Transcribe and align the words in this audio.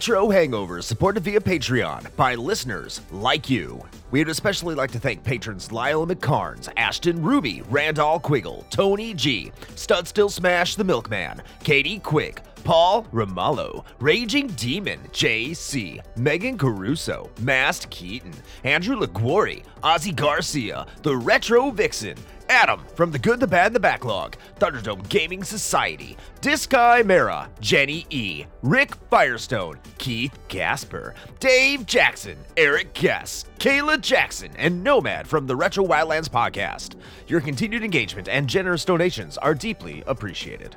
Retro 0.00 0.30
Hangover, 0.30 0.80
supported 0.80 1.24
via 1.24 1.40
Patreon 1.40 2.16
by 2.16 2.34
listeners 2.34 3.02
like 3.10 3.50
you. 3.50 3.84
We'd 4.10 4.30
especially 4.30 4.74
like 4.74 4.90
to 4.92 4.98
thank 4.98 5.22
patrons 5.22 5.72
Lyle 5.72 6.06
McCarnes, 6.06 6.70
Ashton 6.78 7.22
Ruby, 7.22 7.60
Randall 7.68 8.18
Quiggle, 8.18 8.64
Tony 8.70 9.12
G, 9.12 9.52
Stud 9.74 10.08
Still 10.08 10.30
Smash 10.30 10.74
the 10.76 10.84
Milkman, 10.84 11.42
Katie 11.62 11.98
Quick, 11.98 12.40
Paul 12.64 13.04
Ramallo, 13.12 13.84
Raging 13.98 14.46
Demon, 14.46 15.00
JC, 15.12 16.00
Megan 16.16 16.56
Caruso, 16.56 17.28
Mast 17.40 17.90
Keaton, 17.90 18.32
Andrew 18.64 18.96
LaGuori, 18.96 19.64
Ozzy 19.82 20.16
Garcia, 20.16 20.86
The 21.02 21.14
Retro 21.14 21.70
Vixen, 21.70 22.16
Adam 22.50 22.84
from 22.96 23.12
The 23.12 23.18
Good, 23.18 23.38
the 23.38 23.46
Bad, 23.46 23.66
and 23.68 23.76
the 23.76 23.80
Backlog, 23.80 24.36
Thunderdome 24.58 25.08
Gaming 25.08 25.44
Society, 25.44 26.16
Disky 26.40 27.06
Mera, 27.06 27.48
Jenny 27.60 28.06
E, 28.10 28.44
Rick 28.62 28.96
Firestone, 29.08 29.78
Keith 29.98 30.36
Gasper, 30.48 31.14
Dave 31.38 31.86
Jackson, 31.86 32.36
Eric 32.56 32.92
Guess, 32.92 33.44
Kayla 33.60 34.00
Jackson, 34.00 34.50
and 34.56 34.82
Nomad 34.82 35.28
from 35.28 35.46
the 35.46 35.54
Retro 35.54 35.86
Wildlands 35.86 36.28
podcast. 36.28 36.96
Your 37.28 37.40
continued 37.40 37.84
engagement 37.84 38.28
and 38.28 38.48
generous 38.48 38.84
donations 38.84 39.38
are 39.38 39.54
deeply 39.54 40.02
appreciated. 40.08 40.74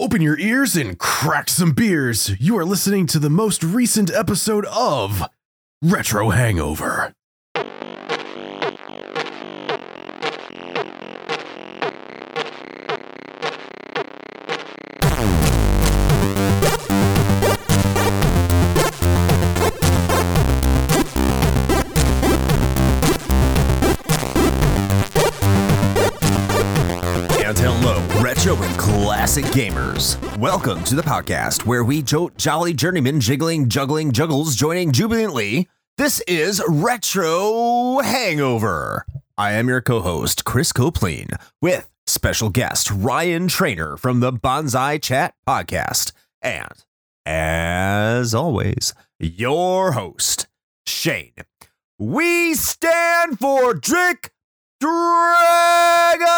Open 0.00 0.22
your 0.22 0.38
ears 0.38 0.76
and 0.76 0.96
crack 0.96 1.48
some 1.48 1.72
beers. 1.72 2.30
You 2.38 2.56
are 2.56 2.64
listening 2.64 3.08
to 3.08 3.18
the 3.18 3.28
most 3.28 3.64
recent 3.64 4.12
episode 4.12 4.64
of 4.66 5.24
Retro 5.82 6.30
Hangover. 6.30 7.12
Welcome 29.98 30.84
to 30.84 30.94
the 30.94 31.02
podcast 31.02 31.66
where 31.66 31.82
we 31.82 32.02
jo- 32.02 32.30
jolly 32.36 32.72
journeymen 32.72 33.18
jiggling, 33.18 33.68
juggling, 33.68 34.12
juggles, 34.12 34.54
joining 34.54 34.92
jubilantly. 34.92 35.66
This 35.96 36.22
is 36.28 36.62
Retro 36.68 37.98
Hangover. 38.04 39.04
I 39.36 39.54
am 39.54 39.66
your 39.66 39.80
co-host, 39.80 40.44
Chris 40.44 40.72
Copleen, 40.72 41.34
with 41.60 41.90
special 42.06 42.48
guest 42.48 42.92
Ryan 42.92 43.48
Trainer 43.48 43.96
from 43.96 44.20
the 44.20 44.32
Bonsai 44.32 45.02
Chat 45.02 45.34
podcast. 45.48 46.12
And 46.42 46.84
as 47.26 48.36
always, 48.36 48.94
your 49.18 49.90
host, 49.92 50.46
Shane. 50.86 51.32
We 51.98 52.54
stand 52.54 53.40
for 53.40 53.74
Drink 53.74 54.30
Dragon 54.78 56.28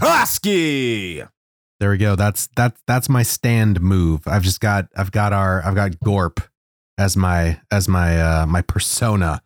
Koski. 0.00 1.28
There 1.78 1.90
we 1.90 1.98
go. 1.98 2.16
That's 2.16 2.48
that's 2.56 2.80
that's 2.86 3.08
my 3.08 3.22
stand 3.22 3.80
move. 3.80 4.22
I've 4.26 4.42
just 4.42 4.60
got 4.60 4.88
I've 4.96 5.12
got 5.12 5.32
our 5.32 5.62
I've 5.64 5.74
got 5.74 5.98
Gorp 6.00 6.40
as 6.98 7.16
my 7.16 7.60
as 7.70 7.88
my 7.88 8.20
uh 8.20 8.46
my 8.46 8.62
persona, 8.62 9.42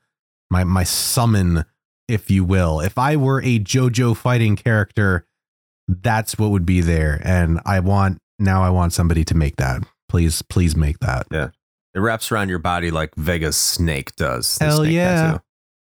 my 0.50 0.64
my 0.64 0.84
summon, 0.84 1.64
if 2.09 2.31
you 2.31 2.44
will. 2.44 2.81
If 2.81 2.98
I 2.98 3.16
were 3.16 3.41
a 3.41 3.59
JoJo 3.59 4.16
fighting 4.16 4.56
character, 4.56 5.26
that's 5.88 6.38
what 6.38 6.50
would 6.50 6.66
be 6.66 6.81
there. 6.81 7.20
And 7.25 7.60
I 7.66 7.81
want 7.81 8.19
now 8.38 8.62
I 8.62 8.70
want 8.70 8.93
somebody 8.93 9.25
to 9.25 9.34
make 9.34 9.56
that. 9.56 9.82
Please, 10.09 10.43
please 10.43 10.76
make 10.76 10.98
that. 11.00 11.26
Yeah. 11.31 11.50
It 11.94 12.00
wraps 12.00 12.32
around 12.32 12.48
your 12.48 12.59
body 12.59 12.91
like 12.91 13.14
Vega's 13.16 13.56
snake 13.56 14.14
does. 14.16 14.59
Hell 14.59 14.78
snake 14.78 14.93
yeah. 14.93 15.22
tattoo. 15.22 15.43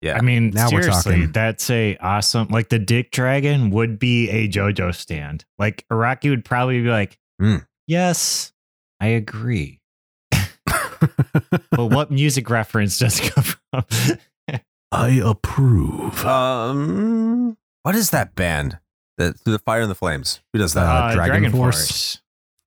Yeah. 0.04 0.18
I 0.18 0.22
mean, 0.22 0.50
Now 0.50 0.66
we're 0.72 0.82
seriously, 0.84 1.14
talking. 1.16 1.32
that's 1.32 1.70
a 1.70 1.96
awesome. 1.98 2.50
Like 2.50 2.68
the 2.70 2.78
Dick 2.80 3.12
Dragon 3.12 3.70
would 3.70 3.98
be 4.00 4.30
a 4.30 4.48
JoJo 4.50 4.94
stand. 4.94 5.46
Like 5.58 5.86
Araki 5.92 6.30
would 6.30 6.44
probably 6.44 6.82
be 6.82 6.90
like, 6.90 7.18
Hmm. 7.40 7.58
"Yes, 7.88 8.52
I 9.00 9.08
agree." 9.08 9.80
but 11.72 11.88
what 11.88 12.12
music 12.12 12.50
reference 12.50 13.00
does 13.00 13.20
it 13.20 13.32
come 13.34 13.44
from? 13.44 14.20
I 14.92 15.10
approve. 15.24 16.24
um, 16.26 17.58
what 17.84 17.96
is 17.96 18.12
that 18.12 18.36
band? 18.36 18.80
The 19.18 19.34
Through 19.34 19.54
the 19.54 19.60
Fire 19.60 19.82
and 19.82 19.90
the 19.92 19.96
Flames. 19.96 20.42
Who 20.54 20.60
does 20.60 20.74
that? 20.74 20.84
Uh, 20.86 21.14
Dragon 21.14 21.52
Force. 21.52 22.22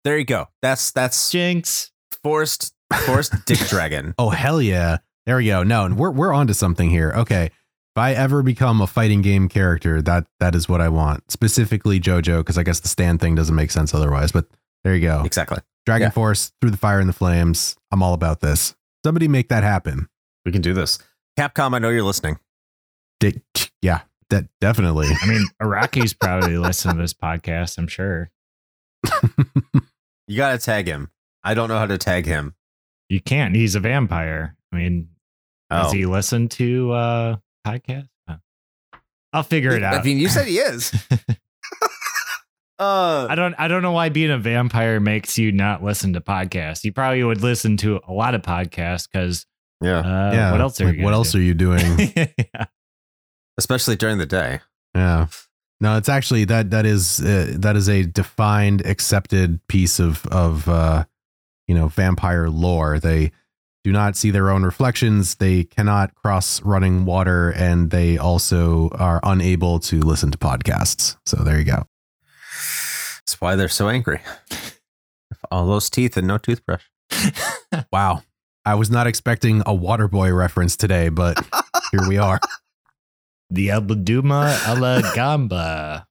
there 0.04 0.18
you 0.18 0.24
go. 0.24 0.48
That's 0.60 0.90
that's 0.92 1.30
Jinx. 1.30 1.90
forced 2.22 2.74
forced 3.06 3.32
Dick 3.46 3.58
Dragon. 3.60 4.14
Oh 4.18 4.30
hell 4.30 4.60
yeah! 4.62 4.98
There 5.26 5.36
we 5.36 5.46
go. 5.46 5.62
No, 5.62 5.88
we're 5.94 6.10
we're 6.10 6.32
onto 6.32 6.52
something 6.52 6.90
here. 6.90 7.12
Okay, 7.16 7.46
if 7.46 7.96
I 7.96 8.12
ever 8.12 8.42
become 8.42 8.80
a 8.80 8.86
fighting 8.86 9.22
game 9.22 9.48
character, 9.48 10.02
that 10.02 10.26
that 10.40 10.54
is 10.54 10.68
what 10.68 10.80
I 10.80 10.88
want. 10.88 11.30
Specifically 11.30 12.00
JoJo, 12.00 12.38
because 12.40 12.58
I 12.58 12.62
guess 12.62 12.80
the 12.80 12.88
stand 12.88 13.20
thing 13.20 13.34
doesn't 13.34 13.54
make 13.54 13.70
sense 13.70 13.94
otherwise. 13.94 14.32
But 14.32 14.46
there 14.84 14.94
you 14.94 15.02
go. 15.02 15.22
Exactly. 15.24 15.58
Dragon 15.86 16.06
Yeah. 16.06 16.10
Force 16.10 16.52
through 16.60 16.70
the 16.70 16.76
fire 16.76 16.98
and 17.00 17.08
the 17.08 17.12
flames. 17.12 17.76
I'm 17.90 18.02
all 18.02 18.14
about 18.14 18.40
this. 18.40 18.74
Somebody 19.04 19.28
make 19.28 19.48
that 19.48 19.62
happen. 19.64 20.08
We 20.44 20.52
can 20.52 20.62
do 20.62 20.74
this. 20.74 20.98
Capcom, 21.38 21.74
I 21.74 21.78
know 21.78 21.88
you're 21.88 22.02
listening. 22.04 22.38
Dick, 23.20 23.40
yeah, 23.80 24.00
that 24.30 24.46
definitely. 24.60 25.08
I 25.22 25.26
mean, 25.26 25.46
Araki's 25.60 26.12
probably 26.14 26.58
listening 26.58 26.96
to 26.96 27.02
this 27.02 27.14
podcast. 27.14 27.78
I'm 27.78 27.86
sure 27.88 28.30
You 30.28 30.36
gotta 30.36 30.58
tag 30.58 30.86
him. 30.86 31.10
I 31.44 31.54
don't 31.54 31.68
know 31.68 31.78
how 31.78 31.86
to 31.86 31.98
tag 31.98 32.26
him. 32.26 32.54
you 33.08 33.20
can't. 33.20 33.54
He's 33.56 33.74
a 33.74 33.80
vampire. 33.80 34.56
I 34.72 34.76
mean, 34.76 35.08
Oh. 35.70 35.84
does 35.84 35.92
he 35.92 36.04
listen 36.06 36.48
to 36.50 36.92
uh 36.92 37.36
podcasts? 37.66 38.08
Uh, 38.28 38.36
I'll 39.32 39.42
figure 39.42 39.70
it 39.72 39.82
out. 39.82 39.94
I 39.94 40.02
mean, 40.02 40.18
you 40.18 40.28
said 40.28 40.46
he 40.46 40.58
is. 40.58 40.92
uh, 42.78 43.26
I 43.30 43.34
don't 43.34 43.54
I 43.58 43.68
don't 43.68 43.82
know 43.82 43.92
why 43.92 44.08
being 44.08 44.30
a 44.30 44.38
vampire 44.38 45.00
makes 45.00 45.38
you 45.38 45.52
not 45.52 45.82
listen 45.82 46.12
to 46.14 46.20
podcasts. 46.20 46.84
You 46.84 46.92
probably 46.92 47.22
would 47.22 47.40
listen 47.42 47.76
to 47.78 48.00
a 48.06 48.12
lot 48.12 48.34
of 48.34 48.42
podcasts 48.42 49.08
because 49.10 49.46
yeah, 49.80 49.98
uh, 50.00 50.32
yeah. 50.34 50.52
what 50.52 50.60
else 50.60 50.80
are 50.80 50.86
like, 50.86 50.96
you 50.96 51.04
what 51.04 51.14
else 51.14 51.32
do? 51.32 51.38
are 51.38 51.42
you 51.42 51.54
doing? 51.54 52.12
yeah. 52.16 52.66
especially 53.58 53.96
during 53.96 54.18
the 54.18 54.26
day. 54.26 54.60
Yeah. 54.94 55.28
No, 55.80 55.96
it's 55.96 56.08
actually 56.08 56.44
that 56.46 56.70
that 56.70 56.86
is 56.86 57.20
uh, 57.20 57.54
that 57.58 57.76
is 57.76 57.88
a 57.88 58.04
defined 58.04 58.84
accepted 58.86 59.66
piece 59.68 59.98
of 59.98 60.26
of 60.26 60.68
uh 60.68 61.04
you 61.66 61.74
know 61.74 61.88
vampire 61.88 62.48
lore. 62.50 62.98
They 62.98 63.32
do 63.84 63.92
not 63.92 64.16
see 64.16 64.30
their 64.30 64.50
own 64.50 64.62
reflections, 64.62 65.34
they 65.36 65.64
cannot 65.64 66.14
cross 66.14 66.62
running 66.62 67.04
water 67.04 67.50
and 67.50 67.90
they 67.90 68.16
also 68.16 68.88
are 68.90 69.18
unable 69.24 69.80
to 69.80 70.00
listen 70.00 70.30
to 70.30 70.38
podcasts. 70.38 71.16
So 71.26 71.38
there 71.42 71.58
you 71.58 71.64
go. 71.64 71.84
That's 73.20 73.40
why 73.40 73.56
they're 73.56 73.68
so 73.68 73.88
angry. 73.88 74.20
All 75.50 75.66
those 75.66 75.90
teeth 75.90 76.16
and 76.16 76.26
no 76.26 76.38
toothbrush. 76.38 76.84
Wow. 77.90 78.22
I 78.64 78.74
was 78.74 78.90
not 78.90 79.06
expecting 79.06 79.60
a 79.62 79.72
Waterboy 79.74 80.36
reference 80.36 80.76
today, 80.76 81.08
but 81.08 81.38
here 81.90 82.06
we 82.08 82.18
are. 82.18 82.38
The 83.50 83.68
Albaduma 83.68 84.54
Alagamba. 84.60 86.06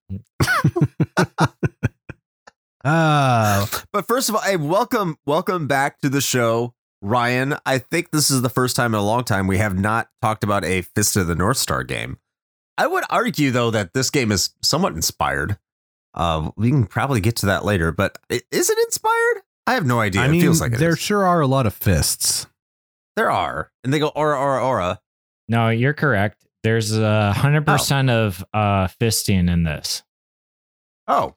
Ah, 2.84 3.68
But 3.92 4.08
first 4.08 4.30
of 4.30 4.36
all, 4.36 4.42
hey, 4.42 4.58
welcome, 4.58 5.18
welcome 5.26 5.68
back 5.68 6.00
to 6.02 6.10
the 6.10 6.22
show, 6.22 6.74
Ryan. 7.02 7.56
I 7.66 7.78
think 7.78 8.12
this 8.12 8.30
is 8.30 8.42
the 8.42 8.50
first 8.50 8.76
time 8.76 8.94
in 8.94 9.00
a 9.00 9.04
long 9.04 9.24
time 9.24 9.48
we 9.48 9.58
have 9.58 9.78
not 9.78 10.10
talked 10.22 10.44
about 10.44 10.64
a 10.64 10.82
Fist 10.82 11.16
of 11.18 11.28
the 11.28 11.36
North 11.36 11.58
Star 11.58 11.84
game. 11.84 12.20
I 12.78 12.88
would 12.88 13.04
argue 13.10 13.52
though 13.52 13.72
that 13.72 13.94
this 13.94 14.10
game 14.10 14.32
is 14.32 14.52
somewhat 14.62 14.94
inspired. 14.94 15.58
Uh, 16.14 16.52
we 16.56 16.70
can 16.70 16.86
probably 16.86 17.22
get 17.22 17.36
to 17.38 17.46
that 17.48 17.64
later, 17.64 17.92
but 17.92 18.18
is 18.30 18.70
it 18.70 18.78
inspired? 18.86 19.42
I 19.68 19.76
have 19.76 19.86
no 19.86 20.00
idea. 20.00 20.22
I 20.22 20.28
mean, 20.28 20.42
it 20.42 20.44
feels 20.44 20.60
like 20.62 20.74
it 20.74 20.80
there 20.80 20.92
is. 20.92 21.00
sure 21.00 21.26
are 21.26 21.42
a 21.42 21.48
lot 21.48 21.66
of 21.66 21.74
fists. 21.74 22.48
There 23.16 23.32
are, 23.32 23.72
and 23.84 23.94
they 23.94 24.00
go 24.00 24.08
aura, 24.10 24.38
aura, 24.38 24.64
aura. 24.66 25.00
No, 25.48 25.70
you're 25.70 25.94
correct. 25.94 26.46
There's 26.64 26.96
a 26.96 27.34
hundred 27.34 27.66
percent 27.66 28.10
of 28.10 28.44
uh 28.54 28.88
fisting 28.88 29.50
in 29.50 29.64
this. 29.64 30.04
Oh, 31.08 31.36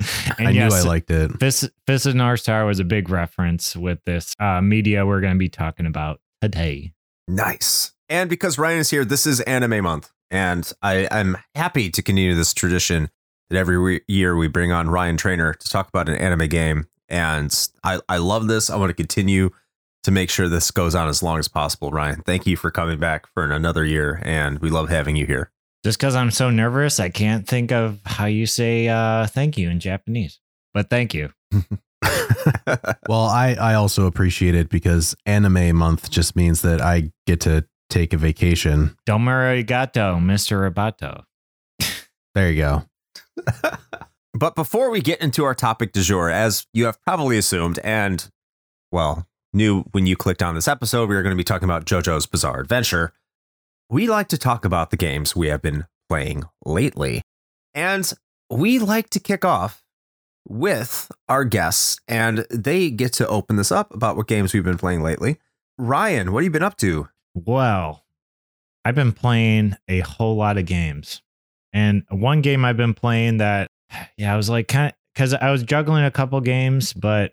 And 0.38 0.48
I 0.48 0.50
yes, 0.52 0.72
knew 0.72 0.78
I 0.78 0.82
liked 0.82 1.10
it. 1.10 1.38
Fist, 1.38 1.68
Fist 1.86 2.06
of 2.06 2.14
North 2.14 2.40
Star 2.40 2.64
was 2.64 2.78
a 2.78 2.84
big 2.84 3.10
reference 3.10 3.76
with 3.76 4.02
this 4.04 4.34
uh, 4.40 4.60
media 4.60 5.04
we're 5.04 5.20
going 5.20 5.34
to 5.34 5.38
be 5.38 5.48
talking 5.48 5.86
about 5.86 6.20
today. 6.40 6.92
Nice. 7.28 7.92
And 8.08 8.30
because 8.30 8.58
Ryan 8.58 8.78
is 8.78 8.90
here, 8.90 9.04
this 9.04 9.26
is 9.26 9.40
anime 9.40 9.84
month. 9.84 10.10
And 10.30 10.70
I, 10.82 11.08
I'm 11.10 11.36
happy 11.54 11.90
to 11.90 12.02
continue 12.02 12.34
this 12.34 12.54
tradition 12.54 13.10
that 13.50 13.58
every 13.58 13.78
we- 13.78 14.00
year 14.08 14.36
we 14.36 14.48
bring 14.48 14.72
on 14.72 14.88
Ryan 14.88 15.16
Trainer 15.16 15.52
to 15.52 15.68
talk 15.68 15.88
about 15.88 16.08
an 16.08 16.16
anime 16.16 16.48
game. 16.48 16.86
And 17.08 17.54
I, 17.84 18.00
I 18.08 18.18
love 18.18 18.46
this. 18.46 18.70
I 18.70 18.76
want 18.76 18.90
to 18.90 18.94
continue 18.94 19.50
to 20.04 20.10
make 20.10 20.30
sure 20.30 20.48
this 20.48 20.70
goes 20.70 20.94
on 20.94 21.08
as 21.08 21.22
long 21.22 21.38
as 21.38 21.48
possible. 21.48 21.90
Ryan, 21.90 22.22
thank 22.24 22.46
you 22.46 22.56
for 22.56 22.70
coming 22.70 22.98
back 22.98 23.26
for 23.34 23.50
another 23.50 23.84
year. 23.84 24.22
And 24.24 24.58
we 24.60 24.70
love 24.70 24.88
having 24.88 25.16
you 25.16 25.26
here. 25.26 25.50
Just 25.84 25.98
because 25.98 26.14
I'm 26.14 26.30
so 26.30 26.50
nervous, 26.50 27.00
I 27.00 27.08
can't 27.08 27.46
think 27.46 27.72
of 27.72 28.00
how 28.04 28.26
you 28.26 28.46
say 28.46 28.88
uh, 28.88 29.26
thank 29.26 29.56
you 29.56 29.70
in 29.70 29.80
Japanese. 29.80 30.38
But 30.74 30.90
thank 30.90 31.14
you. 31.14 31.32
well, 33.08 33.24
I, 33.24 33.56
I 33.60 33.74
also 33.74 34.06
appreciate 34.06 34.54
it 34.54 34.68
because 34.68 35.16
anime 35.26 35.76
month 35.76 36.10
just 36.10 36.36
means 36.36 36.62
that 36.62 36.80
I 36.80 37.10
get 37.26 37.40
to 37.40 37.66
take 37.88 38.12
a 38.12 38.18
vacation. 38.18 38.96
Domo 39.06 39.30
arigato, 39.30 40.20
Mr. 40.20 40.70
Roboto. 40.70 41.24
There 42.34 42.50
you 42.50 42.62
go. 42.62 42.84
but 44.34 44.54
before 44.54 44.90
we 44.90 45.00
get 45.00 45.20
into 45.20 45.44
our 45.44 45.54
topic 45.54 45.92
du 45.92 46.02
jour, 46.02 46.30
as 46.30 46.66
you 46.72 46.84
have 46.84 47.02
probably 47.02 47.36
assumed, 47.38 47.78
and 47.82 48.30
well, 48.92 49.26
knew 49.52 49.82
when 49.92 50.06
you 50.06 50.16
clicked 50.16 50.42
on 50.42 50.54
this 50.54 50.68
episode, 50.68 51.08
we 51.08 51.16
are 51.16 51.22
going 51.22 51.34
to 51.34 51.40
be 51.40 51.44
talking 51.44 51.66
about 51.66 51.84
JoJo's 51.84 52.26
Bizarre 52.26 52.60
Adventure. 52.60 53.12
We 53.90 54.06
like 54.06 54.28
to 54.28 54.38
talk 54.38 54.64
about 54.64 54.90
the 54.90 54.96
games 54.96 55.34
we 55.34 55.48
have 55.48 55.60
been 55.60 55.84
playing 56.08 56.44
lately. 56.64 57.22
And 57.74 58.10
we 58.48 58.78
like 58.78 59.10
to 59.10 59.18
kick 59.18 59.44
off 59.44 59.82
with 60.48 61.10
our 61.28 61.44
guests, 61.44 61.98
and 62.06 62.46
they 62.50 62.90
get 62.90 63.12
to 63.14 63.26
open 63.26 63.56
this 63.56 63.72
up 63.72 63.92
about 63.92 64.16
what 64.16 64.28
games 64.28 64.54
we've 64.54 64.64
been 64.64 64.78
playing 64.78 65.02
lately. 65.02 65.38
Ryan, 65.76 66.32
what 66.32 66.40
have 66.40 66.44
you 66.44 66.50
been 66.52 66.62
up 66.62 66.76
to? 66.78 67.08
Well, 67.34 68.04
I've 68.84 68.94
been 68.94 69.12
playing 69.12 69.76
a 69.88 70.00
whole 70.00 70.36
lot 70.36 70.56
of 70.56 70.66
games. 70.66 71.22
And 71.72 72.04
one 72.10 72.42
game 72.42 72.64
I've 72.64 72.76
been 72.76 72.94
playing 72.94 73.38
that, 73.38 73.68
yeah, 74.16 74.32
I 74.32 74.36
was 74.36 74.48
like, 74.48 74.68
kind 74.68 74.90
of, 74.90 74.96
because 75.14 75.34
I 75.34 75.50
was 75.50 75.64
juggling 75.64 76.04
a 76.04 76.12
couple 76.12 76.40
games, 76.40 76.92
but 76.92 77.32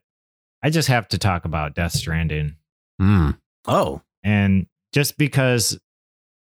I 0.64 0.72
just 0.72 0.88
have 0.88 1.08
to 1.10 1.20
talk 1.20 1.46
about 1.46 1.76
Death 1.76 1.94
Stranding. 1.94 2.56
Mm. 3.00 3.38
Oh. 3.68 4.02
And 4.24 4.66
just 4.92 5.18
because 5.18 5.80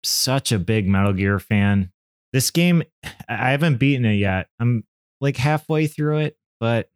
such 0.05 0.53
a 0.53 0.59
big 0.59 0.87
Metal 0.87 1.13
Gear 1.13 1.39
fan, 1.39 1.91
this 2.33 2.51
game, 2.51 2.83
I 3.29 3.51
haven't 3.51 3.77
beaten 3.77 4.05
it 4.05 4.15
yet. 4.15 4.49
I'm 4.61 4.85
like 5.21 5.37
halfway 5.37 5.87
through 5.87 6.19
it, 6.19 6.37
but 6.61 6.91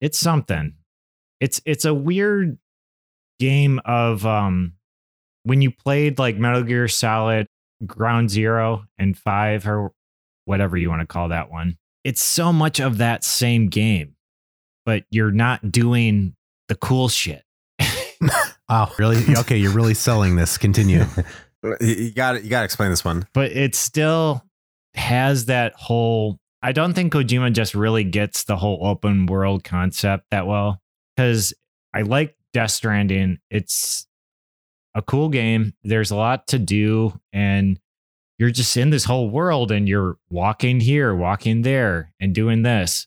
it's 0.00 0.18
something. 0.18 0.74
It's 1.40 1.60
it's 1.64 1.84
a 1.84 1.94
weird 1.94 2.58
game 3.38 3.80
of 3.84 4.26
um 4.26 4.74
when 5.44 5.62
you 5.62 5.70
played 5.70 6.18
like 6.18 6.36
Metal 6.36 6.62
Gear 6.62 6.88
Solid 6.88 7.46
Ground 7.86 8.30
Zero 8.30 8.84
and 8.98 9.16
5 9.16 9.66
or 9.68 9.92
whatever 10.44 10.76
you 10.76 10.90
want 10.90 11.00
to 11.00 11.06
call 11.06 11.28
that 11.28 11.50
one. 11.50 11.78
It's 12.04 12.22
so 12.22 12.52
much 12.52 12.80
of 12.80 12.98
that 12.98 13.24
same 13.24 13.68
game, 13.68 14.16
but 14.84 15.04
you're 15.10 15.30
not 15.30 15.70
doing 15.70 16.34
the 16.68 16.74
cool 16.74 17.08
shit. 17.08 17.44
wow, 18.68 18.90
really? 18.98 19.22
Okay, 19.36 19.56
you're 19.56 19.72
really 19.72 19.94
selling 19.94 20.36
this. 20.36 20.58
Continue. 20.58 21.04
you 21.80 22.12
got 22.12 22.42
You 22.42 22.50
got 22.50 22.60
to 22.60 22.64
explain 22.64 22.90
this 22.90 23.04
one. 23.04 23.26
But 23.32 23.52
it 23.52 23.74
still 23.74 24.44
has 24.94 25.46
that 25.46 25.74
whole. 25.74 26.38
I 26.62 26.72
don't 26.72 26.94
think 26.94 27.12
Kojima 27.12 27.52
just 27.52 27.74
really 27.74 28.04
gets 28.04 28.44
the 28.44 28.56
whole 28.56 28.84
open 28.84 29.26
world 29.26 29.62
concept 29.64 30.26
that 30.30 30.46
well 30.46 30.80
because 31.16 31.54
I 31.94 32.02
like 32.02 32.36
Death 32.52 32.72
Stranding. 32.72 33.38
It's 33.50 34.06
a 34.94 35.02
cool 35.02 35.28
game. 35.28 35.74
There's 35.84 36.10
a 36.10 36.16
lot 36.16 36.48
to 36.48 36.58
do, 36.58 37.18
and 37.32 37.78
you're 38.38 38.50
just 38.50 38.76
in 38.76 38.90
this 38.90 39.04
whole 39.04 39.30
world 39.30 39.70
and 39.70 39.88
you're 39.88 40.16
walking 40.30 40.80
here, 40.80 41.14
walking 41.14 41.62
there, 41.62 42.12
and 42.20 42.34
doing 42.34 42.62
this. 42.62 43.06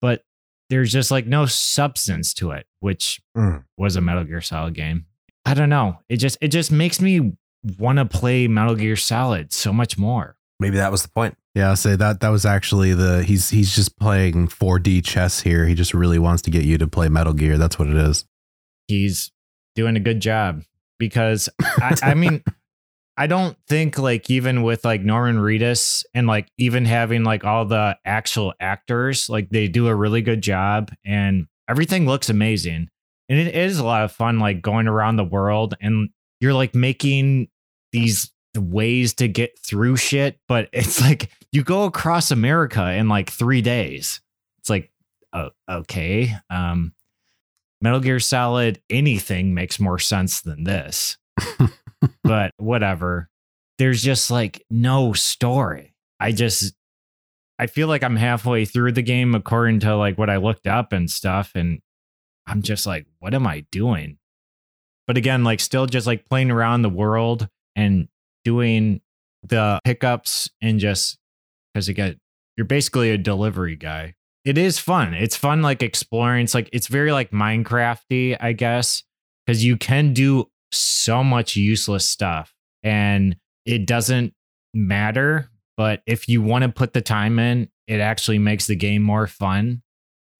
But 0.00 0.22
there's 0.70 0.92
just 0.92 1.10
like 1.10 1.26
no 1.26 1.46
substance 1.46 2.34
to 2.34 2.50
it, 2.52 2.66
which 2.80 3.20
mm. 3.36 3.64
was 3.76 3.96
a 3.96 4.00
Metal 4.00 4.24
Gear 4.24 4.40
Solid 4.40 4.74
game. 4.74 5.06
I 5.44 5.54
don't 5.54 5.68
know. 5.68 5.98
It 6.08 6.16
just 6.16 6.38
it 6.40 6.48
just 6.48 6.72
makes 6.72 7.00
me 7.00 7.36
want 7.78 7.98
to 7.98 8.04
play 8.04 8.48
Metal 8.48 8.74
Gear 8.74 8.96
Solid 8.96 9.52
so 9.52 9.72
much 9.72 9.98
more. 9.98 10.36
Maybe 10.58 10.76
that 10.76 10.90
was 10.90 11.02
the 11.02 11.08
point. 11.08 11.36
Yeah, 11.54 11.68
I'll 11.68 11.76
say 11.76 11.96
that 11.96 12.20
that 12.20 12.28
was 12.28 12.46
actually 12.46 12.94
the 12.94 13.22
he's 13.22 13.50
he's 13.50 13.74
just 13.74 13.98
playing 13.98 14.48
4D 14.48 15.04
chess 15.04 15.40
here. 15.40 15.66
He 15.66 15.74
just 15.74 15.94
really 15.94 16.18
wants 16.18 16.42
to 16.42 16.50
get 16.50 16.64
you 16.64 16.78
to 16.78 16.86
play 16.86 17.08
Metal 17.08 17.32
Gear. 17.32 17.58
That's 17.58 17.78
what 17.78 17.88
it 17.88 17.96
is. 17.96 18.24
He's 18.88 19.32
doing 19.74 19.96
a 19.96 20.00
good 20.00 20.20
job 20.20 20.62
because 20.98 21.48
I, 21.62 21.96
I 22.02 22.14
mean 22.14 22.42
I 23.16 23.26
don't 23.26 23.56
think 23.66 23.98
like 23.98 24.28
even 24.28 24.62
with 24.62 24.84
like 24.84 25.00
Norman 25.00 25.36
Reedus 25.36 26.04
and 26.14 26.26
like 26.26 26.48
even 26.58 26.84
having 26.84 27.24
like 27.24 27.44
all 27.44 27.64
the 27.64 27.96
actual 28.04 28.52
actors, 28.60 29.30
like 29.30 29.48
they 29.48 29.68
do 29.68 29.88
a 29.88 29.94
really 29.94 30.20
good 30.20 30.42
job 30.42 30.90
and 31.04 31.46
everything 31.68 32.06
looks 32.06 32.28
amazing. 32.28 32.88
And 33.28 33.38
it 33.38 33.54
is 33.54 33.78
a 33.78 33.84
lot 33.84 34.04
of 34.04 34.12
fun 34.12 34.38
like 34.38 34.60
going 34.60 34.86
around 34.86 35.16
the 35.16 35.24
world 35.24 35.74
and 35.80 36.10
you're 36.40 36.52
like 36.54 36.74
making 36.74 37.48
these 37.96 38.30
ways 38.54 39.14
to 39.14 39.28
get 39.28 39.58
through 39.58 39.96
shit, 39.96 40.38
but 40.48 40.68
it's 40.72 41.00
like 41.00 41.30
you 41.52 41.62
go 41.64 41.84
across 41.84 42.30
America 42.30 42.92
in 42.92 43.08
like 43.08 43.30
3 43.30 43.62
days. 43.62 44.20
It's 44.58 44.70
like 44.70 44.90
uh, 45.32 45.50
okay, 45.68 46.34
um 46.50 46.92
Metal 47.80 48.00
Gear 48.00 48.20
Solid 48.20 48.80
anything 48.88 49.54
makes 49.54 49.78
more 49.78 49.98
sense 49.98 50.40
than 50.40 50.64
this. 50.64 51.18
but 52.24 52.52
whatever. 52.56 53.28
There's 53.78 54.02
just 54.02 54.30
like 54.30 54.64
no 54.70 55.12
story. 55.12 55.94
I 56.18 56.32
just 56.32 56.74
I 57.58 57.66
feel 57.66 57.88
like 57.88 58.02
I'm 58.02 58.16
halfway 58.16 58.64
through 58.64 58.92
the 58.92 59.02
game 59.02 59.34
according 59.34 59.80
to 59.80 59.96
like 59.96 60.16
what 60.18 60.30
I 60.30 60.36
looked 60.36 60.66
up 60.66 60.92
and 60.92 61.10
stuff 61.10 61.52
and 61.54 61.80
I'm 62.46 62.62
just 62.62 62.86
like 62.86 63.06
what 63.18 63.34
am 63.34 63.46
I 63.46 63.66
doing? 63.70 64.18
But 65.06 65.16
again, 65.16 65.44
like 65.44 65.60
still 65.60 65.86
just 65.86 66.06
like 66.06 66.28
playing 66.28 66.50
around 66.50 66.82
the 66.82 66.88
world 66.88 67.48
and 67.76 68.08
doing 68.44 69.00
the 69.42 69.78
pickups 69.84 70.50
and 70.60 70.80
just 70.80 71.18
because 71.72 71.88
again, 71.88 72.18
you're 72.56 72.64
basically 72.64 73.10
a 73.10 73.18
delivery 73.18 73.76
guy. 73.76 74.14
It 74.44 74.56
is 74.58 74.78
fun. 74.78 75.12
It's 75.14 75.36
fun 75.36 75.62
like 75.62 75.82
exploring. 75.82 76.44
It's 76.44 76.54
like 76.54 76.70
it's 76.72 76.86
very 76.86 77.12
like 77.12 77.30
Minecrafty, 77.30 78.36
I 78.40 78.52
guess, 78.52 79.04
because 79.44 79.64
you 79.64 79.76
can 79.76 80.12
do 80.12 80.48
so 80.72 81.22
much 81.22 81.56
useless 81.56 82.08
stuff 82.08 82.54
and 82.82 83.36
it 83.64 83.86
doesn't 83.86 84.32
matter. 84.72 85.50
But 85.76 86.02
if 86.06 86.28
you 86.28 86.40
want 86.40 86.62
to 86.62 86.68
put 86.68 86.94
the 86.94 87.02
time 87.02 87.38
in, 87.38 87.68
it 87.86 88.00
actually 88.00 88.38
makes 88.38 88.66
the 88.66 88.76
game 88.76 89.02
more 89.02 89.26
fun. 89.26 89.82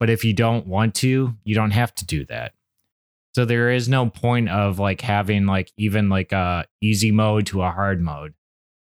But 0.00 0.10
if 0.10 0.24
you 0.24 0.32
don't 0.32 0.66
want 0.66 0.94
to, 0.96 1.34
you 1.44 1.54
don't 1.54 1.70
have 1.72 1.94
to 1.96 2.06
do 2.06 2.24
that. 2.26 2.52
So 3.36 3.44
there 3.44 3.70
is 3.70 3.86
no 3.86 4.08
point 4.08 4.48
of 4.48 4.78
like 4.78 5.02
having 5.02 5.44
like 5.44 5.70
even 5.76 6.08
like 6.08 6.32
a 6.32 6.64
easy 6.80 7.12
mode 7.12 7.44
to 7.48 7.60
a 7.60 7.70
hard 7.70 8.00
mode. 8.00 8.32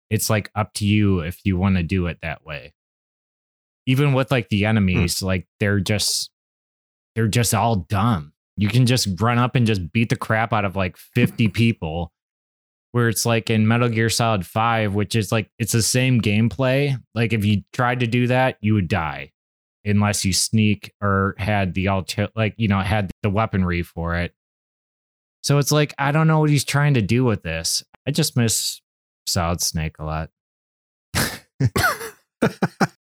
It's 0.09 0.27
like 0.27 0.49
up 0.55 0.73
to 0.75 0.87
you 0.87 1.19
if 1.19 1.39
you 1.43 1.55
want 1.55 1.75
to 1.75 1.83
do 1.83 2.07
it 2.07 2.17
that 2.23 2.43
way. 2.43 2.73
Even 3.85 4.13
with 4.13 4.31
like 4.31 4.49
the 4.49 4.61
hmm. 4.61 4.69
enemies, 4.69 5.21
like 5.21 5.47
they're 5.59 5.79
just 5.79 6.31
they're 7.13 7.27
just 7.27 7.53
all 7.53 7.75
dumb 7.75 8.33
you 8.59 8.67
can 8.67 8.85
just 8.85 9.07
run 9.21 9.37
up 9.37 9.55
and 9.55 9.65
just 9.65 9.91
beat 9.93 10.09
the 10.09 10.15
crap 10.15 10.51
out 10.51 10.65
of 10.65 10.75
like 10.75 10.97
50 10.97 11.47
people 11.49 12.11
where 12.91 13.07
it's 13.07 13.25
like 13.25 13.51
in 13.51 13.67
Metal 13.67 13.87
Gear 13.87 14.09
Solid 14.09 14.47
5 14.47 14.95
which 14.95 15.15
is 15.15 15.31
like 15.31 15.49
it's 15.59 15.73
the 15.73 15.83
same 15.83 16.19
gameplay 16.19 16.99
like 17.13 17.33
if 17.33 17.45
you 17.45 17.61
tried 17.71 17.99
to 17.99 18.07
do 18.07 18.25
that 18.27 18.57
you 18.61 18.73
would 18.73 18.87
die 18.87 19.31
unless 19.85 20.25
you 20.25 20.33
sneak 20.33 20.91
or 21.01 21.35
had 21.37 21.73
the 21.73 21.87
alt 21.87 22.15
like 22.35 22.53
you 22.57 22.67
know 22.67 22.79
had 22.79 23.11
the 23.23 23.29
weaponry 23.29 23.81
for 23.81 24.15
it 24.15 24.33
so 25.43 25.57
it's 25.57 25.71
like 25.71 25.93
I 25.97 26.11
don't 26.11 26.27
know 26.27 26.39
what 26.39 26.49
he's 26.49 26.65
trying 26.65 26.93
to 26.95 27.01
do 27.01 27.23
with 27.23 27.43
this 27.43 27.83
I 28.07 28.11
just 28.11 28.35
miss 28.35 28.81
Solid 29.27 29.61
Snake 29.61 29.95
a 29.99 30.05
lot 30.05 30.29
I 32.41 32.49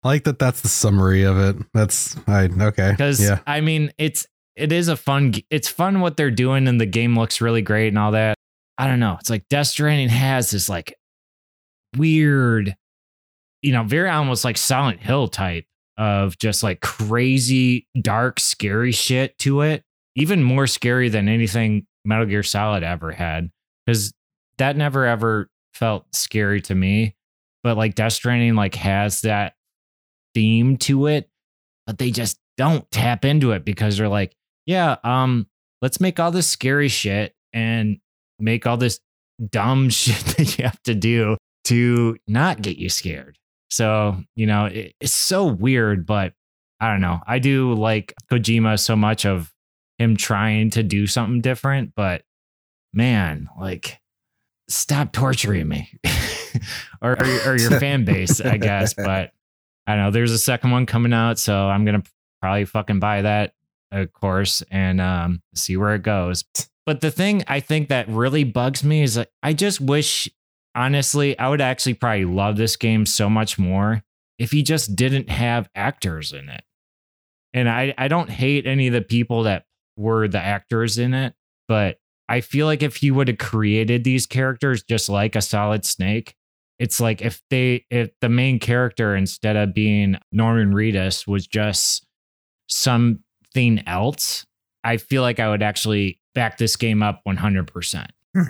like 0.03 0.23
that 0.23 0.39
that's 0.39 0.61
the 0.61 0.67
summary 0.67 1.23
of 1.23 1.37
it. 1.37 1.57
That's 1.73 2.17
I 2.27 2.49
okay. 2.59 2.91
Because 2.91 3.21
yeah. 3.21 3.39
I 3.45 3.61
mean 3.61 3.91
it's 3.97 4.25
it 4.55 4.71
is 4.71 4.87
a 4.87 4.95
fun 4.95 5.35
it's 5.49 5.67
fun 5.67 5.99
what 5.99 6.17
they're 6.17 6.31
doing 6.31 6.67
and 6.67 6.81
the 6.81 6.85
game 6.85 7.17
looks 7.17 7.41
really 7.41 7.61
great 7.61 7.89
and 7.89 7.99
all 7.99 8.11
that. 8.11 8.37
I 8.77 8.87
don't 8.87 8.99
know. 8.99 9.17
It's 9.19 9.29
like 9.29 9.47
Death 9.49 9.67
Stranding 9.67 10.09
has 10.09 10.51
this 10.51 10.69
like 10.69 10.97
weird, 11.95 12.75
you 13.61 13.73
know, 13.73 13.83
very 13.83 14.09
almost 14.09 14.43
like 14.43 14.57
Silent 14.57 15.01
Hill 15.01 15.27
type 15.27 15.65
of 15.97 16.37
just 16.37 16.63
like 16.63 16.81
crazy, 16.81 17.87
dark, 17.99 18.39
scary 18.39 18.91
shit 18.91 19.37
to 19.39 19.61
it. 19.61 19.83
Even 20.15 20.43
more 20.43 20.65
scary 20.65 21.09
than 21.09 21.29
anything 21.29 21.85
Metal 22.07 22.25
Gear 22.25 22.43
Solid 22.43 22.83
ever 22.83 23.11
had. 23.11 23.51
Because 23.85 24.13
that 24.57 24.75
never 24.75 25.05
ever 25.05 25.49
felt 25.73 26.05
scary 26.13 26.61
to 26.61 26.75
me. 26.75 27.15
But 27.63 27.77
like 27.77 27.95
Death 27.95 28.13
Stranding 28.13 28.55
like 28.55 28.75
has 28.75 29.21
that 29.21 29.53
theme 30.33 30.77
to 30.77 31.07
it, 31.07 31.29
but 31.85 31.97
they 31.97 32.11
just 32.11 32.37
don't 32.57 32.89
tap 32.91 33.25
into 33.25 33.51
it 33.51 33.65
because 33.65 33.97
they're 33.97 34.07
like, 34.07 34.35
yeah, 34.65 34.97
um, 35.03 35.47
let's 35.81 35.99
make 35.99 36.19
all 36.19 36.31
this 36.31 36.47
scary 36.47 36.87
shit 36.87 37.33
and 37.53 37.97
make 38.39 38.65
all 38.65 38.77
this 38.77 38.99
dumb 39.51 39.89
shit 39.89 40.19
that 40.37 40.57
you 40.57 40.63
have 40.63 40.81
to 40.83 40.95
do 40.95 41.37
to 41.65 42.17
not 42.27 42.61
get 42.61 42.77
you 42.77 42.89
scared. 42.89 43.37
So, 43.69 44.17
you 44.35 44.45
know, 44.45 44.65
it, 44.65 44.95
it's 45.01 45.13
so 45.13 45.45
weird, 45.45 46.05
but 46.05 46.33
I 46.79 46.91
don't 46.91 47.01
know. 47.01 47.19
I 47.27 47.39
do 47.39 47.73
like 47.73 48.13
Kojima 48.31 48.79
so 48.79 48.95
much 48.95 49.25
of 49.25 49.51
him 49.97 50.17
trying 50.17 50.69
to 50.71 50.83
do 50.83 51.07
something 51.07 51.41
different, 51.41 51.93
but 51.95 52.23
man, 52.93 53.49
like 53.59 53.99
stop 54.69 55.11
torturing 55.11 55.67
me. 55.67 55.91
or, 57.01 57.11
or, 57.11 57.51
or 57.51 57.57
your 57.57 57.79
fan 57.79 58.05
base, 58.05 58.41
I 58.41 58.57
guess. 58.57 58.93
But 58.97 59.31
I 59.85 59.95
don't 59.95 60.05
know. 60.05 60.11
There's 60.11 60.31
a 60.31 60.39
second 60.39 60.71
one 60.71 60.85
coming 60.85 61.13
out, 61.13 61.39
so 61.39 61.55
I'm 61.69 61.85
gonna 61.85 62.03
probably 62.41 62.65
fucking 62.65 62.99
buy 62.99 63.21
that, 63.21 63.53
of 63.91 64.11
course, 64.11 64.61
and 64.69 64.99
um, 64.99 65.41
see 65.55 65.77
where 65.77 65.95
it 65.95 66.03
goes. 66.03 66.43
But 66.85 67.01
the 67.01 67.11
thing 67.11 67.43
I 67.47 67.59
think 67.61 67.89
that 67.89 68.09
really 68.09 68.43
bugs 68.43 68.83
me 68.83 69.03
is 69.03 69.17
like 69.17 69.29
I 69.41 69.53
just 69.53 69.79
wish, 69.79 70.29
honestly, 70.75 71.37
I 71.39 71.47
would 71.49 71.61
actually 71.61 71.93
probably 71.93 72.25
love 72.25 72.57
this 72.57 72.75
game 72.75 73.05
so 73.05 73.29
much 73.29 73.57
more 73.57 74.03
if 74.37 74.51
he 74.51 74.61
just 74.61 74.95
didn't 74.95 75.29
have 75.29 75.69
actors 75.73 76.33
in 76.33 76.49
it. 76.49 76.63
And 77.53 77.69
I, 77.69 77.93
I 77.97 78.07
don't 78.07 78.29
hate 78.29 78.67
any 78.67 78.87
of 78.87 78.93
the 78.93 79.01
people 79.01 79.43
that 79.43 79.65
were 79.97 80.27
the 80.27 80.39
actors 80.39 80.97
in 80.97 81.13
it, 81.13 81.33
but 81.67 81.97
I 82.29 82.41
feel 82.41 82.65
like 82.65 82.83
if 82.83 82.97
he 82.97 83.11
would 83.11 83.27
have 83.27 83.37
created 83.37 84.03
these 84.03 84.25
characters 84.25 84.83
just 84.83 85.09
like 85.09 85.35
a 85.35 85.41
solid 85.41 85.85
snake, 85.85 86.35
it's 86.79 86.99
like 86.99 87.21
if 87.21 87.41
they 87.49 87.85
if 87.89 88.11
the 88.21 88.29
main 88.29 88.59
character 88.59 89.15
instead 89.15 89.55
of 89.55 89.73
being 89.73 90.17
Norman 90.31 90.73
Reedus 90.73 91.25
was 91.25 91.47
just 91.47 92.05
something 92.67 93.81
else, 93.87 94.45
I 94.83 94.97
feel 94.97 95.21
like 95.21 95.39
I 95.39 95.49
would 95.49 95.63
actually 95.63 96.19
back 96.35 96.57
this 96.57 96.75
game 96.75 97.01
up 97.01 97.21
100%. 97.27 98.07
Hmm. 98.35 98.43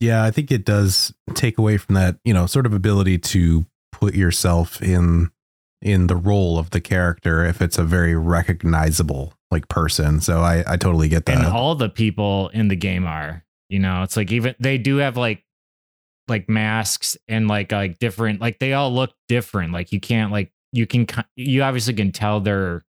Yeah, 0.00 0.24
I 0.24 0.30
think 0.30 0.50
it 0.50 0.64
does 0.64 1.14
take 1.34 1.58
away 1.58 1.76
from 1.78 1.94
that, 1.94 2.16
you 2.24 2.34
know, 2.34 2.46
sort 2.46 2.66
of 2.66 2.72
ability 2.74 3.18
to 3.18 3.66
put 3.92 4.14
yourself 4.14 4.82
in 4.82 5.30
in 5.82 6.08
the 6.08 6.16
role 6.16 6.58
of 6.58 6.70
the 6.70 6.80
character 6.80 7.42
if 7.44 7.62
it's 7.62 7.78
a 7.78 7.84
very 7.84 8.14
recognizable 8.14 9.32
like 9.50 9.68
person. 9.68 10.20
So 10.20 10.40
I 10.40 10.64
I 10.66 10.76
totally 10.76 11.08
get 11.08 11.26
that. 11.26 11.38
And 11.38 11.46
all 11.46 11.74
the 11.74 11.88
people 11.88 12.48
in 12.48 12.68
the 12.68 12.76
game 12.76 13.06
are, 13.06 13.44
you 13.68 13.78
know, 13.78 14.02
it's 14.02 14.16
like 14.16 14.30
even 14.32 14.54
they 14.58 14.78
do 14.78 14.96
have 14.96 15.16
like 15.16 15.44
like 16.28 16.48
masks 16.48 17.16
and 17.28 17.48
like 17.48 17.72
like 17.72 17.98
different 17.98 18.40
like 18.40 18.58
they 18.58 18.72
all 18.72 18.92
look 18.92 19.12
different. 19.28 19.72
Like 19.72 19.92
you 19.92 20.00
can't 20.00 20.32
like 20.32 20.52
you 20.72 20.86
can 20.86 21.06
you 21.36 21.62
obviously 21.62 21.94
can 21.94 22.12
tell 22.12 22.40
they're 22.40 22.82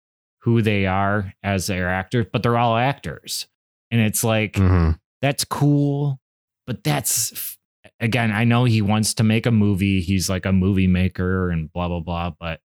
who 0.42 0.62
they 0.62 0.86
are 0.86 1.34
as 1.44 1.68
their 1.68 1.90
actors, 1.90 2.26
but 2.32 2.44
they're 2.44 2.58
all 2.58 2.78
actors. 2.78 3.48
And 3.92 4.02
it's 4.02 4.24
like 4.24 4.54
mm-hmm. 4.54 4.92
that's 5.22 5.46
cool, 5.46 6.20
but 6.68 6.84
that's 6.84 7.58
again, 8.00 8.32
I 8.32 8.44
know 8.44 8.66
he 8.66 8.82
wants 8.82 9.14
to 9.16 9.24
make 9.24 9.46
a 9.46 9.52
movie. 9.52 10.02
He's 10.02 10.30
like 10.30 10.46
a 10.46 10.54
movie 10.54 10.88
maker 10.88 11.50
and 11.50 11.72
blah 11.72 11.88
blah 11.88 12.02
blah, 12.02 12.32
but 12.40 12.60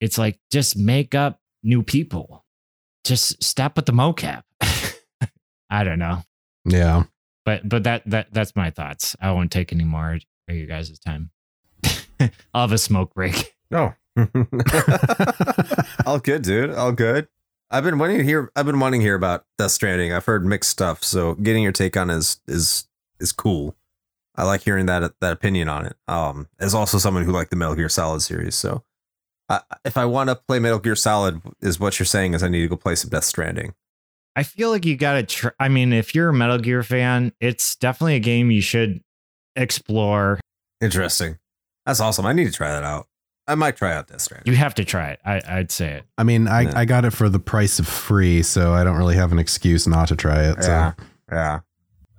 it's 0.00 0.18
like 0.18 0.38
just 0.52 0.76
make 0.76 1.14
up 1.14 1.40
new 1.62 1.82
people. 1.82 2.44
Just 3.04 3.42
stop 3.42 3.76
with 3.76 3.86
the 3.86 3.92
mocap. 3.92 4.42
I 5.70 5.84
don't 5.84 5.98
know. 5.98 6.22
Yeah. 6.64 7.04
But 7.44 7.68
but 7.68 7.84
that 7.84 8.02
that 8.06 8.32
that's 8.32 8.54
my 8.54 8.70
thoughts. 8.70 9.16
I 9.20 9.32
won't 9.32 9.50
take 9.50 9.72
any 9.72 9.84
more 9.84 10.18
of 10.48 10.54
you 10.54 10.66
guys' 10.66 10.98
time. 10.98 11.30
I'll 12.54 12.62
have 12.62 12.72
a 12.72 12.78
smoke 12.78 13.14
break. 13.14 13.54
No. 13.70 13.94
All 16.06 16.18
good, 16.18 16.42
dude. 16.42 16.70
All 16.70 16.92
good. 16.92 17.28
I've 17.70 17.84
been 17.84 17.98
wanting 17.98 18.18
to 18.18 18.24
hear 18.24 18.50
I've 18.56 18.66
been 18.66 18.80
wanting 18.80 19.00
to 19.00 19.04
hear 19.04 19.14
about 19.14 19.44
Death 19.56 19.70
Stranding. 19.70 20.12
I've 20.12 20.26
heard 20.26 20.44
mixed 20.44 20.70
stuff, 20.70 21.04
so 21.04 21.34
getting 21.34 21.62
your 21.62 21.72
take 21.72 21.96
on 21.96 22.10
it 22.10 22.16
is 22.16 22.40
is 22.46 22.88
is 23.20 23.32
cool. 23.32 23.76
I 24.34 24.44
like 24.44 24.62
hearing 24.62 24.86
that 24.86 25.12
that 25.20 25.32
opinion 25.32 25.68
on 25.68 25.86
it. 25.86 25.96
Um, 26.08 26.48
as 26.58 26.74
also 26.74 26.98
someone 26.98 27.24
who 27.24 27.32
liked 27.32 27.50
the 27.50 27.56
Metal 27.56 27.74
Gear 27.76 27.88
Solid 27.88 28.22
series, 28.22 28.54
so 28.54 28.82
uh, 29.50 29.60
if 29.84 29.96
I 29.96 30.04
want 30.04 30.30
to 30.30 30.36
play 30.36 30.60
Metal 30.60 30.78
Gear 30.78 30.94
Solid, 30.94 31.42
is 31.60 31.80
what 31.80 31.98
you're 31.98 32.06
saying 32.06 32.34
is 32.34 32.42
I 32.42 32.48
need 32.48 32.60
to 32.60 32.68
go 32.68 32.76
play 32.76 32.94
some 32.94 33.10
Death 33.10 33.24
Stranding. 33.24 33.74
I 34.36 34.44
feel 34.44 34.70
like 34.70 34.86
you 34.86 34.96
got 34.96 35.14
to. 35.14 35.22
Tr- 35.24 35.48
I 35.58 35.68
mean, 35.68 35.92
if 35.92 36.14
you're 36.14 36.28
a 36.28 36.32
Metal 36.32 36.58
Gear 36.58 36.84
fan, 36.84 37.32
it's 37.40 37.74
definitely 37.74 38.14
a 38.14 38.20
game 38.20 38.52
you 38.52 38.60
should 38.60 39.02
explore. 39.56 40.38
Interesting. 40.80 41.38
That's 41.84 42.00
awesome. 42.00 42.24
I 42.26 42.32
need 42.32 42.44
to 42.44 42.52
try 42.52 42.70
that 42.70 42.84
out. 42.84 43.08
I 43.48 43.56
might 43.56 43.76
try 43.76 43.92
out 43.92 44.06
Death 44.06 44.20
Stranding. 44.20 44.52
You 44.52 44.56
have 44.56 44.76
to 44.76 44.84
try 44.84 45.10
it. 45.10 45.20
I, 45.24 45.56
would 45.56 45.72
say 45.72 45.94
it. 45.94 46.04
I 46.16 46.22
mean, 46.22 46.46
I, 46.46 46.62
yeah. 46.62 46.72
I 46.76 46.84
got 46.84 47.04
it 47.04 47.10
for 47.10 47.28
the 47.28 47.40
price 47.40 47.80
of 47.80 47.88
free, 47.88 48.44
so 48.44 48.72
I 48.72 48.84
don't 48.84 48.96
really 48.96 49.16
have 49.16 49.32
an 49.32 49.40
excuse 49.40 49.88
not 49.88 50.08
to 50.08 50.16
try 50.16 50.44
it. 50.44 50.58
Yeah. 50.60 50.92
So. 50.94 51.04
Yeah. 51.32 51.60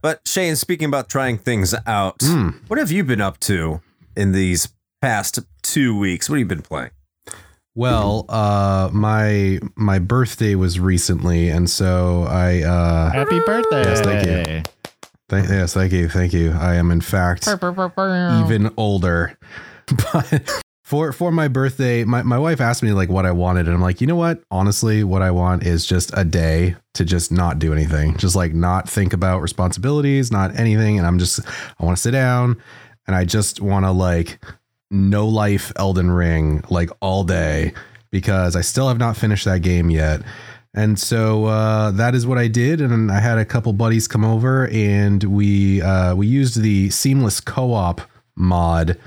But 0.02 0.28
Shane, 0.28 0.58
speaking 0.58 0.88
about 0.90 1.08
trying 1.08 1.38
things 1.38 1.74
out, 1.88 2.20
mm. 2.20 2.56
what 2.68 2.78
have 2.78 2.92
you 2.92 3.06
been 3.06 3.22
up 3.22 3.40
to 3.42 3.82
in 4.18 4.34
these 4.34 4.74
past 5.02 5.40
two 5.62 5.98
weeks? 5.98 6.30
What 6.30 6.36
have 6.36 6.40
you 6.40 6.46
been 6.46 6.64
playing? 6.64 6.92
Well, 7.76 8.26
uh, 8.28 8.90
my 8.92 9.60
my 9.76 10.00
birthday 10.00 10.56
was 10.56 10.80
recently, 10.80 11.50
and 11.50 11.70
so 11.70 12.24
I 12.28 12.62
uh, 12.64 13.12
happy 13.12 13.40
birthday! 13.46 13.84
Yes, 13.84 14.02
thank 14.02 14.28
you. 14.28 14.64
Th- 15.30 15.50
yes, 15.50 15.74
thank 15.74 15.94
you, 15.94 16.10
thank 16.10 16.34
you. 16.34 16.52
I 16.52 16.76
am 16.76 16.92
in 16.92 17.00
fact 17.00 17.48
even 18.46 18.72
older, 18.76 19.38
but 20.14 20.64
for 20.84 21.14
for 21.14 21.32
my 21.32 21.48
birthday, 21.48 22.04
my, 22.04 22.22
my 22.24 22.38
wife 22.38 22.60
asked 22.60 22.84
me 22.84 22.92
like 22.92 23.08
what 23.08 23.26
I 23.26 23.32
wanted, 23.32 23.68
and 23.68 23.76
I'm 23.76 23.82
like, 23.82 24.02
you 24.02 24.08
know 24.08 24.18
what? 24.18 24.44
Honestly, 24.52 25.06
what 25.06 25.22
I 25.22 25.32
want 25.32 25.64
is 25.64 25.86
just 25.86 26.12
a 26.18 26.26
day 26.26 26.76
to 26.96 27.06
just 27.06 27.32
not 27.32 27.60
do 27.60 27.72
anything, 27.72 28.18
just 28.18 28.36
like 28.36 28.54
not 28.54 28.90
think 28.90 29.14
about 29.14 29.42
responsibilities, 29.42 30.30
not 30.30 30.60
anything, 30.60 30.98
and 30.98 31.08
I'm 31.08 31.20
just 31.20 31.40
I 31.80 31.86
want 31.86 31.96
to 31.96 32.02
sit 32.02 32.12
down, 32.12 32.62
and 33.08 33.16
I 33.16 33.24
just 33.24 33.62
want 33.62 33.86
to 33.86 33.92
like 33.92 34.44
no 34.92 35.28
life 35.28 35.72
Elden 35.78 36.12
Ring 36.12 36.64
like 36.70 36.92
all 37.00 37.24
day 37.24 37.74
because 38.12 38.56
I 38.56 38.62
still 38.62 38.90
have 38.90 39.00
not 39.00 39.18
finished 39.18 39.46
that 39.46 39.62
game 39.62 39.90
yet. 39.90 40.22
And 40.74 41.00
so 41.00 41.46
uh, 41.46 41.92
that 41.92 42.16
is 42.16 42.26
what 42.26 42.38
I 42.38 42.48
did, 42.48 42.80
and 42.80 43.12
I 43.12 43.20
had 43.20 43.38
a 43.38 43.44
couple 43.44 43.74
buddies 43.74 44.08
come 44.08 44.24
over, 44.24 44.70
and 44.70 45.22
we 45.24 45.82
uh, 45.82 46.16
we 46.16 46.28
used 46.28 46.62
the 46.62 46.90
seamless 46.90 47.42
co-op 47.42 48.00
mod 48.38 48.98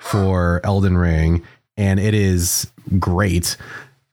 for 0.00 0.60
Elden 0.64 0.98
Ring, 0.98 1.44
and 1.76 2.00
it 2.00 2.14
is 2.14 2.70
great. 2.98 3.56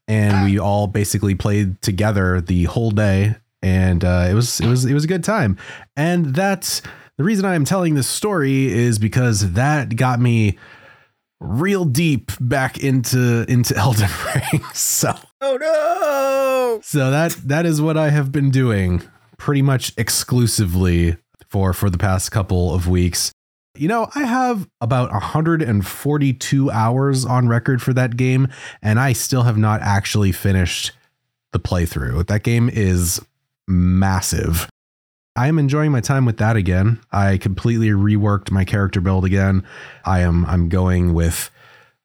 And 0.07 0.45
we 0.45 0.59
all 0.59 0.87
basically 0.87 1.33
played 1.33 1.81
together 1.81 2.41
the 2.41 2.65
whole 2.65 2.91
day, 2.91 3.35
and 3.63 4.03
uh, 4.03 4.27
it 4.29 4.35
was 4.35 4.59
it 4.59 4.67
was 4.67 4.85
it 4.85 4.93
was 4.93 5.03
a 5.03 5.07
good 5.07 5.23
time. 5.23 5.57
And 5.95 6.35
that's 6.35 6.83
the 7.17 7.23
reason 7.23 7.43
I 7.43 7.55
am 7.55 7.65
telling 7.65 7.95
this 7.95 8.07
story 8.07 8.71
is 8.71 8.99
because 8.99 9.53
that 9.53 9.95
got 9.95 10.19
me 10.19 10.59
real 11.39 11.85
deep 11.85 12.31
back 12.39 12.77
into 12.79 13.45
into 13.49 13.75
Elden 13.75 14.09
Ring. 14.35 14.63
So 14.73 15.13
oh 15.41 15.57
no. 15.57 16.79
So 16.83 17.11
that 17.11 17.31
that 17.45 17.65
is 17.65 17.81
what 17.81 17.97
I 17.97 18.09
have 18.09 18.31
been 18.31 18.51
doing 18.51 19.01
pretty 19.37 19.61
much 19.61 19.93
exclusively 19.97 21.17
for 21.49 21.73
for 21.73 21.89
the 21.89 21.97
past 21.97 22.31
couple 22.31 22.73
of 22.73 22.87
weeks. 22.87 23.31
You 23.77 23.87
know, 23.87 24.09
I 24.13 24.23
have 24.23 24.67
about 24.81 25.11
142 25.11 26.71
hours 26.71 27.23
on 27.23 27.47
record 27.47 27.81
for 27.81 27.93
that 27.93 28.17
game 28.17 28.49
and 28.81 28.99
I 28.99 29.13
still 29.13 29.43
have 29.43 29.57
not 29.57 29.81
actually 29.81 30.31
finished 30.33 30.91
the 31.53 31.59
playthrough. 31.59 32.27
That 32.27 32.43
game 32.43 32.69
is 32.69 33.21
massive. 33.67 34.67
I 35.35 35.47
am 35.47 35.59
enjoying 35.59 35.91
my 35.91 36.01
time 36.01 36.25
with 36.25 36.37
that 36.37 36.55
again. 36.55 36.99
I 37.11 37.37
completely 37.37 37.89
reworked 37.89 38.51
my 38.51 38.65
character 38.65 38.99
build 38.99 39.25
again. 39.25 39.63
I 40.05 40.19
am 40.21 40.45
I'm 40.45 40.69
going 40.69 41.13
with 41.13 41.49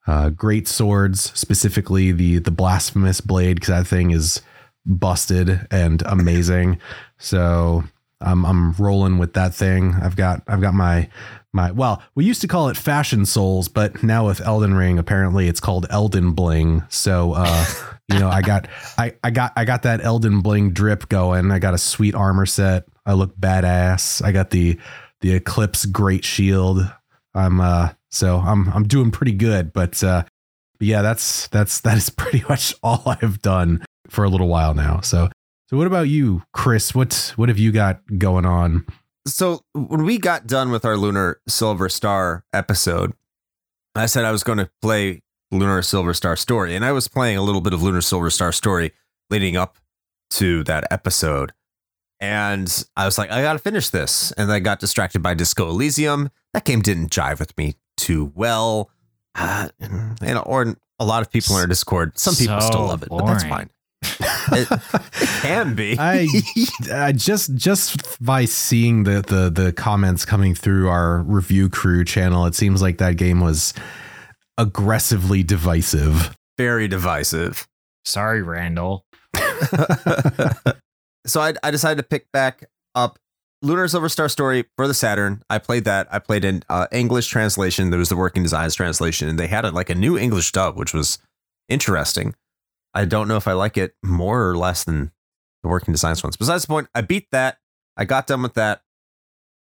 uh, 0.07 0.29
great 0.31 0.69
swords, 0.69 1.33
specifically 1.39 2.13
the 2.13 2.39
the 2.39 2.51
blasphemous 2.51 3.21
blade, 3.21 3.57
because 3.57 3.69
that 3.69 3.87
thing 3.87 4.11
is 4.11 4.43
busted 4.87 5.67
and 5.71 6.03
amazing. 6.07 6.79
So 7.19 7.85
I'm 8.21 8.45
I'm 8.45 8.73
rolling 8.73 9.19
with 9.19 9.33
that 9.35 9.55
thing. 9.55 9.95
I've 9.95 10.17
got 10.17 10.43
I've 10.47 10.61
got 10.61 10.75
my 10.75 11.09
my 11.53 11.71
well, 11.71 12.03
we 12.15 12.25
used 12.25 12.41
to 12.43 12.49
call 12.49 12.69
it 12.69 12.77
fashion 12.77 13.27
souls, 13.27 13.69
but 13.69 14.03
now 14.03 14.27
with 14.27 14.41
Elden 14.41 14.75
Ring, 14.75 14.99
apparently 14.99 15.49
it's 15.49 15.61
called 15.61 15.87
Elden 15.91 16.33
Bling. 16.33 16.85
So 16.89 17.33
uh 17.35 17.65
you 18.09 18.19
know, 18.19 18.29
I 18.29 18.43
got 18.43 18.69
I, 18.99 19.15
I 19.23 19.31
got 19.31 19.53
I 19.57 19.65
got 19.65 19.83
that 19.83 20.05
Elden 20.05 20.41
Bling 20.41 20.73
drip 20.73 21.09
going. 21.09 21.51
I 21.51 21.59
got 21.59 21.75
a 21.75 21.79
sweet 21.79 22.15
armor 22.15 22.47
set. 22.47 22.85
I 23.07 23.15
look 23.15 23.37
badass. 23.37 24.25
I 24.25 24.33
got 24.33 24.51
the 24.51 24.79
the 25.21 25.35
Eclipse 25.35 25.87
Great 25.87 26.25
Shield. 26.25 26.87
I'm 27.35 27.61
uh 27.61 27.91
so 28.11 28.39
I'm 28.39 28.69
I'm 28.69 28.85
doing 28.85 29.11
pretty 29.11 29.33
good, 29.33 29.73
but 29.73 30.03
uh 30.05 30.25
but 30.79 30.87
yeah, 30.87 31.03
that's 31.03 31.49
that's 31.49 31.81
that 31.81 31.97
is 31.97 32.11
pretty 32.17 32.45
much 32.49 32.75
all 32.83 33.03
I've 33.07 33.41
done 33.41 33.85
for 34.09 34.25
a 34.25 34.29
little 34.29 34.49
while 34.49 34.75
now. 34.75 35.01
So 35.01 35.31
so 35.69 35.79
what 35.79 35.87
about 35.87 36.09
you, 36.09 36.43
Chris? 36.53 36.95
What 36.95 37.33
what 37.37 37.49
have 37.49 37.59
you 37.59 37.73
got 37.73 38.01
going 38.19 38.45
on? 38.45 38.87
So 39.27 39.63
when 39.73 40.05
we 40.05 40.19
got 40.19 40.47
done 40.47 40.71
with 40.71 40.85
our 40.85 40.99
Lunar 40.99 41.41
Silver 41.49 41.89
Star 41.89 42.45
episode, 42.53 43.13
I 43.95 44.05
said 44.05 44.27
I 44.27 44.33
was 44.33 44.45
going 44.45 44.59
to 44.59 44.71
play 44.83 45.23
Lunar 45.55 45.83
Silver 45.83 46.13
Star 46.15 46.37
Story, 46.37 46.75
and 46.75 46.85
I 46.85 46.93
was 46.93 47.09
playing 47.09 47.37
a 47.39 47.43
little 47.43 47.61
bit 47.61 47.73
of 47.73 47.83
Lunar 47.83 48.01
Silver 48.01 48.31
Star 48.31 48.53
Story 48.53 48.93
leading 49.31 49.57
up 49.57 49.79
to 50.31 50.65
that 50.65 50.87
episode. 50.91 51.53
And 52.21 52.85
I 52.97 53.05
was 53.05 53.19
like, 53.19 53.31
I 53.31 53.43
gotta 53.43 53.59
finish 53.59 53.91
this. 53.91 54.33
And 54.33 54.51
I 54.51 54.59
got 54.61 54.81
distracted 54.81 55.23
by 55.23 55.35
Disco 55.35 55.69
Elysium. 55.69 56.31
That 56.53 56.65
game 56.65 56.81
didn't 56.81 57.11
jive 57.11 57.39
with 57.39 57.57
me 57.59 57.75
too 57.97 58.33
well. 58.35 58.91
Uh, 59.35 59.69
and 59.81 60.39
or 60.45 60.77
a 60.99 61.05
lot 61.05 61.23
of 61.23 61.31
people 61.31 61.57
in 61.57 61.61
our 61.61 61.67
Discord, 61.67 62.19
some 62.19 62.35
people 62.35 62.61
So 62.61 62.67
still 62.67 62.87
love 62.87 63.03
it, 63.03 63.09
but 63.09 63.27
that's 63.27 63.45
fine. 63.45 63.71
it, 64.53 64.69
it 64.71 65.29
can 65.43 65.75
be. 65.75 65.97
I, 65.99 66.29
I 66.93 67.13
just 67.13 67.55
just 67.55 68.23
by 68.25 68.45
seeing 68.45 69.05
the, 69.05 69.23
the 69.23 69.51
the 69.51 69.73
comments 69.73 70.25
coming 70.25 70.55
through 70.55 70.89
our 70.89 71.23
review 71.23 71.69
crew 71.69 72.05
channel, 72.05 72.47
it 72.47 72.55
seems 72.55 72.81
like 72.81 72.99
that 72.99 73.17
game 73.17 73.41
was 73.41 73.75
aggressively 74.59 75.43
divisive. 75.43 76.37
Very 76.59 76.89
divisive. 76.89 77.67
Sorry, 78.05 78.43
Randall. 78.43 79.05
so 81.27 81.41
I, 81.41 81.55
I 81.63 81.71
decided 81.71 81.97
to 81.97 82.09
pick 82.09 82.31
back 82.33 82.65
up 82.95 83.19
Lunar 83.63 83.89
Silver 83.89 84.09
Star 84.09 84.29
Story 84.29 84.67
for 84.77 84.87
the 84.87 84.95
Saturn. 84.95 85.43
I 85.49 85.59
played 85.59 85.85
that. 85.85 86.07
I 86.13 86.19
played 86.19 86.45
in 86.45 86.63
uh, 86.69 86.87
English 86.93 87.29
translation. 87.29 87.91
There 87.91 87.99
was 87.99 88.11
the 88.11 88.17
Working 88.17 88.43
Designs 88.43 88.75
translation, 88.75 89.29
and 89.29 89.39
they 89.39 89.47
had 89.47 89.65
a, 89.65 89.71
like 89.71 89.89
a 89.91 89.95
new 89.95 90.19
English 90.19 90.53
dub, 90.53 90.77
which 90.77 90.93
was 90.93 91.19
interesting. 91.69 92.35
I 92.93 93.07
don't 93.07 93.27
know 93.27 93.37
if 93.37 93.49
I 93.49 93.53
like 93.53 93.77
it 93.77 93.95
more 94.05 94.49
or 94.49 94.57
less 94.57 94.85
than 94.85 95.13
the 95.63 95.69
Working 95.71 95.93
Designs 95.93 96.23
ones. 96.23 96.37
Besides 96.37 96.65
the 96.65 96.69
point, 96.69 96.89
I 96.95 97.01
beat 97.01 97.29
that. 97.33 97.57
I 97.97 98.05
got 98.05 98.27
done 98.27 98.43
with 98.43 98.55
that, 98.55 98.83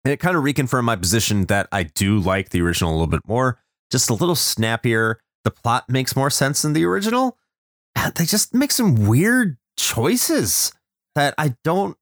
and 0.04 0.12
it 0.12 0.20
kind 0.20 0.36
of 0.36 0.44
reconfirmed 0.44 0.84
my 0.84 0.96
position 0.96 1.46
that 1.46 1.66
I 1.72 1.82
do 1.82 2.18
like 2.18 2.50
the 2.50 2.62
original 2.62 2.92
a 2.92 2.94
little 2.94 3.06
bit 3.08 3.26
more. 3.26 3.58
Just 3.90 4.10
a 4.10 4.14
little 4.14 4.34
snappier. 4.34 5.20
The 5.44 5.50
plot 5.50 5.88
makes 5.88 6.16
more 6.16 6.30
sense 6.30 6.62
than 6.62 6.72
the 6.72 6.84
original. 6.84 7.38
They 8.14 8.26
just 8.26 8.54
make 8.54 8.70
some 8.70 9.06
weird 9.06 9.56
choices 9.76 10.72
that 11.14 11.34
I 11.36 11.56
don't 11.64 11.96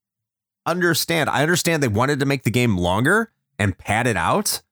understand. 0.67 1.31
I 1.31 1.43
understand 1.43 1.83
they 1.83 1.89
wanted 1.89 2.21
to 2.21 2.27
make 2.27 2.43
the 2.43 2.51
game 2.51 2.77
longer 2.77 3.33
and 3.59 3.79
pad 3.79 4.07
it 4.07 4.17
out 4.17 4.63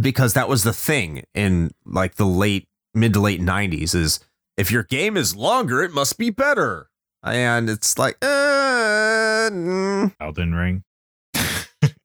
because 0.00 0.34
that 0.34 0.48
was 0.48 0.62
the 0.62 0.72
thing 0.72 1.24
in 1.34 1.72
like 1.84 2.14
the 2.14 2.26
late 2.26 2.68
mid 2.94 3.12
to 3.14 3.20
late 3.20 3.40
90s 3.40 3.94
is 3.94 4.20
if 4.56 4.70
your 4.70 4.84
game 4.84 5.16
is 5.16 5.36
longer 5.36 5.82
it 5.82 5.92
must 5.92 6.18
be 6.18 6.30
better. 6.30 6.88
And 7.22 7.68
it's 7.68 7.98
like 7.98 8.16
uh, 8.22 9.50
mm. 9.50 10.14
Elden 10.20 10.54
Ring. 10.54 10.84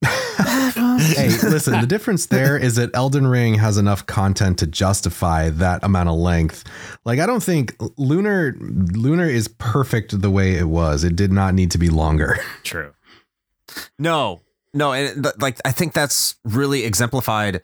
Hey, 0.04 1.28
listen, 1.42 1.80
the 1.80 1.86
difference 1.86 2.26
there 2.26 2.56
is 2.56 2.76
that 2.76 2.90
Elden 2.94 3.26
Ring 3.26 3.54
has 3.54 3.78
enough 3.78 4.06
content 4.06 4.58
to 4.58 4.66
justify 4.66 5.50
that 5.50 5.82
amount 5.84 6.08
of 6.08 6.16
length. 6.16 6.64
Like 7.04 7.18
I 7.18 7.26
don't 7.26 7.42
think 7.42 7.74
Lunar 7.96 8.54
Lunar 8.58 9.26
is 9.26 9.48
perfect 9.48 10.20
the 10.20 10.30
way 10.30 10.54
it 10.54 10.68
was. 10.68 11.04
It 11.04 11.16
did 11.16 11.32
not 11.32 11.54
need 11.54 11.70
to 11.72 11.78
be 11.78 11.90
longer. 11.90 12.38
True. 12.62 12.92
No. 13.98 14.40
No, 14.72 14.92
and 14.92 15.22
th- 15.22 15.36
like 15.38 15.58
I 15.64 15.70
think 15.70 15.92
that's 15.92 16.36
really 16.44 16.84
exemplified 16.84 17.62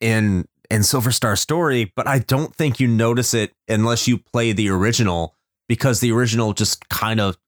in 0.00 0.46
in 0.70 0.82
Silver 0.82 1.12
Star 1.12 1.36
Story, 1.36 1.92
but 1.96 2.06
I 2.06 2.18
don't 2.18 2.54
think 2.54 2.80
you 2.80 2.88
notice 2.88 3.32
it 3.32 3.54
unless 3.68 4.06
you 4.06 4.18
play 4.18 4.52
the 4.52 4.68
original 4.68 5.34
because 5.68 6.00
the 6.00 6.12
original 6.12 6.52
just 6.52 6.88
kind 6.88 7.20
of 7.20 7.38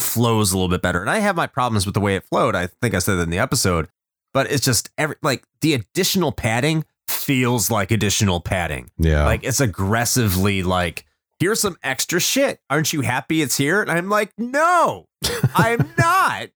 flows 0.00 0.52
a 0.52 0.56
little 0.56 0.68
bit 0.68 0.82
better. 0.82 1.00
And 1.00 1.10
I 1.10 1.18
have 1.18 1.36
my 1.36 1.46
problems 1.46 1.86
with 1.86 1.94
the 1.94 2.00
way 2.00 2.16
it 2.16 2.24
flowed. 2.24 2.54
I 2.54 2.66
think 2.66 2.94
I 2.94 2.98
said 2.98 3.16
that 3.16 3.22
in 3.22 3.30
the 3.30 3.38
episode, 3.38 3.88
but 4.32 4.50
it's 4.50 4.64
just 4.64 4.90
every 4.98 5.16
like 5.22 5.44
the 5.60 5.74
additional 5.74 6.32
padding 6.32 6.84
feels 7.08 7.70
like 7.70 7.90
additional 7.90 8.40
padding. 8.40 8.90
Yeah. 8.98 9.24
Like 9.24 9.44
it's 9.44 9.60
aggressively 9.60 10.62
like 10.62 11.06
here's 11.38 11.60
some 11.60 11.76
extra 11.82 12.20
shit. 12.20 12.60
Aren't 12.68 12.92
you 12.92 13.00
happy 13.00 13.42
it's 13.42 13.56
here? 13.56 13.80
And 13.80 13.90
I'm 13.90 14.08
like, 14.08 14.32
"No. 14.38 15.06
I'm 15.54 15.92
not." 15.98 16.50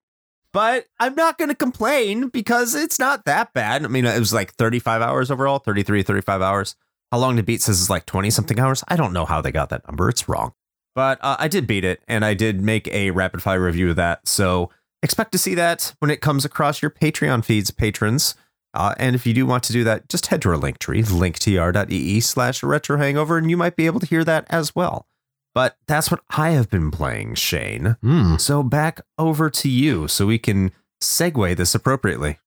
But 0.53 0.87
I'm 1.01 1.17
not 1.17 1.37
going 1.37 1.49
to 1.49 1.57
complain 1.57 2.29
because 2.29 2.77
it's 2.77 3.01
not 3.01 3.25
that 3.25 3.53
bad. 3.55 3.85
I 3.85 3.89
mean, 3.89 4.05
it 4.05 4.21
was 4.21 4.33
like 4.33 4.55
35 4.55 5.03
hours 5.03 5.29
overall, 5.29 5.59
33, 5.59 6.05
35 6.05 6.43
hours. 6.43 6.77
How 7.11 7.19
long 7.19 7.37
to 7.37 7.43
beat 7.43 7.61
says 7.61 7.81
is 7.81 7.91
like 7.91 8.07
20 8.07 8.31
something 8.31 8.61
hours. 8.61 8.85
I 8.87 8.95
don't 8.95 9.13
know 9.13 9.25
how 9.25 9.41
they 9.41 9.51
got 9.51 9.71
that 9.71 9.85
number. 9.89 10.09
It's 10.09 10.29
wrong. 10.29 10.53
But 10.95 11.19
uh, 11.23 11.37
I 11.39 11.49
did 11.49 11.67
beat 11.67 11.85
it 11.85 12.03
and 12.07 12.25
I 12.25 12.35
did 12.35 12.61
make 12.61 12.89
a 12.89 13.11
rapid 13.11 13.43
fire 13.43 13.63
review 13.63 13.91
of 13.91 13.97
that. 13.97 14.29
So 14.29 14.71
expect 15.03 15.33
to 15.33 15.39
see 15.39 15.55
that 15.55 15.95
when 15.99 16.11
it 16.11 16.21
comes 16.21 16.45
across 16.45 16.83
your 16.83 16.91
Patreon 16.91 17.45
feeds, 17.45 17.71
patrons. 17.71 18.35
Uh, 18.73 18.95
and 18.99 19.15
if 19.15 19.27
you 19.27 19.33
do 19.33 19.47
want 19.47 19.63
to 19.65 19.73
do 19.73 19.85
that, 19.85 20.09
just 20.09 20.27
head 20.27 20.43
to 20.43 20.51
our 20.51 20.57
link 20.57 20.79
tree, 20.79 21.03
linktr.ee 21.03 22.21
slash 22.21 22.63
retro 22.63 22.99
hangover, 22.99 23.39
and 23.39 23.49
you 23.49 23.57
might 23.57 23.77
be 23.77 23.87
able 23.87 24.01
to 24.01 24.07
hear 24.07 24.25
that 24.25 24.47
as 24.51 24.75
well. 24.75 25.07
But 25.55 25.77
that's 25.87 26.11
what 26.11 26.21
I 26.31 26.51
have 26.51 26.69
been 26.69 26.91
playing, 26.91 27.37
Shane. 27.37 27.97
Hmm. 28.01 28.37
So 28.37 28.65
back 28.65 29.01
over 29.17 29.49
to 29.51 29.69
you 29.69 30.09
so 30.09 30.27
we 30.27 30.39
can 30.39 30.73
segue 31.01 31.57
this 31.57 31.75
appropriately. 31.75 32.39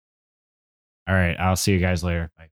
All 1.07 1.15
right. 1.15 1.37
I'll 1.39 1.55
see 1.55 1.71
you 1.71 1.79
guys 1.79 2.03
later. 2.03 2.29
Bye. 2.37 2.49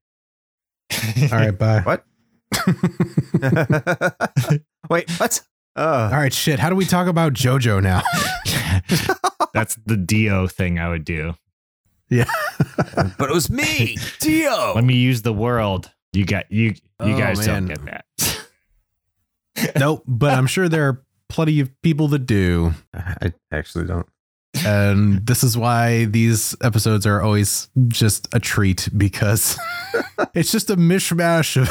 All 1.30 1.38
right, 1.38 1.58
bye. 1.58 1.80
What? 1.80 2.04
Wait, 4.90 5.10
what? 5.18 5.42
Uh, 5.76 6.08
All 6.10 6.18
right, 6.18 6.32
shit. 6.32 6.58
How 6.58 6.70
do 6.70 6.76
we 6.76 6.86
talk 6.86 7.06
about 7.06 7.34
JoJo 7.34 7.82
now? 7.82 8.02
That's 9.52 9.76
the 9.86 9.96
Dio 9.96 10.46
thing 10.46 10.78
I 10.78 10.88
would 10.88 11.04
do. 11.04 11.34
Yeah, 12.08 12.30
but 12.94 13.28
it 13.28 13.34
was 13.34 13.50
me, 13.50 13.96
Dio. 14.20 14.72
Let 14.74 14.84
me 14.84 14.94
use 14.94 15.22
the 15.22 15.32
world. 15.32 15.90
You 16.12 16.24
got 16.24 16.50
you. 16.52 16.68
You 16.68 16.74
Oh, 17.00 17.18
guys 17.18 17.46
man. 17.46 17.66
don't 17.66 17.84
get 17.84 18.04
that. 19.54 19.76
nope, 19.78 20.02
but 20.06 20.32
I'm 20.32 20.46
sure 20.46 20.68
there 20.68 20.88
are 20.88 21.04
plenty 21.28 21.60
of 21.60 21.70
people 21.82 22.08
that 22.08 22.20
do. 22.20 22.72
I 22.94 23.32
actually 23.52 23.86
don't. 23.86 24.06
And 24.66 25.24
this 25.24 25.44
is 25.44 25.56
why 25.56 26.06
these 26.06 26.56
episodes 26.60 27.06
are 27.06 27.22
always 27.22 27.68
just 27.86 28.26
a 28.34 28.40
treat 28.40 28.88
because 28.96 29.56
it's 30.34 30.50
just 30.50 30.70
a 30.70 30.76
mishmash 30.76 31.56
of 31.56 31.70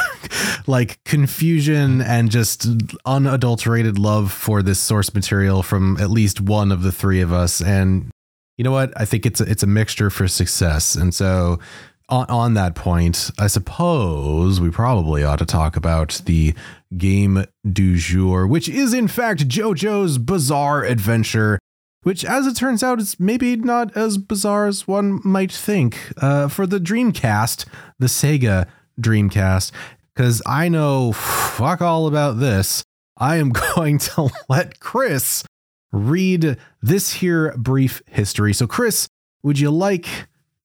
like 0.68 1.04
confusion 1.04 2.02
and 2.02 2.32
just 2.32 2.68
unadulterated 3.06 4.00
love 4.00 4.32
for 4.32 4.64
this 4.64 4.80
source 4.80 5.14
material 5.14 5.62
from 5.62 5.98
at 6.00 6.10
least 6.10 6.40
one 6.40 6.72
of 6.72 6.84
the 6.84 6.92
three 6.92 7.20
of 7.20 7.34
us. 7.34 7.62
And 7.62 8.10
you 8.58 8.64
know 8.64 8.72
what? 8.72 8.94
I 8.96 9.04
think 9.04 9.26
it's 9.26 9.42
a, 9.42 9.44
it's 9.44 9.64
a 9.64 9.68
mixture 9.68 10.10
for 10.10 10.30
success. 10.30 10.96
And 10.96 11.14
so 11.14 11.60
on, 12.08 12.28
on 12.30 12.54
that 12.54 12.76
point, 12.76 13.30
I 13.38 13.48
suppose 13.48 14.62
we 14.62 14.70
probably 14.70 15.22
ought 15.22 15.40
to 15.40 15.46
talk 15.46 15.76
about 15.76 16.22
the 16.26 16.54
game 16.98 17.44
du 17.70 17.98
jour, 17.98 18.48
which 18.48 18.70
is 18.70 18.94
in 18.94 19.10
fact 19.10 19.50
JoJo's 19.50 20.18
Bizarre 20.18 20.86
Adventure 20.86 21.60
which, 22.06 22.24
as 22.24 22.46
it 22.46 22.56
turns 22.56 22.84
out, 22.84 23.00
is 23.00 23.20
maybe 23.20 23.56
not 23.56 23.98
as 23.98 24.20
bizarre 24.20 24.68
as 24.68 24.88
one 24.88 25.20
might 25.24 25.52
think. 25.52 25.98
Uh, 26.22 26.48
for 26.48 26.68
the 26.68 26.78
Dreamcast, 26.78 27.66
the 27.98 28.06
Sega 28.06 28.68
Dreamcast, 29.02 29.72
because 30.14 30.40
I 30.46 30.70
know 30.70 31.14
fuck 31.14 31.82
all 31.82 32.06
about 32.06 32.40
this, 32.40 32.84
I 33.18 33.38
am 33.38 33.50
going 33.76 33.98
to 33.98 34.30
let 34.48 34.80
Chris 34.80 35.44
read 35.92 36.58
this 36.80 37.14
here 37.14 37.56
brief 37.58 38.04
history. 38.06 38.54
So, 38.54 38.68
Chris, 38.68 39.08
would 39.42 39.58
you 39.58 39.72
like 39.72 40.06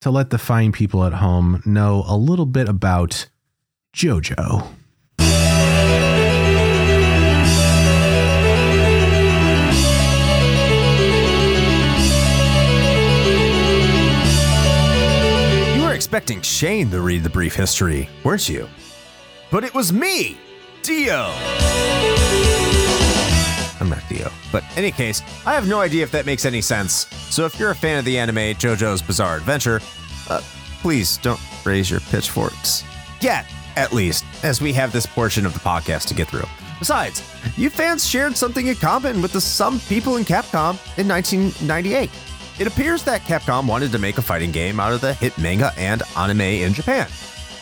to 0.02 0.10
let 0.10 0.28
the 0.28 0.36
fine 0.36 0.72
people 0.72 1.04
at 1.04 1.14
home 1.14 1.62
know 1.64 2.04
a 2.06 2.18
little 2.18 2.44
bit 2.44 2.68
about 2.68 3.30
JoJo? 3.96 4.74
Expecting 16.10 16.40
Shane 16.40 16.90
to 16.90 17.02
read 17.02 17.22
the 17.22 17.30
brief 17.30 17.54
history, 17.54 18.10
weren't 18.24 18.48
you? 18.48 18.68
But 19.48 19.62
it 19.62 19.72
was 19.72 19.92
me, 19.92 20.36
Dio. 20.82 21.32
I'm 23.78 23.88
not 23.88 24.02
Dio. 24.08 24.28
But 24.50 24.64
in 24.72 24.78
any 24.78 24.90
case, 24.90 25.22
I 25.46 25.54
have 25.54 25.68
no 25.68 25.80
idea 25.80 26.02
if 26.02 26.10
that 26.10 26.26
makes 26.26 26.44
any 26.44 26.62
sense. 26.62 27.06
So 27.32 27.44
if 27.44 27.60
you're 27.60 27.70
a 27.70 27.76
fan 27.76 27.96
of 27.96 28.04
the 28.04 28.18
anime 28.18 28.56
JoJo's 28.58 29.02
Bizarre 29.02 29.36
Adventure, 29.36 29.80
uh, 30.28 30.40
please 30.82 31.16
don't 31.18 31.40
raise 31.64 31.88
your 31.88 32.00
pitchforks. 32.00 32.82
Yet, 33.20 33.46
at 33.76 33.92
least, 33.92 34.24
as 34.42 34.60
we 34.60 34.72
have 34.72 34.90
this 34.90 35.06
portion 35.06 35.46
of 35.46 35.54
the 35.54 35.60
podcast 35.60 36.08
to 36.08 36.14
get 36.14 36.26
through. 36.26 36.48
Besides, 36.80 37.22
you 37.56 37.70
fans 37.70 38.04
shared 38.04 38.36
something 38.36 38.66
in 38.66 38.74
common 38.74 39.22
with 39.22 39.32
the 39.32 39.40
some 39.40 39.78
people 39.78 40.16
in 40.16 40.24
Capcom 40.24 40.74
in 40.98 41.06
1998. 41.06 42.10
It 42.60 42.66
appears 42.66 43.02
that 43.04 43.22
Capcom 43.22 43.66
wanted 43.66 43.90
to 43.92 43.98
make 43.98 44.18
a 44.18 44.22
fighting 44.22 44.50
game 44.50 44.80
out 44.80 44.92
of 44.92 45.00
the 45.00 45.14
hit 45.14 45.38
manga 45.38 45.72
and 45.78 46.02
anime 46.14 46.42
in 46.42 46.74
Japan. 46.74 47.08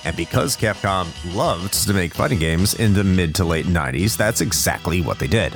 And 0.04 0.16
because 0.16 0.56
Capcom 0.56 1.06
loved 1.36 1.72
to 1.86 1.94
make 1.94 2.12
fighting 2.12 2.40
games 2.40 2.74
in 2.74 2.94
the 2.94 3.04
mid 3.04 3.32
to 3.36 3.44
late 3.44 3.66
90s, 3.66 4.16
that's 4.16 4.40
exactly 4.40 5.00
what 5.00 5.20
they 5.20 5.28
did. 5.28 5.52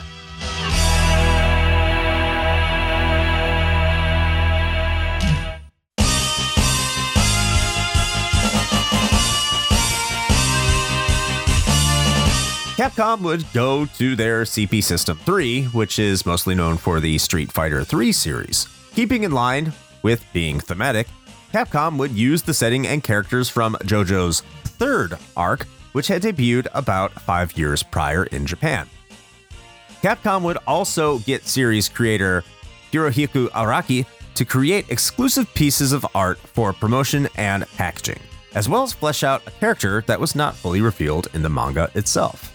Capcom 12.76 13.22
would 13.22 13.44
go 13.52 13.87
to 13.87 14.14
their 14.14 14.42
CP 14.42 14.85
System 14.85 15.18
3, 15.18 15.64
which 15.64 15.98
is 15.98 16.24
mostly 16.24 16.55
known 16.55 16.76
for 16.76 17.00
the 17.00 17.18
Street 17.18 17.50
Fighter 17.50 17.83
3 17.83 18.12
series. 18.12 18.68
Keeping 18.94 19.24
in 19.24 19.33
line 19.33 19.72
with 20.02 20.24
being 20.35 20.61
thematic, 20.61 21.07
Capcom 21.52 21.96
would 21.98 22.12
use 22.12 22.42
the 22.42 22.52
setting 22.52 22.87
and 22.87 23.02
characters 23.02 23.48
from 23.48 23.74
JoJo's 23.85 24.42
third 24.64 25.16
arc, 25.35 25.66
which 25.92 26.09
had 26.09 26.22
debuted 26.22 26.66
about 26.74 27.12
five 27.12 27.57
years 27.57 27.83
prior 27.83 28.24
in 28.24 28.44
Japan. 28.44 28.88
Capcom 30.02 30.42
would 30.42 30.59
also 30.66 31.18
get 31.20 31.46
series 31.46 31.88
creator 31.88 32.44
Hirohiko 32.92 33.48
Araki 33.48 34.05
to 34.35 34.44
create 34.44 34.90
exclusive 34.90 35.52
pieces 35.55 35.92
of 35.92 36.07
art 36.14 36.38
for 36.38 36.72
promotion 36.72 37.28
and 37.37 37.66
packaging, 37.76 38.20
as 38.55 38.68
well 38.68 38.83
as 38.83 38.92
flesh 38.92 39.22
out 39.22 39.42
a 39.46 39.50
character 39.52 40.02
that 40.07 40.20
was 40.20 40.35
not 40.35 40.55
fully 40.55 40.83
revealed 40.83 41.28
in 41.33 41.42
the 41.42 41.48
manga 41.48 41.90
itself. 41.94 42.52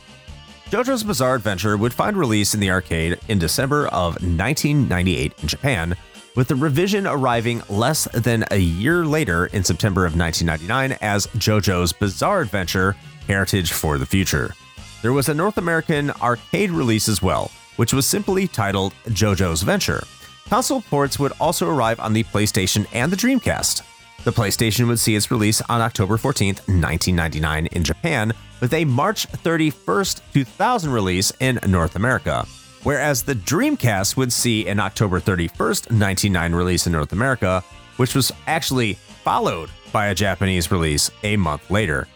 JoJo's 0.70 1.04
Bizarre 1.04 1.36
Adventure 1.36 1.78
would 1.78 1.94
find 1.94 2.18
release 2.18 2.54
in 2.54 2.60
the 2.60 2.72
arcade 2.72 3.18
in 3.30 3.40
December 3.40 3.88
of 3.88 4.16
1998 4.16 5.34
in 5.42 5.48
Japan, 5.48 5.96
with 6.38 6.48
the 6.50 6.56
revision 6.56 7.08
arriving 7.08 7.64
less 7.68 8.08
than 8.14 8.46
a 8.52 8.58
year 8.58 9.04
later 9.04 9.48
in 9.48 9.64
September 9.64 10.06
of 10.06 10.16
1999 10.16 11.00
as 11.02 11.26
JoJo's 11.28 11.92
Bizarre 11.92 12.42
Adventure 12.42 12.96
Heritage 13.26 13.72
for 13.72 13.98
the 13.98 14.06
Future. 14.06 14.54
There 15.02 15.14
was 15.14 15.30
a 15.30 15.34
North 15.34 15.58
American 15.58 16.12
arcade 16.22 16.70
release 16.70 17.10
as 17.10 17.24
well, 17.24 17.50
which 17.78 17.92
was 17.92 18.06
simply 18.06 18.48
titled 18.48 18.94
JoJo's 19.08 19.64
Venture. 19.64 20.04
Console 20.48 20.82
ports 20.82 21.18
would 21.18 21.34
also 21.40 21.72
arrive 21.72 22.00
on 22.00 22.14
the 22.14 22.24
PlayStation 22.26 22.86
and 22.94 23.12
the 23.12 23.18
Dreamcast. 23.18 23.82
The 24.24 24.32
PlayStation 24.32 24.88
would 24.88 25.00
see 25.00 25.16
its 25.16 25.32
release 25.32 25.62
on 25.62 25.82
October 25.82 26.18
14th, 26.18 26.60
1999 26.68 27.66
in 27.68 27.84
Japan, 27.84 28.32
with 28.62 28.76
a 28.76 28.86
March 28.86 29.28
31st, 29.30 30.22
2000 30.34 30.92
release 30.92 31.34
in 31.40 31.60
North 31.66 31.96
America. 31.96 32.46
Whereas 32.84 33.24
the 33.24 33.36
Dreamcast 33.36 34.16
would 34.18 34.32
see 34.32 34.68
an 34.68 34.80
October 34.80 35.20
31st, 35.20 35.92
1999 35.92 36.56
release 36.56 36.88
in 36.88 36.94
North 36.94 37.12
America, 37.12 37.64
which 37.98 38.16
was 38.16 38.32
actually 38.46 38.94
followed 39.24 39.70
by 39.92 40.08
a 40.08 40.16
Japanese 40.16 40.72
release 40.72 41.12
a 41.24 41.36
month 41.38 41.70
later. 41.70 42.08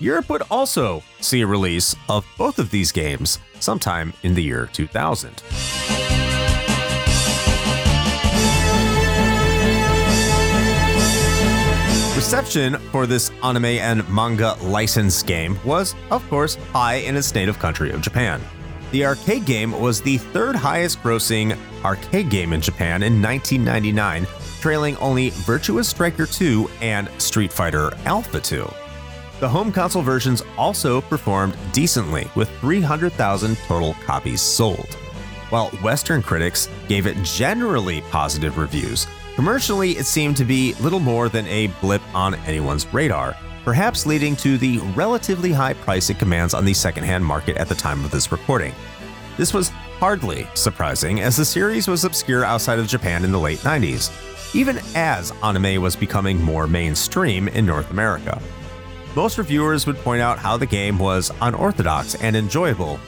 Europe 0.00 0.28
would 0.28 0.42
also 0.50 1.02
see 1.20 1.40
a 1.40 1.46
release 1.46 1.96
of 2.08 2.26
both 2.36 2.58
of 2.58 2.70
these 2.70 2.92
games 2.92 3.38
sometime 3.58 4.12
in 4.22 4.34
the 4.34 4.42
year 4.42 4.68
2000. 4.72 5.42
Reception 12.14 12.76
for 12.90 13.06
this 13.06 13.30
anime 13.42 13.64
and 13.64 14.06
manga 14.08 14.56
license 14.62 15.22
game 15.22 15.58
was, 15.64 15.94
of 16.10 16.28
course, 16.28 16.56
high 16.72 16.96
in 16.96 17.16
its 17.16 17.34
native 17.34 17.58
country 17.58 17.90
of 17.90 18.00
Japan. 18.00 18.40
The 18.90 19.04
arcade 19.04 19.44
game 19.44 19.78
was 19.78 20.00
the 20.00 20.16
third 20.16 20.56
highest 20.56 21.02
grossing 21.02 21.58
arcade 21.84 22.30
game 22.30 22.54
in 22.54 22.62
Japan 22.62 23.02
in 23.02 23.20
1999, 23.20 24.26
trailing 24.60 24.96
only 24.96 25.30
Virtua 25.30 25.84
Striker 25.84 26.24
2 26.24 26.70
and 26.80 27.10
Street 27.18 27.52
Fighter 27.52 27.92
Alpha 28.06 28.40
2. 28.40 28.66
The 29.40 29.48
home 29.48 29.72
console 29.72 30.02
versions 30.02 30.42
also 30.56 31.02
performed 31.02 31.54
decently, 31.72 32.30
with 32.34 32.48
300,000 32.60 33.56
total 33.66 33.92
copies 34.06 34.40
sold. 34.40 34.94
While 35.50 35.68
Western 35.82 36.22
critics 36.22 36.70
gave 36.88 37.06
it 37.06 37.22
generally 37.22 38.00
positive 38.10 38.56
reviews, 38.56 39.06
commercially 39.36 39.92
it 39.92 40.06
seemed 40.06 40.36
to 40.38 40.44
be 40.44 40.72
little 40.74 40.98
more 40.98 41.28
than 41.28 41.46
a 41.46 41.66
blip 41.82 42.02
on 42.14 42.34
anyone's 42.46 42.90
radar, 42.92 43.36
perhaps 43.64 44.06
leading 44.06 44.36
to 44.36 44.58
the 44.58 44.78
relatively 44.94 45.52
high 45.52 45.74
price 45.74 46.10
it 46.10 46.18
commands 46.18 46.54
on 46.54 46.64
the 46.64 46.74
secondhand 46.74 47.24
market 47.24 47.56
at 47.56 47.68
the 47.68 47.74
time 47.74 48.04
of 48.04 48.10
this 48.10 48.32
recording. 48.32 48.74
This 49.36 49.54
was 49.54 49.68
hardly 49.98 50.46
surprising, 50.54 51.20
as 51.20 51.36
the 51.36 51.44
series 51.44 51.88
was 51.88 52.04
obscure 52.04 52.44
outside 52.44 52.78
of 52.78 52.86
Japan 52.86 53.24
in 53.24 53.32
the 53.32 53.38
late 53.38 53.58
90s, 53.60 54.10
even 54.54 54.78
as 54.94 55.32
anime 55.42 55.82
was 55.82 55.96
becoming 55.96 56.42
more 56.42 56.66
mainstream 56.66 57.48
in 57.48 57.66
North 57.66 57.90
America. 57.90 58.40
Most 59.14 59.38
reviewers 59.38 59.86
would 59.86 59.96
point 59.96 60.22
out 60.22 60.38
how 60.38 60.56
the 60.56 60.66
game 60.66 60.98
was 60.98 61.32
unorthodox 61.40 62.14
and 62.16 62.36
enjoyable, 62.36 63.00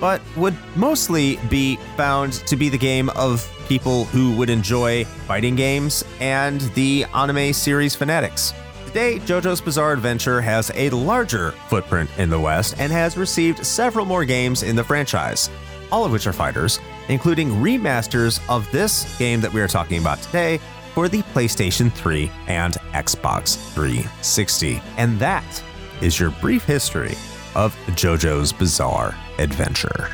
but 0.00 0.20
would 0.36 0.56
mostly 0.76 1.38
be 1.48 1.76
found 1.96 2.32
to 2.32 2.56
be 2.56 2.68
the 2.68 2.78
game 2.78 3.08
of 3.10 3.50
people 3.66 4.04
who 4.06 4.36
would 4.36 4.50
enjoy 4.50 5.04
fighting 5.26 5.56
games 5.56 6.04
and 6.20 6.60
the 6.74 7.04
anime 7.14 7.52
series 7.52 7.96
fanatics. 7.96 8.52
Today, 8.86 9.18
JoJo's 9.18 9.60
Bizarre 9.60 9.92
Adventure 9.92 10.40
has 10.40 10.70
a 10.74 10.88
larger 10.90 11.50
footprint 11.68 12.08
in 12.16 12.30
the 12.30 12.40
West 12.40 12.76
and 12.78 12.90
has 12.90 13.18
received 13.18 13.66
several 13.66 14.06
more 14.06 14.24
games 14.24 14.62
in 14.62 14.74
the 14.74 14.84
franchise, 14.84 15.50
all 15.92 16.04
of 16.04 16.12
which 16.12 16.26
are 16.26 16.32
fighters, 16.32 16.78
including 17.08 17.50
remasters 17.50 18.40
of 18.48 18.70
this 18.72 19.18
game 19.18 19.40
that 19.42 19.52
we 19.52 19.60
are 19.60 19.68
talking 19.68 20.00
about 20.00 20.22
today 20.22 20.60
for 20.94 21.08
the 21.08 21.22
PlayStation 21.34 21.92
3 21.92 22.30
and 22.46 22.74
Xbox 22.92 23.56
360. 23.74 24.80
And 24.96 25.18
that 25.18 25.62
is 26.00 26.18
your 26.18 26.30
brief 26.40 26.64
history 26.64 27.14
of 27.54 27.76
JoJo's 27.88 28.52
Bizarre 28.52 29.14
Adventure. 29.38 30.08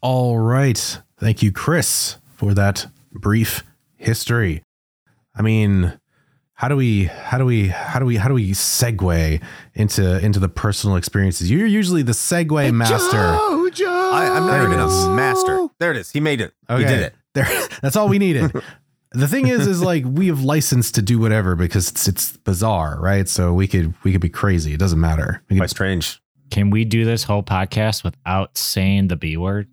All 0.00 0.38
right. 0.38 0.98
Thank 1.18 1.42
you, 1.42 1.52
Chris, 1.52 2.16
for 2.34 2.54
that 2.54 2.86
brief 3.12 3.62
history. 4.00 4.62
I 5.34 5.42
mean, 5.42 5.98
how 6.54 6.68
do 6.68 6.76
we 6.76 7.04
how 7.04 7.38
do 7.38 7.44
we 7.44 7.68
how 7.68 7.98
do 7.98 8.04
we 8.04 8.16
how 8.16 8.28
do 8.28 8.34
we 8.34 8.50
segue 8.50 9.42
into 9.74 10.24
into 10.24 10.38
the 10.38 10.48
personal 10.48 10.96
experiences? 10.96 11.50
You're 11.50 11.66
usually 11.66 12.02
the 12.02 12.12
segue 12.12 12.74
master. 12.74 13.18
I, 13.18 14.26
am 14.26 14.46
not 14.46 14.50
There 14.50 14.66
even 14.66 14.80
it 14.80 14.84
is. 14.84 15.04
a 15.04 15.10
master. 15.10 15.68
There 15.78 15.90
it 15.92 15.96
is. 15.96 16.10
He 16.10 16.20
made 16.20 16.40
it. 16.40 16.52
He 16.68 16.78
did 16.78 17.00
it. 17.00 17.14
There, 17.32 17.46
that's 17.80 17.94
all 17.94 18.08
we 18.08 18.18
needed. 18.18 18.50
the 19.12 19.28
thing 19.28 19.46
is, 19.46 19.68
is 19.68 19.80
like 19.80 20.04
we 20.04 20.26
have 20.26 20.42
license 20.42 20.90
to 20.92 21.02
do 21.02 21.20
whatever 21.20 21.54
because 21.54 21.90
it's 21.90 22.08
it's 22.08 22.36
bizarre, 22.38 22.98
right? 23.00 23.28
So 23.28 23.54
we 23.54 23.68
could 23.68 23.94
we 24.02 24.10
could 24.10 24.20
be 24.20 24.28
crazy. 24.28 24.74
It 24.74 24.80
doesn't 24.80 25.00
matter. 25.00 25.42
We 25.48 25.56
Quite 25.58 25.70
strange. 25.70 26.20
Can 26.50 26.70
we 26.70 26.84
do 26.84 27.04
this 27.04 27.22
whole 27.22 27.44
podcast 27.44 28.02
without 28.02 28.58
saying 28.58 29.08
the 29.08 29.16
B 29.16 29.36
word? 29.36 29.68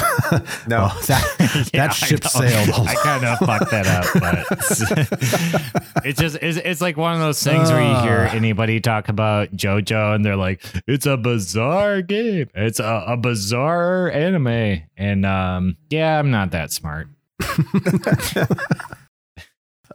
No. 0.68 0.78
well, 0.82 0.98
that 1.06 1.70
Yeah, 1.74 1.86
that 1.88 1.92
ship 1.94 2.22
know. 2.24 2.30
sailed. 2.30 2.70
I 2.88 2.94
kind 2.94 3.24
of 3.24 3.38
fucked 3.38 3.70
that 3.70 3.86
up, 3.86 4.06
but 4.20 6.04
it's 6.04 6.20
just 6.20 6.36
it's, 6.40 6.58
it's 6.58 6.80
like 6.80 6.96
one 6.96 7.14
of 7.14 7.20
those 7.20 7.42
things 7.42 7.70
where 7.70 7.80
you 7.82 8.00
hear 8.00 8.26
Ah. 8.30 8.34
anybody 8.34 8.80
talk 8.80 9.08
about 9.08 9.50
JoJo 9.52 10.14
and 10.14 10.24
they're 10.24 10.36
like, 10.36 10.62
it's 10.86 11.06
a 11.06 11.16
bizarre 11.16 12.02
game. 12.02 12.48
It's 12.54 12.78
a, 12.80 13.04
a 13.08 13.16
bizarre 13.16 14.10
anime. 14.10 14.82
And 14.96 15.26
um, 15.26 15.76
yeah, 15.88 16.18
I'm 16.18 16.30
not 16.30 16.50
that 16.52 16.70
smart. 16.72 17.08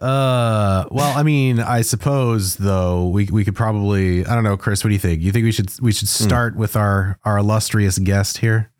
Uh, 0.00 0.84
well, 0.90 1.16
I 1.16 1.22
mean, 1.22 1.58
I 1.58 1.80
suppose 1.80 2.56
though 2.56 3.06
we 3.08 3.26
we 3.32 3.44
could 3.46 3.56
probably 3.56 4.26
I 4.26 4.34
don't 4.34 4.44
know, 4.44 4.58
Chris. 4.58 4.84
What 4.84 4.88
do 4.88 4.94
you 4.94 4.98
think? 5.00 5.22
You 5.22 5.32
think 5.32 5.44
we 5.44 5.52
should 5.52 5.70
we 5.80 5.90
should 5.90 6.08
start 6.08 6.54
with 6.54 6.76
our 6.76 7.18
our 7.24 7.38
illustrious 7.38 7.98
guest 7.98 8.38
here? 8.38 8.70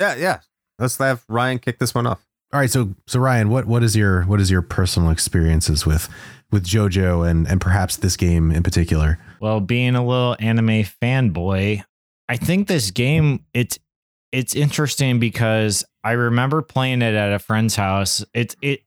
yeah, 0.00 0.14
yeah. 0.14 0.38
Let's 0.78 0.96
have 0.98 1.24
Ryan 1.28 1.58
kick 1.58 1.78
this 1.78 1.94
one 1.94 2.06
off. 2.06 2.26
All 2.52 2.60
right, 2.60 2.70
so 2.70 2.94
so 3.06 3.18
Ryan, 3.18 3.48
what 3.48 3.66
what 3.66 3.82
is 3.82 3.96
your 3.96 4.22
what 4.22 4.40
is 4.40 4.50
your 4.50 4.62
personal 4.62 5.10
experiences 5.10 5.84
with 5.84 6.08
with 6.50 6.64
JoJo 6.64 7.28
and 7.28 7.46
and 7.48 7.60
perhaps 7.60 7.96
this 7.96 8.16
game 8.16 8.50
in 8.50 8.62
particular? 8.62 9.18
Well, 9.40 9.60
being 9.60 9.96
a 9.96 10.04
little 10.04 10.36
anime 10.38 10.84
fanboy, 10.84 11.82
I 12.28 12.36
think 12.36 12.68
this 12.68 12.90
game 12.90 13.44
it's 13.52 13.78
it's 14.32 14.54
interesting 14.54 15.18
because 15.18 15.84
I 16.04 16.12
remember 16.12 16.62
playing 16.62 17.02
it 17.02 17.14
at 17.14 17.32
a 17.32 17.38
friend's 17.38 17.74
house. 17.74 18.24
It 18.32 18.54
it 18.62 18.80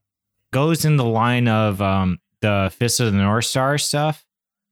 goes 0.52 0.84
in 0.84 0.96
the 0.96 1.04
line 1.04 1.48
of 1.48 1.82
um 1.82 2.18
the 2.40 2.72
Fist 2.74 3.00
of 3.00 3.12
the 3.12 3.18
North 3.18 3.44
Star 3.44 3.76
stuff, 3.76 4.24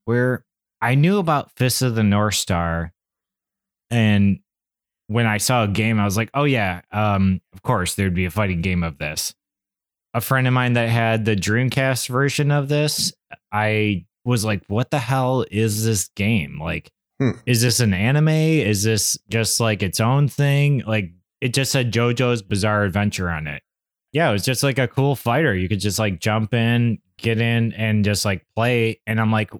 where 0.07 0.45
I 0.81 0.95
knew 0.95 1.19
about 1.19 1.53
Fist 1.57 1.83
of 1.83 1.95
the 1.95 2.03
North 2.03 2.35
Star, 2.37 2.93
and 3.91 4.41
when 5.09 5.27
I 5.27 5.39
saw 5.39 5.65
a 5.65 5.69
game, 5.69 5.99
I 5.99 6.05
was 6.05 6.17
like, 6.17 6.31
oh 6.35 6.45
yeah, 6.45 6.81
um, 6.93 7.41
of 7.53 7.63
course 7.63 7.95
there'd 7.97 8.15
be 8.15 8.25
a 8.27 8.31
fighting 8.31 8.63
game 8.63 8.83
of 8.83 8.99
this. 8.99 9.35
A 10.15 10.21
friend 10.21 10.47
of 10.47 10.55
mine 10.55 10.73
that 10.75 10.89
had 10.89 11.25
the 11.25 11.37
Dreamcast 11.37 12.09
version 12.09 12.51
of 12.51 12.69
this, 12.69 13.13
I 13.53 14.07
was 14.25 14.45
like, 14.45 14.63
what 14.69 14.91
the 14.91 14.99
hell 14.99 15.45
is 15.51 15.85
this 15.85 16.09
game? 16.15 16.59
Like, 16.61 16.91
Hmm. 17.21 17.33
is 17.47 17.63
this 17.63 17.81
an 17.81 17.93
anime? 17.95 18.29
Is 18.29 18.85
this 18.85 19.19
just 19.29 19.59
like 19.59 19.83
its 19.83 19.99
own 19.99 20.29
thing? 20.29 20.85
Like, 20.87 21.11
it 21.41 21.53
just 21.53 21.73
said 21.73 21.93
JoJo's 21.93 22.43
Bizarre 22.43 22.85
Adventure 22.85 23.29
on 23.29 23.49
it. 23.49 23.63
Yeah, 24.13 24.31
it 24.31 24.33
was 24.33 24.45
just 24.45 24.63
like 24.63 24.79
a 24.79 24.87
cool 24.89 25.17
fighter. 25.17 25.55
You 25.55 25.69
could 25.69 25.81
just 25.81 25.99
like 25.99 26.21
jump 26.21 26.55
in, 26.55 26.99
get 27.17 27.41
in, 27.41 27.73
and 27.73 28.05
just 28.05 28.25
like 28.25 28.47
play. 28.55 29.01
And 29.07 29.21
I'm 29.21 29.33
like, 29.33 29.51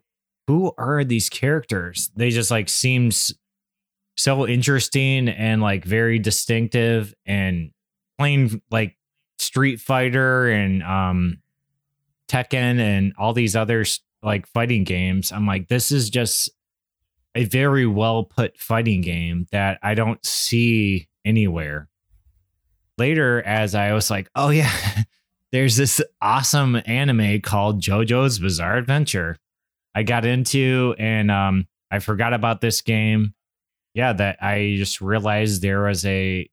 who 0.47 0.73
are 0.79 1.03
these 1.05 1.29
characters? 1.29 2.11
They 2.17 2.31
just 2.31 2.51
like 2.51 2.69
seems 2.69 3.35
so 4.19 4.47
interesting 4.49 5.29
and 5.29 5.63
like 5.63 5.85
very 5.85 6.19
distinctive 6.19 7.15
and 7.25 7.71
playing 8.19 8.61
like 8.71 8.97
Street 9.39 9.81
Fighter 9.81 10.49
and 10.49 10.83
um 10.83 11.39
Tekken 12.29 12.81
and 12.81 13.13
all 13.17 13.33
these 13.33 13.57
other 13.57 13.85
like 14.23 14.47
fighting 14.49 14.85
games. 14.85 15.33
I'm 15.33 15.47
like, 15.47 15.69
this 15.69 15.93
is 15.93 16.11
just 16.11 16.51
a 17.35 17.45
very 17.45 17.87
well 17.87 18.25
put 18.25 18.59
fighting 18.59 19.01
game 19.01 19.47
that 19.53 19.79
I 19.83 19.95
don't 19.95 20.25
see 20.27 21.09
anywhere. 21.25 21.89
Later, 22.99 23.41
as 23.43 23.77
I 23.77 23.93
was 23.93 24.11
like, 24.11 24.29
oh 24.35 24.51
yeah, 24.51 24.73
there's 25.53 25.77
this 25.77 26.03
awesome 26.21 26.83
anime 26.85 27.41
called 27.41 27.81
JoJo's 27.81 28.41
Bizarre 28.41 28.77
Adventure. 28.77 29.37
I 29.95 30.03
got 30.03 30.25
into 30.25 30.97
and 30.99 31.31
um 31.31 31.69
I 31.91 32.01
forgot 32.01 32.35
about 32.35 32.61
this 32.61 32.83
game 32.83 33.35
yeah, 33.95 34.13
that 34.13 34.43
I 34.43 34.75
just 34.77 35.01
realized 35.01 35.63
there 35.63 35.83
was 35.83 36.05
a 36.05 36.49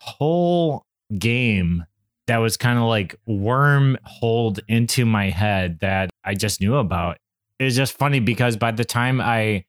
whole 0.00 0.84
game 1.18 1.84
that 2.26 2.38
was 2.38 2.56
kind 2.56 2.78
of 2.78 2.84
like 2.84 3.16
wormholed 3.26 4.60
into 4.68 5.04
my 5.06 5.30
head 5.30 5.78
that 5.80 6.10
I 6.24 6.34
just 6.34 6.60
knew 6.60 6.76
about. 6.76 7.18
It's 7.58 7.74
just 7.74 7.96
funny 7.96 8.20
because 8.20 8.56
by 8.56 8.70
the 8.70 8.84
time 8.84 9.20
I 9.20 9.64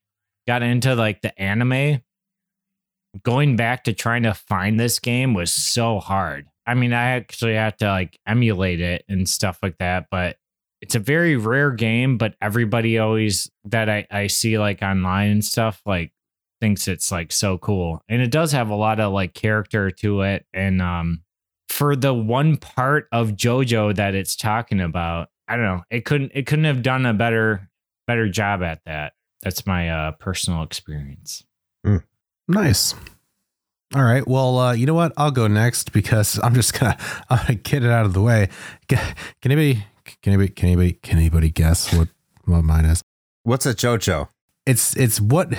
got 0.48 0.62
into 0.62 0.94
like 0.96 1.22
the 1.22 1.38
anime, 1.42 2.02
going 3.24 3.56
back 3.56 3.86
to 3.86 3.94
trying 3.94 4.24
to 4.24 4.34
find 4.34 4.80
this 4.80 5.00
game 5.00 5.34
was 5.34 5.52
so 5.52 6.00
hard. 6.00 6.48
I 6.68 6.76
mean, 6.76 6.94
I 6.94 7.12
actually 7.12 7.56
had 7.56 7.80
to 7.80 7.88
like 7.88 8.20
emulate 8.28 8.82
it 8.82 9.04
and 9.10 9.28
stuff 9.28 9.60
like 9.64 9.78
that, 9.80 10.08
but 10.12 10.38
it's 10.82 10.96
a 10.96 11.00
very 11.00 11.36
rare 11.36 11.72
game, 11.72 12.18
but 12.18 12.36
everybody 12.42 13.00
always 13.00 13.50
that 13.66 13.90
I, 13.90 14.06
I 14.12 14.28
see 14.28 14.60
like 14.60 14.82
online 14.82 15.32
and 15.32 15.46
stuff 15.46 15.82
like 15.86 16.12
thinks 16.60 16.88
it's 16.88 17.12
like 17.12 17.32
so 17.32 17.58
cool. 17.58 18.04
And 18.10 18.22
it 18.22 18.32
does 18.32 18.52
have 18.52 18.70
a 18.70 18.76
lot 18.76 19.00
of 19.00 19.14
like 19.14 19.34
character 19.34 19.92
to 19.92 20.22
it. 20.22 20.46
And 20.54 20.82
um 20.82 21.24
for 21.68 21.96
the 21.96 22.14
one 22.14 22.58
part 22.58 23.08
of 23.12 23.32
JoJo 23.32 23.96
that 23.96 24.16
it's 24.16 24.36
talking 24.36 24.82
about, 24.82 25.30
I 25.48 25.56
don't 25.56 25.66
know, 25.66 25.84
it 25.90 26.06
couldn't 26.06 26.32
it 26.34 26.46
couldn't 26.46 26.66
have 26.66 26.82
done 26.82 27.06
a 27.06 27.14
better 27.14 27.70
better 28.08 28.28
job 28.30 28.64
at 28.64 28.82
that. 28.86 29.14
That's 29.42 29.66
my 29.66 29.90
uh 29.90 30.12
personal 30.14 30.64
experience. 30.64 31.44
Nice. 32.50 32.96
All 33.96 34.04
right. 34.04 34.28
Well, 34.28 34.58
uh, 34.58 34.74
you 34.74 34.88
know 34.88 34.96
what? 34.96 35.14
I'll 35.18 35.32
go 35.32 35.48
next 35.48 35.92
because 35.92 36.40
I'm 36.44 36.56
just 36.56 36.78
gonna, 36.78 36.98
I'm 37.30 37.38
gonna 37.38 37.56
get 37.56 37.84
it 37.84 37.92
out 37.92 38.06
of 38.06 38.14
the 38.14 38.22
way. 38.22 38.50
Can 38.88 39.00
anybody? 39.46 39.86
Can 40.24 40.34
anybody? 40.34 40.50
Can 40.50 40.68
anybody? 40.70 40.94
Can 40.94 41.18
anybody 41.20 41.50
guess 41.52 41.94
what 41.94 42.08
what 42.46 42.64
mine 42.64 42.86
is? 42.86 43.04
What's 43.44 43.68
a 43.68 43.74
JoJo? 43.74 44.30
It's 44.70 44.96
it's 44.96 45.20
what 45.20 45.54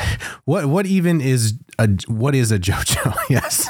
what 0.44 0.66
what 0.66 0.86
even 0.86 1.20
is 1.20 1.58
a 1.80 1.88
what 2.06 2.36
is 2.36 2.52
a 2.52 2.60
JoJo? 2.60 3.16
yes. 3.30 3.68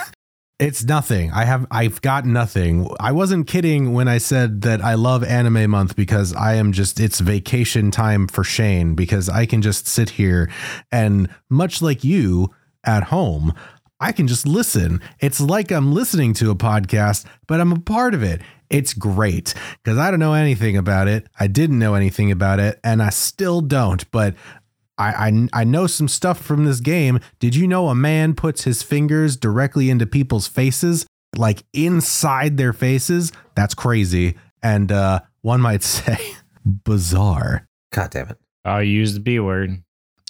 It's 0.58 0.84
nothing. 0.84 1.30
I 1.32 1.46
have 1.46 1.66
I've 1.70 2.02
got 2.02 2.26
nothing. 2.26 2.86
I 3.00 3.12
wasn't 3.12 3.46
kidding 3.46 3.94
when 3.94 4.08
I 4.08 4.18
said 4.18 4.60
that 4.62 4.84
I 4.84 4.92
love 4.92 5.24
anime 5.24 5.70
month 5.70 5.96
because 5.96 6.34
I 6.34 6.56
am 6.56 6.72
just 6.72 7.00
it's 7.00 7.20
vacation 7.20 7.90
time 7.90 8.28
for 8.28 8.44
Shane 8.44 8.94
because 8.94 9.30
I 9.30 9.46
can 9.46 9.62
just 9.62 9.86
sit 9.86 10.10
here 10.10 10.50
and 10.92 11.30
much 11.48 11.80
like 11.80 12.04
you 12.04 12.54
at 12.84 13.04
home, 13.04 13.54
I 13.98 14.12
can 14.12 14.26
just 14.26 14.46
listen. 14.46 15.00
It's 15.20 15.40
like 15.40 15.72
I'm 15.72 15.92
listening 15.94 16.34
to 16.34 16.50
a 16.50 16.54
podcast, 16.54 17.24
but 17.46 17.60
I'm 17.60 17.72
a 17.72 17.80
part 17.80 18.12
of 18.12 18.22
it. 18.22 18.42
It's 18.70 18.94
great 18.94 19.52
because 19.82 19.98
I 19.98 20.10
don't 20.10 20.20
know 20.20 20.34
anything 20.34 20.76
about 20.76 21.08
it. 21.08 21.26
I 21.38 21.48
didn't 21.48 21.78
know 21.78 21.94
anything 21.94 22.30
about 22.30 22.60
it, 22.60 22.78
and 22.84 23.02
I 23.02 23.10
still 23.10 23.60
don't. 23.60 24.08
But 24.10 24.36
I, 25.00 25.28
I 25.28 25.48
I 25.60 25.64
know 25.64 25.86
some 25.86 26.08
stuff 26.08 26.40
from 26.40 26.66
this 26.66 26.80
game. 26.80 27.20
Did 27.38 27.54
you 27.56 27.66
know 27.66 27.88
a 27.88 27.94
man 27.94 28.34
puts 28.34 28.64
his 28.64 28.82
fingers 28.82 29.36
directly 29.36 29.88
into 29.88 30.06
people's 30.06 30.46
faces, 30.46 31.06
like 31.36 31.64
inside 31.72 32.58
their 32.58 32.74
faces? 32.74 33.32
That's 33.54 33.74
crazy, 33.74 34.36
and 34.62 34.92
uh, 34.92 35.20
one 35.40 35.62
might 35.62 35.82
say 35.84 36.18
bizarre. 36.64 37.66
God 37.92 38.10
damn 38.10 38.28
it. 38.28 38.38
I'll 38.64 38.82
use 38.82 39.14
the 39.14 39.20
B 39.20 39.40
word. 39.40 39.82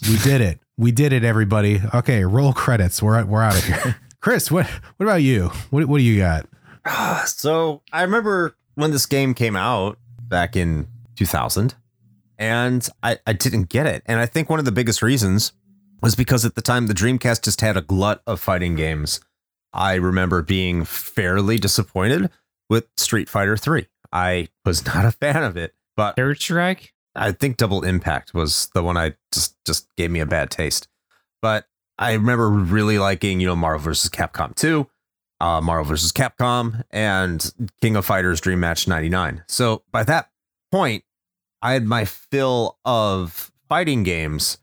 We 0.09 0.16
did 0.18 0.40
it. 0.40 0.61
We 0.78 0.92
did 0.92 1.12
it, 1.12 1.24
everybody. 1.24 1.83
Okay, 1.92 2.24
roll 2.24 2.52
credits. 2.52 3.02
We're 3.02 3.24
we're 3.24 3.42
out 3.42 3.56
of 3.56 3.64
here. 3.64 3.96
Chris, 4.20 4.50
what 4.50 4.66
what 4.66 5.06
about 5.06 5.22
you? 5.22 5.48
What 5.70 5.87
what 5.87 5.98
do 5.98 6.04
you 6.04 6.18
got? 6.18 6.46
so 7.26 7.83
I 7.92 8.02
remember 8.02 8.54
when 8.76 8.92
this 8.92 9.06
game 9.06 9.35
came 9.35 9.56
out 9.56 9.98
back 10.20 10.54
in 10.54 10.87
2000, 11.16 11.74
and 12.40 12.88
I, 13.03 13.18
I 13.26 13.35
didn't 13.35 13.68
get 13.68 13.87
it. 13.87 14.03
And 14.07 14.18
I 14.18 14.26
think 14.26 14.48
one 14.48 14.59
of 14.59 14.64
the 14.64 14.72
biggest 14.72 15.03
reasons 15.03 15.53
was 16.03 16.16
because 16.16 16.46
at 16.46 16.55
the 16.55 16.62
time 16.62 16.87
the 16.87 16.94
Dreamcast 16.94 17.44
just 17.44 17.61
had 17.61 17.76
a 17.76 17.83
glut 17.83 18.22
of 18.26 18.40
fighting 18.40 18.74
games. 18.74 19.20
I 19.72 19.94
remember 19.94 20.42
being 20.42 20.85
fairly 20.85 21.59
disappointed 21.59 22.31
with 22.70 22.88
Street 22.96 23.29
Fighter 23.29 23.59
3. 23.59 23.87
I 24.11 24.48
was 24.64 24.85
not 24.94 25.05
a 25.05 25.12
fan 25.12 25.44
of 25.44 25.57
it, 25.57 25.74
but 25.96 26.16
Third 26.16 26.40
Strike? 26.40 26.94
I 27.14 27.33
think 27.33 27.59
Double 27.59 27.85
Impact 27.85 28.33
was 28.33 28.70
the 28.72 28.83
one 28.83 28.96
I 28.96 29.16
just 29.33 29.57
just 29.66 29.94
gave 29.96 30.11
me 30.11 30.20
a 30.20 30.26
bad 30.26 30.50
taste. 30.50 30.88
But 31.42 31.66
I 31.98 32.14
remember 32.14 32.48
really 32.48 32.98
liking, 32.98 33.40
you 33.40 33.48
know, 33.48 33.57
Marvel 33.57 33.81
vs. 33.81 34.11
Capcom 34.11 34.55
2, 34.55 34.88
uh, 35.40 35.61
Marvel 35.61 35.85
vs. 35.85 36.12
Capcom, 36.12 36.83
and 36.90 37.53
King 37.83 37.96
of 37.96 38.07
Fighters 38.07 38.40
Dream 38.40 38.61
Match 38.61 38.88
99. 38.88 39.44
So 39.48 39.83
by 39.90 40.05
that 40.05 40.31
point, 40.70 41.05
I 41.62 41.73
had 41.73 41.87
my 41.87 42.05
fill 42.05 42.79
of 42.85 43.53
fighting 43.68 44.03
games, 44.03 44.59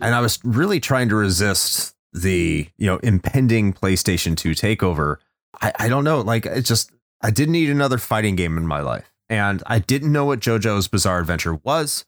and 0.00 0.14
I 0.14 0.20
was 0.20 0.38
really 0.44 0.80
trying 0.80 1.08
to 1.10 1.16
resist 1.16 1.94
the, 2.12 2.68
you 2.78 2.86
know, 2.86 2.96
impending 2.98 3.72
PlayStation 3.72 4.36
2 4.36 4.50
takeover. 4.50 5.16
I, 5.60 5.72
I 5.78 5.88
don't 5.88 6.04
know, 6.04 6.20
like 6.20 6.46
it 6.46 6.62
just 6.62 6.90
I 7.20 7.30
didn't 7.30 7.52
need 7.52 7.70
another 7.70 7.98
fighting 7.98 8.36
game 8.36 8.56
in 8.56 8.66
my 8.66 8.80
life. 8.80 9.12
And 9.28 9.62
I 9.66 9.78
didn't 9.78 10.12
know 10.12 10.24
what 10.24 10.40
JoJo's 10.40 10.88
Bizarre 10.88 11.20
Adventure 11.20 11.56
was, 11.56 12.06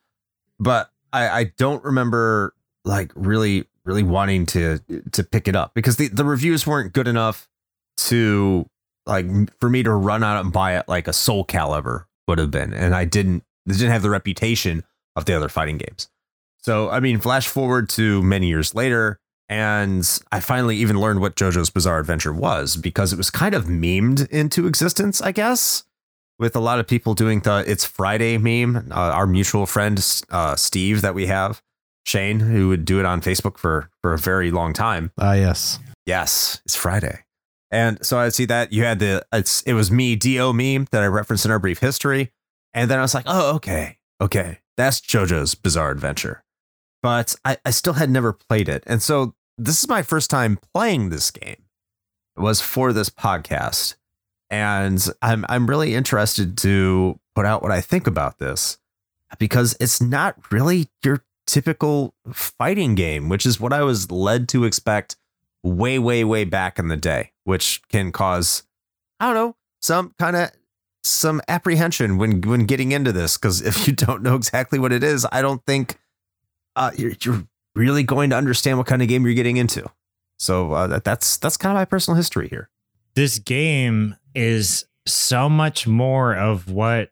but 0.58 0.90
I, 1.12 1.28
I 1.28 1.44
don't 1.58 1.84
remember 1.84 2.54
like 2.84 3.12
really, 3.14 3.66
really 3.84 4.02
wanting 4.02 4.46
to 4.46 4.78
to 5.12 5.24
pick 5.24 5.46
it 5.48 5.56
up 5.56 5.74
because 5.74 5.96
the, 5.96 6.08
the 6.08 6.24
reviews 6.24 6.66
weren't 6.66 6.92
good 6.92 7.08
enough 7.08 7.48
to 7.96 8.66
like 9.06 9.26
for 9.60 9.68
me 9.68 9.82
to 9.82 9.92
run 9.92 10.22
out 10.22 10.42
and 10.42 10.52
buy 10.52 10.78
it 10.78 10.88
like 10.88 11.08
a 11.08 11.12
SoulCalibur 11.12 12.04
would 12.26 12.38
have 12.38 12.50
been. 12.50 12.72
And 12.72 12.94
I 12.94 13.04
didn't 13.04 13.44
they 13.70 13.78
didn't 13.78 13.92
have 13.92 14.02
the 14.02 14.10
reputation 14.10 14.84
of 15.16 15.24
the 15.24 15.34
other 15.34 15.48
fighting 15.48 15.78
games. 15.78 16.08
So 16.58 16.90
I 16.90 17.00
mean, 17.00 17.18
flash 17.18 17.48
forward 17.48 17.88
to 17.90 18.22
many 18.22 18.48
years 18.48 18.74
later, 18.74 19.18
and 19.48 20.08
I 20.30 20.40
finally 20.40 20.76
even 20.76 21.00
learned 21.00 21.20
what 21.20 21.36
JoJo's 21.36 21.70
Bizarre 21.70 21.98
Adventure 21.98 22.32
was 22.32 22.76
because 22.76 23.12
it 23.12 23.16
was 23.16 23.30
kind 23.30 23.54
of 23.54 23.64
memed 23.64 24.28
into 24.28 24.66
existence, 24.66 25.20
I 25.20 25.32
guess, 25.32 25.84
with 26.38 26.54
a 26.54 26.60
lot 26.60 26.78
of 26.78 26.86
people 26.86 27.14
doing 27.14 27.40
the 27.40 27.64
"It's 27.66 27.84
Friday" 27.84 28.38
meme. 28.38 28.90
Uh, 28.90 28.94
our 28.94 29.26
mutual 29.26 29.66
friend 29.66 29.98
uh, 30.30 30.56
Steve 30.56 31.02
that 31.02 31.14
we 31.14 31.26
have, 31.26 31.62
Shane, 32.04 32.40
who 32.40 32.68
would 32.68 32.84
do 32.84 33.00
it 33.00 33.06
on 33.06 33.20
Facebook 33.20 33.58
for 33.58 33.90
for 34.02 34.12
a 34.12 34.18
very 34.18 34.50
long 34.50 34.72
time. 34.72 35.12
Ah, 35.18 35.32
yes. 35.32 35.78
Yes, 36.06 36.60
it's 36.64 36.76
Friday. 36.76 37.24
And 37.70 38.04
so 38.04 38.18
I 38.18 38.30
see 38.30 38.46
that 38.46 38.72
you 38.72 38.84
had 38.84 38.98
the 38.98 39.24
it's 39.32 39.62
it 39.62 39.74
was 39.74 39.90
me 39.90 40.16
Dio 40.16 40.52
meme 40.52 40.86
that 40.90 41.02
I 41.02 41.06
referenced 41.06 41.44
in 41.44 41.50
our 41.50 41.58
brief 41.58 41.78
history, 41.78 42.32
and 42.74 42.90
then 42.90 42.98
I 42.98 43.02
was 43.02 43.14
like, 43.14 43.24
oh 43.26 43.56
okay, 43.56 43.98
okay, 44.20 44.58
that's 44.76 45.00
JoJo's 45.00 45.54
Bizarre 45.54 45.90
Adventure, 45.90 46.44
but 47.02 47.34
I, 47.44 47.58
I 47.64 47.70
still 47.70 47.94
had 47.94 48.10
never 48.10 48.32
played 48.32 48.68
it, 48.68 48.84
and 48.86 49.02
so 49.02 49.34
this 49.58 49.82
is 49.82 49.88
my 49.88 50.02
first 50.02 50.30
time 50.30 50.58
playing 50.74 51.10
this 51.10 51.30
game. 51.30 51.64
It 52.36 52.40
was 52.40 52.60
for 52.60 52.92
this 52.92 53.10
podcast, 53.10 53.96
and 54.48 55.04
I'm 55.22 55.44
I'm 55.48 55.66
really 55.66 55.94
interested 55.94 56.56
to 56.58 57.18
put 57.34 57.46
out 57.46 57.62
what 57.62 57.72
I 57.72 57.80
think 57.80 58.06
about 58.06 58.38
this 58.38 58.78
because 59.38 59.76
it's 59.80 60.00
not 60.00 60.50
really 60.50 60.88
your 61.04 61.24
typical 61.46 62.14
fighting 62.32 62.94
game, 62.94 63.28
which 63.28 63.44
is 63.44 63.60
what 63.60 63.72
I 63.72 63.82
was 63.82 64.10
led 64.10 64.48
to 64.50 64.64
expect 64.64 65.16
way, 65.62 65.98
way, 65.98 66.24
way 66.24 66.44
back 66.44 66.78
in 66.78 66.88
the 66.88 66.96
day, 66.96 67.32
which 67.44 67.82
can 67.88 68.12
cause, 68.12 68.62
I 69.18 69.26
don't 69.26 69.34
know, 69.34 69.56
some 69.80 70.14
kind 70.18 70.36
of 70.36 70.50
some 71.02 71.40
apprehension 71.48 72.18
when 72.18 72.40
when 72.42 72.66
getting 72.66 72.92
into 72.92 73.12
this. 73.12 73.36
Because 73.36 73.62
if 73.62 73.86
you 73.86 73.94
don't 73.94 74.22
know 74.22 74.34
exactly 74.34 74.78
what 74.78 74.92
it 74.92 75.02
is, 75.02 75.26
I 75.32 75.42
don't 75.42 75.64
think 75.66 75.98
uh, 76.76 76.90
you're, 76.96 77.12
you're 77.22 77.44
really 77.74 78.02
going 78.02 78.30
to 78.30 78.36
understand 78.36 78.78
what 78.78 78.86
kind 78.86 79.02
of 79.02 79.08
game 79.08 79.24
you're 79.24 79.34
getting 79.34 79.56
into. 79.56 79.90
So 80.38 80.72
uh, 80.72 80.86
that, 80.88 81.04
that's 81.04 81.36
that's 81.36 81.56
kind 81.56 81.70
of 81.72 81.80
my 81.80 81.84
personal 81.84 82.16
history 82.16 82.48
here. 82.48 82.70
This 83.14 83.38
game 83.38 84.16
is 84.34 84.86
so 85.06 85.48
much 85.48 85.86
more 85.86 86.34
of 86.34 86.70
what 86.70 87.10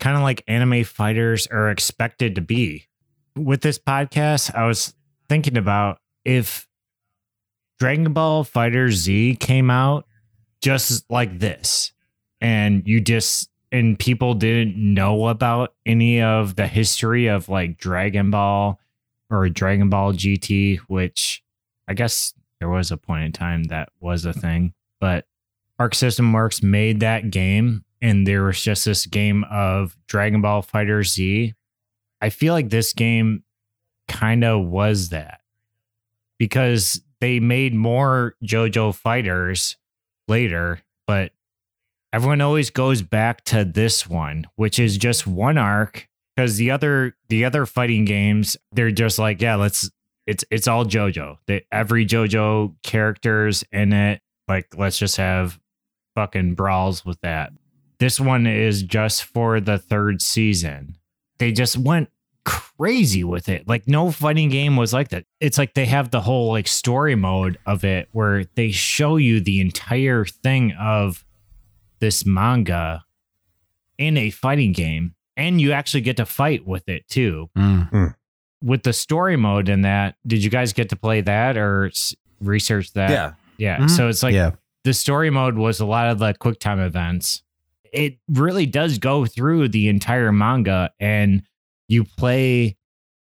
kind 0.00 0.16
of 0.16 0.22
like 0.22 0.42
anime 0.48 0.84
fighters 0.84 1.46
are 1.48 1.70
expected 1.70 2.34
to 2.34 2.40
be. 2.40 2.88
With 3.36 3.62
this 3.62 3.78
podcast, 3.78 4.54
I 4.54 4.66
was 4.66 4.94
thinking 5.28 5.56
about 5.56 5.98
if 6.24 6.66
Dragon 7.78 8.12
Ball 8.12 8.44
FighterZ 8.44 9.38
came 9.40 9.70
out 9.70 10.06
just 10.60 11.10
like 11.10 11.38
this, 11.38 11.92
and 12.42 12.82
you 12.86 13.00
just 13.00 13.48
and 13.70 13.98
people 13.98 14.34
didn't 14.34 14.76
know 14.76 15.28
about 15.28 15.74
any 15.86 16.20
of 16.20 16.56
the 16.56 16.66
history 16.66 17.28
of 17.28 17.48
like 17.48 17.78
Dragon 17.78 18.30
Ball 18.30 18.78
or 19.30 19.48
Dragon 19.48 19.88
Ball 19.88 20.12
GT, 20.12 20.78
which 20.88 21.42
I 21.88 21.94
guess 21.94 22.34
there 22.58 22.68
was 22.68 22.90
a 22.90 22.98
point 22.98 23.24
in 23.24 23.32
time 23.32 23.64
that 23.64 23.88
was 24.00 24.26
a 24.26 24.32
thing, 24.34 24.74
but 25.00 25.26
Arc 25.78 25.94
System 25.94 26.32
Works 26.32 26.62
made 26.62 27.00
that 27.00 27.30
game, 27.30 27.84
and 28.02 28.26
there 28.26 28.42
was 28.42 28.60
just 28.60 28.84
this 28.84 29.06
game 29.06 29.44
of 29.50 29.96
Dragon 30.06 30.42
Ball 30.42 30.62
FighterZ. 30.62 31.54
I 32.20 32.28
feel 32.28 32.52
like 32.52 32.68
this 32.68 32.92
game 32.92 33.44
kind 34.06 34.44
of 34.44 34.66
was 34.66 35.08
that 35.08 35.40
because 36.38 37.00
they 37.20 37.40
made 37.40 37.74
more 37.74 38.34
JoJo 38.44 38.94
fighters 38.94 39.76
later, 40.28 40.82
but 41.06 41.32
everyone 42.12 42.40
always 42.40 42.70
goes 42.70 43.02
back 43.02 43.44
to 43.44 43.64
this 43.64 44.08
one, 44.08 44.46
which 44.56 44.78
is 44.78 44.96
just 44.98 45.26
one 45.26 45.58
arc 45.58 46.08
because 46.36 46.56
the 46.56 46.70
other 46.70 47.16
the 47.28 47.44
other 47.44 47.66
fighting 47.66 48.04
games 48.04 48.56
they're 48.72 48.90
just 48.90 49.18
like 49.18 49.40
yeah 49.40 49.54
let's 49.54 49.90
it's 50.26 50.44
it's 50.50 50.68
all 50.68 50.84
JoJo. 50.84 51.38
The, 51.46 51.62
every 51.72 52.06
JoJo 52.06 52.76
characters 52.82 53.64
in 53.72 53.92
it. 53.92 54.20
Like 54.48 54.74
let's 54.76 54.98
just 54.98 55.16
have 55.16 55.58
fucking 56.14 56.54
brawls 56.54 57.04
with 57.04 57.20
that. 57.22 57.52
This 57.98 58.20
one 58.20 58.46
is 58.46 58.82
just 58.82 59.24
for 59.24 59.60
the 59.60 59.78
third 59.78 60.20
season. 60.20 60.96
They 61.38 61.52
just 61.52 61.76
went 61.76 62.10
crazy 62.44 63.24
with 63.24 63.48
it. 63.48 63.68
Like 63.68 63.86
no 63.88 64.10
fighting 64.10 64.48
game 64.48 64.76
was 64.76 64.92
like 64.92 65.08
that. 65.08 65.24
It's 65.40 65.58
like 65.58 65.74
they 65.74 65.86
have 65.86 66.10
the 66.10 66.20
whole 66.20 66.48
like 66.48 66.68
story 66.68 67.14
mode 67.14 67.58
of 67.66 67.84
it 67.84 68.08
where 68.12 68.44
they 68.54 68.70
show 68.70 69.16
you 69.16 69.40
the 69.40 69.60
entire 69.60 70.24
thing 70.24 70.72
of 70.72 71.24
this 72.02 72.26
manga 72.26 73.04
in 73.96 74.16
a 74.16 74.28
fighting 74.28 74.72
game 74.72 75.14
and 75.36 75.60
you 75.60 75.70
actually 75.70 76.00
get 76.00 76.16
to 76.16 76.26
fight 76.26 76.66
with 76.66 76.88
it 76.88 77.06
too. 77.08 77.48
Mm. 77.56 78.14
With 78.60 78.82
the 78.82 78.92
story 78.92 79.36
mode 79.36 79.68
in 79.68 79.82
that, 79.82 80.16
did 80.26 80.42
you 80.42 80.50
guys 80.50 80.72
get 80.72 80.88
to 80.88 80.96
play 80.96 81.20
that 81.20 81.56
or 81.56 81.92
research 82.40 82.92
that? 82.94 83.10
yeah. 83.10 83.32
Yeah. 83.56 83.78
Mhm. 83.78 83.90
So 83.90 84.08
it's 84.08 84.24
like 84.24 84.34
yeah. 84.34 84.50
the 84.82 84.92
story 84.92 85.30
mode 85.30 85.56
was 85.56 85.78
a 85.78 85.86
lot 85.86 86.08
of 86.08 86.18
the 86.18 86.34
quick 86.34 86.58
time 86.58 86.80
events. 86.80 87.44
It 87.92 88.18
really 88.28 88.66
does 88.66 88.98
go 88.98 89.24
through 89.24 89.68
the 89.68 89.88
entire 89.88 90.32
manga 90.32 90.90
and 90.98 91.44
you 91.86 92.02
play 92.02 92.76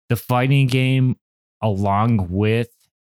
the 0.09 0.15
fighting 0.15 0.69
game 0.69 1.17
along 1.61 2.29
with 2.31 2.69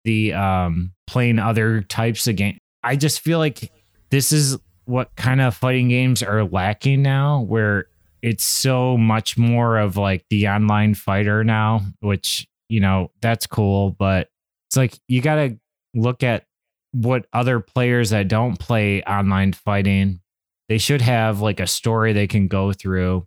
the 0.05 0.35
um 0.35 0.93
playing 1.07 1.39
other 1.39 1.81
types 1.81 2.29
of 2.29 2.37
game. 2.37 2.59
I 2.83 2.97
just 2.97 3.21
feel 3.21 3.39
like 3.39 3.73
this 4.11 4.33
is 4.33 4.59
what 4.87 5.15
kind 5.17 5.41
of 5.41 5.55
fighting 5.55 5.89
games 5.89 6.23
are 6.23 6.45
lacking 6.45 7.03
now 7.03 7.41
where 7.41 7.87
it's 8.23 8.45
so 8.45 8.97
much 8.97 9.37
more 9.37 9.79
of 9.79 9.97
like 9.97 10.25
the 10.31 10.49
online 10.49 10.95
fighter 10.95 11.45
now, 11.45 11.83
which, 12.01 12.49
you 12.69 12.81
know, 12.81 13.11
that's 13.21 13.47
cool, 13.47 13.91
but 13.91 14.31
it's 14.69 14.77
like 14.77 14.99
you 15.07 15.21
got 15.21 15.37
to 15.37 15.59
look 15.95 16.23
at 16.23 16.47
what 16.93 17.27
other 17.33 17.61
players 17.61 18.11
that 18.11 18.29
don't 18.29 18.59
play 18.59 19.03
online 19.03 19.53
fighting 19.53 20.21
they 20.69 20.79
should 20.79 21.01
have 21.01 21.41
like 21.41 21.61
a 21.61 21.67
story 21.67 22.13
they 22.13 22.27
can 22.27 22.49
go 22.49 22.73
through. 22.73 23.27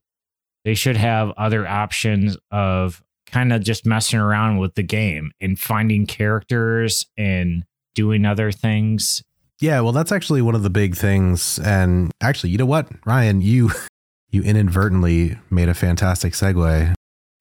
They 0.66 0.74
should 0.74 0.98
have 0.98 1.32
other 1.38 1.68
options 1.68 2.38
of 2.52 3.02
kind 3.26 3.54
of 3.54 3.64
just 3.64 3.86
messing 3.86 4.20
around 4.20 4.58
with 4.58 4.76
the 4.76 4.84
game 4.84 5.32
and 5.40 5.58
finding 5.58 6.06
characters 6.06 7.06
and 7.18 7.64
doing 7.96 8.26
other 8.26 8.52
things 8.52 9.24
Yeah, 9.60 9.82
well, 9.82 9.92
that's 9.92 10.12
actually 10.12 10.42
one 10.42 10.56
of 10.56 10.64
the 10.64 10.70
big 10.70 10.96
things. 10.96 11.60
And 11.60 12.12
actually, 12.22 12.52
you 12.52 12.58
know 12.58 12.66
what, 12.66 12.90
Ryan, 13.06 13.42
you 13.42 13.72
you 14.30 14.42
inadvertently 14.44 15.38
made 15.50 15.70
a 15.70 15.74
fantastic 15.74 16.34
segue. 16.34 16.94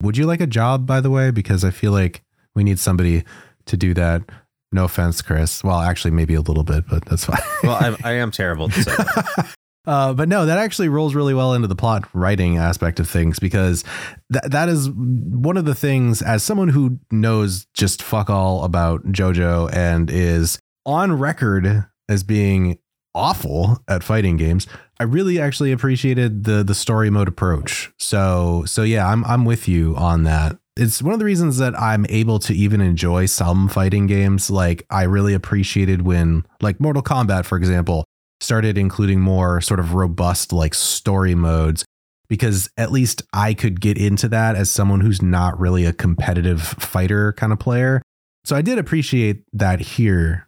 Would 0.02 0.16
you 0.16 0.26
like 0.26 0.40
a 0.40 0.46
job, 0.46 0.86
by 0.86 1.00
the 1.00 1.10
way? 1.10 1.30
Because 1.30 1.64
I 1.64 1.70
feel 1.70 1.92
like 1.92 2.22
we 2.54 2.64
need 2.64 2.78
somebody 2.78 3.24
to 3.66 3.76
do 3.76 3.94
that. 3.94 4.22
No 4.70 4.84
offense, 4.84 5.22
Chris. 5.22 5.64
Well, 5.64 5.80
actually, 5.80 6.10
maybe 6.10 6.34
a 6.34 6.40
little 6.40 6.64
bit, 6.64 6.84
but 6.88 7.04
that's 7.06 7.24
fine. 7.24 7.40
Well, 7.62 7.76
I, 7.76 7.96
I 8.10 8.12
am 8.14 8.30
terrible. 8.30 8.68
To 8.68 8.82
say. 8.82 8.96
Uh, 9.86 10.12
but 10.12 10.28
no, 10.28 10.44
that 10.44 10.58
actually 10.58 10.90
rolls 10.90 11.14
really 11.14 11.32
well 11.32 11.54
into 11.54 11.66
the 11.66 11.74
plot 11.74 12.06
writing 12.12 12.58
aspect 12.58 13.00
of 13.00 13.08
things 13.08 13.38
because 13.38 13.84
that 14.28 14.50
that 14.50 14.68
is 14.68 14.90
one 14.90 15.56
of 15.56 15.64
the 15.64 15.74
things 15.74 16.20
as 16.20 16.42
someone 16.42 16.68
who 16.68 16.98
knows 17.10 17.66
just 17.72 18.02
fuck 18.02 18.28
all 18.28 18.64
about 18.64 19.02
JoJo 19.06 19.72
and 19.72 20.10
is 20.10 20.58
on 20.84 21.18
record 21.18 21.86
as 22.08 22.22
being 22.22 22.78
awful 23.14 23.82
at 23.88 24.04
fighting 24.04 24.36
games. 24.36 24.66
I 25.00 25.04
really 25.04 25.40
actually 25.40 25.72
appreciated 25.72 26.44
the 26.44 26.62
the 26.62 26.74
story 26.74 27.10
mode 27.10 27.28
approach. 27.28 27.90
So 27.98 28.64
so 28.66 28.82
yeah, 28.82 29.08
I'm 29.08 29.24
I'm 29.24 29.44
with 29.44 29.68
you 29.68 29.94
on 29.96 30.24
that. 30.24 30.58
It's 30.76 31.02
one 31.02 31.12
of 31.12 31.18
the 31.18 31.24
reasons 31.24 31.58
that 31.58 31.78
I'm 31.78 32.06
able 32.08 32.38
to 32.40 32.54
even 32.54 32.80
enjoy 32.80 33.26
some 33.26 33.68
fighting 33.68 34.06
games. 34.06 34.50
Like 34.50 34.86
I 34.90 35.04
really 35.04 35.34
appreciated 35.34 36.02
when 36.02 36.46
like 36.60 36.80
Mortal 36.80 37.02
Kombat, 37.02 37.44
for 37.44 37.58
example, 37.58 38.04
started 38.40 38.78
including 38.78 39.20
more 39.20 39.60
sort 39.60 39.80
of 39.80 39.94
robust 39.94 40.52
like 40.52 40.74
story 40.74 41.34
modes 41.34 41.84
because 42.28 42.68
at 42.76 42.92
least 42.92 43.22
I 43.32 43.54
could 43.54 43.80
get 43.80 43.98
into 43.98 44.28
that 44.28 44.54
as 44.54 44.70
someone 44.70 45.00
who's 45.00 45.22
not 45.22 45.58
really 45.58 45.84
a 45.84 45.92
competitive 45.92 46.62
fighter 46.62 47.32
kind 47.32 47.52
of 47.52 47.58
player. 47.58 48.02
So 48.44 48.54
I 48.54 48.62
did 48.62 48.78
appreciate 48.78 49.44
that 49.52 49.80
here 49.80 50.47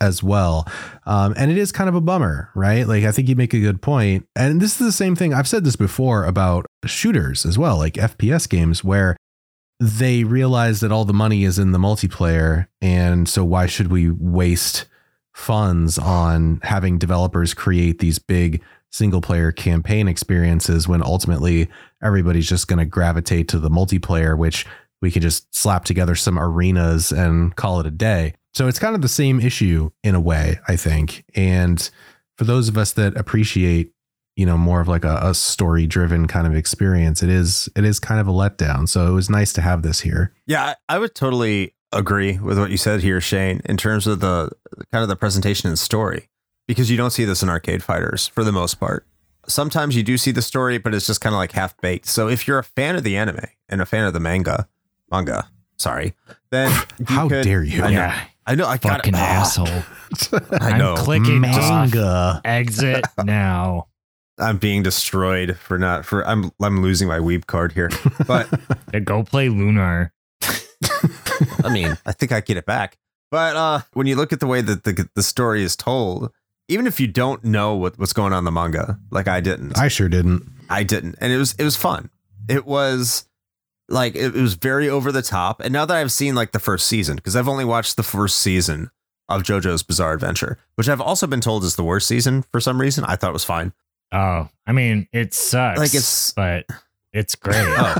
as 0.00 0.22
well. 0.22 0.66
Um, 1.06 1.34
and 1.36 1.50
it 1.50 1.58
is 1.58 1.72
kind 1.72 1.88
of 1.88 1.94
a 1.94 2.00
bummer, 2.00 2.50
right? 2.54 2.86
Like, 2.86 3.04
I 3.04 3.12
think 3.12 3.28
you 3.28 3.36
make 3.36 3.54
a 3.54 3.60
good 3.60 3.82
point. 3.82 4.26
And 4.36 4.60
this 4.60 4.72
is 4.72 4.86
the 4.86 4.92
same 4.92 5.16
thing. 5.16 5.34
I've 5.34 5.48
said 5.48 5.64
this 5.64 5.76
before 5.76 6.24
about 6.24 6.66
shooters 6.84 7.44
as 7.44 7.58
well, 7.58 7.78
like 7.78 7.94
FPS 7.94 8.48
games, 8.48 8.84
where 8.84 9.16
they 9.80 10.24
realize 10.24 10.80
that 10.80 10.92
all 10.92 11.04
the 11.04 11.12
money 11.12 11.44
is 11.44 11.58
in 11.58 11.72
the 11.72 11.78
multiplayer. 11.78 12.66
And 12.80 13.28
so 13.28 13.44
why 13.44 13.66
should 13.66 13.90
we 13.90 14.10
waste 14.10 14.86
funds 15.34 15.98
on 15.98 16.60
having 16.64 16.98
developers 16.98 17.54
create 17.54 18.00
these 18.00 18.18
big 18.18 18.62
single 18.90 19.20
player 19.20 19.52
campaign 19.52 20.08
experiences 20.08 20.88
when 20.88 21.02
ultimately 21.02 21.68
everybody's 22.02 22.48
just 22.48 22.66
going 22.66 22.78
to 22.78 22.86
gravitate 22.86 23.46
to 23.48 23.58
the 23.58 23.68
multiplayer, 23.68 24.36
which 24.36 24.66
we 25.00 25.10
could 25.10 25.22
just 25.22 25.54
slap 25.54 25.84
together 25.84 26.14
some 26.14 26.38
arenas 26.38 27.12
and 27.12 27.54
call 27.54 27.78
it 27.78 27.86
a 27.86 27.90
day. 27.90 28.34
So 28.54 28.66
it's 28.66 28.78
kind 28.78 28.94
of 28.94 29.02
the 29.02 29.08
same 29.08 29.40
issue 29.40 29.90
in 30.02 30.14
a 30.14 30.20
way, 30.20 30.58
I 30.66 30.76
think. 30.76 31.24
And 31.34 31.88
for 32.36 32.44
those 32.44 32.68
of 32.68 32.76
us 32.78 32.92
that 32.94 33.16
appreciate, 33.16 33.92
you 34.36 34.46
know, 34.46 34.56
more 34.56 34.80
of 34.80 34.88
like 34.88 35.04
a, 35.04 35.18
a 35.22 35.34
story 35.34 35.86
driven 35.86 36.26
kind 36.28 36.46
of 36.46 36.54
experience, 36.54 37.22
it 37.22 37.28
is 37.28 37.68
it 37.76 37.84
is 37.84 38.00
kind 38.00 38.20
of 38.20 38.28
a 38.28 38.32
letdown. 38.32 38.88
So 38.88 39.06
it 39.06 39.12
was 39.12 39.28
nice 39.28 39.52
to 39.54 39.60
have 39.60 39.82
this 39.82 40.00
here. 40.00 40.32
Yeah, 40.46 40.74
I 40.88 40.94
I 40.96 40.98
would 40.98 41.14
totally 41.14 41.74
agree 41.92 42.38
with 42.38 42.58
what 42.58 42.70
you 42.70 42.76
said 42.76 43.00
here, 43.02 43.20
Shane, 43.20 43.60
in 43.64 43.76
terms 43.76 44.06
of 44.06 44.20
the 44.20 44.50
kind 44.92 45.02
of 45.02 45.08
the 45.08 45.16
presentation 45.16 45.68
and 45.68 45.78
story, 45.78 46.28
because 46.66 46.90
you 46.90 46.96
don't 46.96 47.10
see 47.10 47.24
this 47.24 47.42
in 47.42 47.48
arcade 47.48 47.82
fighters 47.82 48.28
for 48.28 48.44
the 48.44 48.52
most 48.52 48.74
part. 48.74 49.06
Sometimes 49.48 49.96
you 49.96 50.02
do 50.02 50.18
see 50.18 50.30
the 50.30 50.42
story, 50.42 50.76
but 50.78 50.94
it's 50.94 51.06
just 51.06 51.20
kind 51.22 51.34
of 51.34 51.38
like 51.38 51.52
half 51.52 51.76
baked. 51.80 52.06
So 52.06 52.28
if 52.28 52.46
you're 52.46 52.58
a 52.58 52.64
fan 52.64 52.96
of 52.96 53.02
the 53.04 53.16
anime 53.16 53.40
and 53.68 53.80
a 53.80 53.86
fan 53.86 54.04
of 54.04 54.12
the 54.12 54.20
manga, 54.20 54.68
manga, 55.10 55.48
sorry, 55.78 56.14
then 56.50 56.70
you 56.98 57.06
How 57.06 57.28
could- 57.28 57.44
dare 57.44 57.62
you. 57.64 57.82
I 57.82 57.86
know. 57.86 57.92
yeah 57.92 58.24
I 58.48 58.54
know. 58.54 58.66
I 58.66 58.78
got 58.78 58.98
fucking 58.98 59.14
ah, 59.14 59.18
asshole 59.18 59.68
I 60.60 60.70
I'm 60.70 60.78
know. 60.78 60.94
clicking 60.96 61.44
off. 61.44 61.92
Manga. 61.92 62.40
exit 62.44 63.04
now 63.22 63.88
I'm 64.38 64.58
being 64.58 64.82
destroyed 64.82 65.56
for 65.58 65.78
not 65.78 66.04
for. 66.06 66.26
I'm 66.26 66.50
I'm 66.62 66.80
losing 66.80 67.08
my 67.08 67.18
weeb 67.18 67.46
card 67.46 67.72
here, 67.72 67.90
but 68.26 68.48
go 69.04 69.22
play 69.22 69.48
lunar 69.48 70.12
I 71.64 71.72
mean, 71.72 71.96
I 72.06 72.12
think 72.12 72.32
I 72.32 72.40
get 72.40 72.56
it 72.56 72.66
back. 72.66 72.96
But 73.30 73.56
uh, 73.56 73.80
when 73.92 74.06
you 74.06 74.16
look 74.16 74.32
at 74.32 74.40
the 74.40 74.46
way 74.46 74.60
that 74.62 74.84
the 74.84 75.08
the 75.14 75.22
story 75.22 75.62
is 75.62 75.76
told, 75.76 76.30
even 76.68 76.86
if 76.86 76.98
you 77.00 77.06
don't 77.06 77.44
know 77.44 77.74
what, 77.74 77.98
what's 77.98 78.12
going 78.12 78.32
on 78.32 78.38
in 78.40 78.44
the 78.44 78.52
manga, 78.52 78.98
like 79.10 79.28
I 79.28 79.40
didn't, 79.40 79.78
I, 79.78 79.84
I 79.84 79.88
sure 79.88 80.08
didn't. 80.08 80.48
I 80.70 80.82
didn't, 80.84 81.16
and 81.20 81.32
it 81.32 81.36
was 81.36 81.54
it 81.54 81.64
was 81.64 81.76
fun. 81.76 82.10
It 82.48 82.64
was 82.64 83.27
like 83.88 84.14
it, 84.14 84.34
it 84.36 84.40
was 84.40 84.54
very 84.54 84.88
over 84.88 85.10
the 85.12 85.22
top. 85.22 85.60
And 85.60 85.72
now 85.72 85.84
that 85.84 85.96
I've 85.96 86.12
seen 86.12 86.34
like 86.34 86.52
the 86.52 86.58
first 86.58 86.86
season, 86.86 87.16
because 87.16 87.36
I've 87.36 87.48
only 87.48 87.64
watched 87.64 87.96
the 87.96 88.02
first 88.02 88.38
season 88.38 88.90
of 89.28 89.42
JoJo's 89.42 89.82
Bizarre 89.82 90.14
Adventure, 90.14 90.58
which 90.76 90.88
I've 90.88 91.00
also 91.00 91.26
been 91.26 91.40
told 91.40 91.64
is 91.64 91.76
the 91.76 91.84
worst 91.84 92.06
season 92.08 92.44
for 92.50 92.60
some 92.60 92.80
reason. 92.80 93.04
I 93.04 93.16
thought 93.16 93.30
it 93.30 93.34
was 93.34 93.44
fine. 93.44 93.72
oh 94.12 94.48
i 94.66 94.72
mean 94.72 95.06
it 95.12 95.34
sucks 95.34 95.78
Like 95.78 95.94
it's 95.94 96.32
but 96.32 96.64
it's 97.12 97.34
great 97.34 97.56
oh. 97.62 97.94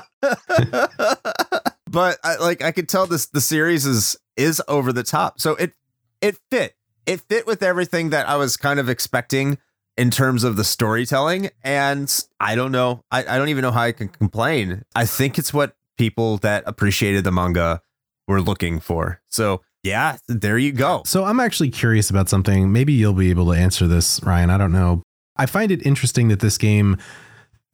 but 1.90 2.18
I, 2.24 2.36
like 2.40 2.62
I 2.62 2.72
could 2.72 2.88
tell 2.88 3.06
this 3.06 3.26
the 3.26 3.40
series 3.40 3.86
is 3.86 4.16
is 4.36 4.62
over 4.68 4.92
the 4.92 5.02
top. 5.02 5.40
So 5.40 5.54
it 5.56 5.72
it 6.20 6.38
fit. 6.50 6.74
It 7.06 7.20
fit 7.20 7.46
with 7.46 7.62
everything 7.62 8.10
that 8.10 8.28
I 8.28 8.36
was 8.36 8.56
kind 8.56 8.80
of 8.80 8.88
expecting 8.88 9.58
in 9.96 10.10
terms 10.10 10.44
of 10.44 10.56
the 10.56 10.64
storytelling. 10.64 11.50
And 11.62 12.12
I 12.40 12.54
don't 12.54 12.72
know. 12.72 13.02
I, 13.10 13.20
I 13.20 13.38
don't 13.38 13.48
even 13.48 13.62
know 13.62 13.70
how 13.70 13.82
I 13.82 13.92
can 13.92 14.08
complain. 14.08 14.84
I 14.94 15.06
think 15.06 15.38
it's 15.38 15.52
what 15.52 15.76
people 15.96 16.38
that 16.38 16.64
appreciated 16.66 17.24
the 17.24 17.32
manga 17.32 17.80
were 18.28 18.40
looking 18.40 18.80
for. 18.80 19.20
So 19.26 19.62
yeah, 19.82 20.16
there 20.28 20.58
you 20.58 20.72
go. 20.72 21.02
So 21.06 21.24
I'm 21.24 21.40
actually 21.40 21.70
curious 21.70 22.10
about 22.10 22.28
something. 22.28 22.72
Maybe 22.72 22.92
you'll 22.92 23.12
be 23.12 23.30
able 23.30 23.46
to 23.52 23.58
answer 23.58 23.86
this, 23.86 24.20
Ryan. 24.22 24.50
I 24.50 24.58
don't 24.58 24.72
know. 24.72 25.02
I 25.36 25.46
find 25.46 25.70
it 25.70 25.86
interesting 25.86 26.28
that 26.28 26.40
this 26.40 26.58
game 26.58 26.98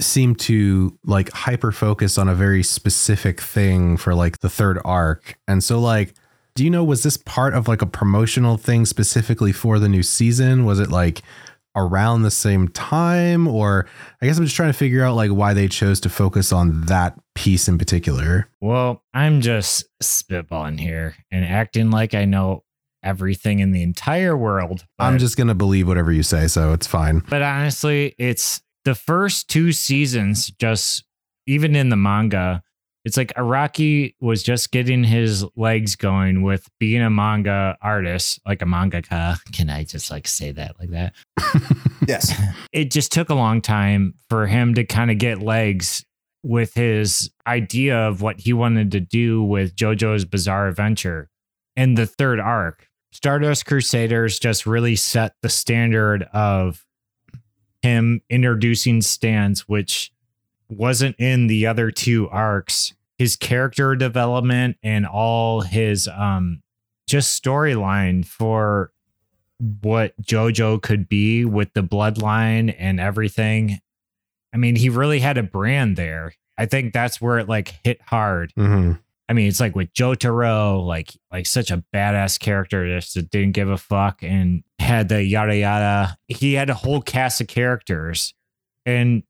seemed 0.01 0.39
to 0.41 0.99
like 1.05 1.31
hyper 1.31 1.73
focus 1.73 2.19
on 2.19 2.29
a 2.29 2.35
very 2.35 2.63
specific 2.63 3.41
thing 3.41 3.97
for 3.97 4.15
like 4.15 4.41
the 4.41 4.49
third 4.51 4.79
arc. 4.85 5.39
And 5.47 5.63
so 5.63 5.79
like 5.79 6.15
do 6.55 6.65
you 6.65 6.71
know 6.71 6.85
was 6.85 7.03
this 7.03 7.17
part 7.17 7.55
of 7.55 7.67
like 7.67 7.83
a 7.83 7.87
promotional 7.87 8.57
thing 8.57 8.85
specifically 8.85 9.53
for 9.53 9.79
the 9.79 9.89
new 9.89 10.03
season? 10.03 10.65
Was 10.65 10.81
it 10.81 10.91
like 10.91 11.23
around 11.75 12.23
the 12.23 12.31
same 12.31 12.69
time 12.69 13.49
or 13.49 13.87
I 14.21 14.27
guess 14.27 14.39
I'm 14.39 14.45
just 14.45 14.57
trying 14.57 14.71
to 14.71 14.79
figure 14.79 15.05
out 15.05 15.15
like 15.17 15.31
why 15.31 15.55
they 15.55 15.69
chose 15.69 16.01
to 16.01 16.09
focus 16.09 16.53
on 16.53 16.83
that 16.87 17.19
piece 17.35 17.67
in 17.69 17.79
particular. 17.79 18.49
well 18.61 19.03
i'm 19.15 19.41
just 19.41 19.85
spitballing 20.03 20.79
here 20.79 21.15
and 21.31 21.47
acting 21.47 21.91
like 21.91 22.13
i 22.15 22.27
know 22.27 22.63
everything 23.03 23.59
in 23.59 23.73
the 23.73 23.83
entire 23.83 24.37
world 24.37 24.85
I'm 24.99 25.19
just 25.19 25.37
to 25.49 25.55
believe 25.55 25.89
whatever 25.89 26.13
you 26.13 26.23
say, 26.23 26.47
so 26.47 26.73
it's 26.73 26.87
fine. 26.87 27.23
But 27.29 27.43
honestly, 27.43 28.15
it's 28.19 28.63
the 28.85 28.95
first 28.95 29.49
two 29.49 29.73
seasons, 29.73 30.51
just 30.61 31.05
even 31.47 31.75
in 31.75 31.89
the 31.89 31.97
manga, 31.97 32.63
It's 33.05 33.17
like 33.17 33.33
Araki 33.35 34.15
was 34.21 34.43
just 34.43 34.71
getting 34.71 35.03
his 35.03 35.45
legs 35.57 35.97
going 35.97 36.43
with 36.43 36.69
being 36.79 37.03
a 37.03 37.11
manga 37.11 37.77
artist, 37.83 38.41
like 38.47 38.63
a 38.63 38.65
mangaka. 38.65 39.39
Can 39.53 39.71
I 39.71 39.83
just 39.85 40.11
like 40.11 40.29
say 40.29 40.53
that 40.53 40.77
like 40.79 40.91
that? 40.91 41.15
Yes. 42.09 42.33
It 42.73 42.91
just 42.91 43.13
took 43.13 43.29
a 43.29 43.35
long 43.35 43.61
time 43.61 44.15
for 44.29 44.47
him 44.47 44.75
to 44.75 44.85
kind 44.85 45.11
of 45.11 45.19
get 45.19 45.41
legs 45.41 46.05
with 46.43 46.75
his 46.75 47.31
idea 47.47 47.97
of 47.97 48.23
what 48.23 48.41
he 48.41 48.53
wanted 48.53 48.91
to 48.93 49.01
do 49.01 49.43
with 49.43 49.77
JoJo's 49.77 50.25
Bizarre 50.25 50.69
Adventure 50.69 51.29
and 51.77 51.97
the 51.97 52.07
third 52.07 52.41
arc. 52.41 52.89
Stardust 53.13 53.67
Crusaders 53.67 54.39
just 54.39 54.67
really 54.67 54.97
set 54.97 55.35
the 55.43 55.49
standard 55.49 56.25
of 56.33 56.85
him 57.83 58.23
introducing 58.31 59.03
stands, 59.03 59.69
which 59.69 60.12
wasn't 60.77 61.17
in 61.19 61.47
the 61.47 61.67
other 61.67 61.91
two 61.91 62.29
arcs. 62.31 62.95
His 63.19 63.37
character 63.37 63.95
development 63.95 64.77
and 64.83 65.07
all 65.07 65.61
his 65.61 66.09
um 66.09 66.63
just 67.09 67.41
storyline 67.43 68.25
for 68.25 68.93
what 69.81 70.21
JoJo 70.23 70.83
could 70.83 71.09
be 71.09 71.45
with 71.45 71.73
the 71.75 71.83
bloodline 71.83 72.75
and 72.79 72.99
everything. 72.99 73.81
I 74.53 74.57
mean, 74.57 74.77
he 74.77 74.89
really 74.89 75.21
had 75.21 75.39
a 75.39 75.43
brand 75.43 75.97
there. 75.97 76.33
I 76.59 76.67
think 76.67 76.93
that's 76.93 77.21
where 77.21 77.39
it 77.39 77.49
like 77.49 77.75
hit 77.85 78.01
hard. 78.03 78.53
Mhm. 78.59 78.99
I 79.29 79.33
mean, 79.35 79.49
it's 79.49 79.61
like 79.61 79.75
with 79.77 79.93
Jotaro, 79.95 80.85
like 80.85 81.11
like 81.31 81.47
such 81.47 81.71
a 81.71 81.83
badass 81.95 82.39
character 82.39 82.87
just 82.99 83.15
that 83.15 83.31
didn't 83.31 83.53
give 83.53 83.69
a 83.71 83.79
fuck 83.79 84.23
and 84.23 84.63
had 84.79 85.09
the 85.09 85.23
yada 85.25 85.57
yada. 85.57 86.19
He 86.29 86.55
had 86.55 86.69
a 86.71 86.75
whole 86.75 87.01
cast 87.01 87.41
of 87.41 87.47
characters, 87.47 88.35
and 88.85 89.23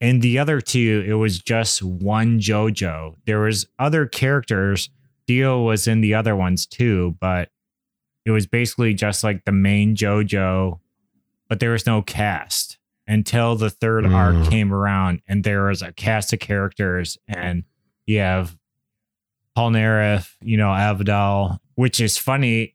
in 0.00 0.20
the 0.20 0.38
other 0.38 0.60
two, 0.60 1.04
it 1.06 1.14
was 1.14 1.38
just 1.38 1.82
one 1.82 2.38
JoJo. 2.38 3.16
There 3.24 3.40
was 3.40 3.66
other 3.78 4.06
characters. 4.06 4.90
Dio 5.26 5.62
was 5.62 5.86
in 5.88 6.00
the 6.02 6.14
other 6.14 6.36
ones 6.36 6.66
too, 6.66 7.16
but 7.20 7.50
it 8.24 8.30
was 8.30 8.46
basically 8.46 8.92
just 8.94 9.24
like 9.24 9.44
the 9.44 9.52
main 9.52 9.96
JoJo, 9.96 10.78
but 11.48 11.60
there 11.60 11.70
was 11.72 11.86
no 11.86 12.02
cast 12.02 12.78
until 13.08 13.54
the 13.56 13.70
third 13.70 14.04
arc 14.06 14.34
Mm. 14.34 14.50
came 14.50 14.72
around, 14.74 15.22
and 15.28 15.44
there 15.44 15.64
was 15.66 15.80
a 15.80 15.92
cast 15.92 16.32
of 16.32 16.40
characters, 16.40 17.16
and 17.28 17.62
you 18.04 18.18
have 18.18 18.56
Paul 19.54 19.70
Polnareff, 19.70 20.34
you 20.42 20.56
know, 20.56 20.68
Avdol, 20.70 21.58
which 21.76 22.00
is 22.00 22.18
funny. 22.18 22.74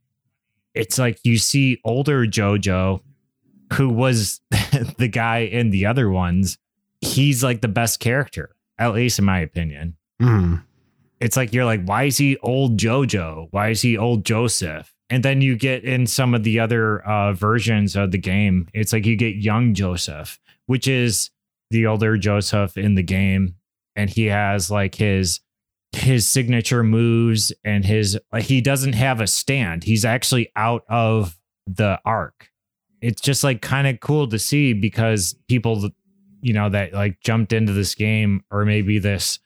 It's 0.74 0.98
like 0.98 1.20
you 1.24 1.38
see 1.38 1.80
older 1.84 2.26
JoJo, 2.26 3.02
who 3.74 3.90
was 3.90 4.40
the 4.98 5.10
guy 5.12 5.40
in 5.40 5.70
the 5.70 5.86
other 5.86 6.10
ones. 6.10 6.58
He's 7.02 7.44
like 7.44 7.62
the 7.62 7.68
best 7.68 8.00
character, 8.00 8.56
at 8.78 8.94
least 8.94 9.20
in 9.20 9.26
my 9.26 9.40
opinion. 9.40 9.98
Mhm. 10.22 10.64
It's 11.20 11.38
like 11.38 11.54
you're 11.54 11.66
like, 11.66 11.84
why 11.86 12.04
is 12.06 12.18
he 12.18 12.38
old 12.38 12.78
JoJo? 12.78 13.48
Why 13.52 13.70
is 13.70 13.82
he 13.82 13.98
old 13.98 14.26
Joseph? 14.26 14.94
And 15.10 15.24
then 15.24 15.42
you 15.42 15.56
get 15.56 15.84
in 15.84 16.08
some 16.08 16.34
of 16.34 16.44
the 16.44 16.60
other 16.60 17.02
uh, 17.02 17.34
versions 17.34 17.96
of 17.96 18.12
the 18.12 18.18
game. 18.18 18.68
It's 18.74 18.94
like 18.94 19.06
you 19.06 19.16
get 19.16 19.36
young 19.36 19.74
Joseph, 19.74 20.40
which 20.68 20.88
is 20.88 21.30
the 21.70 21.86
older 21.86 22.18
Joseph 22.18 22.78
in 22.78 22.96
the 22.96 23.04
game, 23.04 23.56
and 23.96 24.10
he 24.10 24.26
has 24.28 24.72
like 24.72 24.96
his 24.96 25.42
his 25.94 26.26
signature 26.28 26.84
moves 26.84 27.52
and 27.66 27.84
his 27.84 28.18
like 28.32 28.46
he 28.46 28.62
doesn't 28.62 28.94
have 28.94 29.20
a 29.20 29.28
stand. 29.28 29.84
He's 29.84 30.06
actually 30.06 30.50
out 30.56 30.84
of 30.88 31.38
the 31.68 32.00
arc. 32.06 32.50
It's 33.02 33.22
just 33.22 33.44
like 33.44 33.62
kind 33.62 33.88
of 33.88 34.00
cool 34.00 34.28
to 34.30 34.40
see 34.40 34.74
because 34.74 35.36
people 35.50 35.90
you 36.42 36.54
know 36.54 36.70
that 36.70 36.94
like 36.94 37.20
jumped 37.22 37.54
into 37.54 37.74
this 37.74 37.96
game 37.96 38.44
or 38.52 38.66
maybe 38.66 39.00
this 39.00 39.40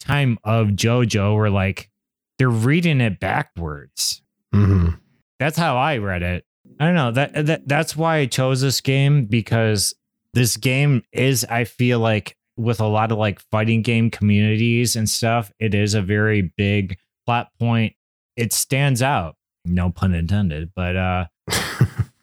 time 0.00 0.38
of 0.44 0.68
JoJo 0.68 1.34
were 1.36 1.50
like 1.50 1.90
they're 2.38 2.48
reading 2.48 3.00
it 3.00 3.20
backwards. 3.20 4.22
Mhm. 4.54 4.98
That's 5.38 5.58
how 5.58 5.76
I 5.76 5.98
read 5.98 6.22
it. 6.22 6.44
I 6.80 6.86
don't 6.86 6.94
know. 6.94 7.10
That, 7.12 7.46
that 7.46 7.68
that's 7.68 7.96
why 7.96 8.16
I 8.18 8.26
chose 8.26 8.60
this 8.60 8.80
game 8.80 9.26
because 9.26 9.94
this 10.34 10.56
game 10.56 11.02
is 11.12 11.44
I 11.48 11.64
feel 11.64 11.98
like 12.00 12.36
with 12.56 12.80
a 12.80 12.86
lot 12.86 13.12
of 13.12 13.18
like 13.18 13.40
fighting 13.50 13.82
game 13.82 14.10
communities 14.10 14.96
and 14.96 15.08
stuff, 15.08 15.52
it 15.58 15.74
is 15.74 15.94
a 15.94 16.02
very 16.02 16.52
big 16.56 16.96
plot 17.26 17.48
point. 17.58 17.94
It 18.36 18.52
stands 18.52 19.02
out. 19.02 19.36
No 19.64 19.90
pun 19.90 20.14
intended, 20.14 20.72
but 20.74 20.96
uh 20.96 21.26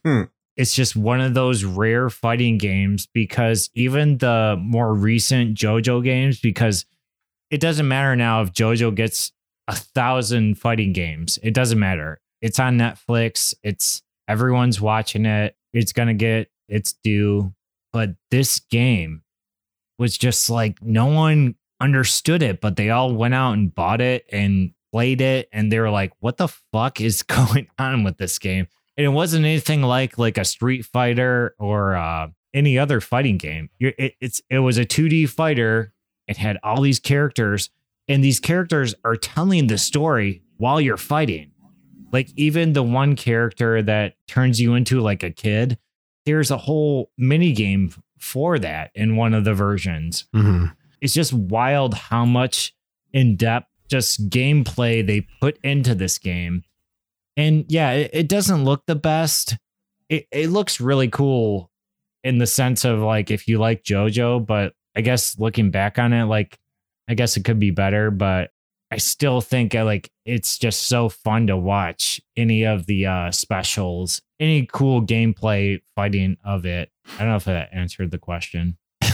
Hmm. 0.06 0.24
It's 0.60 0.76
just 0.76 0.94
one 0.94 1.22
of 1.22 1.34
those 1.34 1.64
rare 1.64 2.10
fighting 2.10 2.58
games 2.58 3.08
because 3.14 3.70
even 3.76 4.18
the 4.18 4.58
more 4.60 4.94
recent 4.94 5.56
JoJo 5.56 6.04
games, 6.04 6.42
because 6.42 6.86
it 7.50 7.62
doesn't 7.62 7.88
matter 7.88 8.14
now 8.18 8.42
if 8.42 8.52
JoJo 8.52 8.94
gets 8.94 9.32
a 9.70 9.76
thousand 9.76 10.56
fighting 10.60 10.92
games. 10.92 11.40
It 11.42 11.54
doesn't 11.54 11.80
matter. 11.80 12.20
It's 12.42 12.60
on 12.60 12.78
Netflix. 12.78 13.54
It's 13.64 14.02
everyone's 14.28 14.82
watching 14.82 15.26
it. 15.26 15.56
It's 15.72 15.94
gonna 15.94 16.14
get 16.14 16.50
its 16.68 16.94
due. 17.06 17.54
But 17.94 18.16
this 18.30 18.60
game 18.60 19.22
was 19.98 20.18
just 20.18 20.50
like 20.50 20.84
no 20.84 21.06
one 21.06 21.56
understood 21.80 22.44
it, 22.44 22.60
but 22.60 22.76
they 22.76 22.90
all 22.90 23.14
went 23.14 23.34
out 23.34 23.54
and 23.54 23.74
bought 23.74 24.02
it 24.02 24.26
and 24.30 24.72
played 24.92 25.22
it, 25.22 25.48
and 25.54 25.72
they 25.72 25.80
were 25.80 25.90
like, 25.90 26.12
"What 26.20 26.36
the 26.36 26.50
fuck 26.74 27.00
is 27.00 27.24
going 27.24 27.70
on 27.80 28.04
with 28.04 28.18
this 28.18 28.38
game?" 28.40 28.68
And 29.00 29.06
it 29.06 29.12
wasn't 29.12 29.46
anything 29.46 29.82
like 29.82 30.18
like 30.18 30.38
a 30.38 30.44
Street 30.44 30.84
Fighter 30.86 31.56
or 31.58 31.96
uh, 31.96 32.28
any 32.54 32.78
other 32.78 33.00
fighting 33.00 33.38
game. 33.38 33.70
You're, 33.80 33.94
it, 33.98 34.16
it's 34.20 34.42
it 34.50 34.60
was 34.60 34.78
a 34.78 34.84
2D 34.84 35.30
fighter. 35.30 35.94
It 36.28 36.36
had 36.36 36.58
all 36.64 36.82
these 36.82 37.00
characters, 37.00 37.70
and 38.10 38.22
these 38.22 38.42
characters 38.42 38.94
are 39.06 39.16
telling 39.16 39.68
the 39.68 39.78
story 39.78 40.44
while 40.58 40.82
you're 40.82 40.98
fighting. 40.98 41.52
Like 42.12 42.28
even 42.36 42.74
the 42.74 42.84
one 42.84 43.16
character 43.16 43.82
that 43.84 44.16
turns 44.28 44.60
you 44.60 44.74
into 44.74 45.00
like 45.00 45.24
a 45.24 45.32
kid, 45.32 45.78
there's 46.26 46.52
a 46.52 46.58
whole 46.58 47.10
mini 47.18 47.54
game 47.54 47.94
for 48.18 48.60
that 48.60 48.92
in 48.96 49.16
one 49.16 49.34
of 49.34 49.46
the 49.46 49.54
versions. 49.54 50.26
Mhm. 50.36 50.76
It's 51.00 51.14
just 51.14 51.32
wild 51.32 51.94
how 51.94 52.26
much 52.26 52.76
in 53.14 53.38
depth 53.38 53.68
just 53.90 54.30
gameplay 54.30 55.08
they 55.08 55.26
put 55.40 55.58
into 55.64 55.96
this 55.96 56.18
game. 56.18 56.64
And 57.40 57.64
yeah, 57.70 57.92
it, 57.92 58.12
it 58.12 58.28
doesn't 58.28 58.66
look 58.66 58.86
the 58.86 58.98
best. 58.98 59.58
It 60.10 60.28
it 60.30 60.50
looks 60.50 60.82
really 60.82 61.08
cool 61.08 61.72
in 62.22 62.38
the 62.38 62.46
sense 62.46 62.84
of 62.84 63.00
like 63.00 63.32
if 63.32 63.48
you 63.48 63.60
like 63.60 63.86
JoJo, 63.86 64.46
but 64.46 64.74
I 64.94 65.00
guess 65.00 65.40
looking 65.40 65.72
back 65.72 65.98
on 65.98 66.12
it, 66.12 66.26
like 66.26 66.60
I 67.08 67.14
guess 67.14 67.38
it 67.38 67.46
could 67.46 67.58
be 67.58 67.72
better, 67.72 68.12
but 68.12 68.52
I 68.92 68.98
still 68.98 69.40
think 69.40 69.74
uh, 69.74 69.86
like 69.86 70.12
it's 70.26 70.58
just 70.58 70.84
so 70.84 71.08
fun 71.08 71.48
to 71.48 71.56
watch 71.56 72.20
any 72.36 72.66
of 72.66 72.88
the 72.88 73.06
uh 73.06 73.32
specials, 73.32 74.22
any 74.42 74.66
cool 74.66 75.02
gameplay 75.02 75.80
fighting 75.96 76.36
of 76.44 76.66
it. 76.66 76.92
I 77.16 77.20
don't 77.20 77.30
know 77.30 77.36
if 77.38 77.46
that 77.46 77.70
answered 77.72 78.12
the 78.12 78.20
question. 78.20 78.78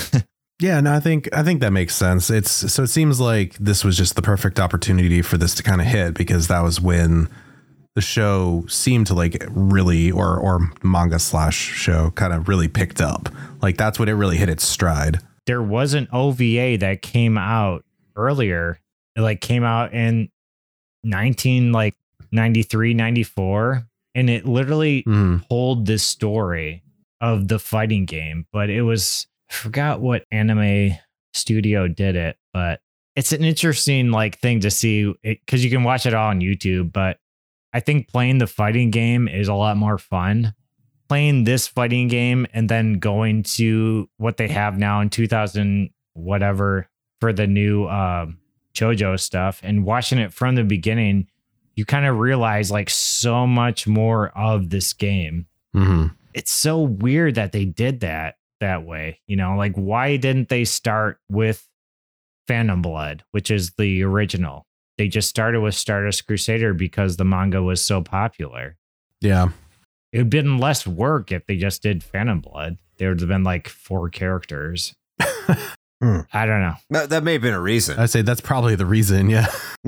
Yeah, 0.62 0.80
no, 0.80 0.94
I 0.94 1.02
think 1.02 1.28
I 1.34 1.44
think 1.44 1.60
that 1.60 1.74
makes 1.74 1.94
sense. 1.94 2.30
It's 2.30 2.50
so 2.50 2.84
it 2.84 2.88
seems 2.88 3.20
like 3.20 3.56
this 3.56 3.84
was 3.84 3.98
just 3.98 4.16
the 4.16 4.22
perfect 4.22 4.58
opportunity 4.58 5.22
for 5.22 5.38
this 5.38 5.54
to 5.56 5.64
kind 5.64 5.82
of 5.82 5.88
hit 5.88 6.14
because 6.14 6.48
that 6.48 6.64
was 6.64 6.80
when 6.80 7.28
the 7.96 8.02
show 8.02 8.66
seemed 8.68 9.08
to 9.08 9.14
like 9.14 9.44
really 9.52 10.12
or 10.12 10.38
or 10.38 10.70
manga 10.84 11.18
slash 11.20 11.56
show 11.56 12.12
kind 12.12 12.34
of 12.34 12.48
really 12.48 12.68
picked 12.68 13.00
up. 13.02 13.30
Like 13.62 13.78
that's 13.78 13.98
when 13.98 14.10
it 14.10 14.14
really 14.14 14.38
hit 14.38 14.50
its 14.50 14.68
stride. 14.68 15.20
there 15.48 15.62
was 15.62 15.94
an 15.94 16.08
OVA 16.12 16.76
that 16.80 17.02
came 17.04 17.38
out 17.38 17.86
earlier. 18.16 18.80
It 19.16 19.22
like 19.22 19.42
came 19.42 19.64
out 19.64 19.94
in 19.94 20.30
19 21.04 21.72
like 21.72 21.94
93, 22.32 22.94
94 22.94 23.88
and 24.16 24.30
it 24.30 24.46
literally 24.46 25.04
Mhm. 25.04 25.48
told 25.48 25.86
this 25.86 26.04
story 26.04 26.82
of 27.22 27.48
the 27.48 27.60
fighting 27.60 28.06
game, 28.06 28.46
but 28.52 28.70
it 28.70 28.82
was 28.82 29.28
I 29.50 29.54
forgot 29.54 30.02
what 30.02 30.26
anime 30.32 30.98
studio 31.34 31.88
did 31.88 32.16
it, 32.16 32.38
but 32.52 32.82
it's 33.16 33.32
an 33.32 33.44
interesting 33.44 34.10
like 34.12 34.40
thing 34.40 34.62
to 34.62 34.72
see 34.72 35.14
because 35.24 35.64
you 35.64 35.70
can 35.70 35.84
watch 35.84 36.06
it 36.06 36.14
all 36.14 36.30
on 36.30 36.40
YouTube. 36.42 36.92
But 36.92 37.20
I 37.76 37.82
think 37.82 38.08
playing 38.08 38.38
the 38.38 38.48
fighting 38.48 38.90
game 38.90 39.28
is 39.28 39.50
a 39.50 39.54
lot 39.54 39.76
more 39.76 39.98
fun. 39.98 40.54
Playing 41.10 41.44
this 41.44 41.68
fighting 41.68 42.08
game 42.08 42.48
and 42.54 42.70
then 42.70 43.00
going 43.00 43.44
to 43.44 44.10
what 44.16 44.38
they 44.38 44.48
have 44.48 44.78
now 44.78 45.02
in 45.02 45.10
2000 45.10 45.90
whatever 46.14 46.88
for 47.20 47.34
the 47.34 47.48
new 47.48 47.86
um, 47.88 48.38
JoJo 48.74 49.20
stuff 49.20 49.60
and 49.62 49.84
watching 49.84 50.20
it 50.20 50.32
from 50.34 50.56
the 50.56 50.64
beginning, 50.64 51.28
you 51.76 51.84
kind 51.84 52.06
of 52.06 52.18
realize 52.18 52.72
like 52.72 52.90
so 52.90 53.46
much 53.46 53.86
more 53.88 54.30
of 54.30 54.70
this 54.70 54.94
game 54.94 55.48
Mhm. 55.76 56.16
it's 56.34 56.52
so 56.54 56.82
weird 56.82 57.36
that 57.36 57.52
they 57.52 57.66
did 57.66 58.00
that 58.00 58.38
that 58.62 58.86
way. 58.86 59.20
You 59.28 59.36
know, 59.36 59.58
like 59.58 59.74
why 59.76 60.16
didn't 60.16 60.48
they 60.48 60.64
start 60.64 61.20
with 61.30 61.68
Phantom 62.48 62.82
Blood, 62.82 63.24
which 63.32 63.52
is 63.52 63.72
the 63.78 64.02
original? 64.04 64.66
They 64.98 65.08
just 65.08 65.30
started 65.30 65.62
with 65.62 65.76
Stardust 65.76 66.26
Crusader 66.26 66.74
because 66.74 67.18
the 67.18 67.26
manga 67.26 67.62
was 67.62 67.84
so 67.84 68.02
popular. 68.02 68.78
Yeah. 69.22 69.50
It 70.12 70.20
would 70.20 70.26
have 70.26 70.30
been 70.30 70.58
less 70.58 70.88
work 70.88 71.32
if 71.32 71.46
they 71.46 71.58
just 71.58 71.84
did 71.84 72.04
Phantom 72.04 72.40
Blood. 72.40 72.78
There 72.98 73.10
would 73.10 73.20
have 73.20 73.30
been 73.30 73.44
like 73.44 73.68
four 73.68 74.10
characters. 74.10 74.94
Hmm. 76.02 76.20
I 76.34 76.46
don't 76.46 76.60
know. 76.60 76.74
That, 76.90 77.10
that 77.12 77.24
may 77.24 77.34
have 77.34 77.42
been 77.42 77.54
a 77.54 77.60
reason. 77.60 77.98
I'd 77.98 78.10
say 78.10 78.22
that's 78.22 78.42
probably 78.42 78.76
the 78.76 78.86
reason. 78.86 79.30
Yeah. 79.30 79.48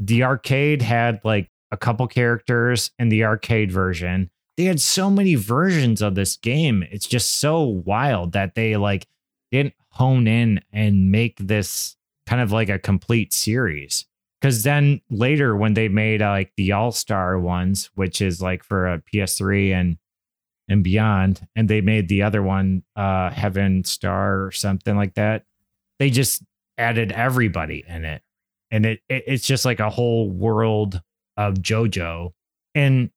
The 0.00 0.24
arcade 0.24 0.82
had 0.82 1.20
like 1.24 1.48
a 1.70 1.76
couple 1.76 2.06
characters 2.08 2.90
in 2.98 3.08
the 3.08 3.24
arcade 3.24 3.70
version. 3.70 4.28
They 4.56 4.64
had 4.64 4.80
so 4.80 5.08
many 5.08 5.34
versions 5.34 6.02
of 6.02 6.14
this 6.14 6.36
game. 6.36 6.84
It's 6.90 7.06
just 7.06 7.38
so 7.38 7.62
wild 7.62 8.32
that 8.32 8.54
they 8.54 8.76
like 8.76 9.06
didn't 9.50 9.74
hone 9.90 10.26
in 10.26 10.60
and 10.72 11.10
make 11.10 11.38
this 11.38 11.96
kind 12.26 12.42
of 12.42 12.52
like 12.52 12.68
a 12.68 12.78
complete 12.78 13.32
series. 13.32 14.06
Because 14.40 14.62
then 14.62 15.00
later, 15.10 15.56
when 15.56 15.74
they 15.74 15.88
made 15.88 16.20
uh, 16.20 16.30
like 16.30 16.52
the 16.56 16.72
All 16.72 16.92
Star 16.92 17.38
ones, 17.38 17.90
which 17.94 18.20
is 18.20 18.42
like 18.42 18.62
for 18.62 18.86
a 18.86 19.02
PS3 19.12 19.72
and 19.72 19.96
and 20.68 20.84
beyond, 20.84 21.46
and 21.56 21.68
they 21.68 21.80
made 21.80 22.08
the 22.08 22.22
other 22.22 22.42
one, 22.42 22.82
uh, 22.96 23.30
Heaven 23.30 23.84
Star 23.84 24.44
or 24.44 24.50
something 24.52 24.96
like 24.96 25.14
that, 25.14 25.44
they 25.98 26.10
just 26.10 26.42
added 26.76 27.12
everybody 27.12 27.84
in 27.88 28.04
it, 28.04 28.22
and 28.70 28.84
it, 28.84 29.00
it 29.08 29.24
it's 29.26 29.46
just 29.46 29.64
like 29.64 29.80
a 29.80 29.90
whole 29.90 30.30
world 30.30 31.00
of 31.38 31.54
JoJo, 31.54 32.32
and 32.74 33.10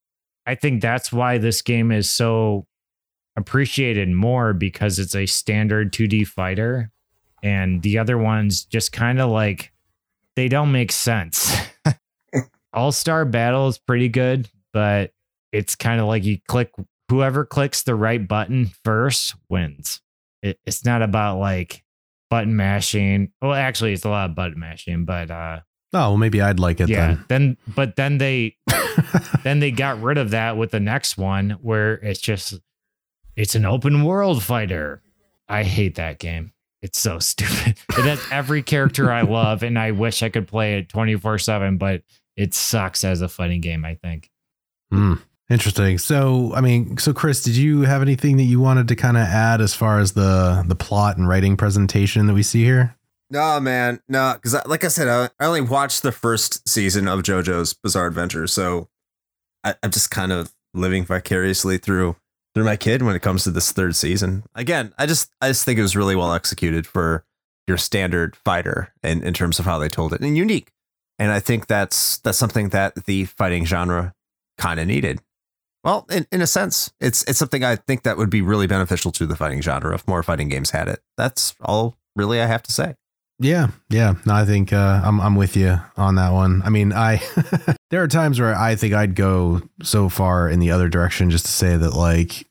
I 0.45 0.55
think 0.55 0.81
that's 0.81 1.11
why 1.11 1.37
this 1.37 1.61
game 1.61 1.91
is 1.91 2.09
so 2.09 2.67
appreciated 3.37 4.09
more 4.09 4.53
because 4.53 4.97
it's 4.97 5.15
a 5.15 5.25
standard 5.25 5.91
2D 5.91 6.25
fighter, 6.25 6.89
and 7.43 7.81
the 7.81 7.97
other 7.99 8.17
ones 8.17 8.65
just 8.65 8.91
kind 8.91 9.19
of 9.19 9.29
like 9.29 9.71
they 10.35 10.47
don't 10.47 10.71
make 10.71 10.91
sense. 10.91 11.55
All 12.73 12.91
Star 12.91 13.25
Battle 13.25 13.67
is 13.67 13.77
pretty 13.77 14.09
good, 14.09 14.49
but 14.73 15.11
it's 15.51 15.75
kind 15.75 15.99
of 15.99 16.07
like 16.07 16.23
you 16.23 16.39
click 16.47 16.71
whoever 17.09 17.45
clicks 17.45 17.83
the 17.83 17.95
right 17.95 18.25
button 18.25 18.71
first 18.83 19.35
wins. 19.49 20.01
It, 20.43 20.59
it's 20.65 20.85
not 20.85 21.01
about 21.01 21.39
like 21.39 21.83
button 22.29 22.55
mashing. 22.55 23.31
Well, 23.41 23.53
actually, 23.53 23.93
it's 23.93 24.05
a 24.05 24.09
lot 24.09 24.29
of 24.29 24.35
button 24.35 24.59
mashing, 24.59 25.05
but 25.05 25.31
uh, 25.31 25.61
Oh, 25.93 26.09
well, 26.09 26.17
maybe 26.17 26.41
I'd 26.41 26.59
like 26.59 26.81
it 26.81 26.89
yeah. 26.89 27.07
then. 27.07 27.25
Then, 27.27 27.57
but 27.73 27.95
then 27.95 28.17
they 28.17 28.57
then 29.43 29.59
they 29.59 29.71
got 29.71 30.01
rid 30.01 30.17
of 30.17 30.31
that 30.31 30.57
with 30.57 30.71
the 30.71 30.79
next 30.79 31.17
one 31.17 31.51
where 31.61 31.93
it's 31.93 32.19
just 32.19 32.59
it's 33.35 33.55
an 33.55 33.65
open 33.65 34.03
world 34.03 34.43
fighter. 34.43 35.01
I 35.47 35.63
hate 35.63 35.95
that 35.95 36.19
game. 36.19 36.51
It's 36.81 36.99
so 36.99 37.19
stupid. 37.19 37.77
It 37.89 38.05
has 38.05 38.23
every 38.31 38.63
character 38.63 39.11
I 39.11 39.21
love, 39.21 39.63
and 39.63 39.77
I 39.77 39.91
wish 39.91 40.23
I 40.23 40.29
could 40.29 40.47
play 40.47 40.79
it 40.79 40.89
24 40.89 41.39
7, 41.39 41.77
but 41.77 42.03
it 42.35 42.53
sucks 42.53 43.03
as 43.03 43.21
a 43.21 43.27
fighting 43.27 43.61
game, 43.61 43.83
I 43.83 43.95
think. 43.95 44.29
Hmm. 44.91 45.15
Interesting. 45.49 45.97
So, 45.97 46.53
I 46.53 46.61
mean, 46.61 46.97
so 46.97 47.13
Chris, 47.13 47.41
did 47.41 47.55
you 47.55 47.81
have 47.81 48.01
anything 48.01 48.35
that 48.35 48.43
you 48.43 48.59
wanted 48.59 48.89
to 48.89 48.97
kind 48.97 49.15
of 49.15 49.23
add 49.23 49.61
as 49.61 49.73
far 49.73 49.99
as 49.99 50.11
the 50.11 50.65
the 50.67 50.75
plot 50.75 51.17
and 51.17 51.27
writing 51.27 51.55
presentation 51.55 52.27
that 52.27 52.33
we 52.33 52.43
see 52.43 52.63
here? 52.65 52.97
no, 53.29 53.59
man. 53.59 54.01
No, 54.07 54.33
because 54.35 54.65
like 54.65 54.83
I 54.83 54.87
said, 54.87 55.07
I, 55.07 55.29
I 55.43 55.47
only 55.47 55.61
watched 55.61 56.03
the 56.03 56.11
first 56.11 56.67
season 56.67 57.07
of 57.07 57.21
JoJo's 57.21 57.73
Bizarre 57.73 58.07
Adventure. 58.07 58.47
So 58.47 58.89
I, 59.63 59.75
I'm 59.83 59.91
just 59.91 60.11
kind 60.11 60.31
of 60.31 60.53
living 60.73 61.05
vicariously 61.05 61.77
through 61.77 62.15
through 62.57 62.65
my 62.65 62.75
kid 62.75 63.03
when 63.03 63.15
it 63.15 63.21
comes 63.21 63.43
to 63.43 63.51
this 63.51 63.71
third 63.71 63.95
season. 63.95 64.43
Again, 64.55 64.91
I 64.97 65.05
just 65.05 65.31
I 65.39 65.49
just 65.49 65.63
think 65.63 65.77
it 65.77 65.83
was 65.83 65.95
really 65.95 66.15
well 66.15 66.33
executed 66.33 66.87
for 66.87 67.23
your 67.67 67.77
standard 67.77 68.35
fighter 68.35 68.91
in, 69.03 69.21
in 69.21 69.31
terms 69.35 69.59
of 69.59 69.65
how 69.65 69.77
they 69.77 69.87
told 69.87 70.11
it 70.11 70.21
and 70.21 70.35
unique. 70.35 70.71
And 71.19 71.31
I 71.31 71.39
think 71.39 71.67
that's 71.67 72.17
that's 72.17 72.39
something 72.39 72.69
that 72.69 73.05
the 73.05 73.25
fighting 73.25 73.63
genre 73.63 74.15
kind 74.57 74.79
of 74.79 74.87
needed. 74.87 75.21
Well, 75.83 76.07
in, 76.09 76.25
in 76.31 76.41
a 76.41 76.47
sense, 76.47 76.91
it's 76.99 77.23
it's 77.25 77.37
something 77.37 77.63
I 77.63 77.75
think 77.75 78.01
that 78.01 78.17
would 78.17 78.31
be 78.31 78.41
really 78.41 78.65
beneficial 78.65 79.11
to 79.11 79.27
the 79.27 79.35
fighting 79.35 79.61
genre 79.61 79.93
if 79.93 80.07
more 80.07 80.23
fighting 80.23 80.49
games 80.49 80.71
had 80.71 80.87
it. 80.87 81.03
That's 81.15 81.53
all 81.61 81.95
really 82.15 82.41
I 82.41 82.47
have 82.47 82.63
to 82.63 82.71
say. 82.71 82.95
Yeah, 83.39 83.67
yeah. 83.89 84.15
No, 84.25 84.33
I 84.33 84.45
think 84.45 84.73
uh, 84.73 85.01
I'm 85.03 85.21
I'm 85.21 85.35
with 85.35 85.55
you 85.55 85.79
on 85.95 86.15
that 86.15 86.33
one. 86.33 86.63
I 86.65 86.71
mean, 86.71 86.91
I 86.91 87.21
there 87.91 88.01
are 88.01 88.07
times 88.07 88.39
where 88.39 88.55
I 88.55 88.75
think 88.75 88.95
I'd 88.95 89.13
go 89.13 89.61
so 89.83 90.09
far 90.09 90.49
in 90.49 90.59
the 90.59 90.71
other 90.71 90.89
direction 90.89 91.29
just 91.29 91.45
to 91.45 91.51
say 91.51 91.77
that 91.77 91.91
like 91.91 92.46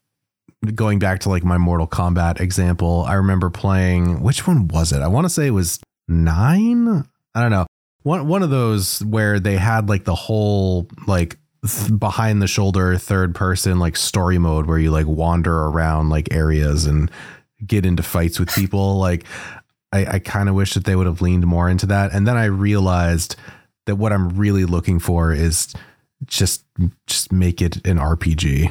going 0.75 0.99
back 0.99 1.21
to 1.21 1.29
like 1.29 1.45
my 1.45 1.59
Mortal 1.59 1.87
Kombat 1.87 2.41
example, 2.41 3.05
I 3.07 3.15
remember 3.15 3.51
playing 3.51 4.23
which 4.23 4.47
one 4.47 4.69
was 4.69 4.93
it? 4.93 5.03
I 5.03 5.09
want 5.09 5.25
to 5.25 5.31
say 5.31 5.47
it 5.47 5.51
was 5.51 5.79
9. 6.09 7.05
I 7.35 7.41
don't 7.41 7.51
know. 7.51 7.67
One 8.03 8.29
one 8.29 8.43
of 8.43 8.51
those 8.51 9.05
where 9.05 9.41
they 9.41 9.57
had 9.57 9.89
like 9.89 10.05
the 10.05 10.15
whole 10.15 10.89
like 11.07 11.39
th- 11.67 11.99
behind 11.99 12.41
the 12.41 12.47
shoulder 12.47 12.97
third 12.97 13.35
person 13.35 13.81
like 13.81 13.97
story 13.97 14.39
mode 14.39 14.67
where 14.67 14.79
you 14.79 14.93
like 14.93 15.07
wander 15.07 15.65
around 15.65 16.09
like 16.09 16.33
areas 16.33 16.87
and 16.87 17.11
get 17.67 17.85
into 17.85 18.05
fights 18.05 18.39
with 18.39 18.55
people 18.55 18.99
like 19.01 19.25
I, 19.93 20.07
I 20.07 20.19
kind 20.19 20.49
of 20.49 20.55
wish 20.55 20.75
that 20.75 20.85
they 20.85 20.95
would 20.95 21.07
have 21.07 21.21
leaned 21.21 21.47
more 21.47 21.69
into 21.69 21.87
that. 21.87 22.13
And 22.13 22.27
then 22.27 22.37
I 22.37 22.45
realized 22.45 23.37
that 23.87 23.97
what 23.97 24.13
I'm 24.13 24.31
really 24.31 24.65
looking 24.65 24.99
for 24.99 25.33
is 25.33 25.73
just 26.27 26.65
just 27.07 27.33
make 27.33 27.61
it 27.61 27.77
an 27.87 27.99
RPG. 27.99 28.71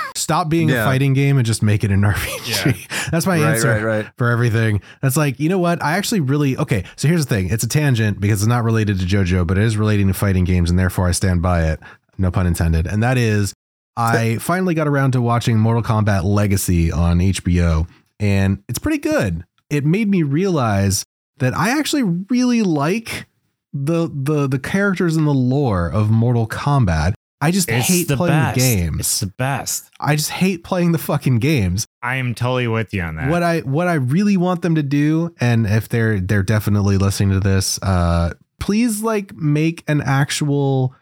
Stop 0.26 0.48
being 0.48 0.72
a 0.72 0.82
fighting 0.82 1.12
game 1.12 1.36
and 1.36 1.46
just 1.46 1.62
make 1.62 1.84
it 1.84 1.92
an 1.92 2.00
RPG. 2.02 3.10
That's 3.12 3.26
my 3.26 3.36
answer 3.36 3.86
right. 3.86 4.10
for 4.18 4.28
everything. 4.28 4.80
That's 5.00 5.16
like, 5.16 5.38
you 5.38 5.48
know 5.48 5.60
what? 5.60 5.80
I 5.80 5.92
actually 5.92 6.18
really 6.18 6.56
okay. 6.56 6.82
So 6.96 7.06
here's 7.06 7.24
the 7.24 7.32
thing. 7.32 7.48
It's 7.48 7.62
a 7.62 7.68
tangent 7.68 8.18
because 8.18 8.42
it's 8.42 8.48
not 8.48 8.64
related 8.64 8.98
to 8.98 9.06
JoJo, 9.06 9.46
but 9.46 9.56
it 9.56 9.62
is 9.62 9.76
relating 9.76 10.08
to 10.08 10.14
fighting 10.14 10.42
games, 10.42 10.68
and 10.68 10.76
therefore 10.76 11.06
I 11.06 11.12
stand 11.12 11.42
by 11.42 11.68
it. 11.70 11.78
No 12.18 12.32
pun 12.32 12.44
intended. 12.44 12.88
And 12.88 13.04
that 13.04 13.18
is, 13.18 13.54
I 13.96 14.38
finally 14.38 14.74
got 14.74 14.88
around 14.88 15.12
to 15.12 15.22
watching 15.22 15.60
Mortal 15.60 15.84
Kombat 15.84 16.24
Legacy 16.24 16.90
on 16.90 17.20
HBO, 17.20 17.88
and 18.18 18.64
it's 18.68 18.80
pretty 18.80 18.98
good. 18.98 19.44
It 19.70 19.84
made 19.84 20.08
me 20.08 20.24
realize 20.24 21.04
that 21.38 21.54
I 21.54 21.78
actually 21.78 22.02
really 22.02 22.62
like 22.62 23.28
the 23.72 24.10
the 24.12 24.48
the 24.48 24.58
characters 24.58 25.16
and 25.16 25.24
the 25.24 25.30
lore 25.30 25.88
of 25.88 26.10
Mortal 26.10 26.48
Kombat. 26.48 27.14
I 27.46 27.50
just 27.52 27.68
It's 27.70 27.86
hate 27.86 28.08
the 28.08 28.16
playing 28.16 28.32
best. 28.32 28.56
games. 28.58 29.00
It's 29.00 29.20
the 29.20 29.26
best. 29.28 29.90
I 30.00 30.16
just 30.16 30.30
hate 30.30 30.64
playing 30.64 30.92
the 30.92 30.98
fucking 30.98 31.38
games 31.38 31.86
I 32.02 32.16
am 32.16 32.34
totally 32.34 32.68
with 32.68 32.92
you 32.94 33.02
on 33.02 33.16
that. 33.16 33.28
what 33.30 33.42
I 33.42 33.60
what 33.60 33.88
I 33.88 33.94
really 33.94 34.36
want 34.36 34.62
them 34.62 34.74
to 34.76 34.82
do, 34.82 35.34
and 35.40 35.66
if 35.66 35.88
they're 35.88 36.20
they're 36.20 36.42
definitely 36.42 36.98
listening 36.98 37.30
to 37.30 37.40
this, 37.40 37.78
uh, 37.82 38.32
please 38.60 39.02
like 39.02 39.34
make 39.34 39.82
an 39.88 40.00
actual 40.02 40.94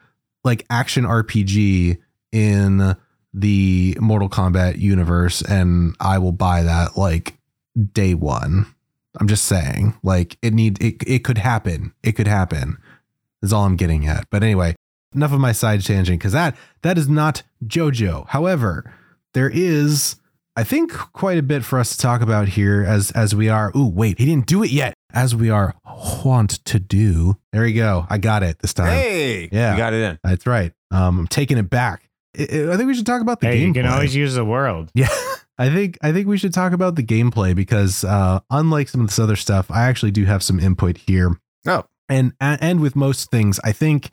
like 0.44 0.64
action 0.70 1.04
RPG 1.04 1.98
in 2.32 2.96
the 3.32 3.96
Mortal 4.00 4.28
Kombat 4.28 4.78
universe, 4.78 5.42
and 5.42 5.94
I 6.00 6.18
will 6.18 6.32
buy 6.32 6.62
that 6.62 6.96
like 6.96 7.34
day 7.92 8.14
one. 8.14 8.66
I'm 9.20 9.28
just 9.28 9.44
saying, 9.44 9.94
like 10.02 10.38
it 10.42 10.54
need 10.54 10.82
it 10.82 11.02
it 11.06 11.24
could 11.24 11.38
happen. 11.38 11.92
It 12.02 12.12
could 12.12 12.28
happen. 12.28 12.78
Is 13.42 13.52
all 13.52 13.64
I'm 13.66 13.76
getting 13.76 14.06
at. 14.08 14.28
But 14.30 14.42
anyway, 14.42 14.74
enough 15.14 15.32
of 15.32 15.40
my 15.40 15.52
side 15.52 15.84
tangent 15.84 16.18
because 16.18 16.32
that 16.32 16.56
that 16.82 16.98
is 16.98 17.08
not 17.08 17.42
JoJo. 17.64 18.28
However, 18.28 18.92
there 19.34 19.50
is 19.52 20.16
I 20.56 20.62
think 20.64 20.92
quite 20.92 21.38
a 21.38 21.42
bit 21.42 21.64
for 21.64 21.78
us 21.78 21.96
to 21.96 21.98
talk 21.98 22.20
about 22.20 22.48
here 22.48 22.84
as 22.86 23.10
as 23.12 23.34
we 23.34 23.48
are. 23.48 23.72
Ooh, 23.76 23.88
wait, 23.88 24.18
he 24.18 24.26
didn't 24.26 24.46
do 24.46 24.62
it 24.62 24.70
yet. 24.70 24.94
As 25.12 25.34
we 25.34 25.48
are 25.50 25.74
want 26.24 26.50
to 26.64 26.78
do. 26.80 27.36
There 27.52 27.64
you 27.66 27.74
go. 27.76 28.04
I 28.10 28.18
got 28.18 28.42
it 28.42 28.58
this 28.58 28.74
time. 28.74 28.88
Hey, 28.88 29.48
Yeah. 29.52 29.72
you 29.72 29.78
got 29.78 29.92
it 29.92 30.02
in. 30.02 30.18
That's 30.24 30.44
right. 30.46 30.72
Um, 30.90 31.20
I'm 31.20 31.26
taking 31.28 31.56
it 31.58 31.70
back. 31.70 32.08
I, 32.36 32.42
I 32.42 32.76
think 32.76 32.86
we 32.88 32.94
should 32.94 33.06
talk 33.06 33.22
about 33.22 33.38
the 33.40 33.46
hey, 33.46 33.58
you 33.58 33.72
can 33.72 33.84
gameplay. 33.84 33.90
always 33.92 34.16
use 34.16 34.34
the 34.34 34.44
world. 34.44 34.90
Yeah. 34.94 35.08
I 35.58 35.70
think 35.70 35.98
I 36.02 36.10
think 36.10 36.26
we 36.26 36.36
should 36.36 36.52
talk 36.52 36.72
about 36.72 36.96
the 36.96 37.04
gameplay 37.04 37.54
because 37.54 38.02
uh, 38.02 38.40
unlike 38.50 38.88
some 38.88 39.02
of 39.02 39.06
this 39.06 39.20
other 39.20 39.36
stuff, 39.36 39.70
I 39.70 39.84
actually 39.84 40.10
do 40.10 40.24
have 40.24 40.42
some 40.42 40.58
input 40.58 40.96
here. 40.98 41.38
Oh. 41.64 41.84
And 42.08 42.32
and 42.40 42.80
with 42.80 42.96
most 42.96 43.30
things, 43.30 43.60
I 43.62 43.70
think 43.70 44.10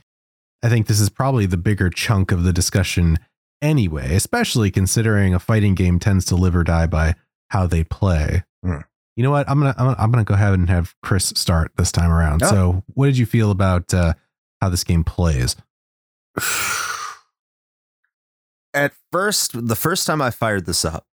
I 0.63 0.69
think 0.69 0.87
this 0.87 0.99
is 0.99 1.09
probably 1.09 1.45
the 1.45 1.57
bigger 1.57 1.89
chunk 1.89 2.31
of 2.31 2.43
the 2.43 2.53
discussion 2.53 3.17
anyway, 3.61 4.15
especially 4.15 4.69
considering 4.71 5.33
a 5.33 5.39
fighting 5.39 5.75
game 5.75 5.99
tends 5.99 6.25
to 6.25 6.35
live 6.35 6.55
or 6.55 6.63
die 6.63 6.87
by 6.87 7.15
how 7.49 7.65
they 7.67 7.83
play. 7.83 8.43
Hmm. 8.63 8.77
You 9.15 9.23
know 9.23 9.31
what? 9.31 9.49
I'm 9.49 9.59
gonna, 9.59 9.75
I'm 9.77 9.85
gonna 9.87 9.97
I'm 9.99 10.11
gonna 10.11 10.23
go 10.23 10.33
ahead 10.35 10.53
and 10.53 10.69
have 10.69 10.95
Chris 11.03 11.33
start 11.35 11.71
this 11.77 11.91
time 11.91 12.11
around. 12.11 12.43
Oh. 12.43 12.49
So, 12.49 12.83
what 12.93 13.07
did 13.07 13.17
you 13.17 13.25
feel 13.25 13.51
about 13.51 13.93
uh, 13.93 14.13
how 14.61 14.69
this 14.69 14.83
game 14.83 15.03
plays? 15.03 15.55
At 18.73 18.93
first, 19.11 19.67
the 19.67 19.75
first 19.75 20.07
time 20.07 20.21
I 20.21 20.29
fired 20.29 20.65
this 20.65 20.85
up, 20.85 21.05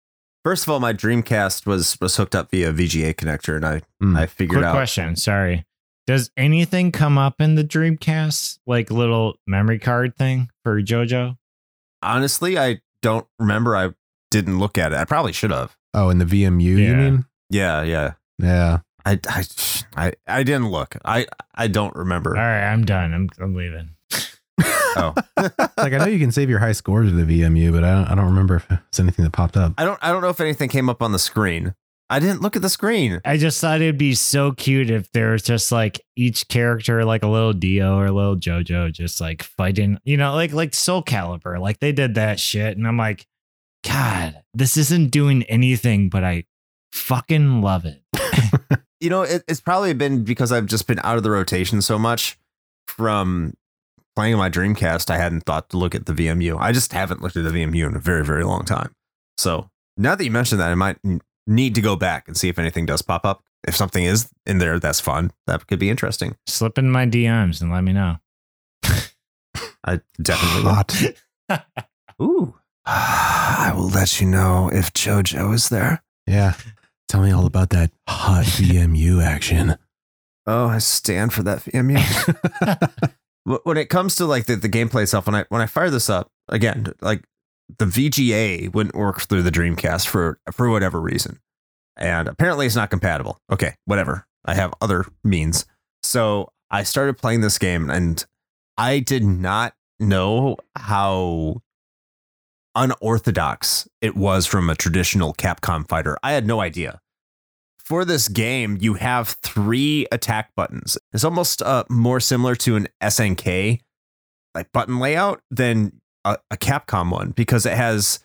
first 0.44 0.62
of 0.64 0.68
all, 0.70 0.78
my 0.78 0.92
Dreamcast 0.92 1.66
was 1.66 1.98
was 2.00 2.16
hooked 2.16 2.34
up 2.36 2.50
via 2.52 2.72
VGA 2.72 3.14
connector, 3.14 3.56
and 3.56 3.66
I 3.66 3.82
Hmm. 4.00 4.16
I 4.16 4.26
figured 4.26 4.58
Quick 4.58 4.66
out. 4.66 4.74
question. 4.74 5.16
Sorry. 5.16 5.64
Does 6.08 6.30
anything 6.38 6.90
come 6.90 7.18
up 7.18 7.38
in 7.38 7.54
the 7.54 7.62
Dreamcast, 7.62 8.60
like 8.66 8.90
little 8.90 9.34
memory 9.46 9.78
card 9.78 10.16
thing 10.16 10.48
for 10.64 10.80
JoJo? 10.80 11.36
Honestly, 12.00 12.58
I 12.58 12.80
don't 13.02 13.26
remember. 13.38 13.76
I 13.76 13.90
didn't 14.30 14.58
look 14.58 14.78
at 14.78 14.92
it. 14.92 14.96
I 14.96 15.04
probably 15.04 15.34
should 15.34 15.50
have. 15.50 15.76
Oh, 15.92 16.08
in 16.08 16.16
the 16.16 16.24
VMU, 16.24 16.62
you 16.62 16.78
Yeah. 16.78 16.94
mean? 16.94 17.24
Yeah, 17.50 17.82
yeah. 17.82 18.12
Yeah. 18.38 18.78
I, 19.04 19.20
I, 19.28 19.44
I, 19.98 20.12
I 20.26 20.42
didn't 20.44 20.70
look. 20.70 20.96
I, 21.04 21.26
I 21.54 21.68
don't 21.68 21.94
remember. 21.94 22.30
All 22.38 22.42
right, 22.42 22.72
I'm 22.72 22.86
done. 22.86 23.12
I'm, 23.12 23.28
I'm 23.38 23.54
leaving. 23.54 23.90
Oh, 24.96 25.12
like 25.36 25.92
I 25.92 25.98
know 25.98 26.06
you 26.06 26.18
can 26.18 26.32
save 26.32 26.48
your 26.48 26.58
high 26.60 26.72
scores 26.72 27.12
with 27.12 27.28
the 27.28 27.40
VMU, 27.42 27.70
but 27.70 27.84
I 27.84 27.92
don't, 27.94 28.04
I 28.12 28.14
don't 28.14 28.24
remember 28.24 28.56
if 28.56 28.66
it's 28.70 28.98
anything 28.98 29.26
that 29.26 29.32
popped 29.32 29.58
up. 29.58 29.74
I 29.76 29.84
don't, 29.84 29.98
I 30.00 30.10
don't 30.10 30.22
know 30.22 30.30
if 30.30 30.40
anything 30.40 30.70
came 30.70 30.88
up 30.88 31.02
on 31.02 31.12
the 31.12 31.18
screen. 31.18 31.74
I 32.10 32.20
didn't 32.20 32.40
look 32.40 32.56
at 32.56 32.62
the 32.62 32.70
screen. 32.70 33.20
I 33.24 33.36
just 33.36 33.60
thought 33.60 33.80
it'd 33.80 33.98
be 33.98 34.14
so 34.14 34.52
cute 34.52 34.90
if 34.90 35.10
there 35.12 35.32
was 35.32 35.42
just 35.42 35.70
like 35.70 36.00
each 36.16 36.48
character, 36.48 37.04
like 37.04 37.22
a 37.22 37.28
little 37.28 37.52
Dio 37.52 37.96
or 37.96 38.06
a 38.06 38.12
little 38.12 38.36
JoJo, 38.36 38.92
just 38.92 39.20
like 39.20 39.42
fighting, 39.42 39.98
you 40.04 40.16
know, 40.16 40.34
like 40.34 40.52
like 40.52 40.72
SoulCalibur. 40.72 41.60
Like 41.60 41.80
they 41.80 41.92
did 41.92 42.14
that 42.14 42.40
shit. 42.40 42.76
And 42.78 42.86
I'm 42.86 42.96
like, 42.96 43.26
God, 43.84 44.42
this 44.54 44.76
isn't 44.76 45.10
doing 45.10 45.42
anything, 45.44 46.08
but 46.08 46.24
I 46.24 46.44
fucking 46.92 47.60
love 47.60 47.84
it. 47.84 48.02
You 49.00 49.10
know, 49.10 49.22
it, 49.22 49.44
it's 49.46 49.60
probably 49.60 49.94
been 49.94 50.24
because 50.24 50.50
I've 50.50 50.66
just 50.66 50.86
been 50.86 50.98
out 51.04 51.16
of 51.16 51.22
the 51.22 51.30
rotation 51.30 51.80
so 51.82 51.98
much 51.98 52.36
from 52.88 53.54
playing 54.16 54.36
my 54.36 54.50
Dreamcast. 54.50 55.08
I 55.08 55.18
hadn't 55.18 55.42
thought 55.42 55.70
to 55.70 55.76
look 55.76 55.94
at 55.94 56.06
the 56.06 56.12
VMU. 56.12 56.58
I 56.58 56.72
just 56.72 56.92
haven't 56.92 57.22
looked 57.22 57.36
at 57.36 57.44
the 57.44 57.50
VMU 57.50 57.86
in 57.86 57.94
a 57.94 58.00
very, 58.00 58.24
very 58.24 58.42
long 58.42 58.64
time. 58.64 58.92
So 59.36 59.70
now 59.96 60.16
that 60.16 60.24
you 60.24 60.32
mentioned 60.32 60.60
that, 60.60 60.70
I 60.70 60.74
might 60.74 60.98
need 61.48 61.74
to 61.74 61.80
go 61.80 61.96
back 61.96 62.28
and 62.28 62.36
see 62.36 62.48
if 62.48 62.58
anything 62.58 62.86
does 62.86 63.02
pop 63.02 63.24
up. 63.24 63.42
If 63.66 63.74
something 63.74 64.04
is 64.04 64.30
in 64.46 64.58
there 64.58 64.78
that's 64.78 65.00
fun, 65.00 65.32
that 65.46 65.66
could 65.66 65.78
be 65.78 65.90
interesting. 65.90 66.36
Slip 66.46 66.78
in 66.78 66.90
my 66.90 67.06
DMs 67.06 67.60
and 67.60 67.72
let 67.72 67.82
me 67.82 67.92
know. 67.92 68.18
I 69.84 70.00
definitely 70.20 70.62
will. 70.62 70.74
Hot. 70.74 71.66
Ooh. 72.22 72.54
I 72.86 73.72
will 73.74 73.88
let 73.88 74.20
you 74.20 74.26
know 74.26 74.70
if 74.72 74.92
JoJo 74.92 75.54
is 75.54 75.68
there. 75.68 76.02
Yeah. 76.26 76.54
Tell 77.08 77.22
me 77.22 77.32
all 77.32 77.46
about 77.46 77.70
that 77.70 77.90
hot 78.06 78.44
VMU 78.44 79.22
action. 79.22 79.76
Oh, 80.46 80.66
I 80.68 80.78
stand 80.78 81.32
for 81.32 81.42
that 81.42 81.60
VMU. 81.60 83.12
When 83.64 83.78
it 83.78 83.88
comes 83.88 84.14
to 84.16 84.26
like 84.26 84.44
the, 84.44 84.56
the 84.56 84.68
gameplay 84.68 85.04
itself, 85.04 85.24
when 85.24 85.34
I 85.34 85.46
when 85.48 85.62
I 85.62 85.66
fire 85.66 85.88
this 85.88 86.10
up 86.10 86.30
again, 86.50 86.92
like 87.00 87.24
the 87.78 87.84
VGA 87.84 88.72
wouldn't 88.72 88.94
work 88.94 89.22
through 89.22 89.42
the 89.42 89.50
Dreamcast 89.50 90.06
for 90.06 90.38
for 90.50 90.70
whatever 90.70 91.00
reason, 91.00 91.40
and 91.96 92.28
apparently 92.28 92.66
it's 92.66 92.76
not 92.76 92.90
compatible. 92.90 93.40
Okay, 93.52 93.74
whatever. 93.84 94.26
I 94.44 94.54
have 94.54 94.72
other 94.80 95.04
means, 95.22 95.66
so 96.02 96.52
I 96.70 96.82
started 96.82 97.18
playing 97.18 97.42
this 97.42 97.58
game, 97.58 97.90
and 97.90 98.24
I 98.76 99.00
did 99.00 99.24
not 99.24 99.74
know 99.98 100.56
how 100.76 101.62
unorthodox 102.74 103.88
it 104.00 104.16
was 104.16 104.46
from 104.46 104.70
a 104.70 104.74
traditional 104.74 105.34
Capcom 105.34 105.86
fighter. 105.88 106.16
I 106.22 106.32
had 106.32 106.46
no 106.46 106.60
idea. 106.60 107.00
For 107.78 108.04
this 108.04 108.28
game, 108.28 108.76
you 108.80 108.94
have 108.94 109.28
three 109.42 110.06
attack 110.12 110.54
buttons. 110.54 110.98
It's 111.12 111.24
almost 111.24 111.62
uh, 111.62 111.84
more 111.88 112.20
similar 112.20 112.54
to 112.56 112.76
an 112.76 112.88
SNK 113.02 113.80
like 114.54 114.70
button 114.72 114.98
layout 114.98 115.40
than 115.50 116.00
a, 116.28 116.38
a 116.50 116.56
Capcom 116.56 117.10
one 117.10 117.30
because 117.30 117.66
it 117.66 117.74
has 117.74 118.20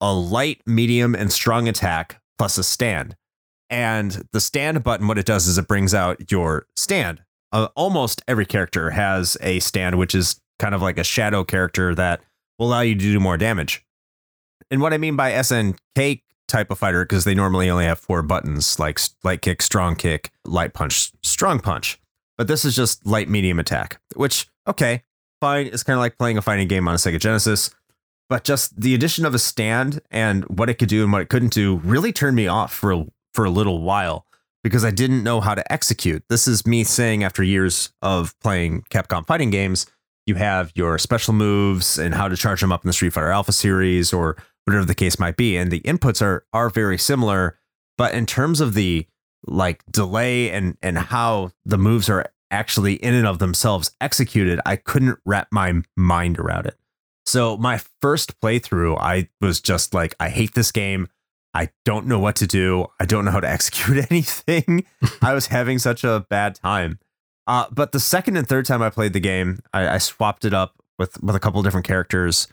a 0.00 0.12
light, 0.12 0.60
medium, 0.66 1.14
and 1.14 1.32
strong 1.32 1.68
attack 1.68 2.20
plus 2.38 2.58
a 2.58 2.64
stand. 2.64 3.16
And 3.70 4.26
the 4.32 4.40
stand 4.40 4.82
button, 4.84 5.08
what 5.08 5.18
it 5.18 5.26
does 5.26 5.46
is 5.46 5.56
it 5.56 5.66
brings 5.66 5.94
out 5.94 6.30
your 6.30 6.66
stand. 6.76 7.22
Uh, 7.50 7.68
almost 7.76 8.22
every 8.28 8.46
character 8.46 8.90
has 8.90 9.36
a 9.40 9.60
stand, 9.60 9.98
which 9.98 10.14
is 10.14 10.40
kind 10.58 10.74
of 10.74 10.82
like 10.82 10.98
a 10.98 11.04
shadow 11.04 11.44
character 11.44 11.94
that 11.94 12.20
will 12.58 12.68
allow 12.68 12.80
you 12.80 12.94
to 12.94 13.00
do 13.00 13.20
more 13.20 13.36
damage. 13.36 13.84
And 14.70 14.80
what 14.80 14.92
I 14.92 14.98
mean 14.98 15.16
by 15.16 15.32
SNK 15.32 16.22
type 16.46 16.70
of 16.70 16.78
fighter, 16.78 17.04
because 17.04 17.24
they 17.24 17.34
normally 17.34 17.70
only 17.70 17.84
have 17.86 17.98
four 17.98 18.22
buttons 18.22 18.78
like 18.78 19.00
light 19.22 19.40
kick, 19.40 19.62
strong 19.62 19.96
kick, 19.96 20.30
light 20.44 20.74
punch, 20.74 21.12
strong 21.22 21.58
punch. 21.58 21.98
But 22.36 22.48
this 22.48 22.64
is 22.64 22.76
just 22.76 23.06
light, 23.06 23.28
medium 23.28 23.58
attack, 23.58 24.00
which, 24.14 24.48
okay, 24.66 25.04
fine. 25.44 25.66
It's 25.66 25.82
kind 25.82 25.94
of 25.94 26.00
like 26.00 26.16
playing 26.16 26.38
a 26.38 26.42
fighting 26.42 26.68
game 26.68 26.88
on 26.88 26.94
a 26.94 26.96
Sega 26.96 27.20
Genesis. 27.20 27.70
But 28.30 28.44
just 28.44 28.80
the 28.80 28.94
addition 28.94 29.26
of 29.26 29.34
a 29.34 29.38
stand 29.38 30.00
and 30.10 30.44
what 30.44 30.70
it 30.70 30.78
could 30.78 30.88
do 30.88 31.02
and 31.02 31.12
what 31.12 31.20
it 31.20 31.28
couldn't 31.28 31.52
do 31.52 31.76
really 31.84 32.12
turned 32.14 32.34
me 32.34 32.46
off 32.46 32.72
for 32.72 32.92
a, 32.92 33.06
for 33.34 33.44
a 33.44 33.50
little 33.50 33.82
while 33.82 34.24
because 34.62 34.86
I 34.86 34.90
didn't 34.90 35.22
know 35.22 35.42
how 35.42 35.54
to 35.54 35.70
execute. 35.70 36.24
This 36.30 36.48
is 36.48 36.66
me 36.66 36.82
saying 36.82 37.22
after 37.22 37.42
years 37.42 37.92
of 38.00 38.34
playing 38.40 38.84
Capcom 38.88 39.26
fighting 39.26 39.50
games, 39.50 39.84
you 40.24 40.36
have 40.36 40.72
your 40.74 40.98
special 40.98 41.34
moves 41.34 41.98
and 41.98 42.14
how 42.14 42.28
to 42.28 42.36
charge 42.36 42.62
them 42.62 42.72
up 42.72 42.82
in 42.82 42.88
the 42.88 42.94
Street 42.94 43.12
Fighter 43.12 43.30
Alpha 43.30 43.52
series 43.52 44.14
or 44.14 44.38
whatever 44.64 44.86
the 44.86 44.94
case 44.94 45.18
might 45.18 45.36
be. 45.36 45.58
And 45.58 45.70
the 45.70 45.80
inputs 45.80 46.22
are 46.22 46.46
are 46.54 46.70
very 46.70 46.96
similar, 46.96 47.58
but 47.98 48.14
in 48.14 48.24
terms 48.24 48.62
of 48.62 48.72
the 48.72 49.06
like 49.46 49.84
delay 49.90 50.50
and 50.50 50.78
and 50.80 50.96
how 50.96 51.50
the 51.66 51.76
moves 51.76 52.08
are 52.08 52.24
actually 52.50 52.94
in 52.94 53.14
and 53.14 53.26
of 53.26 53.38
themselves 53.38 53.92
executed, 54.00 54.60
I 54.64 54.76
couldn't 54.76 55.18
wrap 55.24 55.48
my 55.50 55.82
mind 55.96 56.38
around 56.38 56.66
it. 56.66 56.76
So 57.26 57.56
my 57.56 57.80
first 58.00 58.38
playthrough, 58.40 58.98
I 58.98 59.28
was 59.40 59.60
just 59.60 59.94
like, 59.94 60.14
I 60.20 60.28
hate 60.28 60.54
this 60.54 60.70
game. 60.70 61.08
I 61.54 61.70
don't 61.84 62.06
know 62.06 62.18
what 62.18 62.36
to 62.36 62.46
do. 62.46 62.86
I 63.00 63.06
don't 63.06 63.24
know 63.24 63.30
how 63.30 63.40
to 63.40 63.50
execute 63.50 64.10
anything. 64.10 64.84
I 65.22 65.32
was 65.32 65.46
having 65.46 65.78
such 65.78 66.04
a 66.04 66.26
bad 66.28 66.56
time. 66.56 66.98
Uh, 67.46 67.66
but 67.70 67.92
the 67.92 68.00
second 68.00 68.36
and 68.36 68.46
third 68.46 68.66
time 68.66 68.82
I 68.82 68.90
played 68.90 69.12
the 69.12 69.20
game, 69.20 69.60
I, 69.72 69.88
I 69.88 69.98
swapped 69.98 70.44
it 70.44 70.54
up 70.54 70.74
with 70.98 71.22
with 71.22 71.34
a 71.34 71.40
couple 71.40 71.62
different 71.62 71.86
characters, 71.86 72.48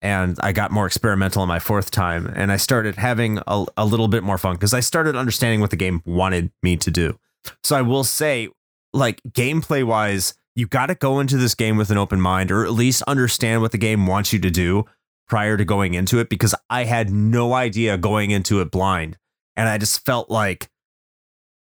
and 0.00 0.36
I 0.40 0.52
got 0.52 0.72
more 0.72 0.86
experimental 0.86 1.42
on 1.42 1.48
my 1.48 1.60
fourth 1.60 1.90
time, 1.90 2.26
and 2.34 2.50
I 2.50 2.56
started 2.56 2.96
having 2.96 3.38
a, 3.46 3.64
a 3.76 3.86
little 3.86 4.08
bit 4.08 4.24
more 4.24 4.38
fun 4.38 4.54
because 4.54 4.74
I 4.74 4.80
started 4.80 5.14
understanding 5.14 5.60
what 5.60 5.70
the 5.70 5.76
game 5.76 6.02
wanted 6.04 6.50
me 6.62 6.76
to 6.78 6.90
do. 6.90 7.18
So 7.62 7.76
I 7.76 7.82
will 7.82 8.04
say, 8.04 8.48
like 8.92 9.22
gameplay 9.30 9.84
wise, 9.84 10.34
you 10.54 10.66
got 10.66 10.86
to 10.86 10.94
go 10.94 11.20
into 11.20 11.36
this 11.36 11.54
game 11.54 11.76
with 11.76 11.90
an 11.90 11.98
open 11.98 12.20
mind, 12.20 12.50
or 12.50 12.64
at 12.64 12.72
least 12.72 13.02
understand 13.02 13.62
what 13.62 13.72
the 13.72 13.78
game 13.78 14.06
wants 14.06 14.32
you 14.32 14.38
to 14.40 14.50
do 14.50 14.84
prior 15.28 15.56
to 15.56 15.64
going 15.64 15.94
into 15.94 16.18
it, 16.18 16.28
because 16.28 16.54
I 16.68 16.84
had 16.84 17.10
no 17.10 17.54
idea 17.54 17.96
going 17.96 18.30
into 18.30 18.60
it 18.60 18.70
blind, 18.70 19.16
and 19.56 19.68
I 19.68 19.78
just 19.78 20.04
felt 20.04 20.30
like 20.30 20.68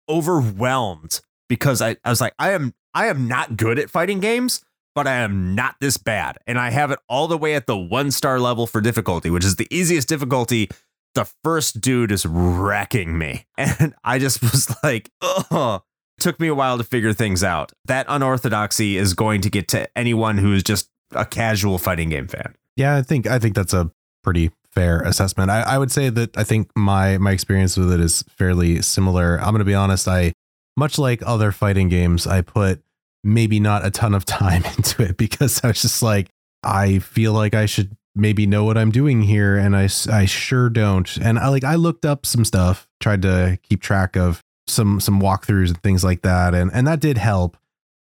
overwhelmed 0.08 1.20
because 1.48 1.82
I, 1.82 1.96
I 2.04 2.10
was 2.10 2.20
like, 2.20 2.34
I 2.38 2.52
am 2.52 2.74
I 2.94 3.06
am 3.06 3.28
not 3.28 3.56
good 3.56 3.78
at 3.78 3.90
fighting 3.90 4.20
games, 4.20 4.62
but 4.94 5.06
I 5.06 5.16
am 5.16 5.54
not 5.54 5.76
this 5.80 5.96
bad. 5.96 6.38
And 6.46 6.58
I 6.58 6.70
have 6.70 6.90
it 6.90 6.98
all 7.08 7.28
the 7.28 7.38
way 7.38 7.54
at 7.54 7.66
the 7.66 7.76
one 7.76 8.10
star 8.10 8.38
level 8.38 8.66
for 8.66 8.80
difficulty, 8.80 9.30
which 9.30 9.44
is 9.44 9.56
the 9.56 9.68
easiest 9.70 10.08
difficulty. 10.08 10.68
The 11.14 11.30
first 11.44 11.80
dude 11.80 12.12
is 12.12 12.24
wrecking 12.24 13.18
me. 13.18 13.46
And 13.58 13.94
I 14.02 14.18
just 14.18 14.42
was 14.42 14.74
like, 14.82 15.10
oh, 15.20 15.82
took 16.22 16.40
me 16.40 16.48
a 16.48 16.54
while 16.54 16.78
to 16.78 16.84
figure 16.84 17.12
things 17.12 17.44
out. 17.44 17.72
That 17.84 18.06
unorthodoxy 18.08 18.96
is 18.96 19.14
going 19.14 19.40
to 19.42 19.50
get 19.50 19.68
to 19.68 19.88
anyone 19.98 20.38
who 20.38 20.54
is 20.54 20.62
just 20.62 20.88
a 21.12 21.26
casual 21.26 21.78
fighting 21.78 22.08
game 22.08 22.28
fan. 22.28 22.54
Yeah, 22.76 22.96
I 22.96 23.02
think 23.02 23.26
I 23.26 23.38
think 23.38 23.54
that's 23.54 23.74
a 23.74 23.90
pretty 24.22 24.50
fair 24.70 25.00
assessment. 25.00 25.50
I, 25.50 25.62
I 25.62 25.78
would 25.78 25.90
say 25.90 26.08
that 26.08 26.36
I 26.38 26.44
think 26.44 26.70
my 26.76 27.18
my 27.18 27.32
experience 27.32 27.76
with 27.76 27.92
it 27.92 28.00
is 28.00 28.24
fairly 28.30 28.80
similar. 28.80 29.38
I'm 29.38 29.52
gonna 29.52 29.64
be 29.64 29.74
honest, 29.74 30.08
I 30.08 30.32
much 30.76 30.98
like 30.98 31.22
other 31.26 31.52
fighting 31.52 31.88
games, 31.88 32.26
I 32.26 32.40
put 32.40 32.82
maybe 33.24 33.60
not 33.60 33.84
a 33.84 33.90
ton 33.90 34.14
of 34.14 34.24
time 34.24 34.64
into 34.64 35.02
it 35.02 35.16
because 35.16 35.62
I 35.62 35.68
was 35.68 35.82
just 35.82 36.02
like, 36.02 36.28
I 36.62 37.00
feel 37.00 37.32
like 37.32 37.54
I 37.54 37.66
should 37.66 37.96
maybe 38.14 38.46
know 38.46 38.64
what 38.64 38.78
I'm 38.78 38.90
doing 38.90 39.22
here, 39.22 39.56
and 39.56 39.76
I, 39.76 39.88
I 40.10 40.26
sure 40.26 40.68
don't. 40.68 41.16
And 41.16 41.38
I 41.38 41.48
like 41.48 41.64
I 41.64 41.74
looked 41.74 42.04
up 42.04 42.24
some 42.24 42.44
stuff, 42.44 42.86
tried 43.00 43.22
to 43.22 43.58
keep 43.62 43.82
track 43.82 44.16
of 44.16 44.42
some 44.72 45.00
some 45.00 45.20
walkthroughs 45.20 45.68
and 45.68 45.82
things 45.82 46.02
like 46.02 46.22
that, 46.22 46.54
and 46.54 46.70
and 46.72 46.86
that 46.86 47.00
did 47.00 47.18
help. 47.18 47.56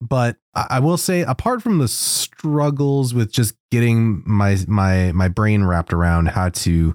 But 0.01 0.37
I 0.55 0.67
I 0.71 0.81
will 0.81 0.97
say, 0.97 1.23
apart 1.23 1.63
from 1.63 1.79
the 1.79 1.89
struggles 1.89 3.15
with 3.15 3.33
just 3.33 3.55
getting 3.71 4.23
my 4.27 4.59
my 4.67 5.13
my 5.13 5.29
brain 5.29 5.65
wrapped 5.65 5.93
around 5.93 6.29
how 6.29 6.49
to 6.51 6.95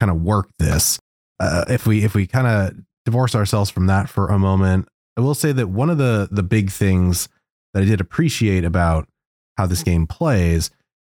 kind 0.00 0.10
of 0.10 0.20
work 0.22 0.48
this, 0.58 0.98
uh, 1.40 1.64
if 1.68 1.86
we 1.86 2.04
if 2.04 2.14
we 2.14 2.26
kind 2.26 2.46
of 2.46 2.74
divorce 3.04 3.34
ourselves 3.34 3.70
from 3.70 3.86
that 3.86 4.08
for 4.08 4.28
a 4.28 4.38
moment, 4.38 4.88
I 5.16 5.20
will 5.20 5.34
say 5.34 5.52
that 5.52 5.68
one 5.68 5.90
of 5.90 5.98
the 5.98 6.28
the 6.30 6.42
big 6.42 6.70
things 6.70 7.28
that 7.74 7.82
I 7.82 7.86
did 7.86 8.00
appreciate 8.00 8.64
about 8.64 9.08
how 9.56 9.66
this 9.66 9.82
game 9.82 10.06
plays 10.06 10.70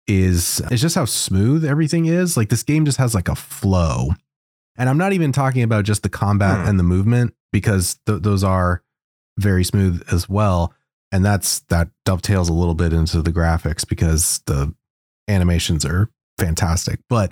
is 0.07 0.61
is 0.71 0.81
just 0.81 0.95
how 0.95 1.05
smooth 1.05 1.65
everything 1.65 2.05
is. 2.05 2.37
Like 2.37 2.49
this 2.49 2.63
game 2.63 2.85
just 2.85 2.97
has 2.97 3.13
like 3.13 3.27
a 3.27 3.35
flow, 3.35 4.09
and 4.77 4.89
I'm 4.89 4.97
not 4.97 5.13
even 5.13 5.31
talking 5.31 5.63
about 5.63 5.85
just 5.85 6.03
the 6.03 6.09
combat 6.09 6.61
Hmm. 6.63 6.69
and 6.69 6.79
the 6.79 6.83
movement 6.83 7.33
because 7.51 7.99
th- 8.05 8.21
those 8.21 8.43
are 8.43 8.83
very 9.39 9.63
smooth 9.63 10.03
as 10.11 10.27
well. 10.29 10.73
And 11.11 11.23
that's 11.23 11.59
that 11.69 11.89
dovetails 12.05 12.49
a 12.49 12.53
little 12.53 12.75
bit 12.75 12.91
into 12.93 13.21
the 13.21 13.31
graphics 13.31 13.87
because 13.87 14.41
the 14.45 14.73
animations 15.27 15.85
are 15.85 16.09
fantastic. 16.37 16.99
But 17.09 17.31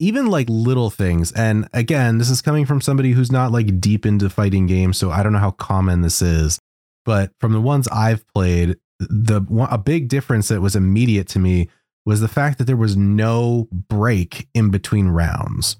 even 0.00 0.26
like 0.28 0.46
little 0.48 0.90
things 0.90 1.32
and 1.32 1.68
again 1.72 2.18
this 2.18 2.30
is 2.30 2.40
coming 2.40 2.64
from 2.64 2.80
somebody 2.80 3.10
who's 3.10 3.32
not 3.32 3.50
like 3.50 3.80
deep 3.80 4.06
into 4.06 4.30
fighting 4.30 4.64
games 4.68 4.96
so 4.96 5.10
i 5.10 5.24
don't 5.24 5.32
know 5.32 5.40
how 5.40 5.50
common 5.50 6.02
this 6.02 6.22
is. 6.22 6.58
But 7.04 7.32
from 7.40 7.52
the 7.52 7.60
ones 7.60 7.88
i've 7.88 8.24
played 8.28 8.76
the 9.00 9.40
one, 9.40 9.68
a 9.72 9.78
big 9.78 10.06
difference 10.08 10.46
that 10.48 10.60
was 10.60 10.76
immediate 10.76 11.26
to 11.28 11.40
me 11.40 11.68
was 12.06 12.20
the 12.20 12.28
fact 12.28 12.58
that 12.58 12.64
there 12.64 12.76
was 12.76 12.96
no 12.96 13.66
break 13.72 14.48
in 14.54 14.70
between 14.70 15.08
rounds 15.08 15.76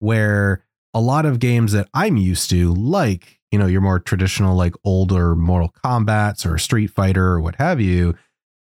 where 0.00 0.64
a 0.92 1.00
lot 1.00 1.24
of 1.24 1.38
games 1.38 1.72
that 1.72 1.88
i'm 1.94 2.16
used 2.16 2.50
to 2.50 2.74
like 2.74 3.38
you 3.50 3.58
know 3.58 3.66
your 3.66 3.80
more 3.80 3.98
traditional 3.98 4.56
like 4.56 4.74
older 4.84 5.34
mortal 5.34 5.72
kombats 5.84 6.44
or 6.44 6.58
street 6.58 6.88
fighter 6.88 7.28
or 7.28 7.40
what 7.40 7.54
have 7.56 7.80
you 7.80 8.14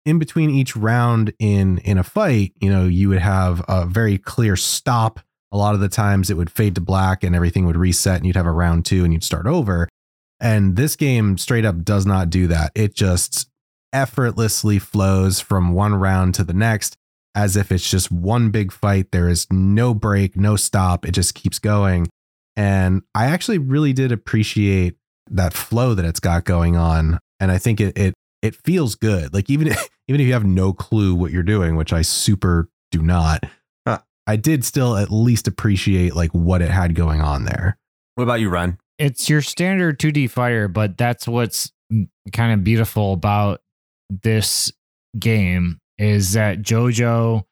in 0.07 0.19
between 0.19 0.51
each 0.51 0.77
round 0.77 1.33
in 1.39 1.79
in 1.79 1.99
a 1.99 2.05
fight 2.05 2.53
you 2.61 2.71
know 2.71 2.87
you 2.87 3.09
would 3.09 3.19
have 3.19 3.63
a 3.69 3.85
very 3.85 4.17
clear 4.17 4.57
stop 4.57 5.21
a 5.53 5.57
lot 5.57 5.75
of 5.75 5.81
the 5.81 5.89
times 5.89 6.31
it 6.31 6.37
would 6.37 6.51
fade 6.51 6.75
to 6.75 6.81
black 6.81 7.23
and 7.23 7.37
everything 7.37 7.67
would 7.67 7.77
reset 7.77 8.17
and 8.17 8.27
you'd 8.27 8.37
have 8.37 8.47
a 8.47 8.51
round 8.51 8.87
two 8.87 9.05
and 9.05 9.13
you'd 9.13 9.23
start 9.23 9.47
over. 9.47 9.87
And 10.41 10.75
this 10.75 10.97
game 10.97 11.39
straight 11.39 11.65
up 11.65 11.85
does 11.85 12.07
not 12.07 12.31
do 12.31 12.49
that. 12.49 12.73
It 12.75 12.95
just 12.95 13.49
effortlessly 13.93 14.79
flows 14.79 15.39
from 15.39 15.75
one 15.75 15.95
round 15.95 16.35
to 16.35 16.45
the 16.45 16.55
next 16.55 16.97
as 17.35 17.57
if 17.57 17.73
it's 17.73 17.89
just 17.89 18.11
one 18.13 18.51
big 18.51 18.73
fight. 18.73 19.11
There 19.13 19.29
is 19.29 19.47
no 19.51 19.95
break, 19.95 20.37
no 20.37 20.57
stop. 20.57 21.07
It 21.07 21.13
just 21.13 21.35
keeps 21.35 21.59
going. 21.59 22.09
And 22.57 23.03
I 23.15 23.27
actually 23.27 23.59
really 23.59 23.93
did 23.93 24.13
appreciate 24.13 24.97
that 25.31 25.55
flow 25.55 25.95
that 25.95 26.05
it's 26.05 26.21
got 26.21 26.45
going 26.45 26.77
on. 26.77 27.19
And 27.41 27.51
I 27.51 27.59
think 27.59 27.81
it 27.81 27.97
it 27.97 28.15
it 28.43 28.55
feels 28.55 28.95
good. 28.95 29.33
Like 29.33 29.49
even 29.49 29.69
even 30.09 30.21
if 30.21 30.27
you 30.27 30.33
have 30.33 30.45
no 30.45 30.73
clue 30.73 31.15
what 31.15 31.31
you're 31.31 31.43
doing, 31.43 31.77
which 31.77 31.93
I 31.93 32.03
super 32.03 32.69
do 32.91 33.03
not, 33.03 33.45
Huh. 33.87 34.01
I 34.27 34.37
did 34.37 34.65
still 34.65 34.97
at 34.97 35.11
least 35.11 35.49
appreciate 35.49 36.15
like 36.15 36.31
what 36.33 36.61
it 36.61 36.71
had 36.71 36.95
going 36.95 37.21
on 37.23 37.45
there. 37.45 37.79
What 38.15 38.25
about 38.25 38.41
you, 38.41 38.51
Ren? 38.51 38.79
it's 38.99 39.29
your 39.29 39.41
standard 39.43 39.99
2D 39.99 40.31
fighter, 40.31 40.69
but 40.69 40.97
that's 40.97 41.27
what's 41.27 41.73
kind 42.33 42.53
of 42.53 42.63
beautiful 42.63 43.15
about 43.15 43.61
this 44.23 44.71
game 45.19 45.81
is 46.03 46.33
that 46.33 46.61
JoJo 46.63 47.43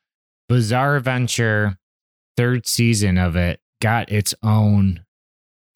Bizarre 0.48 0.96
Adventure 0.96 1.78
third 2.36 2.66
season 2.66 3.18
of 3.18 3.36
it 3.36 3.60
got 3.80 4.10
its 4.10 4.34
own 4.42 5.04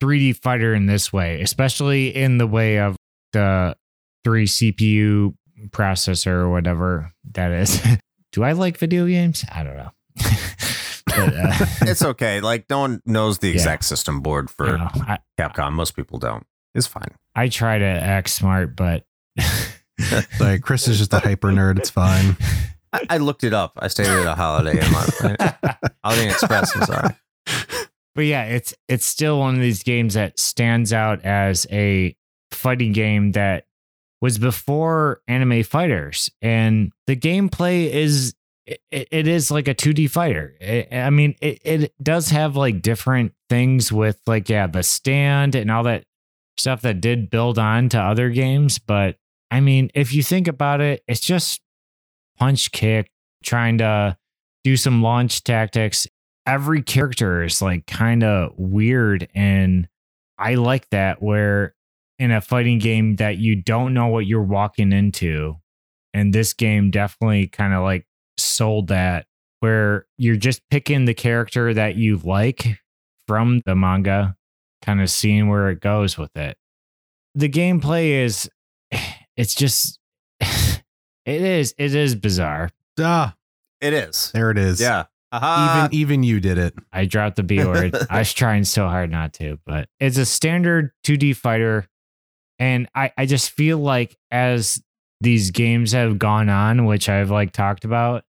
3D 0.01 0.35
fighter 0.37 0.73
in 0.73 0.85
this 0.85 1.13
way, 1.13 1.41
especially 1.41 2.13
in 2.15 2.37
the 2.37 2.47
way 2.47 2.79
of 2.79 2.95
the 3.33 3.75
three 4.23 4.45
CPU 4.45 5.35
processor 5.69 6.27
or 6.31 6.49
whatever 6.49 7.11
that 7.31 7.51
is. 7.51 7.81
Do 8.31 8.43
I 8.43 8.51
like 8.51 8.77
video 8.77 9.07
games? 9.07 9.45
I 9.51 9.63
don't 9.63 9.77
know. 9.77 9.91
but, 11.05 11.17
uh, 11.35 11.65
It's 11.81 12.03
okay. 12.03 12.41
Like 12.41 12.65
no 12.69 12.79
one 12.79 13.01
knows 13.05 13.39
the 13.39 13.47
Yeah. 13.47 13.53
exact 13.53 13.85
system 13.85 14.19
board 14.19 14.49
for 14.49 14.67
you 14.67 14.77
know, 14.77 14.89
I, 14.93 15.19
Capcom. 15.39 15.71
Most 15.73 15.95
people 15.95 16.19
don't. 16.19 16.45
It's 16.73 16.87
fine. 16.87 17.07
I 17.35 17.47
try 17.47 17.77
to 17.79 17.85
act 17.85 18.29
smart, 18.29 18.75
but 18.75 19.05
Like 20.39 20.61
Chris 20.61 20.87
is 20.87 20.97
just 20.97 21.13
a 21.13 21.19
hyper 21.19 21.49
nerd. 21.49 21.79
It's 21.79 21.89
fine. 21.89 22.37
I, 22.91 23.01
I 23.11 23.17
looked 23.17 23.43
it 23.43 23.53
up. 23.53 23.73
I 23.77 23.87
stayed 23.87 24.07
at 24.07 24.25
a 24.25 24.35
Holiday 24.35 24.73
Inn. 24.73 24.93
Holiday 26.03 26.23
Inn 26.23 26.31
Express. 26.31 26.75
I'm 26.75 26.83
sorry. 26.83 27.15
but 28.15 28.25
yeah, 28.25 28.43
it's 28.43 28.73
it's 28.87 29.05
still 29.05 29.39
one 29.39 29.55
of 29.55 29.61
these 29.61 29.83
games 29.83 30.13
that 30.13 30.39
stands 30.39 30.93
out 30.93 31.23
as 31.23 31.65
a 31.71 32.15
fighting 32.51 32.91
game 32.93 33.33
that 33.33 33.65
was 34.21 34.37
before 34.37 35.21
anime 35.27 35.63
fighters, 35.63 36.29
and 36.41 36.91
the 37.07 37.15
gameplay 37.15 37.89
is 37.89 38.35
it, 38.65 38.81
it 38.91 39.27
is 39.27 39.51
like 39.51 39.67
a 39.67 39.75
2D 39.75 40.09
fighter. 40.09 40.55
I 40.61 40.87
I 40.91 41.09
mean, 41.09 41.35
it, 41.41 41.59
it 41.63 41.93
does 42.01 42.29
have 42.29 42.55
like 42.55 42.81
different 42.81 43.33
things 43.49 43.91
with 43.91 44.19
like 44.25 44.49
yeah, 44.49 44.67
the 44.67 44.83
stand 44.83 45.55
and 45.55 45.69
all 45.69 45.83
that 45.83 46.05
stuff 46.57 46.81
that 46.81 47.01
did 47.01 47.29
build 47.29 47.59
on 47.59 47.89
to 47.89 47.99
other 47.99 48.29
games, 48.29 48.79
but 48.79 49.17
I 49.51 49.59
mean, 49.59 49.89
if 49.93 50.13
you 50.13 50.23
think 50.23 50.47
about 50.47 50.81
it, 50.81 51.03
it's 51.07 51.21
just 51.21 51.61
punch 52.37 52.71
kick 52.71 53.09
trying 53.43 53.77
to 53.77 54.17
do 54.63 54.75
some 54.75 55.01
launch 55.01 55.43
tactics. 55.43 56.07
Every 56.45 56.81
character 56.81 57.43
is 57.43 57.61
like 57.61 57.87
kind 57.87 58.23
of 58.23 58.53
weird 58.57 59.27
and 59.33 59.87
i 60.37 60.55
like 60.55 60.87
that 60.89 61.21
where 61.21 61.73
in 62.19 62.31
a 62.31 62.41
fighting 62.41 62.77
game 62.77 63.15
that 63.15 63.37
you 63.37 63.55
don't 63.55 63.93
know 63.93 64.07
what 64.07 64.25
you're 64.25 64.43
walking 64.43 64.91
into 64.91 65.55
and 66.13 66.33
this 66.33 66.53
game 66.53 66.91
definitely 66.91 67.47
kind 67.47 67.73
of 67.73 67.83
like 67.83 68.05
sold 68.37 68.87
that 68.87 69.25
where 69.59 70.05
you're 70.17 70.35
just 70.35 70.61
picking 70.69 71.05
the 71.05 71.13
character 71.13 71.73
that 71.73 71.95
you 71.95 72.17
like 72.17 72.79
from 73.27 73.61
the 73.65 73.75
manga 73.75 74.35
kind 74.81 75.01
of 75.01 75.09
seeing 75.09 75.49
where 75.49 75.69
it 75.69 75.79
goes 75.81 76.17
with 76.17 76.35
it. 76.37 76.57
The 77.33 77.49
gameplay 77.49 78.23
is 78.23 78.49
it's 79.37 79.53
just 79.55 79.99
it 80.39 80.81
is 81.25 81.73
it 81.77 81.93
is 81.95 82.15
bizarre 82.15 82.69
Ah, 82.99 83.35
It 83.81 83.93
is. 83.93 84.31
there 84.33 84.51
it 84.51 84.57
is. 84.57 84.79
Yeah. 84.79 85.05
Aha. 85.31 85.87
Even 85.89 85.99
even 85.99 86.23
you 86.23 86.39
did 86.39 86.57
it. 86.57 86.73
I 86.93 87.05
dropped 87.05 87.35
the 87.35 87.43
B 87.43 87.63
word. 87.65 87.93
I 88.09 88.19
was 88.19 88.31
trying 88.31 88.63
so 88.63 88.87
hard 88.87 89.11
not 89.11 89.33
to, 89.33 89.59
but 89.65 89.89
it's 89.99 90.17
a 90.17 90.25
standard 90.25 90.91
2D 91.03 91.35
fighter. 91.35 91.87
And 92.57 92.87
I, 92.95 93.11
I 93.17 93.25
just 93.25 93.51
feel 93.51 93.77
like 93.79 94.17
as 94.31 94.81
these 95.19 95.51
games 95.51 95.91
have 95.91 96.17
gone 96.19 96.47
on, 96.47 96.85
which 96.85 97.09
I've 97.09 97.31
like 97.31 97.51
talked 97.51 97.83
about, 97.83 98.23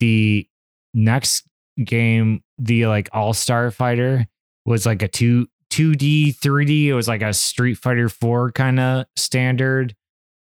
the 0.00 0.46
next 0.92 1.44
game, 1.82 2.42
the 2.58 2.86
like 2.86 3.08
All 3.14 3.32
Star 3.32 3.70
Fighter, 3.70 4.26
was 4.66 4.84
like 4.84 5.00
a 5.00 5.08
two 5.08 5.46
2D, 5.70 6.36
3D. 6.40 6.86
It 6.88 6.94
was 6.94 7.08
like 7.08 7.22
a 7.22 7.32
Street 7.32 7.76
Fighter 7.78 8.10
4 8.10 8.52
kind 8.52 8.78
of 8.78 9.06
standard 9.16 9.94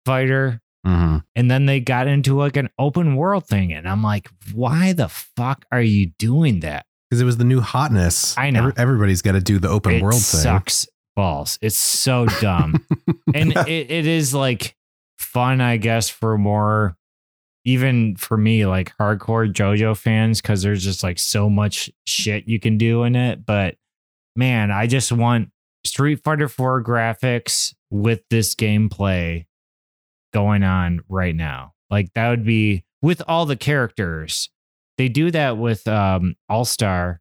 fighter 0.06 0.62
hmm 0.86 1.18
and 1.36 1.50
then 1.50 1.66
they 1.66 1.80
got 1.80 2.08
into 2.08 2.36
like 2.38 2.58
an 2.58 2.70
open 2.78 3.16
world 3.16 3.46
thing 3.48 3.72
and 3.72 3.88
i'm 3.88 4.04
like 4.04 4.30
why 4.54 4.92
the 4.94 5.08
fuck 5.08 5.66
are 5.72 5.82
you 5.82 6.12
doing 6.20 6.60
that 6.60 6.86
Because 7.10 7.22
it 7.22 7.26
was 7.26 7.38
the 7.38 7.44
new 7.46 7.62
hotness. 7.62 8.38
I 8.38 8.50
know. 8.50 8.60
Every- 8.60 8.74
everybody's 8.78 9.22
got 9.22 9.32
to 9.34 9.40
do 9.42 9.60
the 9.60 9.70
open 9.70 9.94
it 9.94 10.02
world 10.04 10.16
thing. 10.22 10.42
sucks 10.42 10.88
balls 11.16 11.58
it's 11.62 11.78
so 11.78 12.26
dumb 12.42 12.84
and 13.36 13.52
it, 13.54 13.92
it 13.92 14.08
is 14.08 14.34
like 14.34 14.76
fun 15.20 15.62
i 15.62 15.78
guess 15.78 16.10
for 16.10 16.38
more 16.38 16.98
even 17.66 18.16
for 18.18 18.36
me 18.36 18.66
like 18.66 18.92
hardcore 18.98 19.50
jojo 19.52 19.96
fans 19.96 20.42
because 20.42 20.64
there's 20.64 20.84
just 20.84 21.02
like 21.04 21.18
so 21.20 21.50
much 21.50 21.90
shit 22.06 22.48
you 22.48 22.60
can 22.60 22.78
do 22.78 23.04
in 23.04 23.16
it 23.16 23.46
but 23.46 23.76
man 24.36 24.70
i 24.72 24.86
just 24.88 25.12
want 25.12 25.50
street 25.86 26.20
fighter 26.24 26.48
4 26.50 26.84
graphics 26.84 27.74
with 27.92 28.22
this 28.30 28.56
gameplay 28.56 29.46
going 30.34 30.64
on 30.64 31.02
right 31.08 31.36
now. 31.36 31.74
Like 31.90 32.14
that 32.16 32.30
would 32.30 32.46
be 32.46 32.84
with 33.02 33.22
all 33.28 33.46
the 33.46 33.56
characters 33.56 34.50
they 34.98 35.10
do 35.10 35.32
that 35.32 35.58
with 35.58 35.88
um 35.88 36.36
all 36.50 36.66
star 36.66 37.20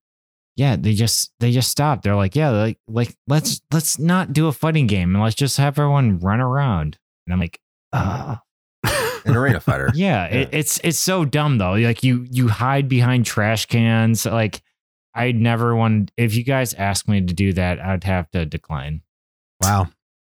yeah 0.57 0.77
they 0.77 0.93
just 0.93 1.33
they 1.41 1.51
just 1.51 1.71
stop. 1.71 2.03
They're 2.03 2.17
like 2.17 2.37
yeah 2.37 2.51
like 2.51 2.79
like 2.87 3.15
let's 3.27 3.61
let's 3.73 3.99
not 3.99 4.33
do 4.33 4.47
a 4.49 4.53
fighting 4.53 4.87
game 4.87 5.15
and 5.15 5.23
let's 5.23 5.35
just 5.35 5.57
have 5.57 5.79
everyone 5.79 6.19
run 6.19 6.41
around. 6.41 6.99
And 7.27 7.33
i'm 7.33 7.41
like 7.41 7.59
uh 7.93 8.37
An 9.25 9.37
arena 9.37 9.61
fighter. 9.61 9.91
yeah, 9.95 10.25
It, 10.25 10.49
it's 10.53 10.81
it's 10.83 10.99
so 10.99 11.25
dumb 11.25 11.59
though. 11.59 11.75
Like 11.75 12.03
you 12.03 12.27
you 12.31 12.49
hide 12.49 12.89
behind 12.89 13.25
trash 13.25 13.67
cans. 13.67 14.27
Like 14.27 14.63
i'd 15.15 15.37
never 15.37 15.77
want 15.77 16.11
if 16.17 16.35
you 16.35 16.43
guys 16.43 16.73
asked 16.75 17.07
me 17.07 17.21
to 17.21 17.35
do 17.35 17.53
that 17.53 17.79
i'd 17.81 18.05
have 18.05 18.31
to 18.33 18.45
decline. 18.45 19.03
Wow, 19.63 19.89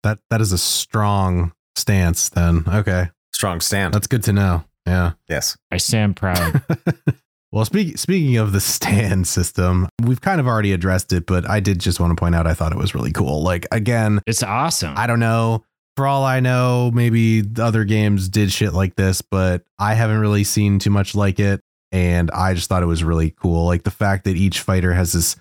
that 0.03 0.19
that 0.29 0.39
is 0.41 0.51
a 0.51 0.57
strong 0.57 1.51
stance. 1.77 2.29
Then 2.29 2.63
okay, 2.67 3.09
Strong 3.33 3.61
stand. 3.61 3.93
that's 3.93 4.07
good 4.07 4.23
to 4.23 4.33
know. 4.33 4.63
Yeah. 4.85 5.11
yes. 5.27 5.57
i 5.69 5.75
stand 5.75 6.15
proud 6.15 6.61
well, 7.51 7.65
speak, 7.65 7.97
speaking 7.97 8.37
of 8.37 8.53
the 8.53 8.61
stand 8.61 9.27
system, 9.27 9.89
we've 10.01 10.21
kind 10.21 10.39
of 10.39 10.47
already 10.47 10.71
addressed 10.71 11.11
it, 11.11 11.25
but 11.25 11.47
I 11.49 11.59
did 11.59 11.79
just 11.79 11.99
want 11.99 12.11
to 12.11 12.15
point 12.15 12.35
out 12.35 12.47
I 12.47 12.53
thought 12.53 12.71
it 12.71 12.77
was 12.77 12.95
really 12.95 13.11
cool. 13.11 13.43
Like 13.43 13.67
again, 13.71 14.21
it's 14.25 14.43
awesome 14.43 14.93
I 14.95 15.05
don't 15.05 15.19
know. 15.19 15.65
For 15.97 16.07
all 16.07 16.23
I 16.23 16.39
know, 16.41 16.91
maybe 16.93 17.41
the 17.41 17.65
other 17.65 17.83
games 17.83 18.29
did 18.29 18.51
shit 18.51 18.71
like 18.71 18.95
this, 18.95 19.21
but 19.21 19.63
I 19.79 19.95
haven't 19.95 20.19
really 20.19 20.43
seen 20.45 20.79
too 20.79 20.91
much 20.91 21.15
like 21.15 21.39
it. 21.39 21.59
And 21.91 22.29
I 22.31 22.53
just 22.53 22.69
thought 22.69 22.83
it 22.83 22.87
was 22.87 23.03
really 23.03 23.31
cool. 23.31 23.65
Like 23.65 23.83
the 23.83 23.91
fact 23.91 24.23
that 24.25 24.35
each 24.35 24.61
fighter 24.61 24.93
has 24.93 25.11
this 25.13 25.35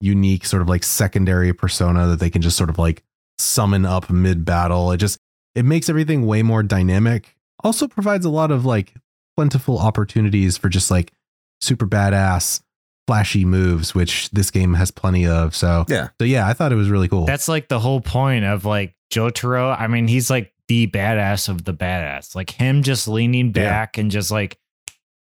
unique 0.00 0.44
sort 0.46 0.62
of 0.62 0.68
like 0.68 0.82
secondary 0.82 1.52
persona 1.52 2.08
that 2.08 2.18
they 2.18 2.28
can 2.28 2.42
just 2.42 2.56
sort 2.56 2.70
of 2.70 2.76
like 2.78 3.04
summon 3.38 3.86
up 3.86 4.10
mid 4.10 4.44
battle. 4.44 4.90
It 4.90 4.96
just, 4.96 5.19
it 5.54 5.64
makes 5.64 5.88
everything 5.88 6.26
way 6.26 6.42
more 6.42 6.62
dynamic. 6.62 7.36
Also 7.62 7.86
provides 7.88 8.24
a 8.24 8.30
lot 8.30 8.50
of 8.50 8.64
like 8.64 8.94
plentiful 9.36 9.78
opportunities 9.78 10.56
for 10.56 10.68
just 10.68 10.90
like 10.90 11.12
super 11.60 11.86
badass, 11.86 12.62
flashy 13.06 13.44
moves, 13.44 13.94
which 13.94 14.30
this 14.30 14.50
game 14.50 14.74
has 14.74 14.90
plenty 14.90 15.26
of. 15.26 15.54
So, 15.54 15.84
Yeah. 15.88 16.08
so 16.20 16.24
yeah, 16.24 16.46
I 16.46 16.52
thought 16.52 16.72
it 16.72 16.76
was 16.76 16.88
really 16.90 17.08
cool. 17.08 17.26
That's 17.26 17.48
like 17.48 17.68
the 17.68 17.80
whole 17.80 18.00
point 18.00 18.44
of 18.44 18.64
like 18.64 18.94
Jotaro. 19.12 19.78
I 19.78 19.86
mean, 19.88 20.08
he's 20.08 20.30
like 20.30 20.52
the 20.68 20.86
badass 20.86 21.48
of 21.48 21.64
the 21.64 21.74
badass. 21.74 22.34
Like 22.34 22.50
him 22.50 22.82
just 22.82 23.08
leaning 23.08 23.46
Yeah. 23.46 23.64
back 23.68 23.98
and 23.98 24.10
just 24.10 24.30
like 24.30 24.58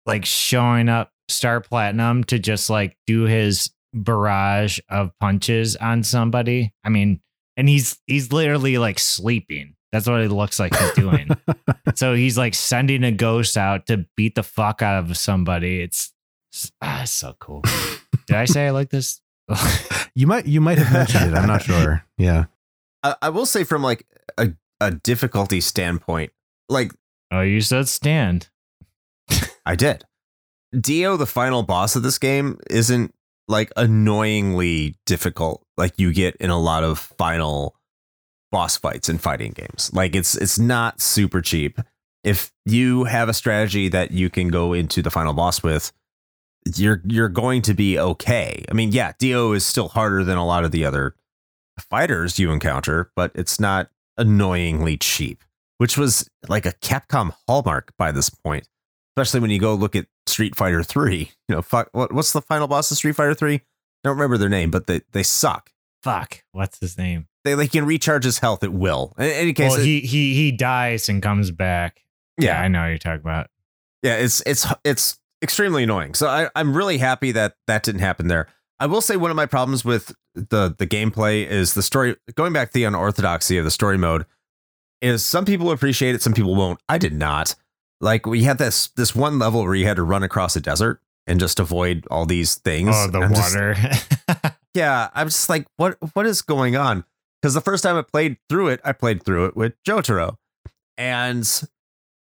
like 0.06 0.26
showing 0.26 0.90
up 0.90 1.12
Star 1.30 1.60
Platinum 1.62 2.24
to 2.26 2.38
just 2.40 2.70
like 2.70 2.96
do 3.08 3.24
his 3.24 3.72
barrage 3.94 4.80
of 4.90 5.12
punches 5.20 5.76
on 5.78 6.04
somebody. 6.04 6.74
I 6.84 6.90
mean, 6.90 7.22
and 7.56 7.68
he's 7.68 7.98
he's 8.08 8.32
literally 8.32 8.78
like 8.78 9.00
sleeping. 9.00 9.74
That's 9.92 10.08
what 10.08 10.22
it 10.22 10.32
looks 10.32 10.60
like 10.60 10.76
he's 10.76 10.92
doing. 10.94 11.30
so 11.96 12.14
he's 12.14 12.38
like 12.38 12.54
sending 12.54 13.04
a 13.04 13.12
ghost 13.12 13.58
out 13.58 13.88
to 13.88 14.06
beat 14.16 14.36
the 14.36 14.44
fuck 14.44 14.82
out 14.82 15.04
of 15.04 15.18
somebody. 15.18 15.82
It's 15.82 16.14
ah, 16.82 17.04
it's 17.04 17.12
so 17.12 17.36
cool. 17.40 17.64
Did 18.28 18.36
I 18.36 18.46
say 18.46 18.68
I 18.68 18.72
like 18.72 18.90
this? 18.90 19.22
You 20.18 20.26
might 20.26 20.48
you 20.48 20.62
might 20.62 20.80
have 20.80 20.92
mentioned 20.92 21.32
it. 21.32 21.38
I'm 21.38 21.46
not 21.46 21.62
sure. 21.66 22.04
Yeah. 22.18 22.46
I, 23.04 23.16
I 23.22 23.30
will 23.30 23.46
say 23.46 23.64
from 23.64 23.84
like 23.84 24.08
a, 24.36 24.50
a 24.82 24.90
difficulty 24.90 25.62
standpoint, 25.62 26.32
like 26.70 26.92
oh, 27.32 27.42
you 27.42 27.62
said 27.62 27.88
stand. 27.88 28.50
I 29.64 29.76
did. 29.76 30.06
Dio, 30.74 31.18
the 31.18 31.28
final 31.28 31.62
boss 31.62 31.96
of 31.96 32.02
this 32.02 32.18
game, 32.18 32.58
isn't 32.68 33.14
like 33.48 33.72
annoyingly 33.78 34.96
difficult 35.06 35.64
like 35.78 35.94
you 35.98 36.12
get 36.12 36.36
in 36.38 36.50
a 36.50 36.60
lot 36.60 36.84
of 36.84 36.98
final 36.98 37.76
boss 38.52 38.78
fights 38.78 39.10
in 39.10 39.18
fighting 39.18 39.52
games. 39.52 39.92
Like 39.94 40.16
it's 40.16 40.36
it's 40.36 40.60
not 40.60 41.02
super 41.02 41.42
cheap. 41.42 41.80
If 42.24 42.52
you 42.66 43.06
have 43.06 43.30
a 43.30 43.34
strategy 43.34 43.88
that 43.90 44.12
you 44.12 44.30
can 44.30 44.50
go 44.50 44.74
into 44.74 45.02
the 45.02 45.12
final 45.12 45.34
boss 45.34 45.64
with, 45.64 45.92
you're 46.76 47.02
you're 47.06 47.30
going 47.30 47.62
to 47.64 47.74
be 47.74 47.98
okay. 47.98 48.66
I 48.70 48.74
mean, 48.74 48.92
yeah, 48.92 49.14
Dio 49.20 49.54
is 49.54 49.66
still 49.66 49.90
harder 49.90 50.24
than 50.24 50.38
a 50.38 50.46
lot 50.46 50.64
of 50.64 50.72
the 50.72 50.86
other 50.86 51.16
fighters 51.80 52.40
you 52.40 52.52
encounter, 52.52 53.12
but 53.16 53.32
it's 53.36 53.60
not 53.60 53.90
annoyingly 54.18 54.98
cheap, 54.98 55.44
which 55.78 55.98
was 55.98 56.30
like 56.48 56.66
a 56.66 56.74
Capcom 56.74 57.34
hallmark 57.48 57.94
by 57.98 58.12
this 58.12 58.30
point. 58.30 58.68
Especially 59.16 59.40
when 59.40 59.50
you 59.50 59.60
go 59.60 59.74
look 59.74 59.96
at 59.96 60.06
Street 60.28 60.56
Fighter 60.56 60.84
3. 60.84 61.32
You 61.50 61.56
know, 61.56 61.62
fuck 61.62 61.88
what, 61.94 62.12
what's 62.12 62.34
the 62.34 62.42
final 62.42 62.68
boss 62.68 62.92
of 62.92 62.98
Street 62.98 63.16
Fighter 63.16 63.34
3? 63.34 63.56
I 63.56 63.62
don't 64.04 64.18
remember 64.18 64.38
their 64.38 64.50
name, 64.50 64.70
but 64.70 64.86
they, 64.86 65.02
they 65.14 65.24
suck. 65.24 65.72
Fuck. 66.04 66.44
What's 66.52 66.80
his 66.80 66.98
name? 66.98 67.28
They 67.48 67.56
like 67.56 67.72
can 67.72 67.86
recharge 67.86 68.26
his 68.26 68.40
health 68.40 68.62
at 68.64 68.74
will. 68.74 69.14
In 69.18 69.24
any 69.24 69.54
case, 69.54 69.72
well, 69.72 69.80
he 69.80 70.02
he 70.02 70.34
he 70.34 70.52
dies 70.52 71.08
and 71.08 71.24
comes 71.24 71.50
back. 71.50 72.04
Yeah. 72.38 72.62
I 72.62 72.68
know 72.68 72.82
what 72.82 72.88
you're 72.90 72.98
talking 72.98 73.22
about. 73.22 73.50
yeah, 74.04 74.16
it's 74.18 74.42
it's 74.46 74.68
it's 74.84 75.18
extremely 75.42 75.84
annoying. 75.84 76.14
So 76.14 76.28
I, 76.28 76.50
I'm 76.56 76.76
really 76.76 76.98
happy 76.98 77.32
that 77.32 77.56
that 77.68 77.84
didn't 77.84 78.02
happen 78.02 78.28
there. 78.28 78.48
I 78.82 78.86
will 78.86 79.00
say 79.00 79.16
one 79.16 79.32
of 79.32 79.38
my 79.38 79.46
problems 79.46 79.86
with 79.86 80.14
the 80.36 80.76
the 80.78 80.86
gameplay 80.86 81.48
is 81.48 81.74
the 81.74 81.82
story. 81.82 82.18
Going 82.36 82.52
back 82.52 82.70
to 82.72 82.74
the 82.74 82.84
unorthodoxy 82.84 83.58
of 83.58 83.64
the 83.64 83.72
story 83.72 83.98
mode 83.98 84.26
is 85.02 85.24
some 85.24 85.46
people 85.46 85.72
appreciate 85.72 86.16
it, 86.16 86.22
some 86.22 86.34
people 86.34 86.54
won't. 86.54 86.82
I 86.90 86.98
did 86.98 87.14
not. 87.14 87.56
Like 88.02 88.26
we 88.26 88.44
had 88.44 88.58
this 88.58 88.90
this 88.90 89.16
one 89.16 89.40
level 89.40 89.64
where 89.64 89.74
you 89.76 89.86
had 89.86 89.96
to 89.96 90.04
run 90.04 90.22
across 90.22 90.58
a 90.58 90.60
desert 90.60 91.00
and 91.26 91.40
just 91.40 91.62
avoid 91.62 92.06
all 92.12 92.26
these 92.26 92.56
things. 92.56 92.90
Oh, 92.94 93.08
the 93.10 93.20
I'm 93.20 93.34
just- 93.34 93.56
water. 93.56 93.76
yeah, 94.74 95.10
I'm 95.16 95.28
just 95.28 95.50
like, 95.50 95.66
what 95.78 95.98
what 96.14 96.26
is 96.26 96.42
going 96.42 96.76
on? 96.76 97.06
Because 97.48 97.56
the 97.56 97.62
first 97.62 97.82
time 97.82 97.96
I 97.96 98.02
played 98.02 98.36
through 98.50 98.68
it, 98.68 98.82
I 98.84 98.92
played 98.92 99.24
through 99.24 99.46
it 99.46 99.56
with 99.56 99.82
Jotaro, 99.88 100.36
and 100.98 101.50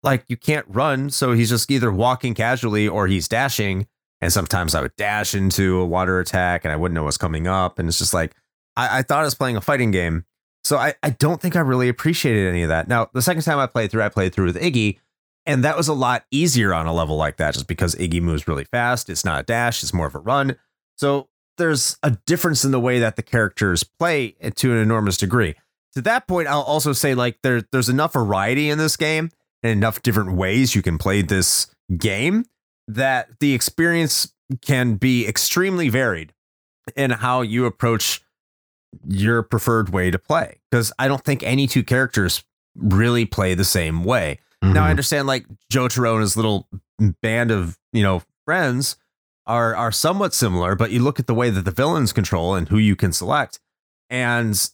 like 0.02 0.24
you 0.26 0.36
can't 0.36 0.66
run, 0.68 1.10
so 1.10 1.30
he's 1.30 1.48
just 1.48 1.70
either 1.70 1.92
walking 1.92 2.34
casually 2.34 2.88
or 2.88 3.06
he's 3.06 3.28
dashing. 3.28 3.86
And 4.20 4.32
sometimes 4.32 4.74
I 4.74 4.80
would 4.80 4.96
dash 4.96 5.32
into 5.32 5.78
a 5.78 5.86
water 5.86 6.18
attack, 6.18 6.64
and 6.64 6.72
I 6.72 6.76
wouldn't 6.76 6.96
know 6.96 7.04
what's 7.04 7.18
coming 7.18 7.46
up, 7.46 7.78
and 7.78 7.88
it's 7.88 7.98
just 7.98 8.12
like 8.12 8.34
I, 8.76 8.98
I 8.98 9.02
thought 9.02 9.20
I 9.20 9.24
was 9.24 9.36
playing 9.36 9.56
a 9.56 9.60
fighting 9.60 9.92
game. 9.92 10.24
So 10.64 10.76
I, 10.76 10.94
I 11.04 11.10
don't 11.10 11.40
think 11.40 11.54
I 11.54 11.60
really 11.60 11.88
appreciated 11.88 12.48
any 12.48 12.64
of 12.64 12.70
that. 12.70 12.88
Now, 12.88 13.08
the 13.14 13.22
second 13.22 13.42
time 13.42 13.60
I 13.60 13.68
played 13.68 13.92
through, 13.92 14.02
I 14.02 14.08
played 14.08 14.34
through 14.34 14.46
with 14.46 14.60
Iggy, 14.60 14.98
and 15.46 15.62
that 15.62 15.76
was 15.76 15.86
a 15.86 15.94
lot 15.94 16.24
easier 16.32 16.74
on 16.74 16.86
a 16.86 16.92
level 16.92 17.14
like 17.14 17.36
that, 17.36 17.54
just 17.54 17.68
because 17.68 17.94
Iggy 17.94 18.20
moves 18.20 18.48
really 18.48 18.64
fast. 18.64 19.08
It's 19.08 19.24
not 19.24 19.42
a 19.42 19.44
dash, 19.44 19.84
it's 19.84 19.94
more 19.94 20.08
of 20.08 20.16
a 20.16 20.18
run. 20.18 20.56
So 20.96 21.28
there's 21.62 21.96
a 22.02 22.10
difference 22.26 22.64
in 22.64 22.72
the 22.72 22.80
way 22.80 22.98
that 22.98 23.14
the 23.14 23.22
characters 23.22 23.84
play 23.84 24.30
to 24.56 24.72
an 24.72 24.78
enormous 24.78 25.16
degree. 25.16 25.54
To 25.94 26.02
that 26.02 26.26
point, 26.26 26.48
I'll 26.48 26.62
also 26.62 26.92
say 26.92 27.14
like 27.14 27.38
there 27.42 27.62
there's 27.70 27.88
enough 27.88 28.14
variety 28.14 28.68
in 28.68 28.78
this 28.78 28.96
game 28.96 29.30
and 29.62 29.70
enough 29.72 30.02
different 30.02 30.32
ways 30.32 30.74
you 30.74 30.82
can 30.82 30.98
play 30.98 31.22
this 31.22 31.68
game 31.96 32.44
that 32.88 33.38
the 33.38 33.54
experience 33.54 34.32
can 34.60 34.96
be 34.96 35.26
extremely 35.26 35.88
varied 35.88 36.32
in 36.96 37.10
how 37.12 37.42
you 37.42 37.64
approach 37.66 38.20
your 39.08 39.42
preferred 39.42 39.90
way 39.90 40.10
to 40.10 40.18
play. 40.18 40.58
Because 40.70 40.92
I 40.98 41.06
don't 41.08 41.24
think 41.24 41.42
any 41.44 41.66
two 41.68 41.84
characters 41.84 42.42
really 42.74 43.24
play 43.24 43.54
the 43.54 43.64
same 43.64 44.02
way. 44.02 44.40
Now 44.62 44.84
I 44.84 44.88
Mhm. 44.88 44.90
understand 44.90 45.26
like 45.28 45.46
Jotaro 45.72 46.12
and 46.14 46.20
his 46.22 46.36
little 46.36 46.68
band 47.22 47.50
of, 47.50 47.78
you 47.92 48.02
know, 48.02 48.22
friends 48.44 48.96
are 49.46 49.74
are 49.74 49.92
somewhat 49.92 50.34
similar, 50.34 50.74
but 50.74 50.90
you 50.90 51.00
look 51.00 51.18
at 51.18 51.26
the 51.26 51.34
way 51.34 51.50
that 51.50 51.64
the 51.64 51.70
villains 51.70 52.12
control 52.12 52.54
and 52.54 52.68
who 52.68 52.78
you 52.78 52.96
can 52.96 53.12
select, 53.12 53.60
and 54.08 54.70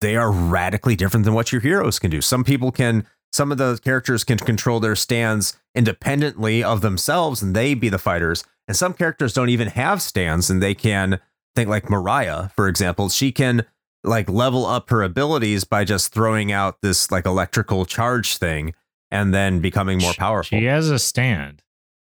they 0.00 0.16
are 0.16 0.30
radically 0.30 0.96
different 0.96 1.24
than 1.24 1.34
what 1.34 1.52
your 1.52 1.60
heroes 1.60 1.98
can 1.98 2.10
do. 2.10 2.20
Some 2.20 2.44
people 2.44 2.70
can 2.70 3.06
some 3.32 3.50
of 3.50 3.58
the 3.58 3.80
characters 3.82 4.22
can 4.22 4.38
control 4.38 4.78
their 4.78 4.94
stands 4.94 5.58
independently 5.74 6.62
of 6.62 6.82
themselves 6.82 7.42
and 7.42 7.54
they 7.56 7.74
be 7.74 7.88
the 7.88 7.98
fighters. 7.98 8.44
And 8.68 8.76
some 8.76 8.92
characters 8.92 9.32
don't 9.32 9.48
even 9.48 9.68
have 9.68 10.00
stands 10.00 10.50
and 10.50 10.62
they 10.62 10.74
can 10.74 11.18
think 11.56 11.68
like 11.68 11.90
Mariah, 11.90 12.50
for 12.50 12.68
example, 12.68 13.08
she 13.08 13.32
can 13.32 13.66
like 14.04 14.28
level 14.28 14.64
up 14.66 14.88
her 14.90 15.02
abilities 15.02 15.64
by 15.64 15.82
just 15.82 16.12
throwing 16.12 16.52
out 16.52 16.80
this 16.80 17.10
like 17.10 17.26
electrical 17.26 17.84
charge 17.84 18.36
thing 18.36 18.72
and 19.10 19.34
then 19.34 19.58
becoming 19.58 19.98
more 19.98 20.14
powerful. 20.14 20.56
She 20.56 20.66
has 20.66 20.88
a 20.90 21.00
stand. 21.00 21.62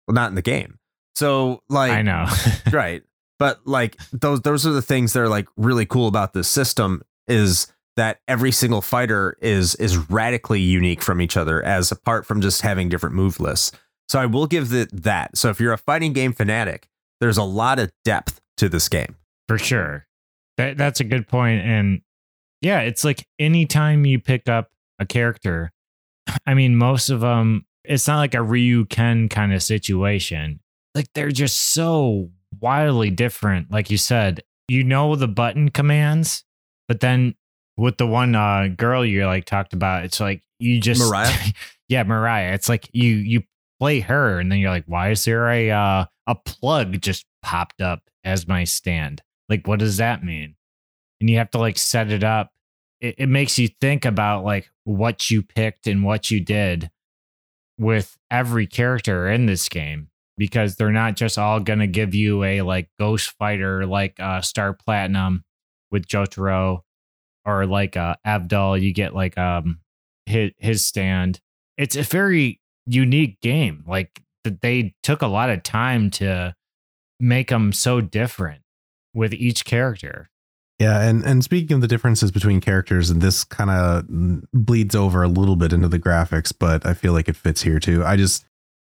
Well, 0.06 0.14
not 0.14 0.30
in 0.30 0.34
the 0.34 0.40
game. 0.40 0.77
So 1.18 1.64
like 1.68 1.90
I 1.90 2.02
know. 2.02 2.26
right. 2.72 3.02
But 3.40 3.66
like 3.66 3.96
those 4.12 4.40
those 4.42 4.64
are 4.66 4.70
the 4.70 4.82
things 4.82 5.12
that 5.12 5.20
are 5.20 5.28
like 5.28 5.48
really 5.56 5.84
cool 5.84 6.06
about 6.06 6.32
this 6.32 6.46
system 6.46 7.02
is 7.26 7.66
that 7.96 8.20
every 8.28 8.52
single 8.52 8.80
fighter 8.80 9.36
is 9.42 9.74
is 9.76 9.96
radically 9.96 10.60
unique 10.60 11.02
from 11.02 11.20
each 11.20 11.36
other 11.36 11.60
as 11.64 11.90
apart 11.90 12.24
from 12.24 12.40
just 12.40 12.62
having 12.62 12.88
different 12.88 13.16
move 13.16 13.40
lists. 13.40 13.72
So 14.08 14.20
I 14.20 14.26
will 14.26 14.46
give 14.46 14.72
it 14.72 14.90
that. 15.02 15.36
So 15.36 15.50
if 15.50 15.58
you're 15.58 15.72
a 15.72 15.78
fighting 15.78 16.12
game 16.12 16.32
fanatic, 16.32 16.88
there's 17.20 17.36
a 17.36 17.42
lot 17.42 17.80
of 17.80 17.90
depth 18.04 18.40
to 18.58 18.68
this 18.68 18.88
game. 18.88 19.16
for 19.48 19.58
sure. 19.58 20.06
That 20.56 20.76
that's 20.76 21.00
a 21.00 21.04
good 21.04 21.26
point. 21.26 21.62
And 21.62 22.02
yeah, 22.60 22.80
it's 22.80 23.04
like 23.04 23.26
anytime 23.40 24.04
you 24.04 24.20
pick 24.20 24.48
up 24.48 24.70
a 25.00 25.06
character, 25.06 25.72
I 26.46 26.54
mean, 26.54 26.76
most 26.76 27.10
of 27.10 27.20
them, 27.20 27.66
it's 27.82 28.06
not 28.06 28.18
like 28.18 28.34
a 28.34 28.42
Ryu 28.42 28.86
Ken 28.86 29.28
kind 29.28 29.52
of 29.52 29.64
situation. 29.64 30.60
Like 30.94 31.08
they're 31.14 31.30
just 31.30 31.56
so 31.56 32.30
wildly 32.60 33.10
different. 33.10 33.70
Like 33.70 33.90
you 33.90 33.98
said, 33.98 34.42
you 34.68 34.84
know 34.84 35.16
the 35.16 35.28
button 35.28 35.70
commands, 35.70 36.44
but 36.86 37.00
then 37.00 37.34
with 37.76 37.96
the 37.96 38.06
one 38.06 38.34
uh, 38.34 38.68
girl 38.76 39.04
you 39.04 39.24
like 39.26 39.44
talked 39.44 39.72
about, 39.72 40.04
it's 40.04 40.20
like 40.20 40.42
you 40.58 40.80
just 40.80 41.00
Mariah? 41.00 41.52
yeah, 41.88 42.02
Mariah. 42.02 42.52
It's 42.52 42.68
like 42.68 42.88
you 42.92 43.14
you 43.16 43.42
play 43.78 44.00
her, 44.00 44.38
and 44.38 44.50
then 44.50 44.58
you're 44.58 44.70
like, 44.70 44.86
why 44.86 45.10
is 45.10 45.24
there 45.24 45.48
a 45.48 45.70
uh, 45.70 46.04
a 46.26 46.34
plug 46.34 47.00
just 47.00 47.24
popped 47.42 47.80
up 47.80 48.02
as 48.24 48.48
my 48.48 48.64
stand? 48.64 49.22
Like, 49.48 49.66
what 49.66 49.78
does 49.78 49.96
that 49.98 50.24
mean? 50.24 50.56
And 51.20 51.30
you 51.30 51.38
have 51.38 51.50
to 51.52 51.58
like 51.58 51.78
set 51.78 52.10
it 52.10 52.24
up. 52.24 52.52
It, 53.00 53.14
it 53.18 53.28
makes 53.28 53.58
you 53.58 53.68
think 53.80 54.04
about 54.04 54.44
like 54.44 54.70
what 54.84 55.30
you 55.30 55.42
picked 55.42 55.86
and 55.86 56.04
what 56.04 56.30
you 56.30 56.40
did 56.40 56.90
with 57.78 58.16
every 58.30 58.66
character 58.66 59.28
in 59.28 59.46
this 59.46 59.68
game 59.68 60.08
because 60.38 60.76
they're 60.76 60.92
not 60.92 61.16
just 61.16 61.36
all 61.36 61.60
gonna 61.60 61.86
give 61.86 62.14
you 62.14 62.44
a 62.44 62.62
like 62.62 62.88
ghost 62.98 63.34
fighter 63.38 63.84
like 63.84 64.18
uh 64.20 64.40
Star 64.40 64.72
Platinum 64.72 65.44
with 65.90 66.06
Jotaro 66.06 66.80
or 67.44 67.66
like 67.66 67.96
uh 67.96 68.14
Abdul, 68.24 68.78
you 68.78 68.94
get 68.94 69.14
like 69.14 69.36
um 69.36 69.80
his 70.26 70.52
his 70.58 70.86
stand. 70.86 71.40
It's 71.76 71.96
a 71.96 72.02
very 72.02 72.60
unique 72.86 73.40
game. 73.40 73.84
Like 73.86 74.22
th- 74.44 74.56
they 74.62 74.94
took 75.02 75.22
a 75.22 75.26
lot 75.26 75.50
of 75.50 75.62
time 75.62 76.10
to 76.12 76.54
make 77.20 77.48
them 77.48 77.72
so 77.72 78.00
different 78.00 78.62
with 79.14 79.34
each 79.34 79.64
character. 79.64 80.30
Yeah, 80.78 81.00
and 81.00 81.24
and 81.24 81.42
speaking 81.42 81.74
of 81.74 81.80
the 81.80 81.88
differences 81.88 82.30
between 82.30 82.60
characters, 82.60 83.10
and 83.10 83.20
this 83.20 83.42
kind 83.42 83.68
of 83.68 84.04
bleeds 84.52 84.94
over 84.94 85.24
a 85.24 85.28
little 85.28 85.56
bit 85.56 85.72
into 85.72 85.88
the 85.88 85.98
graphics, 85.98 86.52
but 86.56 86.86
I 86.86 86.94
feel 86.94 87.12
like 87.12 87.28
it 87.28 87.34
fits 87.34 87.62
here 87.62 87.80
too. 87.80 88.04
I 88.04 88.16
just 88.16 88.44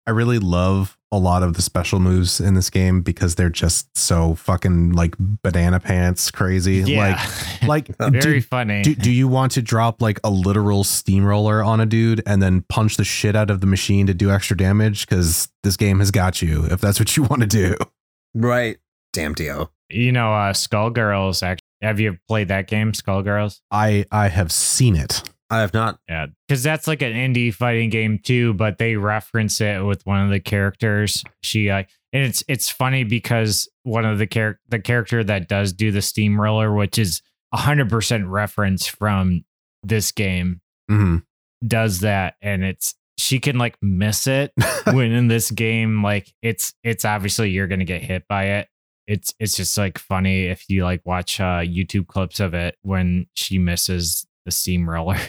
I 0.06 0.10
really 0.10 0.38
love 0.38 0.98
a 1.10 1.18
lot 1.18 1.42
of 1.42 1.54
the 1.54 1.62
special 1.62 2.00
moves 2.00 2.40
in 2.40 2.54
this 2.54 2.68
game 2.70 3.00
because 3.00 3.36
they're 3.36 3.48
just 3.48 3.96
so 3.96 4.34
fucking 4.34 4.92
like 4.92 5.14
banana 5.18 5.78
pants 5.80 6.30
crazy. 6.30 6.82
Yeah, 6.86 7.16
Like 7.62 7.88
like 7.98 7.98
very 7.98 8.40
do, 8.40 8.42
funny. 8.42 8.82
do, 8.82 8.94
do 8.94 9.10
you 9.10 9.28
want 9.28 9.52
to 9.52 9.62
drop 9.62 10.02
like 10.02 10.18
a 10.24 10.30
literal 10.30 10.82
steamroller 10.84 11.62
on 11.62 11.80
a 11.80 11.86
dude 11.86 12.22
and 12.26 12.42
then 12.42 12.64
punch 12.68 12.96
the 12.96 13.04
shit 13.04 13.36
out 13.36 13.48
of 13.50 13.60
the 13.60 13.66
machine 13.66 14.06
to 14.08 14.14
do 14.14 14.30
extra 14.30 14.56
damage? 14.56 15.06
Because 15.06 15.48
this 15.62 15.76
game 15.76 16.00
has 16.00 16.10
got 16.10 16.42
you 16.42 16.64
if 16.66 16.80
that's 16.80 16.98
what 16.98 17.16
you 17.16 17.22
want 17.30 17.42
to 17.42 17.48
do. 17.48 17.76
Right. 18.34 18.78
Damn 19.12 19.32
Dio. 19.34 19.70
you 19.88 20.10
know, 20.10 20.34
uh, 20.34 20.52
Skullgirls. 20.52 21.42
Actually, 21.42 21.60
have 21.80 22.00
you 22.00 22.18
played 22.26 22.48
that 22.48 22.66
game, 22.66 22.90
Skullgirls? 22.92 23.60
I 23.70 24.04
I 24.10 24.28
have 24.28 24.50
seen 24.50 24.96
it. 24.96 25.22
I 25.54 25.60
have 25.60 25.72
not. 25.72 26.00
Yeah, 26.08 26.26
because 26.48 26.64
that's 26.64 26.88
like 26.88 27.00
an 27.00 27.12
indie 27.12 27.54
fighting 27.54 27.88
game 27.88 28.18
too, 28.18 28.54
but 28.54 28.78
they 28.78 28.96
reference 28.96 29.60
it 29.60 29.84
with 29.84 30.04
one 30.04 30.20
of 30.20 30.30
the 30.30 30.40
characters. 30.40 31.22
She 31.42 31.70
uh, 31.70 31.84
and 32.12 32.24
it's 32.24 32.42
it's 32.48 32.68
funny 32.68 33.04
because 33.04 33.68
one 33.84 34.04
of 34.04 34.18
the 34.18 34.26
char- 34.26 34.58
the 34.68 34.80
character 34.80 35.22
that 35.22 35.48
does 35.48 35.72
do 35.72 35.92
the 35.92 36.02
steamroller, 36.02 36.74
which 36.74 36.98
is 36.98 37.22
hundred 37.52 37.88
percent 37.88 38.26
reference 38.26 38.84
from 38.86 39.44
this 39.84 40.10
game, 40.10 40.60
hmm 40.88 41.18
does 41.64 42.00
that, 42.00 42.34
and 42.42 42.64
it's 42.64 42.96
she 43.16 43.38
can 43.38 43.56
like 43.56 43.76
miss 43.80 44.26
it 44.26 44.52
when 44.92 45.12
in 45.12 45.28
this 45.28 45.52
game, 45.52 46.02
like 46.02 46.34
it's 46.42 46.74
it's 46.82 47.04
obviously 47.04 47.50
you're 47.50 47.68
gonna 47.68 47.84
get 47.84 48.02
hit 48.02 48.26
by 48.28 48.44
it. 48.44 48.68
It's 49.06 49.32
it's 49.38 49.56
just 49.56 49.78
like 49.78 49.98
funny 49.98 50.46
if 50.46 50.64
you 50.68 50.82
like 50.82 51.02
watch 51.04 51.40
uh 51.40 51.60
YouTube 51.60 52.08
clips 52.08 52.40
of 52.40 52.54
it 52.54 52.76
when 52.82 53.26
she 53.34 53.58
misses 53.58 54.26
the 54.44 54.50
steamroller. 54.50 55.18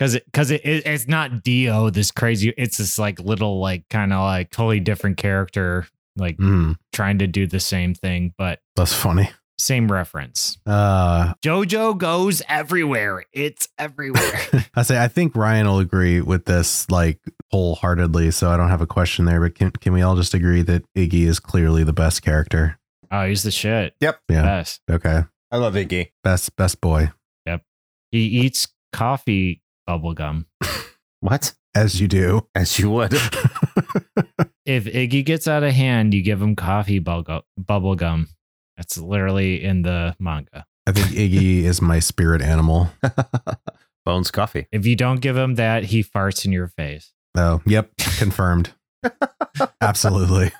Cause 0.00 0.14
it, 0.16 0.24
cause 0.32 0.50
it, 0.50 0.60
it, 0.66 0.84
it's 0.86 1.06
not 1.06 1.44
Dio, 1.44 1.88
this 1.88 2.10
crazy. 2.10 2.52
It's 2.58 2.78
this 2.78 2.98
like 2.98 3.20
little, 3.20 3.60
like 3.60 3.88
kind 3.88 4.12
of 4.12 4.22
like 4.22 4.50
totally 4.50 4.80
different 4.80 5.16
character 5.18 5.86
like 6.16 6.36
Mm, 6.36 6.76
trying 6.92 7.18
to 7.20 7.28
do 7.28 7.46
the 7.46 7.60
same 7.60 7.94
thing, 7.94 8.34
but 8.36 8.58
that's 8.74 8.92
funny. 8.92 9.30
same 9.56 9.90
reference. 9.90 10.58
Uh, 10.66 11.34
JoJo 11.44 11.96
goes 11.96 12.42
everywhere. 12.48 13.24
It's 13.32 13.68
everywhere. 13.78 14.40
I 14.74 14.82
say 14.82 15.00
I 15.02 15.06
think 15.06 15.36
Ryan 15.36 15.68
will 15.68 15.78
agree 15.78 16.20
with 16.20 16.44
this 16.44 16.90
like 16.90 17.20
wholeheartedly, 17.52 18.32
so 18.32 18.50
I 18.50 18.56
don't 18.56 18.68
have 18.70 18.82
a 18.82 18.86
question 18.88 19.26
there. 19.26 19.40
But 19.40 19.54
can 19.54 19.70
can 19.70 19.92
we 19.92 20.02
all 20.02 20.16
just 20.16 20.34
agree 20.34 20.62
that 20.62 20.82
Iggy 20.96 21.26
is 21.26 21.38
clearly 21.38 21.84
the 21.84 21.92
best 21.94 22.20
character? 22.22 22.78
oh, 23.12 23.26
he's 23.28 23.44
the 23.44 23.52
shit. 23.52 23.94
Yep. 24.00 24.18
Yeah. 24.28 24.42
Best. 24.42 24.80
Okay. 24.90 25.22
I 25.52 25.56
love 25.56 25.74
Iggy. 25.74 26.10
Best 26.24 26.54
best 26.56 26.80
boy. 26.80 27.10
He 28.14 28.26
eats 28.26 28.68
coffee 28.92 29.60
bubble 29.88 30.14
gum. 30.14 30.46
What? 31.18 31.52
As 31.74 32.00
you 32.00 32.06
do. 32.06 32.46
As 32.54 32.78
you 32.78 32.88
would. 32.90 33.12
If 34.66 34.84
Iggy 34.86 35.26
gets 35.26 35.46
out 35.46 35.62
of 35.62 35.72
hand, 35.72 36.14
you 36.14 36.22
give 36.22 36.40
him 36.40 36.56
coffee 36.56 36.98
bubble 36.98 37.42
bubble 37.58 37.96
gum. 37.96 38.28
That's 38.78 38.96
literally 38.96 39.62
in 39.62 39.82
the 39.82 40.16
manga. 40.18 40.64
I 40.86 40.92
think 40.92 41.08
Iggy 41.08 41.64
is 41.64 41.82
my 41.82 41.98
spirit 41.98 42.40
animal. 42.40 42.88
Bones 44.06 44.30
coffee. 44.30 44.66
If 44.72 44.86
you 44.86 44.96
don't 44.96 45.20
give 45.20 45.36
him 45.36 45.56
that, 45.56 45.84
he 45.84 46.02
farts 46.02 46.46
in 46.46 46.52
your 46.52 46.68
face. 46.68 47.12
Oh, 47.36 47.60
yep, 47.66 47.90
confirmed. 48.16 48.72
Absolutely. 49.82 50.52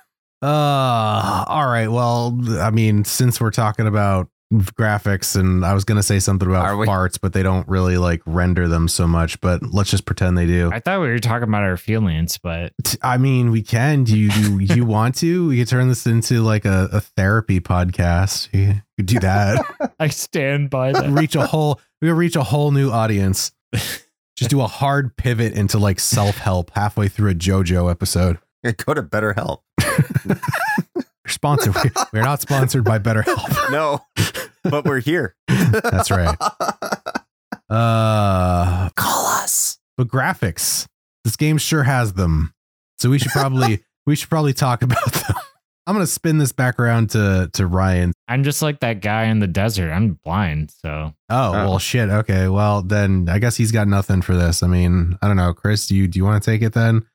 Uh 0.43 1.45
all 1.47 1.67
right. 1.67 1.87
Well, 1.87 2.37
I 2.59 2.69
mean, 2.69 3.05
since 3.05 3.41
we're 3.41 3.49
talking 3.49 3.87
about 3.87 4.29
graphics 4.53 5.35
and 5.35 5.65
I 5.65 5.73
was 5.73 5.83
going 5.83 5.97
to 5.97 6.03
say 6.03 6.19
something 6.19 6.47
about 6.47 6.65
Are 6.65 6.77
we? 6.77 6.85
farts, 6.87 7.19
but 7.19 7.33
they 7.33 7.43
don't 7.43 7.67
really 7.67 7.97
like 7.97 8.21
render 8.25 8.67
them 8.67 8.87
so 8.87 9.07
much, 9.07 9.39
but 9.41 9.61
let's 9.73 9.89
just 9.89 10.05
pretend 10.05 10.37
they 10.37 10.45
do. 10.45 10.69
I 10.71 10.79
thought 10.79 11.01
we 11.01 11.07
were 11.07 11.19
talking 11.19 11.47
about 11.47 11.63
our 11.63 11.77
feelings, 11.77 12.37
but 12.37 12.71
I 13.01 13.17
mean, 13.17 13.51
we 13.51 13.61
can. 13.63 14.03
Do 14.03 14.17
you 14.17 14.29
do 14.65 14.75
you 14.75 14.85
want 14.85 15.15
to? 15.15 15.47
We 15.47 15.57
could 15.59 15.67
turn 15.67 15.89
this 15.89 16.05
into 16.05 16.41
like 16.41 16.65
a, 16.65 16.89
a 16.91 17.01
therapy 17.01 17.59
podcast. 17.59 18.49
You 18.53 18.81
could 18.97 19.07
do 19.07 19.19
that. 19.19 19.65
I 19.99 20.09
stand 20.09 20.69
by 20.69 20.91
that. 20.91 21.09
reach 21.09 21.35
a 21.35 21.45
whole 21.47 21.79
we 22.01 22.07
could 22.07 22.17
reach 22.17 22.35
a 22.35 22.43
whole 22.43 22.71
new 22.71 22.91
audience. 22.91 23.51
Just 24.37 24.49
do 24.49 24.59
a 24.61 24.67
hard 24.67 25.15
pivot 25.15 25.53
into 25.53 25.79
like 25.79 25.97
self-help 25.97 26.71
halfway 26.71 27.07
through 27.07 27.31
a 27.31 27.33
JoJo 27.33 27.89
episode. 27.89 28.37
Go 28.63 28.93
to 28.93 29.01
BetterHelp. 29.01 29.59
We're 31.25 31.31
sponsored. 31.31 31.75
We're 32.13 32.21
not 32.21 32.41
sponsored 32.41 32.83
by 32.83 32.99
BetterHelp. 32.99 33.69
No, 33.71 33.99
but 34.63 34.85
we're 34.85 34.99
here. 34.99 35.35
That's 35.47 36.11
right. 36.11 36.37
Uh 37.69 38.89
Call 38.95 39.25
us. 39.27 39.79
but 39.97 40.07
graphics. 40.07 40.85
This 41.23 41.35
game 41.35 41.57
sure 41.57 41.83
has 41.83 42.13
them. 42.13 42.53
So 42.99 43.09
we 43.09 43.17
should 43.19 43.31
probably 43.31 43.83
we 44.05 44.15
should 44.15 44.29
probably 44.29 44.53
talk 44.53 44.83
about 44.83 45.11
them. 45.13 45.35
I'm 45.87 45.95
gonna 45.95 46.05
spin 46.07 46.37
this 46.37 46.51
back 46.51 46.79
around 46.79 47.09
to 47.11 47.49
to 47.53 47.65
Ryan. 47.65 48.13
I'm 48.27 48.43
just 48.43 48.61
like 48.61 48.79
that 48.81 49.01
guy 49.01 49.25
in 49.25 49.39
the 49.39 49.47
desert. 49.47 49.91
I'm 49.91 50.19
blind, 50.23 50.71
so 50.71 51.13
Oh, 51.29 51.51
well 51.51 51.79
shit. 51.79 52.09
Okay. 52.09 52.47
Well 52.47 52.83
then 52.83 53.27
I 53.29 53.39
guess 53.39 53.55
he's 53.55 53.71
got 53.71 53.87
nothing 53.87 54.21
for 54.21 54.35
this. 54.35 54.61
I 54.63 54.67
mean, 54.67 55.17
I 55.23 55.27
don't 55.27 55.37
know. 55.37 55.53
Chris, 55.53 55.87
do 55.87 55.95
you 55.95 56.07
do 56.07 56.19
you 56.19 56.23
want 56.25 56.43
to 56.43 56.51
take 56.51 56.61
it 56.61 56.73
then? 56.73 57.05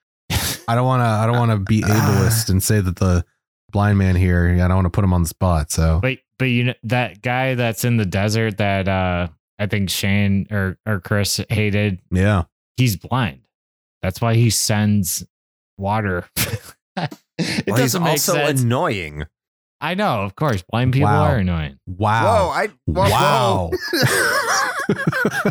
I 0.68 0.74
don't 0.74 0.86
wanna 0.86 1.04
I 1.04 1.26
don't 1.26 1.38
wanna 1.38 1.58
be 1.58 1.82
ableist 1.82 2.50
and 2.50 2.60
say 2.62 2.80
that 2.80 2.96
the 2.96 3.24
blind 3.70 3.98
man 3.98 4.16
here, 4.16 4.48
I 4.62 4.68
don't 4.68 4.74
want 4.76 4.86
to 4.86 4.90
put 4.90 5.04
him 5.04 5.12
on 5.12 5.22
the 5.22 5.28
spot. 5.28 5.70
So 5.70 5.98
but 6.02 6.18
but 6.38 6.46
you 6.46 6.64
know 6.64 6.74
that 6.84 7.22
guy 7.22 7.54
that's 7.54 7.84
in 7.84 7.96
the 7.96 8.06
desert 8.06 8.58
that 8.58 8.88
uh 8.88 9.28
I 9.58 9.66
think 9.66 9.90
Shane 9.90 10.46
or 10.50 10.78
or 10.86 11.00
Chris 11.00 11.40
hated. 11.48 12.00
yeah. 12.10 12.44
He's 12.76 12.96
blind. 12.96 13.42
That's 14.02 14.20
why 14.20 14.34
he 14.34 14.48
sends 14.50 15.24
water. 15.76 16.26
it 16.96 17.66
Well, 17.66 17.76
doesn't 17.76 18.02
make 18.02 18.12
also 18.12 18.32
sense. 18.34 18.62
annoying. 18.62 19.26
I 19.82 19.94
know, 19.94 20.22
of 20.22 20.34
course, 20.34 20.62
blind 20.62 20.92
people 20.94 21.08
Wow. 21.08 21.24
are 21.24 21.36
annoying. 21.36 21.78
Wow. 21.86 22.24
Whoa, 22.24 22.50
I 22.50 22.68
whoa, 22.86 23.10
Wow. 23.10 23.70
whoa. 23.72 25.50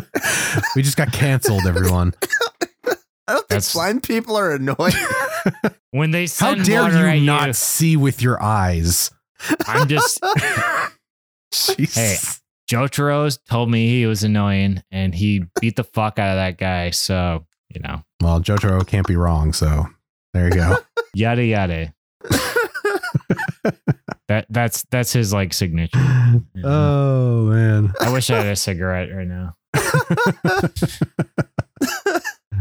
we 0.76 0.82
just 0.82 0.96
got 0.96 1.12
canceled, 1.12 1.66
everyone. 1.66 2.14
I 3.30 3.34
don't 3.34 3.38
think 3.40 3.48
That's- 3.48 3.72
blind 3.72 4.02
people 4.02 4.36
are 4.36 4.52
annoying. 4.52 4.92
When 5.92 6.10
they 6.12 6.26
send 6.28 6.58
How 6.58 6.64
dare 6.64 6.82
water 6.82 6.98
you 6.98 7.06
at 7.06 7.22
not 7.22 7.46
you, 7.48 7.52
see 7.52 7.96
with 7.96 8.22
your 8.22 8.40
eyes? 8.42 9.10
I'm 9.66 9.88
just 9.88 10.22
Jesus. 11.52 11.94
Hey. 11.94 12.16
Jotaro's 12.76 13.38
told 13.48 13.70
me 13.70 13.88
he 13.88 14.06
was 14.06 14.22
annoying 14.22 14.82
and 14.92 15.12
he 15.14 15.44
beat 15.60 15.74
the 15.76 15.82
fuck 15.82 16.18
out 16.20 16.30
of 16.30 16.36
that 16.36 16.58
guy. 16.58 16.90
So, 16.90 17.44
you 17.74 17.80
know, 17.80 18.02
Well, 18.22 18.40
Jotaro 18.40 18.86
can't 18.86 19.06
be 19.06 19.16
wrong, 19.16 19.52
so 19.52 19.86
there 20.34 20.44
you 20.46 20.54
go. 20.54 20.76
yada 21.14 21.44
yada. 21.44 21.92
That 24.28 24.46
that's 24.48 24.84
that's 24.92 25.12
his 25.12 25.32
like 25.32 25.52
signature. 25.52 25.98
oh 26.62 27.46
man. 27.46 27.92
I 28.00 28.12
wish 28.12 28.30
I 28.30 28.36
had 28.36 28.46
a 28.46 28.54
cigarette 28.56 29.08
right 29.12 29.26
now. 29.26 29.56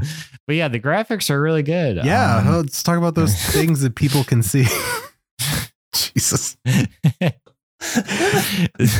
But 0.48 0.56
yeah, 0.56 0.68
the 0.68 0.80
graphics 0.80 1.30
are 1.30 1.40
really 1.40 1.62
good. 1.62 1.98
Yeah, 2.04 2.38
Um, 2.40 2.48
let's 2.56 2.82
talk 2.82 2.98
about 2.98 3.14
those 3.14 3.36
things 3.54 3.82
that 3.82 3.94
people 3.96 4.24
can 4.24 4.42
see. 4.42 4.66
Jesus. 5.94 6.58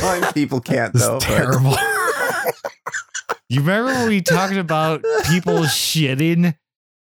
blind 0.00 0.34
people 0.34 0.60
can't 0.60 0.92
This 0.92 1.02
though. 1.06 1.16
is 1.16 1.24
terrible. 1.24 1.74
you 3.48 3.60
remember 3.60 3.92
when 3.92 4.08
we 4.08 4.20
talked 4.22 4.54
about 4.54 5.02
people 5.28 5.58
shitting 5.64 6.54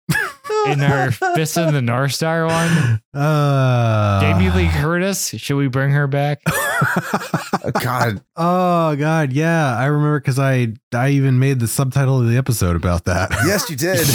in 0.67 0.81
our 0.81 1.11
Fist 1.11 1.57
in 1.57 1.73
the 1.73 1.81
North 1.81 2.13
Star 2.13 2.45
one? 2.45 3.01
Uh, 3.13 4.21
Jamie 4.21 4.49
Lee 4.51 4.69
Curtis, 4.69 5.29
should 5.29 5.55
we 5.55 5.67
bring 5.67 5.91
her 5.91 6.07
back? 6.07 6.41
Oh, 6.47 7.71
God, 7.81 8.21
Oh 8.35 8.95
god, 8.95 9.31
yeah. 9.33 9.77
I 9.77 9.85
remember 9.85 10.19
because 10.19 10.39
I 10.39 10.73
I 10.93 11.09
even 11.09 11.39
made 11.39 11.59
the 11.59 11.67
subtitle 11.67 12.19
of 12.19 12.27
the 12.27 12.37
episode 12.37 12.75
about 12.75 13.05
that. 13.05 13.31
yes, 13.45 13.69
you 13.69 13.75
did. 13.75 14.05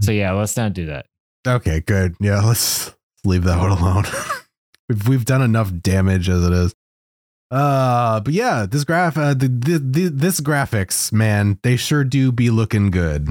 so 0.00 0.12
yeah, 0.12 0.32
let's 0.32 0.56
not 0.56 0.72
do 0.72 0.86
that. 0.86 1.06
Okay, 1.46 1.80
good. 1.80 2.14
Yeah, 2.20 2.40
let's 2.40 2.94
leave 3.24 3.44
that 3.44 3.58
one 3.58 3.70
alone. 3.70 4.04
we've 4.88 5.08
we've 5.08 5.24
done 5.24 5.42
enough 5.42 5.72
damage 5.80 6.28
as 6.28 6.44
it 6.44 6.52
is. 6.52 6.74
Uh, 7.50 8.20
but 8.20 8.34
yeah, 8.34 8.66
this 8.68 8.84
graph, 8.84 9.16
uh, 9.16 9.32
the, 9.34 9.48
the, 9.48 9.78
the 9.78 10.08
this 10.08 10.40
graphics, 10.40 11.12
man, 11.12 11.58
they 11.62 11.76
sure 11.76 12.04
do 12.04 12.30
be 12.30 12.50
looking 12.50 12.90
good. 12.90 13.28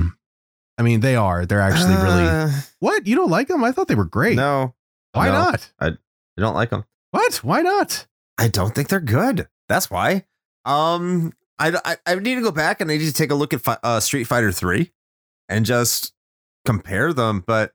I 0.78 0.84
mean, 0.84 1.00
they 1.02 1.16
are. 1.16 1.46
They're 1.46 1.62
actually 1.62 1.96
really. 1.96 2.28
Uh, 2.28 2.50
What? 2.80 3.08
You 3.08 3.16
don't 3.16 3.30
like 3.30 3.48
them? 3.48 3.64
I 3.64 3.72
thought 3.72 3.88
they 3.88 3.96
were 3.96 4.06
great. 4.06 4.36
No, 4.36 4.74
Why 5.14 5.28
no, 5.28 5.34
not? 5.34 5.72
I 5.80 5.92
don't 6.38 6.54
like 6.56 6.70
them. 6.70 6.84
What? 7.12 7.36
Why 7.38 7.62
not? 7.62 8.06
I 8.38 8.48
don't 8.48 8.74
think 8.76 8.90
they're 8.90 9.00
good. 9.00 9.48
That's 9.68 9.90
why. 9.90 10.26
Um, 10.66 11.34
I, 11.60 11.78
I, 11.84 11.98
I 12.06 12.16
need 12.16 12.36
to 12.36 12.42
go 12.42 12.52
back 12.52 12.82
and 12.82 12.92
I 12.92 12.98
need 12.98 13.06
to 13.08 13.14
take 13.14 13.32
a 13.32 13.36
look 13.36 13.54
at 13.54 13.62
fi- 13.62 13.80
uh, 13.84 14.00
Street 14.00 14.26
Fighter 14.26 14.52
Three, 14.52 14.92
and 15.50 15.66
just 15.66 16.14
compare 16.66 17.14
them. 17.14 17.44
But 17.46 17.72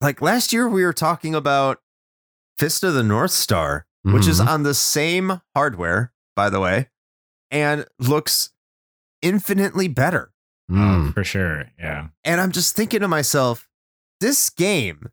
like 0.00 0.22
last 0.22 0.52
year, 0.52 0.68
we 0.68 0.84
were 0.84 0.92
talking 0.92 1.34
about 1.34 1.80
Fist 2.58 2.84
of 2.84 2.94
the 2.94 3.02
North 3.02 3.32
Star, 3.32 3.86
which 4.04 4.26
is 4.28 4.40
Mhm. 4.40 4.46
on 4.48 4.62
the 4.62 4.74
same 4.74 5.40
hardware, 5.54 6.12
by 6.36 6.48
the 6.50 6.60
way, 6.60 6.88
and 7.50 7.86
looks 7.98 8.50
infinitely 9.22 9.88
better. 9.88 10.32
Mm. 10.70 11.08
Oh, 11.08 11.12
for 11.12 11.24
sure. 11.24 11.64
Yeah. 11.78 12.08
And 12.24 12.40
I'm 12.40 12.52
just 12.52 12.74
thinking 12.76 13.00
to 13.00 13.08
myself, 13.08 13.68
this 14.20 14.50
game 14.50 15.08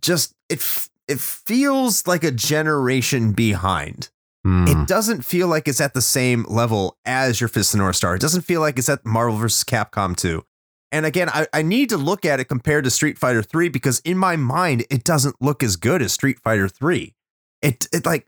just 0.00 0.34
it 0.48 0.62
it 1.08 1.18
feels 1.20 2.06
like 2.06 2.22
a 2.24 2.30
generation 2.30 3.32
behind. 3.32 4.10
Mm. 4.46 4.68
It 4.82 4.88
doesn't 4.88 5.24
feel 5.24 5.48
like 5.48 5.66
it's 5.68 5.80
at 5.80 5.92
the 5.92 6.00
same 6.00 6.44
level 6.48 6.96
as 7.04 7.40
your 7.40 7.48
Fist 7.48 7.74
of 7.74 7.78
the 7.78 7.84
North 7.84 7.96
Star. 7.96 8.14
It 8.14 8.20
doesn't 8.22 8.42
feel 8.42 8.60
like 8.60 8.78
it's 8.78 8.88
at 8.88 9.04
Marvel 9.04 9.36
vs. 9.36 9.64
Capcom 9.64 10.16
2. 10.16 10.44
And 10.92 11.04
again, 11.04 11.28
I, 11.28 11.46
I 11.52 11.62
need 11.62 11.88
to 11.90 11.96
look 11.98 12.24
at 12.24 12.40
it 12.40 12.46
compared 12.46 12.84
to 12.84 12.90
Street 12.90 13.18
Fighter 13.18 13.42
3 13.42 13.68
because 13.68 13.98
in 14.00 14.16
my 14.16 14.36
mind, 14.36 14.86
it 14.90 15.04
doesn't 15.04 15.36
look 15.40 15.62
as 15.62 15.76
good 15.76 16.00
as 16.00 16.12
Street 16.12 16.38
Fighter 16.42 16.68
3. 16.68 17.14
It 17.62 17.88
it 17.92 18.06
like 18.06 18.26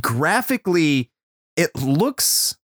graphically, 0.00 1.10
it 1.56 1.74
looks 1.76 2.56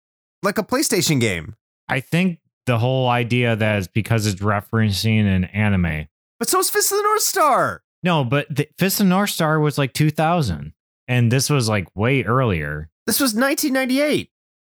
like 0.42 0.58
a 0.58 0.62
PlayStation 0.62 1.20
game. 1.20 1.56
I 1.88 2.00
think 2.00 2.40
the 2.66 2.78
whole 2.78 3.08
idea 3.08 3.56
that 3.56 3.78
is 3.78 3.88
because 3.88 4.26
it's 4.26 4.40
referencing 4.40 5.24
an 5.24 5.44
anime. 5.46 6.08
But 6.38 6.48
so 6.48 6.60
is 6.60 6.70
Fist 6.70 6.92
of 6.92 6.98
the 6.98 7.02
North 7.02 7.22
Star. 7.22 7.82
No, 8.02 8.24
but 8.24 8.46
the 8.54 8.68
Fist 8.78 9.00
of 9.00 9.06
the 9.06 9.10
North 9.10 9.30
Star 9.30 9.60
was 9.60 9.76
like 9.76 9.92
2000, 9.92 10.72
and 11.08 11.32
this 11.32 11.50
was 11.50 11.68
like 11.68 11.94
way 11.94 12.22
earlier. 12.22 12.88
This 13.06 13.20
was 13.20 13.34
1998. 13.34 14.30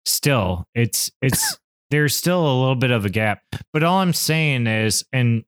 Still, 0.06 0.68
it's 0.74 1.12
it's 1.22 1.60
there's 1.92 2.16
still 2.16 2.42
a 2.42 2.60
little 2.60 2.76
bit 2.76 2.92
of 2.92 3.06
a 3.06 3.10
gap. 3.10 3.42
But 3.74 3.84
all 3.84 4.00
I'm 4.00 4.14
saying 4.14 4.68
is, 4.68 5.06
and 5.12 5.44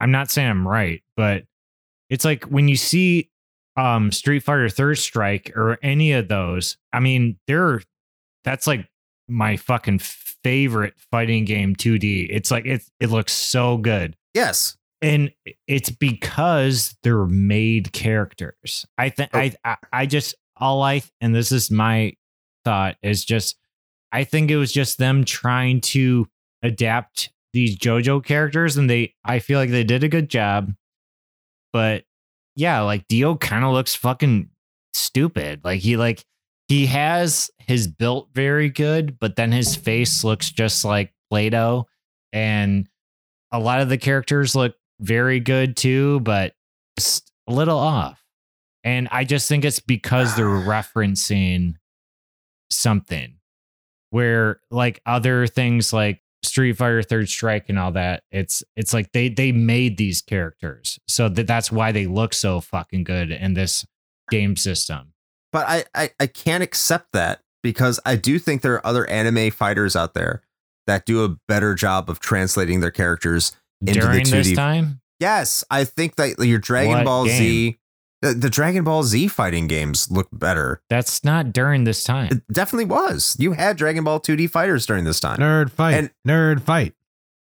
I'm 0.00 0.10
not 0.10 0.30
saying 0.30 0.50
I'm 0.50 0.68
right, 0.68 1.02
but 1.16 1.44
it's 2.10 2.24
like 2.24 2.44
when 2.44 2.68
you 2.68 2.76
see 2.76 3.30
um 3.76 4.10
Street 4.12 4.40
Fighter 4.40 4.68
Third 4.68 4.98
Strike 4.98 5.52
or 5.56 5.78
any 5.82 6.12
of 6.12 6.28
those, 6.28 6.76
I 6.92 7.00
mean, 7.00 7.38
they're 7.46 7.82
that's 8.44 8.66
like 8.66 8.88
my 9.28 9.56
fucking 9.56 9.98
favorite 9.98 10.94
fighting 11.10 11.44
game 11.44 11.74
2D. 11.74 12.28
It's 12.30 12.50
like 12.50 12.64
it 12.66 12.82
it 13.00 13.10
looks 13.10 13.32
so 13.32 13.76
good. 13.76 14.16
Yes. 14.34 14.76
and 15.02 15.30
it's 15.66 15.90
because 15.90 16.96
they're 17.02 17.26
made 17.26 17.92
characters. 17.92 18.86
I 18.96 19.08
think 19.10 19.30
Oh. 19.34 19.38
I, 19.40 19.52
I 19.64 19.76
I 19.92 20.06
just 20.06 20.34
all 20.56 20.82
I 20.82 21.02
and 21.20 21.34
this 21.34 21.52
is 21.52 21.70
my 21.70 22.14
thought 22.64 22.96
is 23.02 23.24
just 23.24 23.58
I 24.12 24.24
think 24.24 24.50
it 24.50 24.56
was 24.56 24.72
just 24.72 24.98
them 24.98 25.24
trying 25.24 25.80
to 25.82 26.28
adapt 26.62 27.30
these 27.52 27.76
JoJo 27.76 28.24
characters 28.24 28.76
and 28.76 28.88
they 28.88 29.14
I 29.24 29.38
feel 29.40 29.58
like 29.58 29.70
they 29.70 29.84
did 29.84 30.04
a 30.04 30.08
good 30.08 30.28
job. 30.30 30.72
But 31.72 32.04
yeah, 32.56 32.80
like 32.80 33.06
Dio 33.08 33.36
kind 33.36 33.64
of 33.64 33.72
looks 33.72 33.94
fucking 33.94 34.48
stupid. 34.94 35.60
Like 35.62 35.80
he 35.80 35.96
like 35.96 36.24
he 36.68 36.86
has 36.86 37.50
his 37.58 37.86
built 37.86 38.30
very 38.34 38.70
good, 38.70 39.18
but 39.20 39.36
then 39.36 39.52
his 39.52 39.76
face 39.76 40.24
looks 40.24 40.50
just 40.50 40.84
like 40.84 41.12
Play-Doh 41.30 41.86
and 42.32 42.88
a 43.52 43.60
lot 43.60 43.80
of 43.80 43.88
the 43.88 43.98
characters 43.98 44.56
look 44.56 44.74
very 45.00 45.38
good 45.38 45.76
too, 45.76 46.20
but 46.20 46.54
just 46.98 47.30
a 47.46 47.52
little 47.52 47.78
off. 47.78 48.22
And 48.82 49.08
I 49.10 49.24
just 49.24 49.48
think 49.48 49.64
it's 49.64 49.80
because 49.80 50.34
they're 50.34 50.46
referencing 50.46 51.74
something 52.70 53.34
where 54.10 54.60
like 54.70 55.00
other 55.06 55.46
things 55.46 55.92
like 55.92 56.20
Street 56.42 56.74
Fighter 56.74 57.02
Third 57.02 57.28
Strike 57.28 57.68
and 57.68 57.78
all 57.78 57.92
that, 57.92 58.22
it's 58.30 58.62
it's 58.76 58.92
like 58.94 59.12
they 59.12 59.28
they 59.28 59.52
made 59.52 59.96
these 59.96 60.22
characters. 60.22 60.98
So 61.08 61.28
that 61.28 61.46
that's 61.46 61.70
why 61.72 61.92
they 61.92 62.06
look 62.06 62.34
so 62.34 62.60
fucking 62.60 63.04
good 63.04 63.30
in 63.30 63.54
this 63.54 63.84
game 64.30 64.56
system. 64.56 65.12
but 65.52 65.66
I, 65.68 65.84
I 65.94 66.10
I 66.20 66.26
can't 66.26 66.62
accept 66.62 67.12
that 67.12 67.40
because 67.62 67.98
I 68.06 68.16
do 68.16 68.38
think 68.38 68.62
there 68.62 68.74
are 68.74 68.86
other 68.86 69.08
anime 69.08 69.50
fighters 69.50 69.96
out 69.96 70.14
there 70.14 70.42
that 70.86 71.04
do 71.06 71.24
a 71.24 71.36
better 71.48 71.74
job 71.74 72.08
of 72.08 72.20
translating 72.20 72.80
their 72.80 72.90
characters 72.92 73.52
into 73.84 74.00
During 74.00 74.24
the 74.24 74.30
2D. 74.30 74.30
this 74.30 74.52
time, 74.54 75.00
Yes, 75.18 75.64
I 75.70 75.84
think 75.84 76.16
that 76.16 76.38
your 76.38 76.58
Dragon 76.58 76.92
What 76.92 77.04
Ball 77.04 77.26
Z, 77.26 77.70
game? 77.70 77.78
The, 78.22 78.32
the 78.34 78.50
Dragon 78.50 78.84
Ball 78.84 79.02
Z 79.02 79.28
fighting 79.28 79.66
games 79.66 80.10
look 80.10 80.28
better. 80.32 80.80
that's 80.88 81.22
not 81.24 81.52
during 81.52 81.84
this 81.84 82.02
time. 82.04 82.28
It 82.32 82.42
definitely 82.52 82.86
was. 82.86 83.36
You 83.38 83.52
had 83.52 83.76
Dragon 83.76 84.04
Ball 84.04 84.20
2D 84.20 84.48
fighters 84.50 84.86
during 84.86 85.04
this 85.04 85.20
time. 85.20 85.38
Nerd 85.38 85.70
fight. 85.70 85.94
And- 85.94 86.10
nerd 86.26 86.62
fight. 86.62 86.94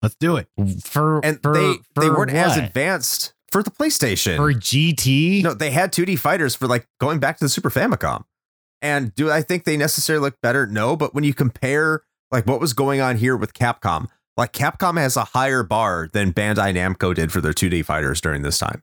Let's 0.01 0.15
do 0.15 0.35
it. 0.37 0.47
For 0.81 1.23
and 1.23 1.39
for, 1.43 1.53
they 1.53 1.75
they 1.99 2.09
weren't 2.09 2.31
as 2.31 2.57
advanced 2.57 3.33
for 3.51 3.61
the 3.61 3.69
PlayStation. 3.69 4.35
for 4.37 4.51
GT. 4.51 5.43
no, 5.43 5.53
they 5.53 5.69
had 5.71 5.91
2D 5.93 6.17
fighters 6.17 6.55
for 6.55 6.67
like 6.67 6.87
going 6.99 7.19
back 7.19 7.37
to 7.37 7.45
the 7.45 7.49
Super 7.49 7.69
Famicom. 7.69 8.23
And 8.81 9.13
do 9.13 9.29
I 9.29 9.43
think 9.43 9.63
they 9.65 9.77
necessarily 9.77 10.23
look 10.23 10.41
better? 10.41 10.65
No, 10.65 10.95
but 10.95 11.13
when 11.13 11.23
you 11.23 11.35
compare 11.35 12.01
like 12.31 12.47
what 12.47 12.59
was 12.59 12.73
going 12.73 12.99
on 12.99 13.17
here 13.17 13.37
with 13.37 13.53
Capcom, 13.53 14.07
like 14.37 14.53
Capcom 14.53 14.97
has 14.97 15.15
a 15.17 15.25
higher 15.25 15.61
bar 15.61 16.09
than 16.11 16.33
Bandai 16.33 16.73
Namco 16.73 17.13
did 17.13 17.31
for 17.31 17.41
their 17.41 17.53
2D 17.53 17.85
fighters 17.85 18.21
during 18.21 18.41
this 18.41 18.57
time. 18.57 18.81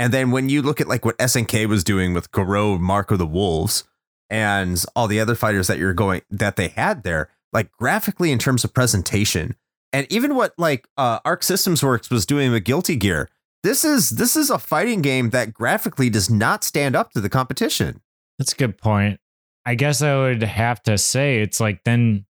And 0.00 0.14
then 0.14 0.30
when 0.30 0.48
you 0.48 0.62
look 0.62 0.80
at 0.80 0.88
like 0.88 1.04
what 1.04 1.18
SNK 1.18 1.68
was 1.68 1.84
doing 1.84 2.14
with 2.14 2.32
Garou, 2.32 2.78
Mark 2.78 3.10
of 3.10 3.18
the 3.18 3.26
Wolves, 3.26 3.84
and 4.30 4.82
all 4.96 5.06
the 5.06 5.20
other 5.20 5.34
fighters 5.34 5.66
that 5.66 5.76
you're 5.76 5.92
going 5.92 6.22
that 6.30 6.56
they 6.56 6.68
had 6.68 7.02
there, 7.02 7.28
like 7.52 7.70
graphically 7.72 8.32
in 8.32 8.38
terms 8.38 8.64
of 8.64 8.72
presentation, 8.72 9.56
and 9.92 10.10
even 10.10 10.34
what 10.34 10.54
like 10.56 10.88
uh, 10.96 11.18
Arc 11.22 11.42
Systems 11.42 11.82
Works 11.82 12.08
was 12.08 12.24
doing 12.24 12.50
with 12.50 12.64
Guilty 12.64 12.96
Gear, 12.96 13.28
this 13.62 13.84
is 13.84 14.08
this 14.08 14.36
is 14.36 14.48
a 14.48 14.58
fighting 14.58 15.02
game 15.02 15.30
that 15.30 15.52
graphically 15.52 16.08
does 16.08 16.30
not 16.30 16.64
stand 16.64 16.96
up 16.96 17.12
to 17.12 17.20
the 17.20 17.28
competition. 17.28 18.00
That's 18.38 18.54
a 18.54 18.56
good 18.56 18.78
point. 18.78 19.20
I 19.66 19.74
guess 19.74 20.00
I 20.00 20.16
would 20.16 20.42
have 20.42 20.82
to 20.84 20.96
say 20.96 21.42
it's 21.42 21.60
like 21.60 21.84
then 21.84 22.24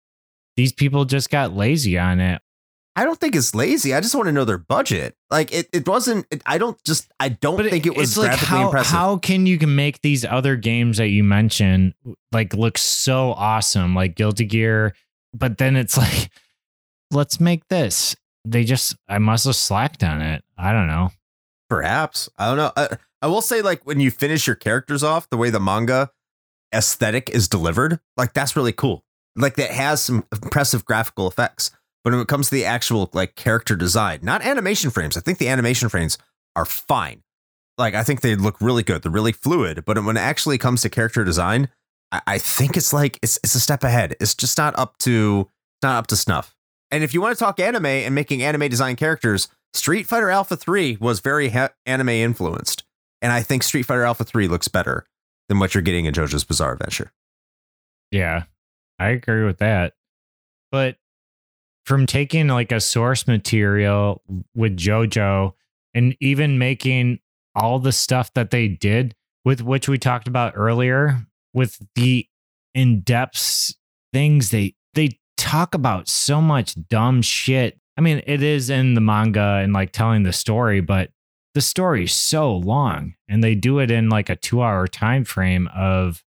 these 0.55 0.71
people 0.71 1.03
just 1.03 1.29
got 1.29 1.53
lazy 1.53 1.97
on 1.97 2.21
it. 2.21 2.41
I 2.97 3.03
don't 3.03 3.19
think 3.19 3.35
it's 3.35 3.53
lazy. 3.53 3.93
I 3.93 4.01
just 4.01 4.15
want 4.15 4.25
to 4.25 4.31
know 4.31 4.43
their 4.43 4.57
budget. 4.57 5.15
Like 5.29 5.53
it, 5.53 5.69
it 5.71 5.87
wasn't. 5.87 6.25
It, 6.31 6.41
I 6.47 6.57
don't 6.57 6.83
just. 6.83 7.07
I 7.19 7.29
don't 7.29 7.63
think 7.69 7.85
it 7.85 7.95
was 7.95 8.09
it's 8.09 8.17
like 8.17 8.29
graphically 8.29 8.57
how, 8.57 8.65
impressive. 8.65 8.91
how 8.91 9.17
can 9.17 9.45
you 9.45 9.59
can 9.59 9.75
make 9.75 10.01
these 10.01 10.25
other 10.25 10.55
games 10.55 10.97
that 10.97 11.09
you 11.09 11.23
mentioned 11.23 11.93
like 12.31 12.55
look 12.55 12.79
so 12.79 13.33
awesome, 13.33 13.93
like 13.93 14.15
Guilty 14.15 14.45
Gear, 14.45 14.95
but 15.31 15.59
then 15.59 15.75
it's 15.75 15.95
like, 15.97 16.31
let's 17.11 17.39
make 17.39 17.67
this. 17.67 18.15
They 18.43 18.63
just 18.63 18.95
I 19.07 19.19
must 19.19 19.45
have 19.45 19.55
slacked 19.55 20.03
on 20.03 20.23
it. 20.23 20.43
I 20.57 20.71
don't 20.71 20.87
know. 20.87 21.11
Perhaps 21.69 22.29
I 22.39 22.47
don't 22.47 22.57
know. 22.57 22.71
I, 22.75 22.97
I 23.21 23.27
will 23.27 23.41
say, 23.41 23.61
like 23.61 23.85
when 23.85 23.99
you 23.99 24.09
finish 24.09 24.47
your 24.47 24.55
characters 24.55 25.03
off, 25.03 25.29
the 25.29 25.37
way 25.37 25.51
the 25.51 25.59
manga 25.59 26.09
aesthetic 26.73 27.29
is 27.29 27.47
delivered, 27.47 27.99
like 28.17 28.33
that's 28.33 28.55
really 28.55 28.73
cool. 28.73 29.03
Like 29.35 29.55
that 29.57 29.69
has 29.69 30.01
some 30.01 30.25
impressive 30.31 30.83
graphical 30.83 31.27
effects. 31.27 31.69
But 32.07 32.13
when 32.13 32.21
it 32.21 32.29
comes 32.29 32.47
to 32.47 32.55
the 32.55 32.63
actual 32.63 33.09
like 33.11 33.35
character 33.35 33.75
design, 33.75 34.19
not 34.21 34.41
animation 34.41 34.91
frames, 34.91 35.17
I 35.17 35.19
think 35.19 35.39
the 35.39 35.49
animation 35.49 35.89
frames 35.89 36.17
are 36.55 36.63
fine. 36.63 37.21
Like 37.77 37.95
I 37.95 38.03
think 38.05 38.21
they 38.21 38.37
look 38.37 38.61
really 38.61 38.81
good. 38.81 39.01
They're 39.01 39.11
really 39.11 39.33
fluid. 39.33 39.83
But 39.83 40.01
when 40.01 40.15
it 40.15 40.21
actually 40.21 40.57
comes 40.57 40.83
to 40.83 40.89
character 40.89 41.25
design, 41.25 41.67
I, 42.13 42.21
I 42.25 42.37
think 42.37 42.77
it's 42.77 42.93
like 42.93 43.19
it's 43.21 43.35
it's 43.43 43.55
a 43.55 43.59
step 43.59 43.83
ahead. 43.83 44.15
It's 44.21 44.35
just 44.35 44.57
not 44.57 44.79
up 44.79 44.97
to 44.99 45.49
not 45.83 45.97
up 45.97 46.07
to 46.07 46.15
snuff. 46.15 46.55
And 46.91 47.03
if 47.03 47.13
you 47.13 47.19
want 47.19 47.37
to 47.37 47.43
talk 47.43 47.59
anime 47.59 47.85
and 47.85 48.15
making 48.15 48.41
anime 48.41 48.69
design 48.69 48.95
characters, 48.95 49.49
Street 49.73 50.07
Fighter 50.07 50.29
Alpha 50.29 50.55
3 50.55 50.99
was 51.01 51.19
very 51.19 51.49
ha- 51.49 51.71
anime 51.85 52.07
influenced. 52.07 52.85
And 53.21 53.33
I 53.33 53.41
think 53.41 53.63
Street 53.63 53.83
Fighter 53.83 54.05
Alpha 54.05 54.23
3 54.23 54.47
looks 54.47 54.69
better 54.69 55.05
than 55.49 55.59
what 55.59 55.75
you're 55.75 55.81
getting 55.81 56.05
in 56.05 56.13
JoJo's 56.13 56.45
Bizarre 56.45 56.71
Adventure. 56.71 57.11
Yeah, 58.11 58.43
I 58.97 59.09
agree 59.09 59.43
with 59.43 59.57
that. 59.57 59.95
But 60.71 60.95
from 61.87 62.05
taking 62.05 62.49
like 62.49 62.73
a 62.73 62.81
source 62.81 63.27
material 63.27 64.21
with 64.53 64.75
JoJo 64.75 65.53
and 65.93 66.17
even 66.19 66.57
making 66.57 67.19
all 67.55 67.79
the 67.79 67.93
stuff 67.93 68.33
that 68.33 68.51
they 68.51 68.67
did 68.67 69.15
with 69.45 69.61
which 69.61 69.87
we 69.87 69.97
talked 69.97 70.27
about 70.27 70.51
earlier 70.57 71.25
with 71.53 71.79
the 71.95 72.27
in-depth 72.75 73.73
things 74.11 74.49
they 74.49 74.75
they 74.95 75.17
talk 75.37 75.73
about 75.73 76.09
so 76.09 76.41
much 76.41 76.75
dumb 76.89 77.21
shit. 77.21 77.79
I 77.95 78.01
mean, 78.01 78.21
it 78.27 78.43
is 78.43 78.69
in 78.69 78.93
the 78.93 79.01
manga 79.01 79.61
and 79.63 79.71
like 79.71 79.93
telling 79.93 80.23
the 80.23 80.33
story, 80.33 80.81
but 80.81 81.11
the 81.53 81.61
story 81.61 82.03
is 82.03 82.13
so 82.13 82.53
long 82.53 83.13
and 83.29 83.41
they 83.41 83.55
do 83.55 83.79
it 83.79 83.89
in 83.89 84.09
like 84.09 84.29
a 84.29 84.35
2-hour 84.35 84.87
time 84.87 85.23
frame 85.23 85.69
of 85.73 86.21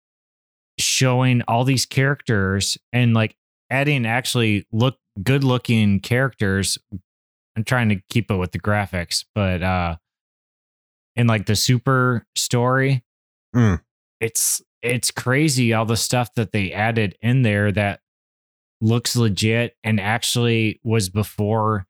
showing 0.77 1.41
all 1.49 1.65
these 1.65 1.85
characters 1.85 2.77
and 2.93 3.13
like 3.13 3.35
adding 3.69 4.05
actually 4.05 4.65
look 4.71 4.98
good 5.21 5.43
looking 5.43 5.99
characters. 5.99 6.77
I'm 7.55 7.63
trying 7.63 7.89
to 7.89 8.01
keep 8.09 8.31
it 8.31 8.35
with 8.37 8.51
the 8.51 8.59
graphics, 8.59 9.25
but 9.35 9.61
uh 9.63 9.95
in 11.15 11.27
like 11.27 11.45
the 11.45 11.55
super 11.55 12.25
story, 12.35 13.03
Mm. 13.55 13.81
it's 14.21 14.61
it's 14.81 15.11
crazy 15.11 15.73
all 15.73 15.85
the 15.85 15.97
stuff 15.97 16.33
that 16.35 16.51
they 16.51 16.71
added 16.71 17.17
in 17.21 17.41
there 17.41 17.71
that 17.71 17.99
looks 18.79 19.15
legit 19.15 19.75
and 19.83 19.99
actually 19.99 20.79
was 20.83 21.09
before 21.09 21.87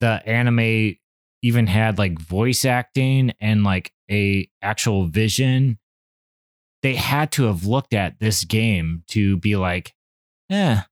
the 0.00 0.22
anime 0.28 0.94
even 1.42 1.66
had 1.66 1.98
like 1.98 2.18
voice 2.20 2.64
acting 2.64 3.32
and 3.40 3.64
like 3.64 3.92
a 4.10 4.48
actual 4.62 5.06
vision 5.06 5.78
they 6.82 6.94
had 6.94 7.32
to 7.32 7.44
have 7.44 7.64
looked 7.64 7.92
at 7.94 8.20
this 8.20 8.44
game 8.44 9.02
to 9.08 9.36
be 9.38 9.56
like, 9.56 9.94
eh, 10.50 10.82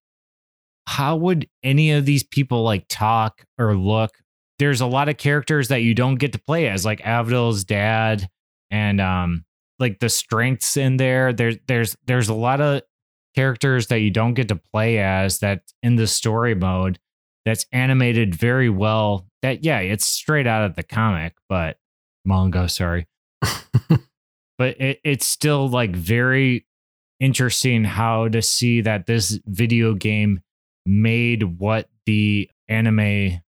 how 0.86 1.16
would 1.16 1.48
any 1.62 1.92
of 1.92 2.06
these 2.06 2.22
people 2.22 2.62
like 2.62 2.86
talk 2.88 3.44
or 3.58 3.74
look? 3.76 4.18
There's 4.58 4.80
a 4.80 4.86
lot 4.86 5.08
of 5.08 5.18
characters 5.18 5.68
that 5.68 5.82
you 5.82 5.94
don't 5.94 6.14
get 6.14 6.32
to 6.32 6.38
play 6.38 6.68
as, 6.68 6.84
like 6.84 7.00
Avdol's 7.00 7.64
dad, 7.64 8.28
and 8.70 9.00
um, 9.00 9.44
like 9.78 9.98
the 9.98 10.08
strengths 10.08 10.76
in 10.76 10.96
there. 10.96 11.32
There's 11.32 11.56
there's 11.66 11.96
there's 12.06 12.28
a 12.28 12.34
lot 12.34 12.60
of 12.60 12.82
characters 13.34 13.88
that 13.88 14.00
you 14.00 14.10
don't 14.10 14.34
get 14.34 14.48
to 14.48 14.56
play 14.56 14.98
as 14.98 15.40
that 15.40 15.62
in 15.82 15.96
the 15.96 16.06
story 16.06 16.54
mode 16.54 16.98
that's 17.44 17.66
animated 17.72 18.34
very 18.34 18.70
well. 18.70 19.26
That 19.42 19.62
yeah, 19.62 19.80
it's 19.80 20.06
straight 20.06 20.46
out 20.46 20.64
of 20.64 20.76
the 20.76 20.82
comic, 20.82 21.34
but 21.48 21.78
manga, 22.24 22.68
sorry 22.68 23.06
but 24.58 24.80
it, 24.80 25.00
it's 25.04 25.26
still 25.26 25.68
like 25.68 25.94
very 25.94 26.66
interesting 27.20 27.84
how 27.84 28.28
to 28.28 28.42
see 28.42 28.80
that 28.82 29.06
this 29.06 29.38
video 29.46 29.94
game 29.94 30.40
made 30.86 31.42
what 31.58 31.88
the 32.06 32.50
anime 32.68 33.40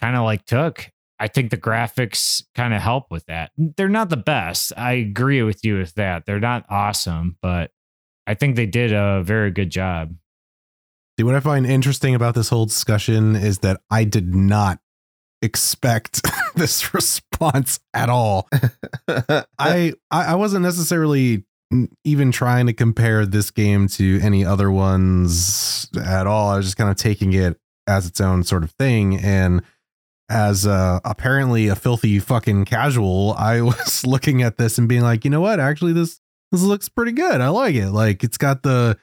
kind 0.00 0.16
of 0.16 0.24
like 0.24 0.44
took. 0.44 0.90
I 1.20 1.26
think 1.26 1.50
the 1.50 1.56
graphics 1.56 2.44
kind 2.54 2.72
of 2.72 2.80
help 2.80 3.10
with 3.10 3.26
that. 3.26 3.50
They're 3.56 3.88
not 3.88 4.08
the 4.08 4.16
best. 4.16 4.72
I 4.76 4.92
agree 4.92 5.42
with 5.42 5.64
you 5.64 5.78
with 5.78 5.94
that. 5.94 6.26
They're 6.26 6.38
not 6.38 6.64
awesome, 6.68 7.36
but 7.42 7.72
I 8.26 8.34
think 8.34 8.54
they 8.54 8.66
did 8.66 8.92
a 8.92 9.22
very 9.24 9.50
good 9.50 9.70
job. 9.70 10.14
See, 11.18 11.24
what 11.24 11.34
I 11.34 11.40
find 11.40 11.66
interesting 11.66 12.14
about 12.14 12.36
this 12.36 12.48
whole 12.50 12.66
discussion 12.66 13.34
is 13.34 13.58
that 13.60 13.80
I 13.90 14.04
did 14.04 14.32
not 14.32 14.78
expect 15.42 16.22
this 16.54 16.94
response 16.94 17.80
at 17.94 18.08
all. 18.08 18.48
I, 19.08 19.48
I 19.58 19.92
I 20.10 20.34
wasn't 20.36 20.62
necessarily 20.62 21.44
even 22.04 22.32
trying 22.32 22.66
to 22.66 22.72
compare 22.72 23.26
this 23.26 23.50
game 23.50 23.88
to 23.88 24.20
any 24.22 24.44
other 24.44 24.70
ones 24.70 25.88
at 26.02 26.26
all. 26.26 26.50
I 26.50 26.56
was 26.56 26.66
just 26.66 26.76
kind 26.76 26.90
of 26.90 26.96
taking 26.96 27.32
it 27.34 27.58
as 27.86 28.06
its 28.06 28.20
own 28.20 28.42
sort 28.44 28.64
of 28.64 28.70
thing. 28.72 29.18
And 29.18 29.62
as 30.30 30.66
uh, 30.66 31.00
apparently 31.04 31.68
a 31.68 31.76
filthy 31.76 32.18
fucking 32.18 32.64
casual, 32.64 33.34
I 33.36 33.60
was 33.62 34.06
looking 34.06 34.42
at 34.42 34.56
this 34.56 34.78
and 34.78 34.88
being 34.88 35.02
like, 35.02 35.24
you 35.24 35.30
know 35.30 35.40
what? 35.40 35.60
Actually, 35.60 35.92
this 35.92 36.20
this 36.52 36.62
looks 36.62 36.88
pretty 36.88 37.12
good. 37.12 37.40
I 37.40 37.48
like 37.48 37.74
it. 37.74 37.90
Like 37.90 38.24
it's 38.24 38.38
got 38.38 38.62
the 38.62 38.96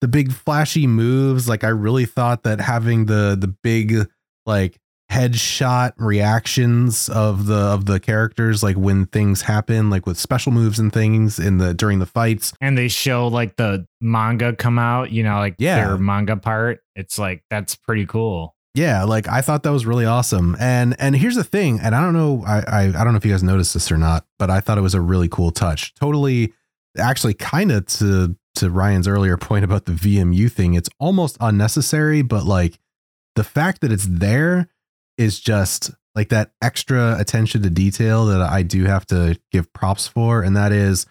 the 0.00 0.08
big 0.08 0.32
flashy 0.32 0.86
moves. 0.86 1.48
Like 1.48 1.64
I 1.64 1.68
really 1.68 2.04
thought 2.04 2.44
that 2.44 2.60
having 2.60 3.06
the 3.06 3.36
the 3.38 3.48
big 3.48 4.08
like 4.46 4.78
headshot 5.12 5.92
reactions 5.98 7.08
of 7.10 7.46
the 7.46 7.54
of 7.54 7.84
the 7.84 8.00
characters 8.00 8.62
like 8.62 8.76
when 8.76 9.06
things 9.06 9.42
happen 9.42 9.90
like 9.90 10.06
with 10.06 10.18
special 10.18 10.52
moves 10.52 10.78
and 10.78 10.92
things 10.92 11.38
in 11.38 11.58
the 11.58 11.74
during 11.74 11.98
the 11.98 12.06
fights. 12.06 12.52
And 12.60 12.76
they 12.78 12.88
show 12.88 13.28
like 13.28 13.56
the 13.56 13.86
manga 14.00 14.54
come 14.56 14.78
out 14.78 15.10
you 15.12 15.22
know 15.22 15.36
like 15.38 15.56
Yeah. 15.58 15.84
their 15.84 15.98
manga 15.98 16.36
part. 16.36 16.80
It's 16.96 17.18
like 17.18 17.44
that's 17.50 17.74
pretty 17.76 18.06
cool. 18.06 18.56
Yeah 18.74 19.04
like 19.04 19.28
i 19.28 19.42
thought 19.42 19.62
that 19.64 19.72
was 19.72 19.84
really 19.84 20.06
awesome. 20.06 20.56
And 20.58 20.96
and 20.98 21.14
here's 21.14 21.36
the 21.36 21.44
thing 21.44 21.78
and 21.80 21.94
i 21.94 22.00
don't 22.00 22.14
know 22.14 22.42
i 22.46 22.60
i, 22.66 22.80
I 22.88 23.04
don't 23.04 23.12
know 23.12 23.16
if 23.18 23.24
you 23.26 23.30
guys 23.32 23.42
noticed 23.42 23.74
this 23.74 23.92
or 23.92 23.98
not 23.98 24.24
but 24.38 24.48
i 24.50 24.60
thought 24.60 24.78
it 24.78 24.82
was 24.82 24.94
a 24.94 25.00
really 25.00 25.28
cool 25.28 25.50
touch. 25.50 25.94
Totally 25.94 26.52
actually 26.98 27.34
kind 27.34 27.70
of 27.70 27.86
to 27.86 28.34
to 28.54 28.70
ryan's 28.70 29.06
earlier 29.08 29.36
point 29.48 29.64
about 29.64 29.84
the 29.86 29.92
vmu 29.92 30.50
thing 30.50 30.74
it's 30.74 30.88
almost 30.98 31.36
unnecessary 31.40 32.20
but 32.22 32.44
like 32.44 32.78
the 33.34 33.44
fact 33.44 33.80
that 33.80 33.90
it's 33.92 34.06
there 34.08 34.68
is 35.22 35.40
just 35.40 35.90
like 36.14 36.28
that 36.28 36.52
extra 36.60 37.16
attention 37.18 37.62
to 37.62 37.70
detail 37.70 38.26
that 38.26 38.42
i 38.42 38.62
do 38.62 38.84
have 38.84 39.06
to 39.06 39.38
give 39.50 39.72
props 39.72 40.06
for 40.06 40.42
and 40.42 40.56
that 40.56 40.72
is 40.72 41.06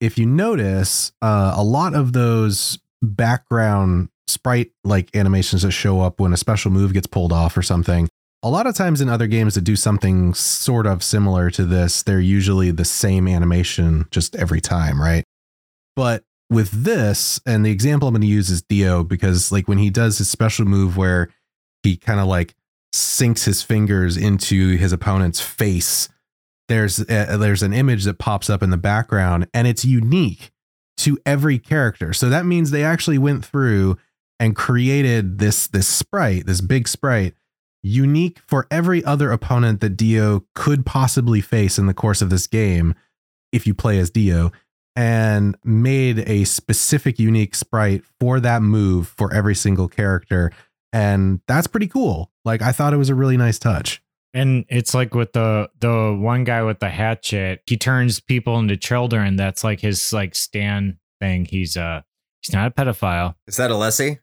if 0.00 0.18
you 0.18 0.26
notice 0.26 1.12
uh, 1.22 1.54
a 1.56 1.62
lot 1.62 1.94
of 1.94 2.12
those 2.12 2.78
background 3.02 4.08
sprite 4.28 4.70
like 4.84 5.14
animations 5.16 5.62
that 5.62 5.70
show 5.72 6.00
up 6.00 6.20
when 6.20 6.32
a 6.32 6.36
special 6.36 6.70
move 6.70 6.92
gets 6.92 7.06
pulled 7.06 7.32
off 7.32 7.56
or 7.56 7.62
something. 7.62 8.08
A 8.42 8.50
lot 8.50 8.68
of 8.68 8.74
times 8.76 9.00
in 9.00 9.08
other 9.08 9.26
games 9.26 9.56
that 9.56 9.62
do 9.62 9.74
something 9.74 10.32
sort 10.32 10.86
of 10.86 11.02
similar 11.02 11.50
to 11.50 11.64
this, 11.64 12.04
they're 12.04 12.20
usually 12.20 12.70
the 12.70 12.84
same 12.84 13.26
animation 13.26 14.06
just 14.12 14.36
every 14.36 14.60
time, 14.60 15.00
right? 15.00 15.24
But 15.96 16.22
with 16.48 16.70
this, 16.70 17.40
and 17.44 17.66
the 17.66 17.72
example 17.72 18.06
I'm 18.06 18.14
going 18.14 18.22
to 18.22 18.28
use 18.28 18.48
is 18.48 18.62
Dio 18.62 19.02
because 19.02 19.50
like 19.50 19.66
when 19.66 19.78
he 19.78 19.90
does 19.90 20.18
his 20.18 20.30
special 20.30 20.66
move 20.66 20.96
where 20.96 21.30
he 21.82 21.96
kind 21.96 22.20
of 22.20 22.26
like 22.26 22.54
sinks 22.92 23.44
his 23.44 23.62
fingers 23.62 24.16
into 24.16 24.76
his 24.76 24.92
opponent's 24.92 25.40
face, 25.40 26.08
there's 26.68 27.00
a, 27.00 27.36
there's 27.38 27.62
an 27.62 27.72
image 27.72 28.04
that 28.04 28.18
pops 28.18 28.50
up 28.50 28.62
in 28.62 28.70
the 28.70 28.76
background 28.76 29.48
and 29.54 29.66
it's 29.66 29.84
unique 29.84 30.50
to 30.98 31.18
every 31.24 31.58
character. 31.58 32.12
So 32.12 32.28
that 32.28 32.44
means 32.44 32.70
they 32.70 32.84
actually 32.84 33.18
went 33.18 33.44
through 33.44 33.96
and 34.40 34.54
created 34.54 35.38
this 35.38 35.66
this 35.66 35.88
sprite, 35.88 36.46
this 36.46 36.60
big 36.60 36.86
sprite, 36.86 37.34
unique 37.82 38.38
for 38.46 38.66
every 38.70 39.04
other 39.04 39.30
opponent 39.32 39.80
that 39.80 39.96
Dio 39.96 40.44
could 40.54 40.84
possibly 40.84 41.40
face 41.40 41.78
in 41.78 41.86
the 41.86 41.94
course 41.94 42.22
of 42.22 42.30
this 42.30 42.46
game 42.46 42.94
if 43.52 43.66
you 43.66 43.74
play 43.74 43.98
as 43.98 44.10
Dio 44.10 44.52
and 44.94 45.56
made 45.64 46.18
a 46.28 46.44
specific 46.44 47.18
unique 47.18 47.54
sprite 47.54 48.02
for 48.18 48.40
that 48.40 48.62
move 48.62 49.08
for 49.08 49.32
every 49.32 49.54
single 49.54 49.88
character 49.88 50.50
and 50.92 51.40
that's 51.46 51.66
pretty 51.66 51.88
cool. 51.88 52.30
Like 52.44 52.62
I 52.62 52.72
thought 52.72 52.92
it 52.92 52.96
was 52.98 53.10
a 53.10 53.14
really 53.14 53.36
nice 53.36 53.58
touch. 53.58 54.02
and 54.34 54.64
it's 54.68 54.94
like 54.94 55.14
with 55.14 55.32
the 55.32 55.70
the 55.80 56.16
one 56.18 56.44
guy 56.44 56.62
with 56.62 56.80
the 56.80 56.88
hatchet 56.90 57.60
he 57.66 57.76
turns 57.76 58.20
people 58.20 58.58
into 58.58 58.76
children 58.76 59.36
that's 59.36 59.64
like 59.64 59.80
his 59.80 60.12
like 60.12 60.34
stand 60.34 60.96
thing 61.20 61.46
he's 61.46 61.76
uh 61.76 62.02
he's 62.42 62.52
not 62.52 62.66
a 62.68 62.70
pedophile 62.70 63.34
Is 63.46 63.56
that 63.56 63.70
Alessi? 63.70 64.18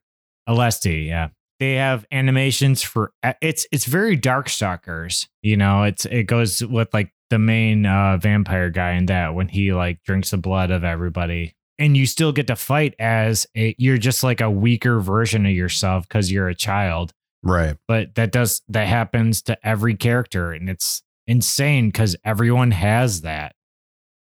Alesti, 0.48 1.08
yeah. 1.08 1.30
They 1.60 1.76
have 1.76 2.06
animations 2.12 2.84
for 2.84 3.12
uh, 3.24 3.34
it's 3.42 3.66
it's 3.72 3.86
very 3.86 4.18
Darkstalkers. 4.18 5.28
You 5.42 5.58
know, 5.58 5.84
it's 5.84 6.06
it 6.06 6.24
goes 6.24 6.64
with 6.64 6.94
like 6.94 7.12
the 7.30 7.40
main 7.40 7.86
uh 7.86 8.18
vampire 8.18 8.70
guy 8.70 8.92
in 8.94 9.06
that 9.08 9.34
when 9.34 9.48
he 9.48 9.74
like 9.74 10.04
drinks 10.04 10.32
the 10.32 10.38
blood 10.38 10.70
of 10.72 10.84
everybody. 10.84 11.56
And 11.77 11.97
you 11.97 12.06
still 12.06 12.31
get 12.31 12.47
to 12.47 12.56
fight 12.56 12.95
as 12.99 13.47
a 13.56 13.76
you're 13.77 13.97
just 13.97 14.23
like 14.23 14.41
a 14.41 14.49
weaker 14.49 14.99
version 14.99 15.45
of 15.45 15.52
yourself 15.52 16.07
because 16.07 16.31
you're 16.31 16.47
a 16.47 16.56
child. 16.56 17.11
Right. 17.43 17.76
But 17.88 18.15
that 18.15 18.31
does 18.31 18.61
that 18.69 18.88
happens 18.88 19.41
to 19.43 19.68
every 19.68 19.95
character 19.95 20.52
and 20.52 20.69
it's 20.69 21.03
insane 21.27 21.89
because 21.89 22.15
everyone 22.23 22.72
has 22.72 23.22
that. 23.22 23.56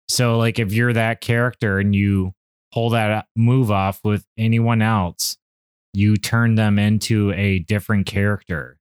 So 0.09 0.39
like 0.39 0.59
if 0.59 0.73
you're 0.73 0.93
that 0.93 1.21
character 1.21 1.79
and 1.79 1.95
you 1.95 2.33
pull 2.73 2.91
that 2.91 3.27
move 3.37 3.71
off 3.71 4.01
with 4.05 4.25
anyone 4.39 4.83
else, 4.83 5.37
you 5.93 6.17
turn 6.17 6.55
them 6.55 6.79
into 6.79 7.33
a 7.33 7.61
different 7.61 8.07
character. 8.07 8.79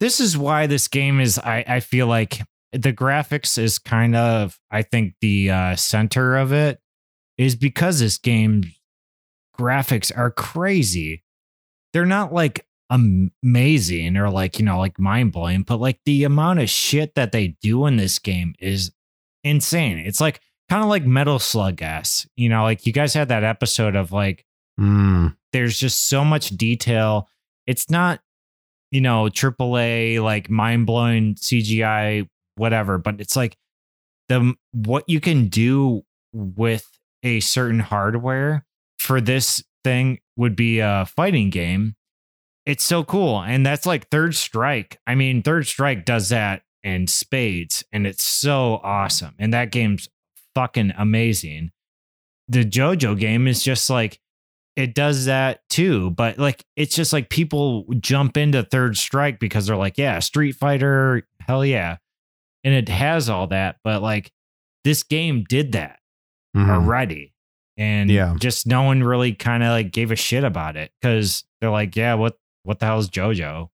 This 0.00 0.20
is 0.20 0.36
why 0.36 0.66
this 0.66 0.88
game 0.88 1.20
is 1.20 1.38
I, 1.38 1.64
I 1.66 1.80
feel 1.80 2.06
like 2.06 2.40
the 2.72 2.92
graphics 2.92 3.56
is 3.58 3.78
kind 3.78 4.16
of 4.16 4.58
I 4.70 4.82
think 4.82 5.14
the 5.20 5.50
uh, 5.50 5.76
center 5.76 6.36
of 6.36 6.52
it 6.52 6.80
is 7.38 7.56
because 7.56 8.00
this 8.00 8.18
game 8.18 8.64
graphics 9.58 10.12
are 10.16 10.30
crazy. 10.30 11.22
They're 11.92 12.06
not 12.06 12.32
like 12.32 12.66
amazing 12.90 14.16
or 14.16 14.30
like, 14.30 14.58
you 14.58 14.64
know, 14.64 14.78
like 14.78 14.98
mind 14.98 15.32
blowing, 15.32 15.62
but 15.62 15.80
like 15.80 16.00
the 16.04 16.24
amount 16.24 16.60
of 16.60 16.68
shit 16.68 17.14
that 17.14 17.32
they 17.32 17.56
do 17.60 17.86
in 17.86 17.96
this 17.96 18.18
game 18.18 18.54
is 18.58 18.92
insane. 19.42 19.98
It's 19.98 20.20
like 20.20 20.40
kind 20.68 20.82
of 20.82 20.88
like 20.88 21.04
Metal 21.04 21.38
Slug 21.38 21.82
X. 21.82 22.26
You 22.36 22.48
know, 22.48 22.62
like 22.62 22.86
you 22.86 22.92
guys 22.92 23.14
had 23.14 23.28
that 23.28 23.44
episode 23.44 23.96
of 23.96 24.12
like 24.12 24.44
Mm, 24.78 25.36
there's 25.52 25.78
just 25.78 26.08
so 26.08 26.24
much 26.24 26.50
detail. 26.50 27.28
It's 27.66 27.90
not, 27.90 28.20
you 28.90 29.00
know, 29.00 29.24
AAA 29.26 30.22
like 30.22 30.50
mind 30.50 30.86
blowing 30.86 31.34
CGI, 31.36 32.28
whatever, 32.56 32.98
but 32.98 33.20
it's 33.20 33.36
like 33.36 33.56
the 34.28 34.54
what 34.72 35.04
you 35.08 35.20
can 35.20 35.48
do 35.48 36.02
with 36.32 36.88
a 37.24 37.40
certain 37.40 37.80
hardware 37.80 38.64
for 38.98 39.20
this 39.20 39.64
thing 39.82 40.20
would 40.36 40.54
be 40.54 40.78
a 40.78 41.06
fighting 41.16 41.50
game. 41.50 41.96
It's 42.66 42.84
so 42.84 43.02
cool. 43.04 43.42
And 43.42 43.66
that's 43.66 43.86
like 43.86 44.08
Third 44.08 44.34
Strike. 44.34 44.98
I 45.06 45.14
mean, 45.14 45.42
Third 45.42 45.66
Strike 45.66 46.04
does 46.04 46.28
that 46.28 46.62
in 46.82 47.06
spades, 47.06 47.82
and 47.92 48.06
it's 48.06 48.22
so 48.22 48.80
awesome. 48.84 49.34
And 49.38 49.52
that 49.52 49.72
game's 49.72 50.08
fucking 50.54 50.92
amazing. 50.96 51.70
The 52.48 52.64
JoJo 52.64 53.18
game 53.18 53.48
is 53.48 53.62
just 53.62 53.88
like 53.90 54.20
it 54.76 54.94
does 54.94 55.26
that 55.26 55.60
too, 55.70 56.10
but 56.10 56.38
like 56.38 56.64
it's 56.76 56.96
just 56.96 57.12
like 57.12 57.30
people 57.30 57.84
jump 58.00 58.36
into 58.36 58.62
Third 58.62 58.96
Strike 58.96 59.38
because 59.38 59.66
they're 59.66 59.76
like, 59.76 59.98
yeah, 59.98 60.18
Street 60.18 60.52
Fighter, 60.52 61.26
hell 61.40 61.64
yeah. 61.64 61.96
And 62.64 62.74
it 62.74 62.88
has 62.88 63.28
all 63.28 63.46
that, 63.48 63.76
but 63.84 64.02
like 64.02 64.32
this 64.84 65.02
game 65.02 65.44
did 65.48 65.72
that 65.72 65.98
mhm. 66.56 66.68
already. 66.70 67.34
And 67.76 68.10
Yeah. 68.10 68.34
just 68.38 68.66
no 68.66 68.82
one 68.82 69.02
really 69.02 69.34
kind 69.34 69.62
of 69.62 69.70
like 69.70 69.90
gave 69.90 70.10
a 70.10 70.16
shit 70.16 70.44
about 70.44 70.76
it 70.76 70.92
because 71.00 71.44
they're 71.60 71.70
like, 71.70 71.96
yeah, 71.96 72.14
what 72.14 72.38
what 72.62 72.78
the 72.78 72.86
hell 72.86 72.98
is 72.98 73.10
JoJo? 73.10 73.68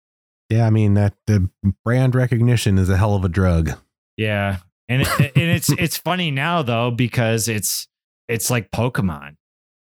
Yeah, 0.49 0.67
I 0.67 0.71
mean 0.71 0.95
that 0.95 1.15
the 1.27 1.49
brand 1.85 2.15
recognition 2.15 2.77
is 2.79 2.89
a 2.89 2.97
hell 2.97 3.15
of 3.15 3.25
a 3.25 3.29
drug. 3.29 3.73
Yeah. 4.17 4.59
And 4.89 5.03
it, 5.03 5.09
and 5.21 5.51
it's 5.51 5.69
it's 5.79 5.97
funny 5.97 6.31
now 6.31 6.63
though 6.63 6.91
because 6.91 7.47
it's 7.49 7.87
it's 8.29 8.51
like 8.51 8.71
Pokemon. 8.71 9.37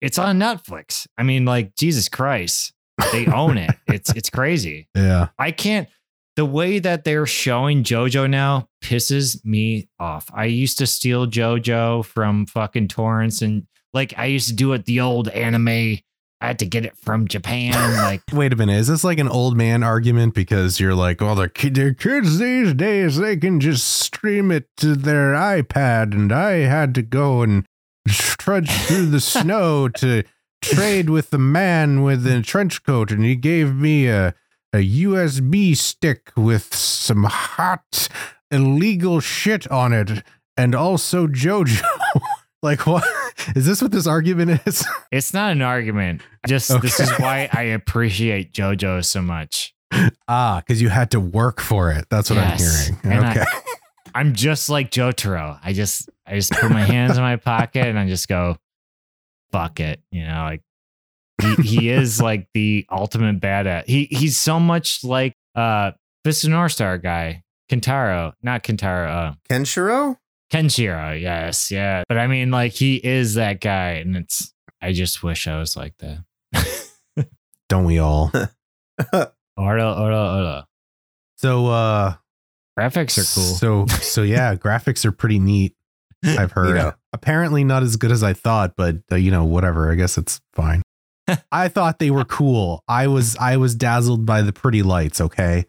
It's 0.02 0.18
on 0.18 0.40
Netflix. 0.40 1.08
I 1.18 1.24
mean 1.24 1.46
like 1.46 1.76
Jesus 1.76 2.10
Christ. 2.10 2.74
They 3.12 3.26
own 3.28 3.58
it. 3.58 3.72
It's 3.88 4.12
it's 4.16 4.30
crazy. 4.30 4.88
Yeah. 4.96 5.30
I 5.40 5.52
can't 5.52 5.88
the 6.36 6.46
way 6.46 6.80
that 6.80 7.04
they're 7.04 7.26
showing 7.26 7.84
JoJo 7.84 8.30
now 8.30 8.70
pisses 8.84 9.44
me 9.46 9.90
off. 10.00 10.30
I 10.34 10.46
used 10.46 10.78
to 10.78 10.88
steal 10.88 11.28
JoJo 11.28 12.06
from 12.06 12.46
fucking 12.46 12.88
torrents 12.88 13.42
and 13.42 13.68
like 13.94 14.14
I 14.18 14.26
used 14.26 14.48
to 14.48 14.56
do 14.56 14.74
it 14.74 14.86
the 14.86 15.02
old 15.02 15.28
anime. 15.30 16.00
I 16.44 16.48
had 16.48 16.60
to 16.60 16.66
get 16.66 16.86
it 16.86 16.98
from 16.98 17.28
Japan. 17.28 17.74
Like 18.02 18.24
Wait 18.34 18.52
a 18.52 18.56
minute. 18.56 18.78
Is 18.78 18.88
this 18.88 19.04
like 19.04 19.20
an 19.20 19.28
old 19.28 19.56
man 19.56 19.84
argument 19.84 20.34
because 20.34 20.80
you're 20.80 20.96
like, 20.96 21.22
well, 21.22 21.36
the 21.36 21.50
kid, 21.50 21.76
the 21.76 21.94
kids 21.94 22.40
these 22.40 22.74
days 22.74 23.18
they 23.18 23.38
can 23.38 23.60
just 23.60 23.88
stream 23.88 24.52
it 24.52 24.66
to 24.78 24.96
their 24.96 25.34
iPad, 25.34 26.14
and 26.14 26.32
I 26.32 26.52
had 26.52 26.96
to 26.96 27.02
go 27.02 27.42
and 27.42 27.66
trudge 28.08 28.72
through 28.72 29.08
the 29.08 29.22
snow 29.22 29.88
to 29.88 30.24
trade 30.62 31.10
with 31.10 31.30
the 31.30 31.38
man 31.38 32.02
with 32.04 32.24
the 32.24 32.42
trench 32.42 32.84
coat, 32.84 33.12
and 33.12 33.24
he 33.24 33.36
gave 33.36 33.76
me 33.76 34.08
a 34.08 34.34
a 34.74 34.78
USB 34.78 35.76
stick 35.76 36.32
with 36.38 36.74
some 36.74 37.24
hot 37.24 38.08
illegal 38.50 39.20
shit 39.20 39.70
on 39.72 39.94
it, 39.94 40.24
and 40.58 40.74
also 40.76 41.28
JoJo. 41.28 41.82
like, 42.62 42.86
what 42.88 43.04
is 43.56 43.66
this? 43.66 43.82
What 43.82 43.92
this 43.92 44.08
argument 44.08 44.62
is? 44.66 44.86
it's 45.12 45.34
not 45.34 45.52
an 45.52 45.62
argument. 45.62 46.22
Just 46.48 46.82
this 46.82 47.00
is 47.00 47.10
why 47.20 47.50
I 47.52 47.64
appreciate 47.64 48.54
JoJo 48.54 49.04
so 49.06 49.22
much. 49.22 49.74
Ah, 50.28 50.62
because 50.66 50.82
you 50.82 50.90
had 50.90 51.12
to 51.12 51.20
work 51.20 51.60
for 51.60 51.92
it. 51.92 52.06
That's 52.10 52.30
what 52.30 52.38
Yes. 52.38 52.90
I'm 52.90 52.96
hearing. 53.12 53.18
And 53.18 53.26
I- 53.26 53.32
Okay. 53.42 53.46
I'm 54.16 54.34
just 54.34 54.70
like 54.70 54.92
Jotaro. 54.92 55.58
I 55.64 55.72
just 55.72 56.10
I 56.26 56.36
just 56.36 56.52
put 56.52 56.70
my 56.70 56.84
hands 56.84 57.16
in 57.16 57.24
my 57.24 57.38
pocket 57.38 57.86
and 57.88 57.98
I 57.98 58.08
just 58.10 58.28
go, 58.28 58.58
fuck 59.54 59.80
it. 59.80 60.02
You 60.12 60.24
know, 60.28 60.44
like 60.44 60.62
he, 61.42 61.56
he 61.56 61.90
is 61.90 62.22
like 62.22 62.48
the 62.54 62.86
ultimate 62.92 63.40
badass. 63.40 63.86
He 63.86 64.06
he's 64.12 64.38
so 64.38 64.60
much 64.60 65.04
like 65.04 65.34
uh 65.56 65.92
Fist 66.24 66.44
of 66.44 66.52
North 66.52 66.72
Star 66.74 66.98
guy, 66.98 67.44
Kentaro, 67.70 68.34
not 68.44 68.64
Kentaro, 68.64 69.08
uh, 69.10 69.34
Kenshiro? 69.50 70.18
Kenshiro. 70.52 71.20
Yes, 71.20 71.72
yeah. 71.72 72.04
But 72.08 72.18
I 72.18 72.28
mean, 72.28 72.52
like 72.52 72.74
he 72.74 72.96
is 72.98 73.36
that 73.36 73.62
guy, 73.62 73.92
and 73.94 74.16
it's. 74.16 74.54
I 74.84 74.94
just 74.94 75.22
wish 75.22 75.48
I 75.48 75.60
was 75.60 75.78
like 75.78 75.94
that. 76.00 76.24
Don't 77.70 77.86
we 77.86 78.00
all? 78.00 78.32
Ora, 79.58 79.94
ora, 79.94 80.34
ora. 80.34 80.68
So 81.38 81.68
uh 81.68 82.16
Graphics 82.78 83.18
are 83.18 83.36
cool. 83.36 83.56
So 83.56 83.86
so 84.02 84.24
yeah, 84.24 84.56
graphics 84.58 85.06
are 85.06 85.12
pretty 85.12 85.40
neat. 85.40 85.76
I've 86.24 86.52
heard. 86.52 86.76
know. 86.76 86.94
Apparently 87.14 87.64
not 87.64 87.84
as 87.84 87.96
good 87.96 88.12
as 88.12 88.24
I 88.24 88.34
thought, 88.34 88.74
but 88.76 88.98
uh, 89.12 89.16
you 89.16 89.32
know, 89.32 89.44
whatever. 89.44 89.92
I 89.92 89.96
guess 89.96 90.18
it's 90.18 90.40
fine. 90.54 90.81
I 91.52 91.68
thought 91.68 92.00
they 92.00 92.12
were 92.12 92.26
cool. 92.26 92.84
I 92.88 93.08
was 93.08 93.36
I 93.38 93.58
was 93.58 93.76
dazzled 93.76 94.26
by 94.26 94.42
the 94.42 94.54
pretty 94.54 94.84
lights, 94.84 95.22
okay? 95.22 95.66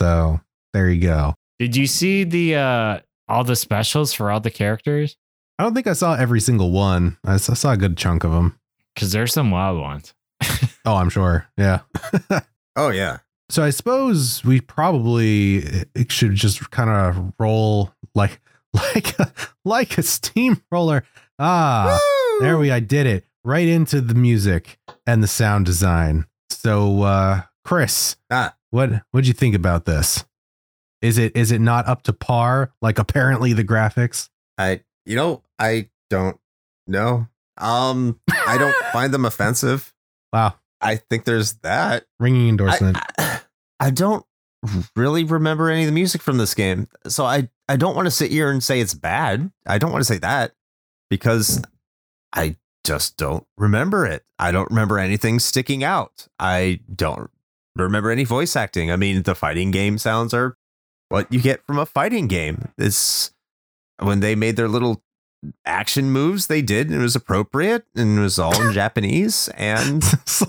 So, 0.00 0.40
there 0.72 0.88
you 0.90 1.00
go. 1.02 1.34
Did 1.58 1.76
you 1.76 1.86
see 1.86 2.24
the 2.24 2.56
uh 2.56 3.00
all 3.28 3.44
the 3.44 3.56
specials 3.56 4.12
for 4.12 4.30
all 4.30 4.40
the 4.40 4.50
characters? 4.50 5.16
I 5.58 5.62
don't 5.62 5.74
think 5.74 5.86
I 5.86 5.92
saw 5.92 6.14
every 6.14 6.40
single 6.40 6.70
one. 6.70 7.18
I 7.24 7.36
saw 7.36 7.72
a 7.72 7.76
good 7.76 7.96
chunk 7.96 8.24
of 8.24 8.32
them. 8.32 8.58
Because 8.94 9.12
there's 9.12 9.32
some 9.32 9.50
wild 9.50 9.80
ones. 9.80 10.14
Oh, 10.86 10.96
I'm 10.96 11.10
sure. 11.10 11.46
Yeah. 11.58 11.80
Oh 12.76 12.88
yeah. 12.90 13.18
So 13.50 13.64
I 13.64 13.70
suppose 13.70 14.44
we 14.44 14.60
probably 14.60 15.56
it 15.94 16.10
should 16.12 16.34
just 16.34 16.70
kind 16.70 16.88
of 16.88 17.32
roll 17.38 17.92
like 18.14 18.40
like 18.72 19.18
a, 19.18 19.32
like 19.64 19.98
a 19.98 20.02
steamroller. 20.02 21.04
Ah, 21.38 21.98
there 22.40 22.58
we 22.58 22.70
I 22.70 22.80
did 22.80 23.06
it. 23.06 23.24
Right 23.50 23.66
into 23.66 24.00
the 24.00 24.14
music 24.14 24.78
and 25.08 25.24
the 25.24 25.26
sound 25.26 25.66
design. 25.66 26.26
So 26.50 27.02
uh 27.02 27.42
Chris, 27.64 28.14
Ah. 28.30 28.54
what 28.70 29.02
what'd 29.10 29.26
you 29.26 29.32
think 29.34 29.56
about 29.56 29.86
this? 29.86 30.24
Is 31.02 31.18
it 31.18 31.34
is 31.36 31.50
it 31.50 31.60
not 31.60 31.88
up 31.88 32.02
to 32.04 32.12
par 32.12 32.72
like 32.80 33.00
apparently 33.00 33.52
the 33.52 33.64
graphics? 33.64 34.28
I 34.56 34.82
you 35.04 35.16
know, 35.16 35.42
I 35.58 35.88
don't 36.10 36.38
know. 36.86 37.26
Um 37.58 38.20
I 38.46 38.56
don't 38.56 38.76
find 38.92 39.12
them 39.12 39.24
offensive. 39.24 39.92
Wow, 40.32 40.54
I 40.80 40.94
think 40.94 41.24
there's 41.24 41.54
that. 41.64 42.04
ringing 42.20 42.48
endorsement. 42.50 42.98
I, 43.18 43.40
I 43.80 43.90
don't 43.90 44.24
really 44.94 45.24
remember 45.24 45.70
any 45.70 45.82
of 45.82 45.86
the 45.86 45.92
music 45.92 46.22
from 46.22 46.38
this 46.38 46.54
game. 46.54 46.86
So 47.08 47.24
I, 47.24 47.48
I 47.68 47.74
don't 47.74 47.96
want 47.96 48.06
to 48.06 48.12
sit 48.12 48.30
here 48.30 48.48
and 48.52 48.62
say 48.62 48.78
it's 48.78 48.94
bad. 48.94 49.50
I 49.66 49.78
don't 49.78 49.90
want 49.90 50.02
to 50.02 50.12
say 50.12 50.18
that 50.18 50.52
because 51.08 51.60
I 52.32 52.54
just 52.90 53.16
don't 53.16 53.46
remember 53.56 54.04
it. 54.04 54.24
I 54.36 54.50
don't 54.50 54.68
remember 54.68 54.98
anything 54.98 55.38
sticking 55.38 55.84
out. 55.84 56.26
I 56.40 56.80
don't 56.92 57.30
remember 57.76 58.10
any 58.10 58.24
voice 58.24 58.56
acting. 58.56 58.90
I 58.90 58.96
mean, 58.96 59.22
the 59.22 59.36
fighting 59.36 59.70
game 59.70 59.96
sounds 59.96 60.34
are 60.34 60.56
what 61.08 61.32
you 61.32 61.40
get 61.40 61.64
from 61.64 61.78
a 61.78 61.86
fighting 61.86 62.26
game. 62.26 62.70
It's 62.76 63.32
when 64.00 64.18
they 64.18 64.34
made 64.34 64.56
their 64.56 64.66
little 64.66 65.04
action 65.64 66.10
moves 66.10 66.48
they 66.48 66.62
did 66.62 66.88
and 66.88 66.96
it 66.96 67.02
was 67.02 67.14
appropriate 67.14 67.84
and 67.94 68.18
it 68.18 68.20
was 68.20 68.40
all 68.40 68.60
in 68.60 68.72
Japanese 68.74 69.48
and 69.56 70.02
this 70.26 70.42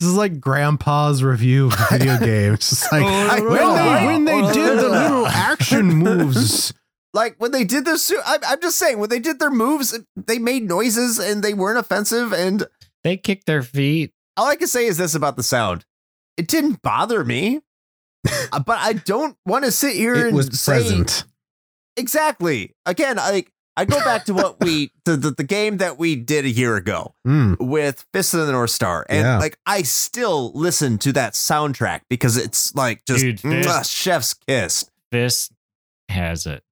is 0.00 0.14
like 0.14 0.40
grandpa's 0.40 1.22
review 1.22 1.68
of 1.68 1.90
video 1.90 2.18
games. 2.24 2.72
It's 2.72 2.90
like 2.90 3.04
oh, 3.04 3.06
I 3.06 3.40
when 3.40 3.54
know, 3.54 3.74
they 3.74 3.80
right? 3.80 4.06
when 4.06 4.24
they 4.24 4.42
oh, 4.42 4.52
did 4.52 4.78
the 4.80 4.88
little 4.88 5.26
action 5.28 5.86
moves. 5.86 6.74
Like 7.14 7.36
when 7.38 7.52
they 7.52 7.64
did 7.64 7.84
their 7.86 7.96
su- 7.96 8.20
I'm, 8.26 8.40
I'm 8.46 8.60
just 8.60 8.76
saying 8.76 8.98
when 8.98 9.08
they 9.08 9.20
did 9.20 9.38
their 9.38 9.50
moves 9.50 9.98
they 10.16 10.38
made 10.38 10.64
noises 10.64 11.18
and 11.18 11.42
they 11.42 11.54
weren't 11.54 11.78
offensive 11.78 12.32
and 12.34 12.66
They 13.02 13.16
kicked 13.16 13.46
their 13.46 13.62
feet. 13.62 14.12
all 14.36 14.46
i 14.48 14.56
can 14.56 14.68
say 14.68 14.84
is 14.86 14.96
this 14.98 15.14
about 15.14 15.36
the 15.36 15.42
sound 15.42 15.86
it 16.36 16.48
didn't 16.48 16.82
bother 16.82 17.24
me 17.24 17.60
but 18.52 18.78
i 18.78 18.92
don't 18.92 19.36
want 19.46 19.64
to 19.64 19.70
sit 19.70 19.94
here 19.96 20.14
It 20.16 20.26
and 20.28 20.36
was 20.36 20.58
say 20.58 20.72
present. 20.80 21.24
exactly 21.96 22.74
again 22.86 23.18
i 23.18 23.44
i 23.76 23.84
go 23.84 23.98
back 24.00 24.24
to 24.24 24.34
what 24.34 24.60
we 24.60 24.90
the, 25.04 25.16
the, 25.16 25.30
the 25.30 25.44
game 25.44 25.76
that 25.78 25.98
we 25.98 26.16
did 26.16 26.44
a 26.44 26.50
year 26.50 26.76
ago 26.76 27.14
Mm, 27.26 27.58
with 27.60 28.04
fist 28.12 28.34
of 28.34 28.46
the 28.46 28.52
north 28.52 28.70
star 28.70 29.06
and 29.08 29.20
Yeah. 29.20 29.38
like 29.38 29.58
i 29.66 29.82
still 29.82 30.50
listen 30.54 30.98
to 30.98 31.12
that 31.12 31.34
soundtrack 31.34 32.00
because 32.10 32.36
it's 32.36 32.74
like 32.74 33.04
just 33.06 33.20
Dude, 33.20 33.40
Fist- 33.40 33.68
mwah, 33.68 33.88
chef's 33.90 34.34
kiss 34.34 34.90
Fist 35.12 35.52
has 36.08 36.44
it. 36.46 36.63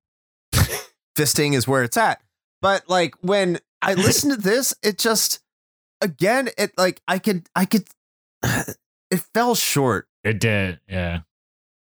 Fisting 1.16 1.54
is 1.54 1.68
where 1.68 1.82
it's 1.82 1.96
at. 1.96 2.20
But 2.60 2.88
like 2.88 3.14
when 3.20 3.58
I 3.80 3.94
listen 3.94 4.30
to 4.30 4.36
this, 4.36 4.74
it 4.82 4.98
just 4.98 5.40
again, 6.00 6.48
it 6.58 6.72
like 6.76 7.00
I 7.08 7.18
could 7.18 7.48
I 7.54 7.64
could 7.64 7.86
it 8.42 9.20
fell 9.34 9.54
short. 9.54 10.08
It 10.24 10.40
did. 10.40 10.80
Yeah. 10.88 11.20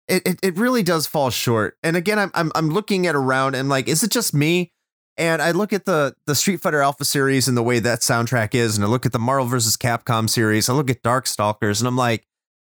It 0.07 0.25
it, 0.25 0.39
it 0.41 0.57
really 0.57 0.83
does 0.83 1.07
fall 1.07 1.29
short. 1.29 1.77
And 1.83 1.95
again, 1.95 2.19
I'm, 2.19 2.31
I'm 2.33 2.51
I'm 2.55 2.69
looking 2.69 3.07
at 3.07 3.15
around 3.15 3.55
and 3.55 3.69
like, 3.69 3.87
is 3.87 4.03
it 4.03 4.11
just 4.11 4.33
me? 4.33 4.71
And 5.17 5.41
I 5.41 5.51
look 5.51 5.73
at 5.73 5.85
the 5.85 6.15
the 6.25 6.33
Street 6.35 6.61
Fighter 6.61 6.81
Alpha 6.81 7.03
series 7.03 7.47
and 7.47 7.57
the 7.57 7.63
way 7.63 7.79
that 7.79 7.99
soundtrack 7.99 8.55
is, 8.55 8.77
and 8.77 8.85
I 8.85 8.87
look 8.87 9.05
at 9.05 9.11
the 9.11 9.19
Marvel 9.19 9.45
vs. 9.45 9.75
Capcom 9.75 10.29
series. 10.29 10.69
I 10.69 10.73
look 10.73 10.89
at 10.89 11.03
Darkstalkers, 11.03 11.79
and 11.79 11.87
I'm 11.89 11.97
like, 11.97 12.25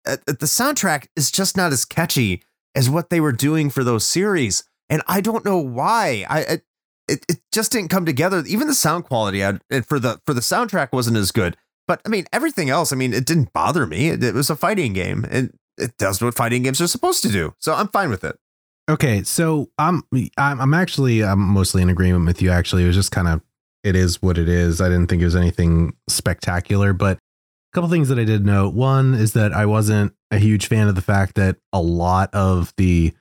uh, 0.07 0.17
uh, 0.27 0.33
the 0.33 0.47
soundtrack 0.47 1.09
is 1.15 1.31
just 1.31 1.57
not 1.59 1.73
as 1.73 1.85
catchy 1.85 2.43
as 2.75 2.89
what 2.89 3.11
they 3.11 3.21
were 3.21 3.33
doing 3.33 3.69
for 3.69 3.85
those 3.85 4.05
series, 4.05 4.65
and 4.89 5.03
I 5.07 5.21
don't 5.21 5.45
know 5.45 5.59
why. 5.59 6.27
I 6.29 6.61
it 7.09 7.25
it, 7.29 7.41
just 7.53 7.73
didn't 7.73 7.89
come 7.89 8.05
together. 8.05 8.43
Even 8.47 8.67
the 8.67 8.75
sound 8.75 9.05
quality 9.05 9.45
I, 9.45 9.59
for 9.87 9.99
the 9.99 10.21
for 10.27 10.35
the 10.35 10.41
soundtrack 10.41 10.93
wasn't 10.93 11.17
as 11.17 11.33
good. 11.33 11.57
But 11.87 12.01
I 12.05 12.11
mean, 12.11 12.27
everything 12.33 12.69
else. 12.69 12.93
I 12.93 12.97
mean, 12.97 13.15
it 13.15 13.27
didn't 13.27 13.53
bother 13.53 13.87
me. 13.87 14.11
It, 14.11 14.23
it 14.23 14.35
was 14.35 14.51
a 14.51 14.57
fighting 14.57 14.93
game, 14.93 15.27
and 15.31 15.57
it 15.79 15.97
does 15.97 16.21
what 16.21 16.35
fighting 16.35 16.63
games 16.63 16.81
are 16.81 16.87
supposed 16.87 17.23
to 17.23 17.31
do. 17.31 17.55
So 17.59 17.75
I'm 17.75 17.89
fine 17.89 18.11
with 18.11 18.25
it. 18.25 18.39
Okay, 18.91 19.23
so 19.23 19.71
I'm 19.79 20.03
I'm 20.37 20.75
actually 20.75 21.25
I'm 21.25 21.41
mostly 21.41 21.83
in 21.83 21.91
agreement 21.91 22.27
with 22.27 22.43
you. 22.43 22.51
Actually, 22.51 22.85
it 22.85 22.87
was 22.87 22.97
just 22.97 23.13
kind 23.13 23.29
of 23.29 23.43
it 23.85 23.97
is 23.97 24.21
what 24.23 24.39
it 24.39 24.49
is. 24.49 24.81
I 24.81 24.89
didn't 24.89 25.09
think 25.09 25.23
it 25.23 25.27
was 25.27 25.37
anything 25.37 25.95
spectacular, 26.09 26.93
but 26.93 27.17
a 27.17 27.75
couple 27.75 27.91
things 27.91 28.09
that 28.09 28.19
I 28.19 28.25
did 28.25 28.45
note. 28.45 28.75
One 28.75 29.15
is 29.15 29.33
that 29.35 29.53
I 29.53 29.67
wasn't 29.67 30.15
a 30.31 30.39
huge 30.39 30.67
fan 30.67 30.89
of 30.89 30.95
the 30.95 31.03
fact 31.03 31.35
that 31.37 31.57
a 31.73 31.81
lot 31.81 32.33
of 32.35 32.73
the 32.77 33.15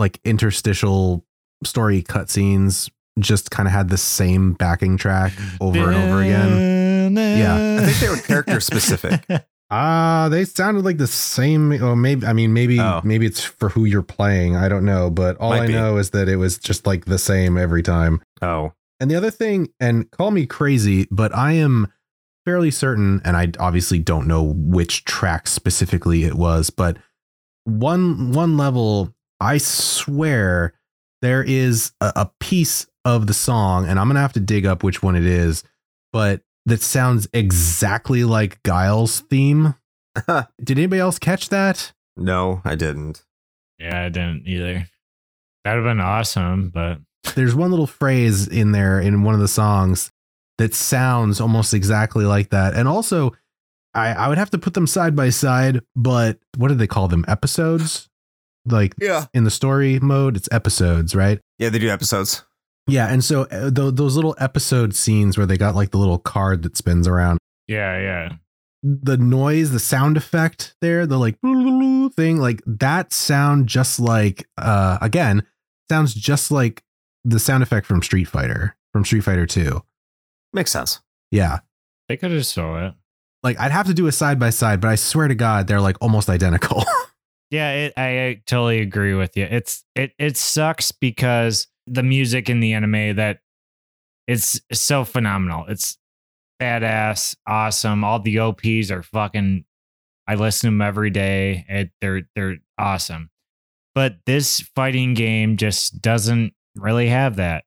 like 0.00 0.18
interstitial 0.24 1.24
story 1.62 2.02
cutscenes 2.02 2.90
just 3.18 3.50
kind 3.50 3.68
of 3.68 3.72
had 3.72 3.88
the 3.90 3.98
same 3.98 4.54
backing 4.54 4.96
track 4.96 5.32
over 5.60 5.78
and 5.78 5.94
over 5.94 6.22
again. 6.22 7.14
Yeah, 7.14 7.78
I 7.82 7.84
think 7.86 7.98
they 7.98 8.08
were 8.08 8.16
character 8.16 8.60
specific. 8.72 9.24
Ah, 9.70 10.28
they 10.30 10.44
sounded 10.44 10.84
like 10.84 10.96
the 10.98 11.06
same. 11.06 11.72
Oh, 11.82 11.94
maybe 11.94 12.26
I 12.26 12.32
mean 12.32 12.52
maybe 12.52 12.80
Oh. 12.80 13.00
maybe 13.04 13.26
it's 13.26 13.44
for 13.44 13.68
who 13.68 13.84
you're 13.84 14.02
playing. 14.02 14.56
I 14.56 14.68
don't 14.68 14.84
know, 14.84 15.10
but 15.10 15.36
all 15.36 15.50
Might 15.50 15.62
I 15.62 15.66
be. 15.68 15.72
know 15.74 15.96
is 15.98 16.10
that 16.10 16.28
it 16.28 16.36
was 16.36 16.58
just 16.58 16.86
like 16.86 17.04
the 17.04 17.18
same 17.18 17.56
every 17.58 17.82
time. 17.82 18.20
Oh, 18.42 18.72
And 18.98 19.10
the 19.10 19.14
other 19.16 19.30
thing, 19.30 19.68
and 19.78 20.10
call 20.10 20.30
me 20.32 20.46
crazy, 20.46 21.06
but 21.10 21.34
I 21.36 21.52
am 21.52 21.86
fairly 22.46 22.70
certain, 22.70 23.20
and 23.24 23.36
I 23.36 23.52
obviously 23.60 23.98
don't 24.00 24.26
know 24.26 24.42
which 24.56 25.04
track 25.04 25.46
specifically 25.46 26.24
it 26.24 26.34
was, 26.34 26.70
but 26.70 26.96
one 27.64 28.32
one 28.32 28.56
level, 28.56 29.14
I 29.40 29.58
swear 29.58 30.74
there 31.22 31.42
is 31.42 31.92
a, 32.00 32.12
a 32.16 32.30
piece 32.40 32.86
of 33.04 33.26
the 33.26 33.34
song, 33.34 33.86
and 33.86 33.98
I'm 33.98 34.08
gonna 34.08 34.20
have 34.20 34.34
to 34.34 34.40
dig 34.40 34.66
up 34.66 34.82
which 34.82 35.02
one 35.02 35.16
it 35.16 35.24
is, 35.24 35.64
but 36.12 36.42
that 36.66 36.82
sounds 36.82 37.28
exactly 37.32 38.24
like 38.24 38.62
Guile's 38.62 39.20
theme. 39.20 39.74
Did 40.26 40.78
anybody 40.78 41.00
else 41.00 41.18
catch 41.18 41.48
that? 41.48 41.92
no, 42.16 42.60
I 42.64 42.74
didn't. 42.74 43.24
Yeah, 43.78 44.04
I 44.04 44.10
didn't 44.10 44.42
either. 44.46 44.86
That'd 45.64 45.84
have 45.84 45.90
been 45.90 46.00
awesome, 46.00 46.68
but 46.68 46.98
there's 47.34 47.54
one 47.54 47.70
little 47.70 47.86
phrase 47.86 48.46
in 48.46 48.72
there 48.72 49.00
in 49.00 49.22
one 49.22 49.34
of 49.34 49.40
the 49.40 49.48
songs 49.48 50.10
that 50.58 50.74
sounds 50.74 51.40
almost 51.40 51.72
exactly 51.72 52.26
like 52.26 52.50
that. 52.50 52.74
And 52.74 52.86
also, 52.86 53.32
I, 53.94 54.08
I 54.08 54.28
would 54.28 54.36
have 54.36 54.50
to 54.50 54.58
put 54.58 54.74
them 54.74 54.86
side 54.86 55.16
by 55.16 55.30
side, 55.30 55.80
but 55.96 56.38
what 56.58 56.68
do 56.68 56.74
they 56.74 56.86
call 56.86 57.08
them? 57.08 57.24
Episodes? 57.26 58.09
Like 58.66 58.94
Yeah. 59.00 59.26
in 59.34 59.44
the 59.44 59.50
story 59.50 59.98
mode, 60.00 60.36
it's 60.36 60.48
episodes, 60.52 61.14
right? 61.14 61.40
Yeah, 61.58 61.68
they 61.70 61.78
do 61.78 61.88
episodes. 61.90 62.44
Yeah. 62.86 63.06
And 63.08 63.22
so 63.24 63.42
uh, 63.44 63.70
tho- 63.70 63.90
those 63.90 64.16
little 64.16 64.34
episode 64.38 64.94
scenes 64.94 65.36
where 65.38 65.46
they 65.46 65.56
got 65.56 65.74
like 65.74 65.90
the 65.90 65.98
little 65.98 66.18
card 66.18 66.62
that 66.64 66.76
spins 66.76 67.06
around, 67.08 67.38
yeah, 67.68 67.98
yeah. 68.00 68.32
the 68.82 69.16
noise, 69.16 69.70
the 69.70 69.78
sound 69.78 70.16
effect 70.16 70.74
there, 70.80 71.06
the 71.06 71.18
like 71.18 71.38
thing, 72.16 72.38
like 72.38 72.62
that 72.66 73.12
sound 73.12 73.66
just 73.68 74.00
like, 74.00 74.48
uh, 74.58 74.98
again, 75.00 75.46
sounds 75.90 76.14
just 76.14 76.50
like 76.50 76.82
the 77.24 77.38
sound 77.38 77.62
effect 77.62 77.86
from 77.86 78.02
Street 78.02 78.24
Fighter, 78.28 78.76
from 78.92 79.04
Street 79.04 79.20
Fighter 79.22 79.46
2. 79.46 79.82
Makes 80.52 80.70
sense. 80.72 81.00
Yeah. 81.30 81.60
They 82.08 82.16
could 82.16 82.30
have 82.32 82.40
just 82.40 82.52
saw 82.52 82.86
it. 82.88 82.94
Like 83.42 83.58
I'd 83.60 83.70
have 83.70 83.86
to 83.86 83.94
do 83.94 84.06
a 84.06 84.12
side 84.12 84.38
by 84.40 84.50
side, 84.50 84.80
but 84.80 84.88
I 84.88 84.96
swear 84.96 85.28
to 85.28 85.34
God, 85.34 85.66
they're 85.66 85.80
like 85.80 85.96
almost 86.00 86.28
identical. 86.28 86.82
Yeah, 87.50 87.72
it, 87.72 87.92
I, 87.96 88.40
totally 88.46 88.80
agree 88.80 89.14
with 89.14 89.36
you. 89.36 89.44
It's 89.44 89.84
it 89.96 90.12
it 90.18 90.36
sucks 90.36 90.92
because 90.92 91.66
the 91.86 92.02
music 92.04 92.48
in 92.48 92.60
the 92.60 92.74
anime 92.74 93.16
that 93.16 93.40
it's 94.28 94.60
so 94.72 95.04
phenomenal. 95.04 95.66
It's 95.68 95.98
badass, 96.62 97.34
awesome. 97.48 98.04
All 98.04 98.20
the 98.20 98.38
OPs 98.38 98.90
are 98.90 99.02
fucking. 99.02 99.64
I 100.28 100.36
listen 100.36 100.68
to 100.68 100.74
them 100.74 100.82
every 100.82 101.10
day. 101.10 101.64
It, 101.68 101.90
they're 102.00 102.22
they're 102.36 102.58
awesome. 102.78 103.30
But 103.96 104.18
this 104.26 104.60
fighting 104.76 105.14
game 105.14 105.56
just 105.56 106.00
doesn't 106.00 106.54
really 106.76 107.08
have 107.08 107.36
that. 107.36 107.64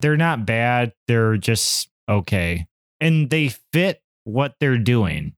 They're 0.00 0.16
not 0.16 0.46
bad, 0.46 0.92
they're 1.06 1.36
just 1.36 1.90
okay. 2.08 2.66
And 3.00 3.28
they 3.28 3.48
fit 3.72 4.00
what 4.24 4.54
they're 4.60 4.78
doing. 4.78 5.34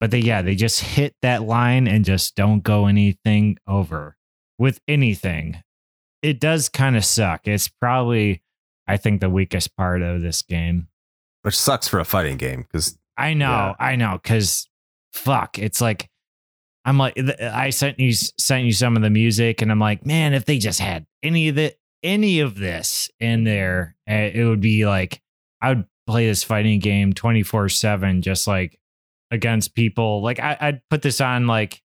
But 0.00 0.10
they 0.10 0.20
yeah, 0.20 0.40
they 0.42 0.54
just 0.54 0.80
hit 0.80 1.14
that 1.22 1.42
line 1.42 1.86
and 1.86 2.04
just 2.04 2.34
don't 2.34 2.62
go 2.62 2.86
anything 2.86 3.58
over 3.66 4.16
with 4.58 4.80
anything. 4.88 5.62
It 6.22 6.40
does 6.40 6.68
kind 6.68 6.96
of 6.96 7.04
suck. 7.04 7.46
It's 7.46 7.68
probably 7.68 8.42
I 8.86 8.96
think 8.96 9.20
the 9.20 9.30
weakest 9.30 9.76
part 9.76 10.02
of 10.02 10.22
this 10.22 10.42
game. 10.42 10.88
Which 11.42 11.56
sucks 11.56 11.86
for 11.88 12.00
a 12.00 12.04
fighting 12.04 12.36
game 12.38 12.62
because 12.62 12.98
I 13.16 13.34
know, 13.34 13.50
Yeah. 13.50 13.74
I 13.78 13.96
know, 13.96 14.18
because 14.22 14.68
fuck, 15.12 15.58
it's 15.58 15.80
like 15.80 16.08
I'm 16.86 16.96
like 16.96 17.18
I 17.40 17.68
sent 17.70 18.00
you 18.00 18.12
sent 18.12 18.64
you 18.64 18.72
some 18.72 18.96
of 18.96 19.02
the 19.02 19.10
music, 19.10 19.60
and 19.60 19.70
I'm 19.70 19.78
like, 19.78 20.06
man, 20.06 20.32
if 20.32 20.46
they 20.46 20.58
just 20.58 20.80
had 20.80 21.06
any 21.22 21.48
of 21.50 21.56
the 21.56 21.74
any 22.02 22.40
of 22.40 22.54
this 22.58 23.10
in 23.20 23.44
there, 23.44 23.96
eh, 24.06 24.30
it 24.32 24.44
would 24.44 24.62
be 24.62 24.86
like 24.86 25.20
I 25.60 25.68
would 25.74 25.84
play 26.06 26.26
this 26.26 26.42
fighting 26.42 26.80
game 26.80 27.12
24 27.12 27.68
seven, 27.68 28.22
just 28.22 28.46
like 28.46 28.78
against 29.30 29.74
people. 29.74 30.22
Like 30.22 30.40
I, 30.40 30.56
I'd 30.60 30.80
put 30.90 31.02
this 31.02 31.20
on 31.20 31.46
like 31.46 31.82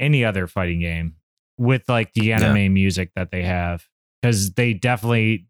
any 0.00 0.24
other 0.24 0.46
fighting 0.46 0.80
game 0.80 1.16
with 1.58 1.88
like 1.88 2.12
the 2.14 2.32
anime 2.32 2.72
music 2.74 3.10
that 3.16 3.30
they 3.30 3.42
have 3.44 3.86
because 4.20 4.52
they 4.54 4.74
definitely 4.74 5.46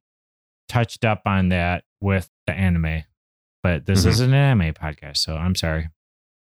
touched 0.68 1.04
up 1.04 1.22
on 1.26 1.48
that 1.50 1.84
with 2.00 2.30
the 2.46 2.52
anime 2.52 3.02
but 3.62 3.86
this 3.86 4.04
Mhm. 4.04 4.08
is 4.08 4.20
an 4.20 4.34
anime 4.34 4.74
podcast, 4.74 5.16
so 5.16 5.34
I'm 5.36 5.54
sorry. 5.54 5.88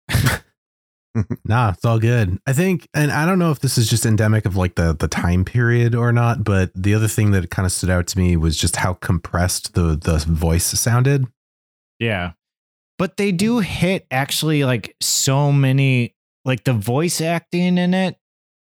Nah, 1.46 1.70
it's 1.74 1.86
all 1.86 2.00
good. 2.00 2.40
I 2.48 2.54
think, 2.54 2.88
and 2.96 3.12
I 3.12 3.28
don't 3.28 3.38
know 3.38 3.52
if 3.52 3.60
this 3.60 3.78
is 3.78 3.88
just 3.88 4.04
endemic 4.04 4.46
of 4.48 4.56
like 4.56 4.74
the 4.76 4.96
the 4.96 5.08
time 5.08 5.46
period 5.46 5.94
or 5.94 6.12
not, 6.12 6.44
but 6.44 6.72
the 6.74 6.96
other 6.96 7.08
thing 7.08 7.30
that 7.32 7.52
kind 7.52 7.68
of 7.68 7.72
stood 7.72 7.92
out 7.92 8.08
to 8.08 8.18
me 8.18 8.36
was 8.36 8.58
just 8.58 8.78
how 8.78 8.94
compressed 8.96 9.76
the 9.76 9.96
the 9.96 10.18
voice 10.28 10.66
sounded. 10.66 11.28
Yeah. 12.00 12.32
But 13.04 13.18
they 13.18 13.34
do 13.34 13.60
hit 13.60 14.08
actually 14.12 14.64
like 14.64 14.96
so 15.02 15.52
many 15.52 16.16
like 16.46 16.64
the 16.64 16.72
voice 16.72 17.20
acting 17.20 17.78
in 17.78 17.94
it 17.94 18.16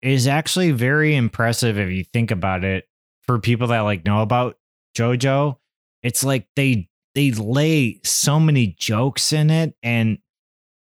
is 0.01 0.25
actually 0.25 0.71
very 0.71 1.15
impressive 1.15 1.77
if 1.77 1.91
you 1.91 2.03
think 2.03 2.31
about 2.31 2.63
it 2.63 2.85
for 3.27 3.37
people 3.37 3.67
that 3.67 3.81
like 3.81 4.05
know 4.05 4.23
about 4.23 4.57
JoJo. 4.97 5.57
It's 6.01 6.23
like 6.23 6.47
they 6.55 6.89
they 7.13 7.29
lay 7.29 7.99
so 8.03 8.39
many 8.39 8.75
jokes 8.79 9.33
in 9.33 9.51
it 9.51 9.75
and 9.83 10.17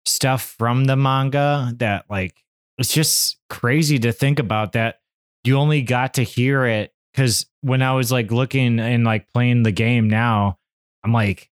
stuff 0.06 0.54
from 0.58 0.84
the 0.84 0.98
manga 0.98 1.72
that 1.78 2.08
like 2.10 2.44
it's 2.78 2.94
just 2.94 3.38
crazy 3.50 3.98
to 4.00 4.12
think 4.12 4.40
about 4.40 4.74
that 4.74 5.00
you 5.46 5.56
only 5.56 5.82
got 5.82 6.16
to 6.16 6.24
hear 6.24 6.66
it 6.66 6.94
cuz 7.14 7.46
when 7.62 7.82
I 7.82 7.94
was 7.94 8.12
like 8.12 8.34
looking 8.34 8.82
and 8.82 9.06
like 9.06 9.32
playing 9.32 9.64
the 9.64 9.72
game 9.72 10.10
now 10.10 10.60
I'm 11.06 11.14
like 11.14 11.50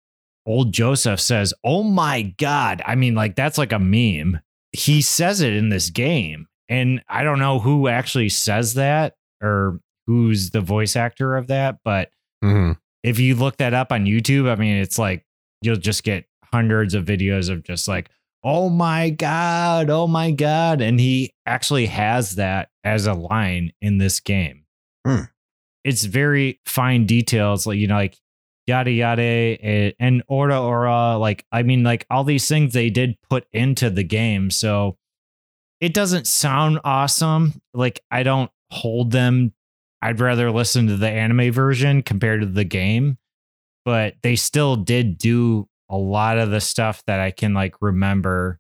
old 0.47 0.73
Joseph 0.73 1.21
says, 1.21 1.53
"Oh 1.65 1.83
my 1.83 2.23
god." 2.39 2.83
I 2.87 2.95
mean 2.95 3.15
like 3.15 3.37
that's 3.37 3.59
like 3.59 3.73
a 3.73 3.79
meme. 3.79 4.41
He 4.73 5.03
says 5.03 5.41
it 5.41 5.53
in 5.53 5.69
this 5.69 5.91
game 5.91 6.47
and 6.69 7.03
I 7.09 7.23
don't 7.25 7.39
know 7.41 7.59
who 7.59 7.89
actually 7.89 8.29
says 8.29 8.75
that 8.75 9.15
or 9.43 9.81
who's 10.07 10.51
the 10.51 10.61
voice 10.61 10.97
actor 10.97 11.37
of 11.37 11.49
that, 11.49 11.79
but 11.85 12.11
Mhm. 12.45 12.77
if 13.03 13.19
you 13.19 13.35
look 13.35 13.57
that 13.59 13.75
up 13.75 13.91
on 13.93 14.05
YouTube, 14.07 14.49
I 14.51 14.55
mean, 14.57 14.77
it's 14.77 14.99
like 14.99 15.25
you'll 15.63 15.77
just 15.77 16.05
get 16.05 16.27
hundreds 16.53 16.95
of 16.95 17.05
videos 17.05 17.49
of 17.51 17.63
just 17.65 17.87
like, 17.89 18.11
oh 18.43 18.69
my 18.71 19.11
God, 19.11 19.91
oh 19.91 20.07
my 20.07 20.31
God. 20.31 20.81
And 20.81 20.99
he 20.99 21.33
actually 21.47 21.87
has 21.87 22.37
that 22.37 22.71
as 22.85 23.07
a 23.07 23.13
line 23.15 23.73
in 23.83 23.99
this 23.99 24.21
game. 24.21 24.65
Hmm. 25.07 25.25
It's 25.85 26.05
very 26.05 26.61
fine 26.67 27.07
details, 27.07 27.67
like, 27.67 27.79
you 27.79 27.87
know, 27.87 27.95
like 27.97 28.17
yada 28.71 28.91
yada 28.91 29.23
eh, 29.23 29.93
and 29.99 30.23
ora 30.29 30.61
ora. 30.61 31.17
Like, 31.19 31.45
I 31.53 31.63
mean, 31.63 31.83
like 31.83 32.07
all 32.11 32.25
these 32.25 32.49
things 32.49 32.73
they 32.73 32.91
did 32.91 33.17
put 33.29 33.47
into 33.53 33.91
the 33.91 34.05
game. 34.05 34.51
So 34.51 34.97
it 35.81 35.95
doesn't 35.95 36.27
sound 36.27 36.81
awesome. 36.85 37.61
Like, 37.75 38.01
I 38.11 38.23
don't 38.23 38.51
hold 38.71 39.11
them 39.11 39.53
I'd 40.03 40.21
rather 40.21 40.51
listen 40.51 40.87
to 40.87 40.97
the 40.97 41.11
anime 41.11 41.53
version 41.53 42.03
compared 42.03 42.41
to 42.41 42.47
the 42.47 42.65
game, 42.65 43.19
but 43.85 44.15
they 44.23 44.37
still 44.37 44.77
did 44.77 45.19
do 45.19 45.69
a 45.91 45.97
lot 45.97 46.39
of 46.39 46.51
the 46.51 46.61
stuff 46.61 47.03
that 47.07 47.21
I 47.21 47.31
can 47.31 47.53
like 47.53 47.75
remember 47.81 48.59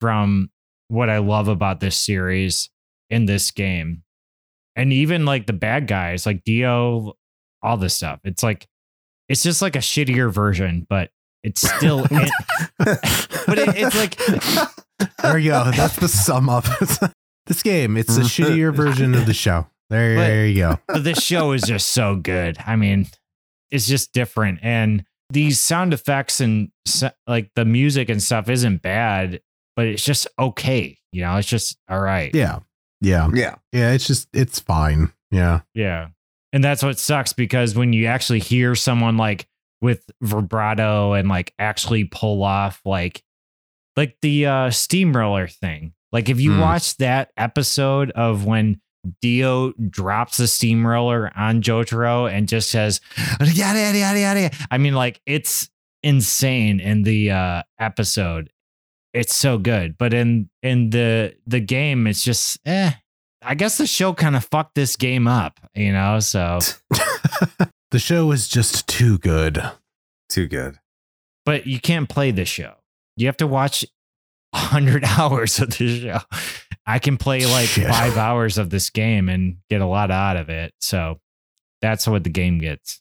from 0.00 0.50
what 0.88 1.10
I 1.10 1.18
love 1.18 1.48
about 1.48 1.80
this 1.80 1.96
series 1.96 2.70
in 3.10 3.26
this 3.26 3.50
game. 3.50 4.02
And 4.76 4.92
even 4.92 5.24
like 5.24 5.46
the 5.46 5.52
bad 5.52 5.88
guys, 5.88 6.24
like 6.24 6.44
Dio, 6.44 7.14
all 7.62 7.76
this 7.76 7.94
stuff. 7.94 8.20
It's 8.22 8.44
like 8.44 8.68
it's 9.28 9.42
just 9.42 9.62
like 9.62 9.76
a 9.76 9.80
shittier 9.80 10.32
version, 10.32 10.86
but 10.88 11.10
it's 11.44 11.60
still 11.68 12.00
in, 12.10 12.28
but 12.78 13.58
it, 13.58 13.76
it's 13.76 13.96
like 13.96 14.16
There 15.22 15.38
you 15.38 15.50
go. 15.50 15.70
That's 15.70 15.96
the 15.96 16.08
sum 16.08 16.48
up. 16.48 16.64
this 17.46 17.62
game. 17.62 17.96
It's 17.96 18.16
a 18.16 18.22
shittier 18.22 18.74
version 18.74 19.14
of 19.14 19.26
the 19.26 19.34
show. 19.34 19.66
There, 19.90 20.16
But- 20.16 20.26
there 20.26 20.46
you 20.46 20.56
go. 20.56 20.78
but 20.88 21.04
this 21.04 21.22
show 21.22 21.52
is 21.52 21.62
just 21.62 21.88
so 21.90 22.16
good. 22.16 22.58
I 22.66 22.76
mean, 22.76 23.06
it's 23.70 23.86
just 23.86 24.12
different. 24.12 24.58
And 24.62 25.04
these 25.30 25.60
sound 25.60 25.92
effects 25.94 26.40
and 26.40 26.70
like 27.26 27.50
the 27.54 27.64
music 27.64 28.08
and 28.08 28.22
stuff 28.22 28.48
isn't 28.48 28.82
bad, 28.82 29.40
but 29.76 29.86
it's 29.86 30.02
just 30.04 30.26
okay. 30.38 30.96
You 31.12 31.22
know, 31.22 31.36
it's 31.36 31.48
just 31.48 31.78
all 31.88 32.00
right. 32.00 32.34
Yeah, 32.34 32.60
yeah, 33.00 33.28
yeah. 33.34 33.56
yeah. 33.72 33.92
It's 33.92 34.06
just 34.06 34.28
it's 34.32 34.58
fine. 34.58 35.12
Yeah, 35.30 35.60
Yeah. 35.74 36.08
And 36.52 36.64
that's 36.64 36.82
what 36.82 36.98
sucks 36.98 37.32
because 37.32 37.74
when 37.74 37.92
you 37.92 38.06
actually 38.06 38.40
hear 38.40 38.74
someone 38.74 39.16
like 39.16 39.46
with 39.80 40.04
vibrato 40.22 41.12
and 41.12 41.28
like 41.28 41.54
actually 41.58 42.04
pull 42.04 42.42
off 42.42 42.80
like 42.84 43.22
like 43.96 44.16
the 44.22 44.46
uh 44.46 44.70
steamroller 44.70 45.46
thing. 45.46 45.92
Like 46.10 46.28
if 46.28 46.40
you 46.40 46.52
Hmm. 46.54 46.60
watch 46.60 46.96
that 46.96 47.30
episode 47.36 48.10
of 48.12 48.44
when 48.46 48.80
Dio 49.22 49.72
drops 49.90 50.38
the 50.38 50.48
steamroller 50.48 51.30
on 51.36 51.62
Jotaro 51.62 52.30
and 52.30 52.48
just 52.48 52.70
says 52.70 53.00
yada 53.40 53.78
yada 53.78 53.98
yada 53.98 54.18
yada. 54.18 54.50
I 54.70 54.78
mean 54.78 54.94
like 54.94 55.20
it's 55.26 55.68
insane 56.02 56.80
in 56.80 57.02
the 57.02 57.30
uh 57.30 57.62
episode. 57.78 58.50
It's 59.14 59.34
so 59.34 59.58
good. 59.58 59.96
But 59.98 60.14
in 60.14 60.48
in 60.62 60.90
the 60.90 61.36
the 61.46 61.60
game 61.60 62.06
it's 62.06 62.24
just 62.24 62.58
eh 62.66 62.92
I 63.42 63.54
guess 63.54 63.78
the 63.78 63.86
show 63.86 64.12
kind 64.14 64.34
of 64.36 64.44
fucked 64.44 64.74
this 64.74 64.96
game 64.96 65.26
up, 65.28 65.58
you 65.74 65.92
know. 65.92 66.18
So, 66.20 66.58
the 67.90 67.98
show 67.98 68.30
is 68.32 68.48
just 68.48 68.88
too 68.88 69.18
good. 69.18 69.62
Too 70.28 70.46
good. 70.46 70.78
but 71.46 71.66
you 71.66 71.80
can't 71.80 72.08
play 72.08 72.30
the 72.30 72.44
show. 72.44 72.74
You 73.16 73.26
have 73.26 73.36
to 73.38 73.46
watch 73.46 73.84
hundred 74.54 75.04
hours 75.18 75.58
of 75.60 75.70
the 75.76 76.00
show. 76.00 76.18
I 76.86 76.98
can 76.98 77.16
play 77.16 77.44
like 77.46 77.68
Shit. 77.68 77.86
five 77.88 78.16
hours 78.16 78.58
of 78.58 78.70
this 78.70 78.90
game 78.90 79.28
and 79.28 79.58
get 79.70 79.80
a 79.80 79.86
lot 79.86 80.10
out 80.10 80.36
of 80.36 80.48
it. 80.50 80.72
So 80.80 81.20
that's 81.82 82.06
what 82.06 82.24
the 82.24 82.30
game 82.30 82.58
gets. 82.58 83.00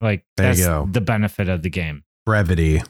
Like 0.00 0.24
There 0.36 0.50
you 0.50 0.56
that's 0.56 0.66
go. 0.66 0.88
the 0.90 1.00
benefit 1.00 1.48
of 1.48 1.62
the 1.62 1.70
game. 1.70 2.04
Brevity. 2.24 2.82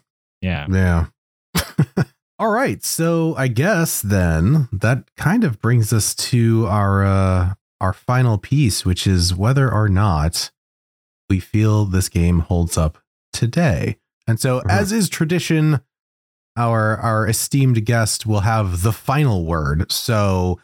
Yeah. 0.43 0.67
Yeah. 0.71 1.07
All 2.39 2.51
right. 2.51 2.83
So 2.85 3.35
I 3.37 3.49
guess 3.49 4.03
then 4.03 4.69
that 4.73 5.05
kind 5.17 5.43
of 5.45 5.61
brings 5.61 5.93
us 5.93 6.15
to 6.17 6.67
our 6.67 7.05
uh 7.05 7.55
our 7.81 7.93
final 7.93 8.39
piece, 8.39 8.85
which 8.85 9.07
is 9.07 9.35
whether 9.35 9.71
or 9.73 9.89
not 9.89 10.51
we 11.29 11.41
feel 11.41 11.85
this 11.85 12.09
game 12.09 12.41
holds 12.41 12.77
up 12.79 12.99
today. 13.33 13.99
And 14.27 14.39
so 14.41 14.61
Mhm. 14.61 14.71
as 14.71 14.93
is 14.93 15.09
tradition, 15.09 15.81
our 16.57 16.97
our 16.99 17.27
esteemed 17.27 17.85
guest 17.85 18.27
will 18.27 18.41
have 18.41 18.83
the 18.83 18.93
final 18.93 19.45
word. 19.47 19.91
So 19.91 20.59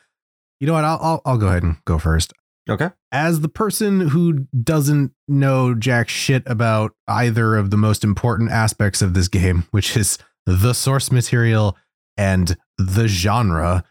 you 0.60 0.66
know 0.66 0.72
what? 0.74 0.84
I'll 0.84 0.98
I'll, 1.02 1.22
I'll 1.24 1.38
go 1.38 1.48
ahead 1.48 1.62
and 1.62 1.76
go 1.86 1.98
first 1.98 2.32
Okay. 2.68 2.90
as 3.10 3.40
the 3.40 3.48
person 3.48 4.08
who 4.10 4.46
doesn't 4.62 5.12
know 5.26 5.74
jack 5.74 6.08
shit 6.08 6.42
about 6.46 6.92
either 7.08 7.56
of 7.56 7.70
the 7.70 7.76
most 7.76 8.04
important 8.04 8.50
aspects 8.50 9.02
of 9.02 9.14
this 9.14 9.28
game, 9.28 9.64
which 9.70 9.96
is 9.96 10.18
the 10.46 10.72
source 10.72 11.10
material 11.10 11.76
and 12.16 12.56
the 12.78 13.08
genre, 13.08 13.84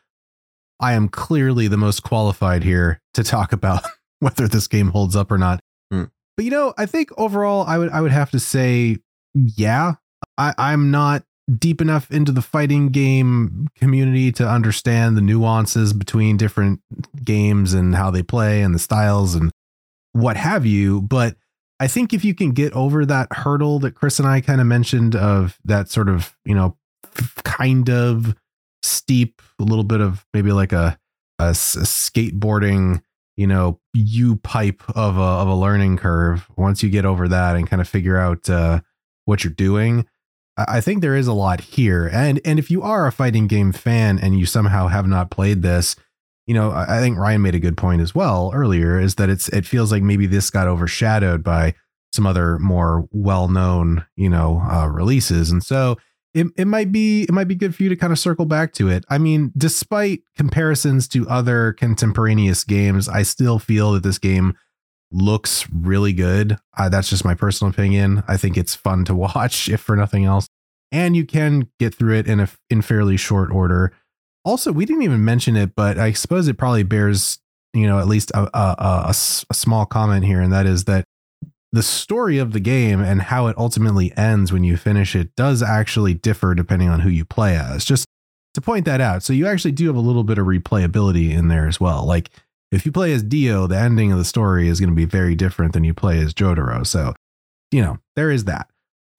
I 0.80 0.94
am 0.94 1.10
clearly 1.10 1.68
the 1.68 1.78
most 1.78 2.04
qualified 2.04 2.64
here 2.64 3.02
to 3.14 3.24
talk 3.24 3.54
about 3.54 3.84
whether 4.20 4.48
this 4.48 4.68
game 4.68 4.90
holds 4.90 5.16
up 5.16 5.32
or 5.32 5.38
not. 5.38 5.62
Hmm. 5.92 6.06
But 6.36 6.46
you 6.46 6.52
know, 6.52 6.74
I 6.78 6.86
think 6.86 7.10
overall 7.18 7.66
I 7.68 7.78
would 7.78 7.90
I 7.90 8.02
would 8.02 8.12
have 8.12 8.32
to 8.32 8.40
say 8.40 8.98
yeah. 9.34 9.94
I, 10.38 10.54
I'm 10.58 10.92
not 10.92 11.24
deep 11.58 11.82
enough 11.82 12.10
into 12.12 12.32
the 12.32 12.42
fighting 12.42 12.90
game 12.90 13.68
community 13.76 14.32
to 14.32 14.48
understand 14.48 15.18
the 15.18 15.22
nuances 15.22 15.94
between 15.94 16.38
different 16.38 16.80
games 17.24 17.74
and 17.74 17.96
how 17.96 18.12
they 18.12 18.24
play 18.24 18.62
and 18.62 18.74
the 18.74 18.80
styles 18.80 19.36
and 19.36 19.52
what 20.14 20.38
have 20.38 20.66
you. 20.66 21.02
But 21.02 21.36
I 21.82 21.88
think 21.88 22.14
if 22.14 22.24
you 22.24 22.36
can 22.36 22.52
get 22.52 22.72
over 22.74 23.08
that 23.08 23.28
hurdle 23.34 23.80
that 23.80 23.96
Chris 23.96 24.20
and 24.20 24.28
I 24.28 24.40
kind 24.40 24.62
of 24.62 24.68
mentioned 24.68 25.16
of 25.16 25.58
that 25.66 25.90
sort 25.90 26.10
of, 26.10 26.38
you 26.46 26.54
know, 26.54 26.78
kind 27.44 27.90
of 27.90 28.36
steep, 28.84 29.42
a 29.60 29.64
little 29.64 29.84
bit 29.84 30.00
of 30.00 30.24
maybe 30.32 30.52
like 30.52 30.74
a 30.74 31.00
a 31.40 31.54
skateboarding, 31.54 33.02
you 33.36 33.48
know, 33.48 33.80
U 33.96 34.36
pipe 34.36 34.84
of 34.96 35.18
a 35.18 35.22
of 35.22 35.48
a 35.48 35.56
learning 35.56 35.98
curve. 35.98 36.48
Once 36.56 36.84
you 36.84 36.90
get 36.92 37.04
over 37.04 37.28
that 37.28 37.56
and 37.56 37.68
kind 37.68 37.82
of 37.82 37.90
figure 37.90 38.16
out 38.18 38.48
uh, 38.48 38.82
what 39.26 39.44
you're 39.44 39.52
doing, 39.52 40.08
I 40.56 40.82
think 40.82 41.02
there 41.02 41.16
is 41.16 41.26
a 41.26 41.34
lot 41.34 41.62
here. 41.62 42.08
And 42.14 42.40
and 42.46 42.60
if 42.60 42.70
you 42.70 42.84
are 42.84 43.08
a 43.08 43.12
fighting 43.12 43.48
game 43.48 43.72
fan 43.72 44.20
and 44.20 44.38
you 44.38 44.46
somehow 44.46 44.88
have 44.88 45.08
not 45.08 45.32
played 45.32 45.64
this, 45.64 45.96
you 46.52 46.56
know, 46.56 46.74
I 46.74 47.00
think 47.00 47.18
Ryan 47.18 47.42
made 47.42 47.56
a 47.56 47.62
good 47.62 47.78
point 47.78 48.02
as 48.02 48.14
well 48.14 48.52
earlier. 48.54 49.00
Is 49.00 49.16
that 49.16 49.30
it's 49.30 49.48
it 49.48 49.66
feels 49.66 49.90
like 49.90 50.04
maybe 50.04 50.28
this 50.28 50.50
got 50.50 50.68
overshadowed 50.68 51.46
by 51.46 51.76
some 52.12 52.28
other 52.28 52.60
more 52.60 53.08
well 53.14 53.48
known, 53.48 54.06
you 54.18 54.28
know, 54.28 54.62
uh, 54.70 54.86
releases, 54.88 55.50
and 55.50 55.64
so 55.64 55.98
it, 56.34 56.48
it 56.58 56.66
might 56.66 56.92
be 56.92 57.24
it 57.24 57.32
might 57.32 57.48
be 57.48 57.56
good 57.56 57.74
for 57.74 57.84
you 57.84 57.88
to 57.88 57.96
kind 57.96 58.12
of 58.12 58.20
circle 58.20 58.44
back 58.44 58.74
to 58.74 58.90
it. 58.90 59.06
I 59.10 59.18
mean, 59.18 59.54
despite 59.56 60.24
comparisons 60.36 61.08
to 61.08 61.26
other 61.30 61.72
contemporaneous 61.72 62.66
games, 62.66 63.08
I 63.08 63.24
still 63.24 63.58
feel 63.58 63.94
that 63.94 64.04
this 64.04 64.20
game 64.20 64.58
looks 65.10 65.70
really 65.74 66.12
good. 66.12 66.58
Uh, 66.78 66.90
that's 66.90 67.10
just 67.10 67.24
my 67.24 67.34
personal 67.34 67.72
opinion. 67.72 68.24
I 68.28 68.36
think 68.36 68.58
it's 68.58 68.76
fun 68.76 69.06
to 69.06 69.16
watch, 69.36 69.70
if 69.70 69.80
for 69.80 69.96
nothing 69.96 70.26
else, 70.26 70.48
and 70.92 71.16
you 71.16 71.26
can 71.26 71.70
get 71.80 71.96
through 71.96 72.18
it 72.18 72.28
in 72.28 72.42
a 72.42 72.50
in 72.70 72.82
fairly 72.82 73.16
short 73.16 73.52
order. 73.52 73.94
Also, 74.44 74.72
we 74.72 74.86
didn't 74.86 75.04
even 75.04 75.24
mention 75.24 75.56
it, 75.56 75.76
but 75.76 75.98
I 75.98 76.14
suppose 76.14 76.48
it 76.48 76.58
probably 76.58 76.84
bears 76.84 77.40
you 77.74 77.88
know 77.88 78.00
at 78.00 78.08
least 78.08 78.32
a 78.32 78.50
a 78.58 79.10
a 79.10 79.54
small 79.54 79.86
comment 79.86 80.26
here, 80.26 80.42
and 80.42 80.52
that 80.52 80.66
is 80.66 80.86
that 80.86 81.06
the 81.72 81.84
story 81.84 82.38
of 82.38 82.52
the 82.52 82.60
game 82.60 83.02
and 83.02 83.22
how 83.22 83.48
it 83.48 83.58
ultimately 83.58 84.16
ends 84.18 84.52
when 84.52 84.64
you 84.64 84.76
finish 84.76 85.16
it 85.16 85.36
does 85.36 85.64
actually 85.64 86.14
differ 86.14 86.54
depending 86.54 86.90
on 86.90 87.00
who 87.00 87.10
you 87.10 87.24
play 87.24 87.56
as. 87.56 87.86
Just 87.86 88.06
to 88.54 88.62
point 88.62 88.86
that 88.86 89.00
out. 89.00 89.24
So 89.24 89.32
you 89.32 89.48
actually 89.48 89.72
do 89.72 89.88
have 89.88 89.96
a 89.96 90.02
little 90.02 90.24
bit 90.24 90.38
of 90.38 90.46
replayability 90.46 91.32
in 91.32 91.48
there 91.48 91.68
as 91.68 91.80
well. 91.80 92.06
Like 92.06 92.30
if 92.72 92.86
you 92.86 92.92
play 92.92 93.14
as 93.14 93.24
Dio, 93.24 93.68
the 93.68 93.78
ending 93.78 94.12
of 94.12 94.18
the 94.18 94.26
story 94.26 94.68
is 94.68 94.80
going 94.80 94.90
to 94.90 94.96
be 94.96 95.06
very 95.06 95.36
different 95.36 95.74
than 95.74 95.84
you 95.84 95.94
play 95.94 96.20
as 96.20 96.34
Jotaro. 96.34 96.86
So, 96.86 97.14
you 97.72 97.82
know, 97.82 98.00
there 98.16 98.32
is 98.32 98.46
that. 98.46 98.68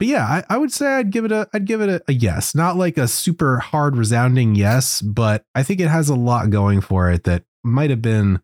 But 0.02 0.08
yeah, 0.08 0.24
I, 0.26 0.54
I 0.54 0.58
would 0.58 0.72
say 0.72 0.94
I'd 0.94 1.12
give 1.12 1.24
it 1.24 1.30
a 1.30 1.48
I'd 1.54 1.64
give 1.64 1.80
it 1.80 1.88
a, 1.88 2.02
a 2.08 2.12
yes. 2.12 2.56
Not 2.56 2.74
like 2.76 2.98
a 2.98 3.06
super 3.06 3.60
hard 3.60 3.96
resounding 3.96 4.56
yes, 4.56 5.00
but 5.00 5.44
I 5.54 5.62
think 5.62 5.78
it 5.78 5.86
has 5.86 6.08
a 6.08 6.16
lot 6.16 6.50
going 6.50 6.80
for 6.80 7.08
it 7.08 7.22
that 7.22 7.44
might 7.62 7.90
have 7.90 8.02
been 8.02 8.42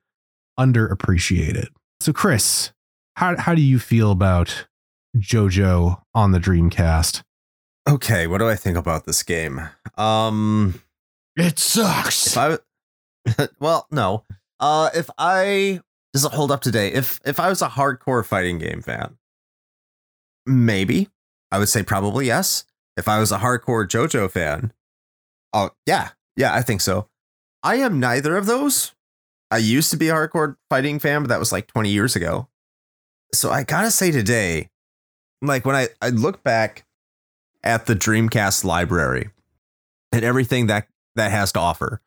underappreciated. 0.56 1.66
So 1.98 2.12
Chris, 2.12 2.70
how 3.16 3.36
how 3.36 3.56
do 3.56 3.60
you 3.60 3.80
feel 3.80 4.12
about 4.12 4.68
JoJo 5.16 6.00
on 6.14 6.30
the 6.30 6.38
Dreamcast? 6.38 7.24
Okay, 7.88 8.28
what 8.28 8.38
do 8.38 8.48
I 8.48 8.54
think 8.54 8.76
about 8.76 9.04
this 9.04 9.24
game? 9.24 9.60
Um, 9.96 10.80
It 11.34 11.58
sucks. 11.58 12.28
if 12.28 12.38
I, 12.38 13.48
well, 13.58 13.88
no. 13.90 14.24
Uh, 14.60 14.90
if 14.94 15.10
I 15.18 15.80
does 16.12 16.24
it 16.24 16.30
hold 16.30 16.52
up 16.52 16.60
today? 16.60 16.92
If 16.92 17.18
if 17.26 17.40
I 17.40 17.48
was 17.48 17.62
a 17.62 17.68
hardcore 17.68 18.24
fighting 18.24 18.60
game 18.60 18.80
fan, 18.80 19.16
maybe 20.46 21.08
I 21.50 21.58
would 21.58 21.68
say 21.68 21.82
probably 21.82 22.26
yes. 22.26 22.64
If 22.96 23.08
I 23.08 23.20
was 23.20 23.30
a 23.30 23.38
hardcore 23.38 23.86
JoJo 23.86 24.30
fan, 24.30 24.72
oh 25.52 25.70
yeah, 25.86 26.10
yeah, 26.36 26.54
I 26.54 26.62
think 26.62 26.80
so. 26.80 27.08
I 27.62 27.76
am 27.76 28.00
neither 28.00 28.36
of 28.36 28.46
those. 28.46 28.92
I 29.50 29.58
used 29.58 29.90
to 29.92 29.96
be 29.96 30.08
a 30.08 30.12
hardcore 30.12 30.56
fighting 30.68 30.98
fan, 30.98 31.22
but 31.22 31.28
that 31.28 31.38
was 31.38 31.52
like 31.52 31.68
20 31.68 31.90
years 31.90 32.16
ago. 32.16 32.48
So 33.32 33.50
I 33.50 33.62
gotta 33.62 33.90
say 33.90 34.10
today, 34.10 34.70
like 35.40 35.64
when 35.64 35.76
I, 35.76 35.88
I 36.02 36.10
look 36.10 36.42
back 36.42 36.84
at 37.62 37.86
the 37.86 37.94
Dreamcast 37.94 38.64
library 38.64 39.30
and 40.12 40.24
everything 40.24 40.66
that 40.66 40.88
that 41.16 41.30
has 41.30 41.52
to 41.52 41.60
offer. 41.60 42.00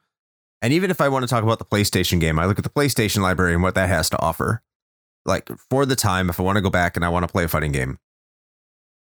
And 0.62 0.74
even 0.74 0.92
if 0.92 1.02
I 1.02 1.10
want 1.10 1.24
to 1.24 1.28
talk 1.28 1.44
about 1.44 1.60
the 1.60 1.66
PlayStation 1.66 2.20
game, 2.20 2.38
I 2.38 2.46
look 2.46 2.58
at 2.58 2.64
the 2.64 2.70
PlayStation 2.70 3.22
library 3.22 3.54
and 3.54 3.64
what 3.64 3.76
that 3.76 3.90
has 3.90 4.10
to 4.12 4.20
offer. 4.22 4.62
Like 5.26 5.50
for 5.70 5.86
the 5.86 5.96
time, 5.96 6.30
if 6.30 6.40
I 6.40 6.44
want 6.44 6.58
to 6.58 6.62
go 6.62 6.70
back 6.70 6.96
and 6.96 7.04
I 7.04 7.10
want 7.10 7.24
to 7.28 7.32
play 7.32 7.44
a 7.44 7.48
fighting 7.48 7.72
game, 7.72 8.00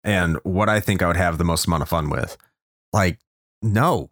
and 0.05 0.39
what 0.44 0.68
I 0.68 0.81
think 0.81 1.02
I 1.02 1.06
would 1.06 1.16
have 1.16 1.39
the 1.39 1.44
most 1.44 1.66
amount 1.66 1.82
of 1.82 1.89
fun 1.89 2.10
with, 2.10 2.36
like, 2.93 3.18
no, 3.62 4.10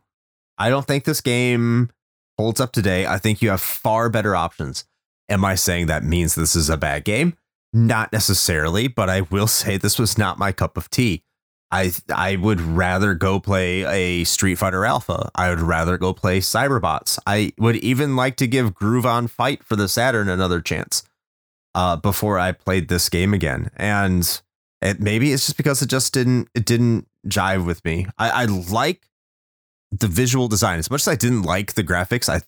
I 0.59 0.71
don't 0.71 0.87
think 0.87 1.05
this 1.05 1.21
game 1.21 1.91
holds 2.39 2.61
up 2.61 2.73
today. 2.73 3.07
I 3.07 3.19
think 3.19 3.43
you 3.43 3.51
have 3.51 3.61
far 3.61 4.09
better 4.09 4.35
options. 4.35 4.85
Am 5.29 5.45
I 5.45 5.55
saying 5.55 5.87
that 5.87 6.03
means 6.03 6.35
this 6.35 6.57
is 6.57 6.69
a 6.69 6.77
bad 6.77 7.05
game? 7.05 7.35
Not 7.73 8.13
necessarily, 8.13 8.89
but 8.89 9.09
I 9.09 9.23
will 9.23 9.47
say 9.47 9.77
this 9.77 9.99
was 9.99 10.19
not 10.19 10.39
my 10.39 10.53
cup 10.53 10.77
of 10.77 10.91
tea. 10.91 11.23
I 11.71 11.91
I 12.15 12.37
would 12.37 12.61
rather 12.61 13.15
go 13.15 13.41
play 13.41 13.85
a 13.85 14.25
Street 14.25 14.57
Fighter 14.57 14.85
Alpha. 14.85 15.31
I 15.35 15.49
would 15.49 15.61
rather 15.61 15.97
go 15.97 16.13
play 16.13 16.41
Cyberbots. 16.41 17.19
I 17.27 17.53
would 17.59 17.77
even 17.77 18.15
like 18.15 18.37
to 18.37 18.47
give 18.47 18.75
Groove 18.75 19.07
on 19.07 19.27
Fight 19.27 19.65
for 19.65 19.75
the 19.75 19.89
Saturn 19.89 20.29
another 20.29 20.61
chance 20.61 21.03
uh, 21.75 21.97
before 21.97 22.39
I 22.39 22.53
played 22.53 22.89
this 22.89 23.09
game 23.09 23.33
again. 23.33 23.71
And 23.77 24.43
it, 24.83 25.01
maybe 25.01 25.33
it's 25.33 25.47
just 25.47 25.57
because 25.57 25.83
it 25.83 25.89
just 25.89 26.13
didn't 26.13 26.49
it 26.55 26.65
didn't 26.65 27.09
jive 27.27 27.65
with 27.67 27.85
me. 27.85 28.07
I, 28.19 28.43
I 28.43 28.45
like 28.45 29.09
the 29.91 30.09
visual 30.09 30.49
design 30.49 30.79
as 30.79 30.91
much 30.91 31.03
as 31.03 31.09
I 31.09 31.17
didn't 31.17 31.43
like 31.43 31.75
the 31.75 31.85
graphics. 31.85 32.29
I 32.29 32.43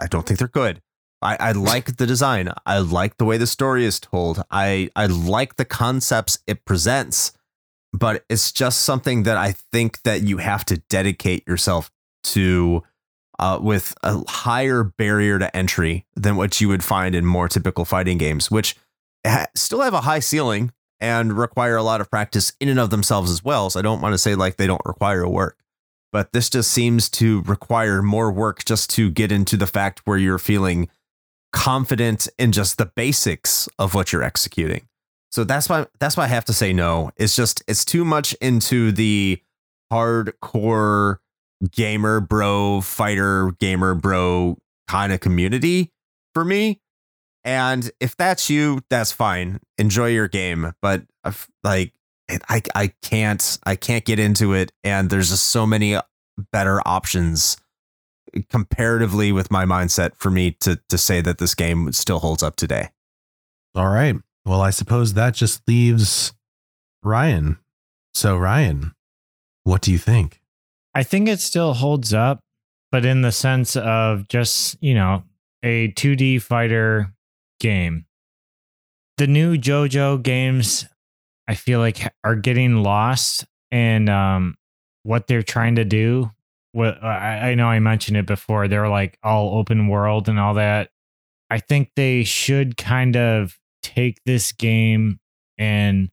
I 0.00 0.06
don't 0.06 0.26
think 0.26 0.38
they're 0.38 0.48
good. 0.48 0.80
I, 1.20 1.36
I 1.38 1.52
like 1.72 1.96
the 1.96 2.06
design. 2.06 2.50
I 2.66 2.78
like 2.78 3.16
the 3.16 3.24
way 3.24 3.38
the 3.38 3.46
story 3.46 3.84
is 3.84 4.00
told. 4.00 4.42
I 4.50 4.90
I 4.96 5.06
like 5.06 5.56
the 5.56 5.64
concepts 5.64 6.38
it 6.46 6.64
presents 6.64 7.32
but 7.94 8.24
it's 8.28 8.50
just 8.50 8.80
something 8.80 9.22
that 9.22 9.36
I 9.36 9.52
think 9.72 10.02
that 10.02 10.22
you 10.22 10.38
have 10.38 10.64
to 10.66 10.78
dedicate 10.78 11.46
yourself 11.46 11.92
to 12.24 12.82
uh, 13.38 13.60
with 13.62 13.94
a 14.02 14.20
higher 14.28 14.82
barrier 14.82 15.38
to 15.38 15.56
entry 15.56 16.04
than 16.16 16.34
what 16.34 16.60
you 16.60 16.68
would 16.68 16.82
find 16.82 17.14
in 17.14 17.24
more 17.24 17.48
typical 17.48 17.84
fighting 17.84 18.18
games, 18.18 18.50
which 18.50 18.76
ha- 19.24 19.46
still 19.54 19.80
have 19.80 19.94
a 19.94 20.00
high 20.00 20.18
ceiling 20.18 20.72
and 21.00 21.36
require 21.36 21.76
a 21.76 21.82
lot 21.82 22.00
of 22.00 22.10
practice 22.10 22.52
in 22.60 22.68
and 22.68 22.80
of 22.80 22.90
themselves 22.90 23.30
as 23.30 23.44
well. 23.44 23.70
So 23.70 23.78
I 23.78 23.82
don't 23.82 24.00
want 24.00 24.14
to 24.14 24.18
say 24.18 24.34
like 24.34 24.56
they 24.56 24.66
don't 24.66 24.84
require 24.84 25.28
work, 25.28 25.58
but 26.12 26.32
this 26.32 26.48
just 26.48 26.70
seems 26.70 27.08
to 27.10 27.42
require 27.42 28.02
more 28.02 28.30
work 28.30 28.64
just 28.64 28.90
to 28.90 29.10
get 29.10 29.32
into 29.32 29.56
the 29.56 29.66
fact 29.66 30.02
where 30.04 30.18
you're 30.18 30.38
feeling 30.38 30.88
confident 31.52 32.28
in 32.38 32.52
just 32.52 32.78
the 32.78 32.86
basics 32.86 33.68
of 33.78 33.94
what 33.94 34.12
you're 34.12 34.22
executing. 34.22 34.88
So 35.30 35.42
that's 35.44 35.68
why 35.68 35.86
that's 35.98 36.16
why 36.16 36.24
I 36.24 36.28
have 36.28 36.44
to 36.44 36.52
say 36.52 36.72
no. 36.72 37.10
It's 37.16 37.34
just 37.34 37.62
it's 37.66 37.84
too 37.84 38.04
much 38.04 38.34
into 38.34 38.92
the 38.92 39.40
hardcore 39.92 41.18
gamer 41.70 42.20
bro 42.20 42.80
fighter 42.80 43.52
gamer 43.58 43.94
bro 43.94 44.58
kind 44.88 45.12
of 45.12 45.20
community 45.20 45.92
for 46.34 46.44
me. 46.44 46.80
And 47.44 47.90
if 48.00 48.16
that's 48.16 48.48
you, 48.48 48.80
that's 48.88 49.12
fine. 49.12 49.60
Enjoy 49.76 50.08
your 50.08 50.28
game, 50.28 50.72
but 50.80 51.02
uh, 51.24 51.32
like 51.62 51.92
I 52.48 52.62
I 52.74 52.92
can't 53.02 53.58
I 53.64 53.76
can't 53.76 54.04
get 54.04 54.18
into 54.18 54.54
it 54.54 54.72
and 54.82 55.10
there's 55.10 55.30
just 55.30 55.48
so 55.48 55.66
many 55.66 55.98
better 56.52 56.80
options 56.86 57.56
comparatively 58.50 59.30
with 59.30 59.50
my 59.50 59.64
mindset 59.64 60.16
for 60.16 60.30
me 60.30 60.52
to 60.60 60.80
to 60.88 60.98
say 60.98 61.20
that 61.20 61.38
this 61.38 61.54
game 61.54 61.92
still 61.92 62.20
holds 62.20 62.42
up 62.42 62.56
today. 62.56 62.90
All 63.74 63.88
right. 63.88 64.16
Well, 64.46 64.60
I 64.60 64.70
suppose 64.70 65.14
that 65.14 65.34
just 65.34 65.66
leaves 65.68 66.32
Ryan. 67.02 67.58
So 68.14 68.36
Ryan, 68.36 68.94
what 69.64 69.82
do 69.82 69.90
you 69.90 69.98
think? 69.98 70.40
I 70.94 71.02
think 71.02 71.28
it 71.28 71.40
still 71.40 71.74
holds 71.74 72.14
up, 72.14 72.40
but 72.92 73.04
in 73.04 73.22
the 73.22 73.32
sense 73.32 73.76
of 73.76 74.28
just, 74.28 74.76
you 74.80 74.94
know, 74.94 75.24
a 75.62 75.88
2D 75.92 76.40
fighter 76.40 77.13
game. 77.64 78.04
The 79.16 79.26
new 79.26 79.56
JoJo 79.56 80.22
games, 80.22 80.86
I 81.48 81.54
feel 81.54 81.78
like 81.78 82.12
are 82.22 82.36
getting 82.36 82.82
lost 82.82 83.46
in 83.70 84.10
um, 84.10 84.56
what 85.02 85.28
they're 85.28 85.42
trying 85.42 85.76
to 85.76 85.84
do. 85.84 86.30
What 86.72 87.02
I, 87.02 87.52
I 87.52 87.54
know 87.54 87.68
I 87.68 87.78
mentioned 87.78 88.18
it 88.18 88.26
before. 88.26 88.68
They're 88.68 88.88
like 88.88 89.18
all 89.22 89.58
open 89.58 89.88
world 89.88 90.28
and 90.28 90.38
all 90.38 90.54
that. 90.54 90.90
I 91.48 91.58
think 91.58 91.92
they 91.96 92.24
should 92.24 92.76
kind 92.76 93.16
of 93.16 93.56
take 93.82 94.18
this 94.26 94.52
game 94.52 95.18
and 95.56 96.10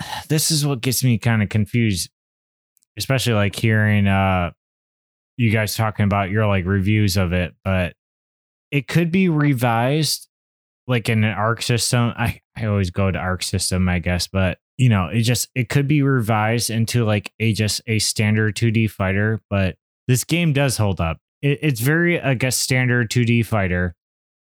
this 0.28 0.50
is 0.50 0.66
what 0.66 0.82
gets 0.82 1.02
me 1.02 1.18
kind 1.18 1.42
of 1.42 1.48
confused 1.48 2.10
especially 2.98 3.32
like 3.32 3.54
hearing 3.54 4.06
uh 4.06 4.50
you 5.36 5.50
guys 5.50 5.74
talking 5.74 6.04
about 6.04 6.30
your 6.30 6.46
like 6.46 6.66
reviews 6.66 7.16
of 7.16 7.32
it 7.32 7.54
but 7.64 7.94
it 8.70 8.88
could 8.88 9.10
be 9.12 9.28
revised 9.28 10.28
like 10.86 11.08
in 11.08 11.24
an 11.24 11.32
arc 11.32 11.62
system 11.62 12.12
i 12.16 12.40
i 12.56 12.66
always 12.66 12.90
go 12.90 13.10
to 13.10 13.18
arc 13.18 13.42
system 13.42 13.88
i 13.88 13.98
guess 13.98 14.26
but 14.26 14.58
you 14.78 14.88
know 14.88 15.06
it 15.06 15.20
just 15.20 15.48
it 15.54 15.68
could 15.68 15.86
be 15.86 16.02
revised 16.02 16.70
into 16.70 17.04
like 17.04 17.32
a 17.38 17.52
just 17.52 17.80
a 17.86 17.98
standard 17.98 18.56
2d 18.56 18.90
fighter 18.90 19.40
but 19.48 19.76
this 20.08 20.24
game 20.24 20.52
does 20.52 20.76
hold 20.76 21.00
up. 21.00 21.18
It, 21.40 21.60
it's 21.62 21.80
very 21.80 22.20
i 22.20 22.34
guess 22.34 22.56
standard 22.56 23.10
2d 23.10 23.46
fighter. 23.46 23.94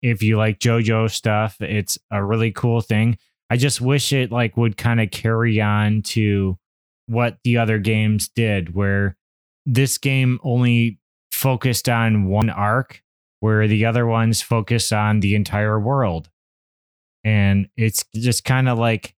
If 0.01 0.22
you 0.22 0.38
like 0.38 0.60
jojo 0.60 1.10
stuff 1.10 1.57
it's 1.60 1.97
a 2.11 2.23
really 2.23 2.51
cool 2.51 2.81
thing. 2.81 3.18
I 3.49 3.57
just 3.57 3.81
wish 3.81 4.14
it 4.14 4.31
like 4.31 4.57
would 4.57 4.77
kind 4.77 5.01
of 5.01 5.10
carry 5.10 5.60
on 5.60 6.03
to 6.03 6.57
what 7.07 7.38
the 7.43 7.57
other 7.57 7.80
games 7.80 8.30
did 8.30 8.76
where 8.76 9.18
this 9.65 9.97
game 9.97 10.39
only 10.43 10.99
focused 11.31 11.89
on 11.89 12.26
one 12.26 12.49
arc 12.49 13.01
where 13.40 13.68
the 13.68 13.86
other 13.86 14.06
ones 14.06 14.41
focus 14.41 14.91
on 14.91 15.20
the 15.20 15.36
entire 15.36 15.80
world. 15.80 16.30
And 17.24 17.68
it's 17.78 18.06
just 18.16 18.44
kind 18.44 18.70
of 18.70 18.78
like, 18.78 19.16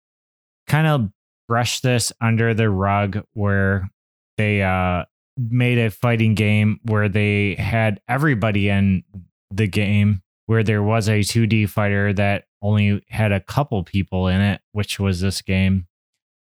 kind 0.68 0.88
of 0.88 1.10
brush 1.48 1.82
this 1.82 2.14
under 2.22 2.54
the 2.54 2.70
rug 2.70 3.24
where 3.34 3.90
they 4.38 4.62
uh, 4.62 5.06
made 5.38 5.78
a 5.78 5.92
fighting 5.92 6.36
game 6.36 6.80
where 6.84 7.10
they 7.10 7.56
had 7.56 8.00
everybody 8.08 8.70
in 8.70 9.04
the 9.52 9.68
game, 9.68 10.22
where 10.46 10.64
there 10.64 10.84
was 10.84 11.10
a 11.10 11.20
2D 11.20 11.70
fighter 11.70 12.14
that 12.14 12.46
only 12.62 13.04
had 13.10 13.32
a 13.32 13.40
couple 13.40 13.84
people 13.84 14.28
in 14.28 14.40
it, 14.40 14.62
which 14.72 15.00
was 15.00 15.20
this 15.20 15.42
game. 15.42 15.88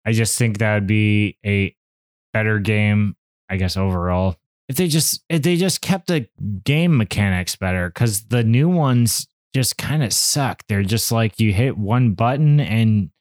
I 0.05 0.11
just 0.11 0.37
think 0.37 0.57
that 0.57 0.75
would 0.75 0.87
be 0.87 1.37
a 1.45 1.75
better 2.33 2.59
game, 2.59 3.15
I 3.49 3.55
guess, 3.57 3.77
overall 3.77 4.35
if 4.73 4.77
they 4.77 4.87
just 4.87 5.23
if 5.29 5.43
they 5.43 5.55
just 5.55 5.81
kept 5.81 6.07
the 6.07 6.27
game 6.63 6.97
mechanics 6.97 7.55
better 7.55 7.89
because 7.89 8.23
the 8.29 8.43
new 8.43 8.67
ones 8.67 9.27
just 9.53 9.77
kind 9.77 10.03
of 10.03 10.11
suck. 10.11 10.63
They're 10.67 10.81
just 10.81 11.11
like 11.11 11.39
you 11.39 11.53
hit 11.53 11.77
one 11.77 12.15
button 12.15 12.59
and 12.59 13.11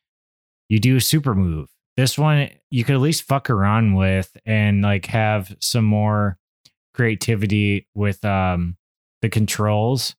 you 0.70 0.80
do 0.80 0.96
a 0.96 1.00
super 1.00 1.34
move. 1.34 1.68
This 1.98 2.16
one 2.16 2.48
you 2.70 2.84
could 2.84 2.94
at 2.94 3.02
least 3.02 3.24
fuck 3.24 3.50
around 3.50 3.96
with 3.96 4.34
and 4.46 4.80
like 4.80 5.04
have 5.06 5.54
some 5.60 5.84
more 5.84 6.38
creativity 6.94 7.86
with 7.94 8.24
um 8.24 8.78
the 9.20 9.28
controls. 9.28 10.16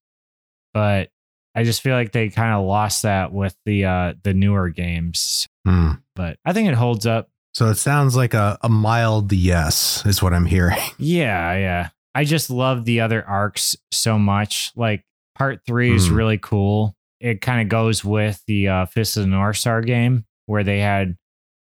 But 0.72 1.10
I 1.55 1.64
just 1.64 1.81
feel 1.81 1.95
like 1.95 2.11
they 2.11 2.30
kind 2.30 2.53
of 2.53 2.64
lost 2.64 3.01
that 3.01 3.34
with 3.34 3.55
the 3.65 3.85
uh 3.85 4.14
the 4.22 4.35
newer 4.35 4.69
games. 4.69 5.47
Hmm. 5.65 5.93
But 6.15 6.38
I 6.45 6.53
think 6.53 6.69
it 6.69 6.76
holds 6.76 7.07
up 7.07 7.31
So 7.54 7.70
it 7.70 7.76
sounds 7.76 8.16
like 8.16 8.34
a, 8.34 8.58
a 8.62 8.70
mild 8.70 9.32
yes, 9.32 10.04
is 10.06 10.24
what 10.24 10.34
I'm 10.34 10.46
hearing. 10.46 10.78
Yeah, 10.98 11.56
yeah. 11.58 11.90
I 12.16 12.24
just 12.24 12.50
love 12.50 12.86
the 12.86 13.02
other 13.02 13.24
arcs 13.28 13.76
so 13.92 14.18
much. 14.20 14.72
Like 14.76 15.04
part 15.36 15.62
three 15.66 15.94
is 15.94 16.10
Mhm. 16.10 16.16
really 16.16 16.38
cool. 16.38 16.96
It 17.20 17.42
kind 17.42 17.62
of 17.62 17.70
goes 17.70 18.04
with 18.04 18.44
the 18.48 18.68
uh, 18.68 18.86
Fist 18.88 19.18
of 19.18 19.24
the 19.24 19.30
North 19.30 19.58
Star 19.58 19.82
game 19.82 20.26
where 20.46 20.64
they 20.64 20.80
had 20.80 21.16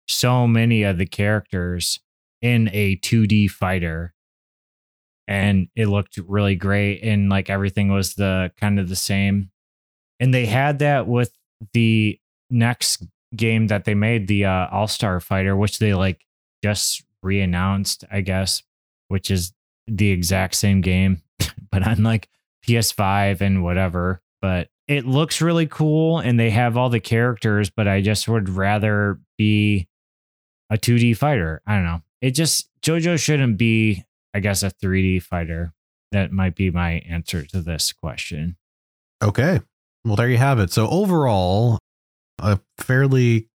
so 0.08 0.48
many 0.48 0.84
of 0.84 0.98
the 0.98 1.06
characters 1.06 2.00
in 2.42 2.70
a 2.74 2.98
2D 2.98 3.48
fighter. 3.50 4.14
And 5.28 5.68
it 5.76 5.88
looked 5.88 6.18
really 6.18 6.56
great. 6.56 7.02
And 7.04 7.30
like 7.30 7.50
everything 7.50 7.90
was 7.92 8.16
the 8.16 8.52
kind 8.60 8.80
of 8.80 8.90
the 8.90 8.96
same. 8.96 9.50
And 10.20 10.34
they 10.34 10.46
had 10.46 10.80
that 10.80 11.08
with 11.08 11.32
the 11.74 12.20
next 12.50 13.04
game 13.36 13.68
that 13.68 13.86
they 13.86 13.94
made, 13.94 14.28
the 14.28 14.46
uh, 14.46 14.68
All 14.72 14.88
Star 14.88 15.20
Fighter, 15.20 15.56
which 15.56 15.80
they 15.80 15.94
like 15.94 16.26
just 16.64 17.04
re-announced, 17.22 18.04
I 18.12 18.22
guess, 18.22 18.64
which 19.08 19.32
is 19.32 19.54
the 19.88 20.10
exact 20.10 20.56
same 20.56 20.82
game, 20.82 21.22
but 21.72 21.86
on 21.86 22.04
like 22.04 22.30
PS5 22.68 23.42
and 23.42 23.64
whatever. 23.64 24.22
But 24.42 24.70
it 24.88 25.06
looks 25.06 25.42
really 25.42 25.68
cool 25.68 26.20
and 26.20 26.40
they 26.40 26.50
have 26.50 26.78
all 26.78 26.90
the 26.90 27.00
characters, 27.00 27.70
but 27.70 27.88
I 27.88 28.02
just 28.02 28.28
would 28.28 28.50
rather 28.50 29.20
be 29.38 29.88
a 30.70 30.78
2D 30.78 31.16
fighter. 31.18 31.62
I 31.66 31.76
don't 31.76 31.86
know. 31.86 32.02
It 32.22 32.32
just 32.32 32.70
JoJo 32.82 33.20
shouldn't 33.20 33.58
be, 33.58 34.04
I 34.34 34.40
guess, 34.40 34.64
a 34.64 34.72
3D 34.72 35.24
fighter. 35.24 35.74
That 36.12 36.32
might 36.32 36.56
be 36.56 36.70
my 36.70 37.04
answer 37.10 37.44
to 37.48 37.62
this 37.62 37.92
question. 37.92 38.58
Okay. 39.24 39.62
Well, 40.06 40.16
there 40.16 40.30
you 40.30 40.38
have 40.38 40.60
it. 40.60 40.72
So 40.72 40.88
overall, 40.90 41.80
a 42.40 42.60
fairly 42.78 43.50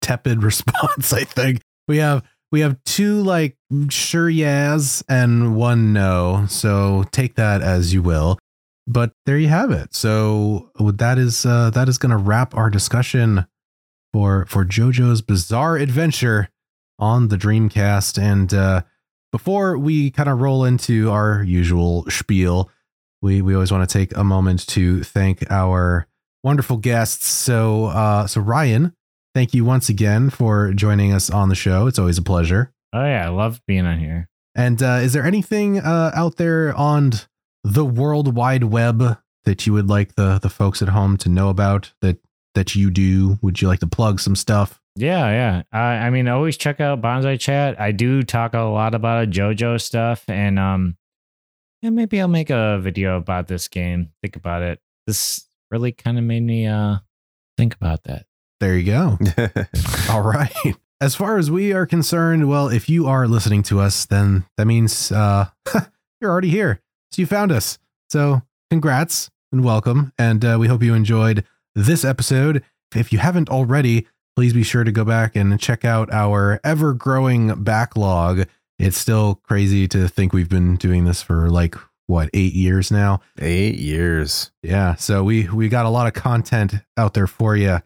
tepid 0.00 0.42
response, 0.42 1.12
I 1.12 1.24
think. 1.24 1.62
We 1.88 1.98
have 1.98 2.22
we 2.50 2.60
have 2.60 2.82
two 2.84 3.22
like 3.22 3.56
sure 3.88 4.28
yes 4.28 5.02
and 5.08 5.56
one 5.56 5.92
no. 5.92 6.46
So 6.48 7.04
take 7.10 7.36
that 7.36 7.62
as 7.62 7.92
you 7.94 8.02
will. 8.02 8.38
But 8.86 9.12
there 9.26 9.38
you 9.38 9.48
have 9.48 9.70
it. 9.70 9.94
So 9.94 10.70
that 10.78 11.18
is 11.18 11.46
uh 11.46 11.70
that 11.70 11.88
is 11.88 11.98
gonna 11.98 12.18
wrap 12.18 12.54
our 12.54 12.68
discussion 12.68 13.46
for 14.12 14.46
for 14.46 14.64
JoJo's 14.64 15.22
Bizarre 15.22 15.76
Adventure 15.76 16.50
on 16.98 17.28
the 17.28 17.36
Dreamcast. 17.36 18.20
And 18.20 18.52
uh 18.52 18.82
before 19.32 19.78
we 19.78 20.10
kind 20.10 20.28
of 20.28 20.40
roll 20.40 20.64
into 20.64 21.10
our 21.10 21.42
usual 21.42 22.04
spiel, 22.10 22.70
we 23.22 23.40
we 23.40 23.54
always 23.54 23.72
want 23.72 23.88
to 23.88 23.92
take 23.92 24.14
a 24.16 24.24
moment 24.24 24.66
to 24.68 25.02
thank 25.02 25.50
our 25.50 26.06
wonderful 26.42 26.76
guests. 26.76 27.26
So 27.26 27.86
uh 27.86 28.26
so 28.26 28.40
Ryan, 28.40 28.94
thank 29.34 29.54
you 29.54 29.64
once 29.64 29.88
again 29.88 30.30
for 30.30 30.72
joining 30.72 31.12
us 31.12 31.30
on 31.30 31.48
the 31.48 31.54
show. 31.54 31.86
It's 31.86 31.98
always 31.98 32.18
a 32.18 32.22
pleasure. 32.22 32.72
Oh 32.92 33.04
yeah, 33.04 33.26
I 33.26 33.28
love 33.28 33.60
being 33.66 33.86
on 33.86 33.98
here. 33.98 34.28
And 34.54 34.82
uh 34.82 35.00
is 35.02 35.12
there 35.12 35.24
anything 35.24 35.78
uh 35.78 36.12
out 36.14 36.36
there 36.36 36.74
on 36.74 37.12
the 37.64 37.84
world 37.84 38.34
wide 38.34 38.64
web 38.64 39.18
that 39.44 39.66
you 39.66 39.72
would 39.72 39.88
like 39.88 40.14
the 40.14 40.38
the 40.38 40.50
folks 40.50 40.82
at 40.82 40.88
home 40.88 41.16
to 41.18 41.28
know 41.28 41.48
about 41.48 41.92
that 42.00 42.18
that 42.54 42.74
you 42.74 42.90
do? 42.90 43.38
Would 43.42 43.62
you 43.62 43.68
like 43.68 43.80
to 43.80 43.86
plug 43.86 44.20
some 44.20 44.36
stuff? 44.36 44.80
Yeah, 44.96 45.30
yeah. 45.30 45.62
I 45.72 46.06
I 46.06 46.10
mean, 46.10 46.28
always 46.28 46.56
check 46.56 46.80
out 46.80 47.00
Bonsai 47.00 47.40
Chat. 47.40 47.80
I 47.80 47.92
do 47.92 48.22
talk 48.22 48.54
a 48.54 48.60
lot 48.60 48.94
about 48.94 49.30
JoJo 49.30 49.80
stuff, 49.80 50.24
and 50.28 50.58
um, 50.58 50.96
yeah, 51.80 51.90
maybe 51.90 52.20
I'll 52.20 52.28
make 52.28 52.50
a 52.50 52.78
video 52.78 53.16
about 53.16 53.48
this 53.48 53.68
game. 53.68 54.10
Think 54.20 54.36
about 54.36 54.62
it. 54.62 54.80
This 55.06 55.48
really 55.72 55.90
kind 55.90 56.18
of 56.18 56.24
made 56.24 56.42
me 56.42 56.66
uh 56.66 56.98
think 57.56 57.74
about 57.74 58.04
that. 58.04 58.26
There 58.60 58.76
you 58.76 58.84
go. 58.84 59.18
All 60.10 60.22
right. 60.22 60.76
As 61.00 61.16
far 61.16 61.36
as 61.36 61.50
we 61.50 61.72
are 61.72 61.86
concerned, 61.86 62.48
well, 62.48 62.68
if 62.68 62.88
you 62.88 63.08
are 63.08 63.26
listening 63.26 63.64
to 63.64 63.80
us, 63.80 64.04
then 64.04 64.44
that 64.56 64.66
means 64.66 65.10
uh, 65.10 65.46
you're 66.20 66.30
already 66.30 66.50
here. 66.50 66.80
So 67.10 67.22
you 67.22 67.26
found 67.26 67.50
us. 67.50 67.78
So 68.08 68.42
congrats 68.70 69.30
and 69.50 69.64
welcome. 69.64 70.12
And 70.16 70.44
uh, 70.44 70.58
we 70.60 70.68
hope 70.68 70.82
you 70.82 70.94
enjoyed 70.94 71.44
this 71.74 72.04
episode. 72.04 72.62
If 72.94 73.12
you 73.12 73.18
haven't 73.18 73.50
already, 73.50 74.06
please 74.36 74.52
be 74.52 74.62
sure 74.62 74.84
to 74.84 74.92
go 74.92 75.04
back 75.04 75.34
and 75.34 75.58
check 75.58 75.84
out 75.84 76.12
our 76.12 76.60
ever 76.62 76.94
growing 76.94 77.64
backlog. 77.64 78.46
It's 78.78 78.98
still 78.98 79.40
crazy 79.42 79.88
to 79.88 80.06
think 80.06 80.32
we've 80.32 80.48
been 80.48 80.76
doing 80.76 81.04
this 81.04 81.20
for 81.20 81.50
like, 81.50 81.74
what, 82.12 82.30
eight 82.34 82.52
years 82.52 82.90
now? 82.90 83.20
Eight 83.40 83.76
years. 83.76 84.52
Yeah. 84.62 84.94
So 84.96 85.24
we 85.24 85.48
we 85.48 85.68
got 85.68 85.86
a 85.86 85.90
lot 85.90 86.06
of 86.06 86.12
content 86.12 86.74
out 86.96 87.14
there 87.14 87.26
for 87.26 87.56
you 87.56 87.78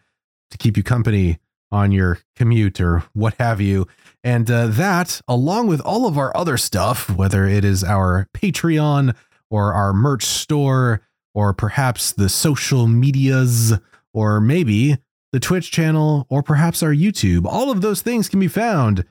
to 0.50 0.58
keep 0.58 0.76
you 0.76 0.82
company 0.82 1.38
on 1.70 1.92
your 1.92 2.18
commute 2.34 2.80
or 2.80 3.04
what 3.12 3.34
have 3.38 3.60
you. 3.60 3.86
And 4.24 4.50
uh, 4.50 4.66
that, 4.66 5.20
along 5.28 5.68
with 5.68 5.80
all 5.80 6.06
of 6.06 6.18
our 6.18 6.36
other 6.36 6.56
stuff, 6.56 7.08
whether 7.08 7.46
it 7.46 7.64
is 7.64 7.84
our 7.84 8.28
Patreon 8.34 9.14
or 9.50 9.72
our 9.72 9.92
merch 9.92 10.24
store, 10.24 11.02
or 11.32 11.52
perhaps 11.52 12.12
the 12.12 12.28
social 12.28 12.88
medias, 12.88 13.74
or 14.12 14.40
maybe 14.40 14.96
the 15.32 15.38
Twitch 15.38 15.70
channel, 15.70 16.26
or 16.28 16.42
perhaps 16.42 16.82
our 16.82 16.92
YouTube, 16.92 17.44
all 17.44 17.70
of 17.70 17.82
those 17.82 18.02
things 18.02 18.28
can 18.28 18.40
be 18.40 18.48
found 18.48 19.04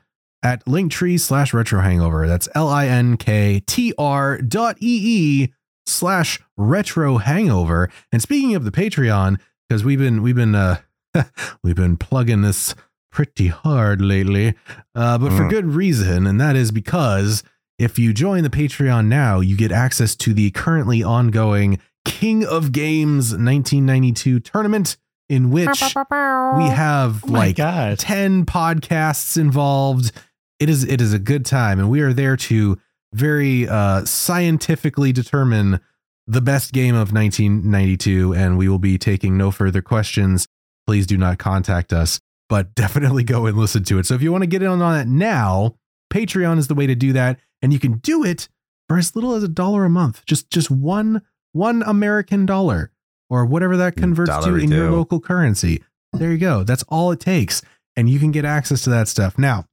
at 0.45 0.63
linktree 0.65 1.19
slash 1.19 1.53
retro 1.53 1.81
hangover. 1.81 2.27
That's 2.27 2.47
L 2.55 2.69
I 2.69 2.87
N 2.87 3.17
K 3.17 3.61
T 3.65 3.93
R 3.97 4.37
dot 4.37 4.77
E 4.79 5.43
E 5.43 5.53
slash 5.85 6.39
retro 6.55 7.17
hangover. 7.17 7.89
And 8.11 8.21
speaking 8.21 8.55
of 8.55 8.63
the 8.63 8.71
Patreon, 8.71 9.39
because 9.67 9.83
we've 9.83 9.99
been 9.99 10.21
we've 10.21 10.35
been 10.35 10.55
uh 10.55 10.77
we've 11.63 11.75
been 11.75 11.97
plugging 11.97 12.41
this 12.43 12.75
pretty 13.11 13.47
hard 13.47 14.01
lately, 14.01 14.53
uh, 14.93 15.17
but 15.17 15.31
for 15.31 15.43
Mm. 15.43 15.49
good 15.49 15.65
reason, 15.67 16.27
and 16.27 16.39
that 16.39 16.55
is 16.55 16.71
because 16.71 17.43
if 17.79 17.97
you 17.97 18.13
join 18.13 18.43
the 18.43 18.49
Patreon 18.49 19.07
now, 19.07 19.39
you 19.39 19.57
get 19.57 19.71
access 19.71 20.15
to 20.17 20.33
the 20.33 20.51
currently 20.51 21.01
ongoing 21.01 21.79
King 22.05 22.45
of 22.45 22.71
Games 22.71 23.31
1992 23.31 24.39
tournament, 24.41 24.97
in 25.29 25.49
which 25.49 25.67
we 25.67 26.69
have 26.69 27.23
Oh 27.23 27.27
like 27.31 27.55
god. 27.55 27.97
10 27.99 28.45
podcasts 28.45 29.37
involved. 29.37 30.11
It 30.59 30.69
is 30.69 30.83
it 30.83 31.01
is 31.01 31.13
a 31.13 31.19
good 31.19 31.45
time 31.45 31.79
and 31.79 31.89
we 31.89 32.01
are 32.01 32.13
there 32.13 32.37
to 32.37 32.77
very 33.13 33.67
uh 33.67 34.05
scientifically 34.05 35.11
determine 35.11 35.79
the 36.27 36.41
best 36.41 36.73
game 36.73 36.95
of 36.95 37.13
1992 37.13 38.33
and 38.33 38.57
we 38.57 38.67
will 38.67 38.79
be 38.79 38.97
taking 38.97 39.37
no 39.37 39.51
further 39.51 39.81
questions. 39.81 40.47
Please 40.87 41.05
do 41.05 41.17
not 41.17 41.37
contact 41.37 41.93
us, 41.93 42.19
but 42.49 42.73
definitely 42.75 43.23
go 43.23 43.45
and 43.45 43.57
listen 43.57 43.83
to 43.85 43.99
it. 43.99 44.05
So 44.05 44.15
if 44.15 44.21
you 44.21 44.31
want 44.31 44.43
to 44.43 44.47
get 44.47 44.61
in 44.61 44.69
on 44.69 44.79
that 44.79 45.07
now, 45.07 45.75
Patreon 46.11 46.57
is 46.57 46.67
the 46.67 46.75
way 46.75 46.87
to 46.87 46.95
do 46.95 47.13
that 47.13 47.39
and 47.61 47.73
you 47.73 47.79
can 47.79 47.97
do 47.97 48.23
it 48.23 48.47
for 48.87 48.97
as 48.97 49.15
little 49.15 49.33
as 49.33 49.43
a 49.43 49.47
dollar 49.47 49.85
a 49.85 49.89
month. 49.89 50.23
Just 50.25 50.49
just 50.49 50.71
one 50.71 51.21
one 51.51 51.83
American 51.83 52.45
dollar 52.45 52.91
or 53.29 53.45
whatever 53.45 53.77
that 53.77 53.95
converts 53.95 54.29
to 54.45 54.55
in 54.55 54.71
your 54.71 54.91
local 54.91 55.19
currency. 55.19 55.83
There 56.13 56.31
you 56.31 56.37
go. 56.37 56.63
That's 56.63 56.83
all 56.83 57.11
it 57.11 57.19
takes 57.19 57.61
and 57.95 58.09
you 58.09 58.19
can 58.19 58.31
get 58.31 58.45
access 58.45 58.81
to 58.83 58.89
that 58.91 59.07
stuff. 59.07 59.37
Now, 59.37 59.65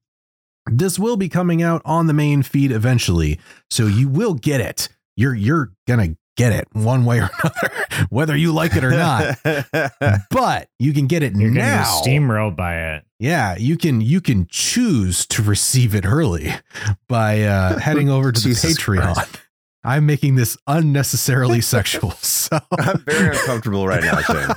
this 0.71 0.99
will 0.99 1.17
be 1.17 1.29
coming 1.29 1.63
out 1.63 1.83
on 1.85 2.07
the 2.07 2.13
main 2.15 2.43
feed 2.43 2.71
eventually, 2.73 3.39
so 3.71 3.87
you 3.87 4.09
will 4.09 4.35
get 4.35 4.61
it. 4.61 4.89
You're 5.17 5.35
you're 5.35 5.73
gonna 5.87 6.17
get 6.37 6.53
it 6.53 6.67
one 6.73 7.05
way 7.05 7.21
or 7.21 7.31
another, 7.43 8.07
whether 8.11 8.37
you 8.37 8.53
like 8.53 8.75
it 8.77 8.85
or 8.85 8.91
not. 8.91 9.37
but 10.31 10.69
you 10.79 10.93
can 10.93 11.07
get 11.07 11.23
it 11.23 11.35
You're 11.37 11.51
gonna 11.51 11.61
now. 11.67 12.01
steamrolled 12.03 12.57
by 12.57 12.77
it. 12.95 13.05
Yeah, 13.19 13.57
you 13.57 13.77
can 13.77 14.01
you 14.01 14.21
can 14.21 14.47
choose 14.51 15.27
to 15.29 15.43
receive 15.43 15.95
it 15.95 16.05
early 16.07 16.53
by 17.09 17.43
uh, 17.43 17.79
heading 17.81 18.09
over 18.09 18.33
to 18.33 18.41
the 18.41 18.51
Patreon. 18.55 19.15
Christ. 19.15 19.41
I'm 19.85 20.07
making 20.07 20.37
this 20.37 20.57
unnecessarily 20.69 21.61
sexual. 21.61 22.13
So 22.13 22.59
I'm 22.79 22.99
very 23.05 23.37
uncomfortable 23.37 23.87
right 23.87 24.03
now, 24.03 24.21
Shane. 24.21 24.49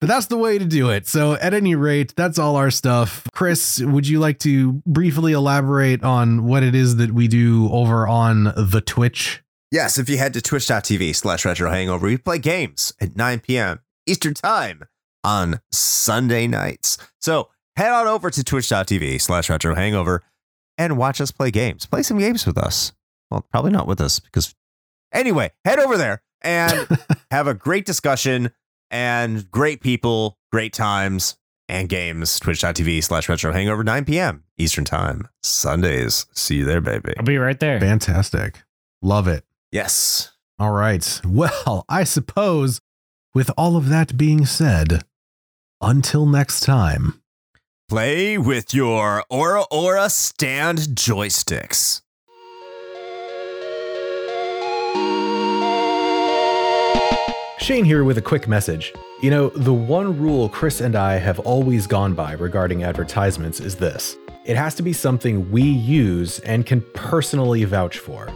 But 0.00 0.08
that's 0.08 0.26
the 0.26 0.36
way 0.36 0.58
to 0.58 0.64
do 0.64 0.90
it. 0.90 1.06
So 1.06 1.34
at 1.34 1.54
any 1.54 1.74
rate, 1.74 2.14
that's 2.16 2.38
all 2.38 2.56
our 2.56 2.70
stuff. 2.70 3.28
Chris, 3.32 3.80
would 3.80 4.08
you 4.08 4.18
like 4.18 4.38
to 4.40 4.82
briefly 4.86 5.32
elaborate 5.32 6.02
on 6.02 6.44
what 6.44 6.62
it 6.62 6.74
is 6.74 6.96
that 6.96 7.12
we 7.12 7.28
do 7.28 7.70
over 7.70 8.08
on 8.08 8.44
the 8.44 8.82
Twitch? 8.84 9.42
Yes, 9.70 9.98
if 9.98 10.08
you 10.08 10.16
head 10.18 10.32
to 10.34 10.42
twitch.tv 10.42 11.14
slash 11.14 11.44
retro 11.44 11.70
hangover, 11.70 12.06
we 12.06 12.16
play 12.16 12.38
games 12.38 12.92
at 13.00 13.14
9 13.14 13.40
p.m. 13.40 13.80
Eastern 14.06 14.34
time 14.34 14.82
on 15.22 15.60
Sunday 15.70 16.46
nights. 16.46 16.98
So 17.20 17.50
head 17.76 17.92
on 17.92 18.06
over 18.06 18.30
to 18.30 18.42
twitch.tv 18.42 19.20
slash 19.20 19.48
retro 19.48 19.74
hangover 19.74 20.22
and 20.76 20.96
watch 20.96 21.20
us 21.20 21.30
play 21.30 21.50
games. 21.50 21.86
Play 21.86 22.02
some 22.02 22.18
games 22.18 22.46
with 22.46 22.58
us. 22.58 22.92
Well, 23.30 23.46
probably 23.50 23.70
not 23.70 23.86
with 23.86 24.00
us 24.00 24.18
because 24.18 24.54
anyway, 25.12 25.52
head 25.64 25.78
over 25.78 25.96
there 25.96 26.22
and 26.40 26.88
have 27.30 27.46
a 27.46 27.54
great 27.54 27.84
discussion 27.84 28.50
and 28.90 29.50
great 29.50 29.80
people, 29.80 30.38
great 30.52 30.72
times 30.72 31.36
and 31.68 31.88
games. 31.88 32.38
Twitch.tv 32.40 33.02
slash 33.04 33.28
retro 33.28 33.52
hangover 33.52 33.84
9 33.84 34.04
p.m. 34.04 34.44
Eastern 34.58 34.84
time. 34.84 35.28
Sundays. 35.42 36.26
See 36.34 36.56
you 36.56 36.64
there, 36.64 36.80
baby. 36.80 37.14
I'll 37.18 37.24
be 37.24 37.38
right 37.38 37.58
there. 37.58 37.80
Fantastic. 37.80 38.62
Love 39.02 39.28
it. 39.28 39.44
Yes. 39.72 40.32
All 40.58 40.72
right. 40.72 41.20
Well, 41.24 41.84
I 41.88 42.04
suppose 42.04 42.80
with 43.34 43.50
all 43.56 43.76
of 43.76 43.88
that 43.88 44.16
being 44.16 44.44
said, 44.44 45.04
until 45.80 46.26
next 46.26 46.60
time. 46.60 47.22
Play 47.88 48.38
with 48.38 48.74
your 48.74 49.24
Ora 49.30 49.64
Ora 49.70 50.10
stand 50.10 50.78
joysticks. 50.78 52.02
Shane 57.60 57.84
here 57.84 58.04
with 58.04 58.16
a 58.16 58.22
quick 58.22 58.48
message. 58.48 58.94
You 59.20 59.30
know, 59.30 59.50
the 59.50 59.74
one 59.74 60.18
rule 60.18 60.48
Chris 60.48 60.80
and 60.80 60.96
I 60.96 61.18
have 61.18 61.38
always 61.40 61.86
gone 61.86 62.14
by 62.14 62.32
regarding 62.32 62.84
advertisements 62.84 63.60
is 63.60 63.76
this 63.76 64.16
it 64.46 64.56
has 64.56 64.74
to 64.76 64.82
be 64.82 64.94
something 64.94 65.50
we 65.50 65.62
use 65.62 66.38
and 66.40 66.64
can 66.64 66.80
personally 66.94 67.62
vouch 67.64 67.98
for. 67.98 68.32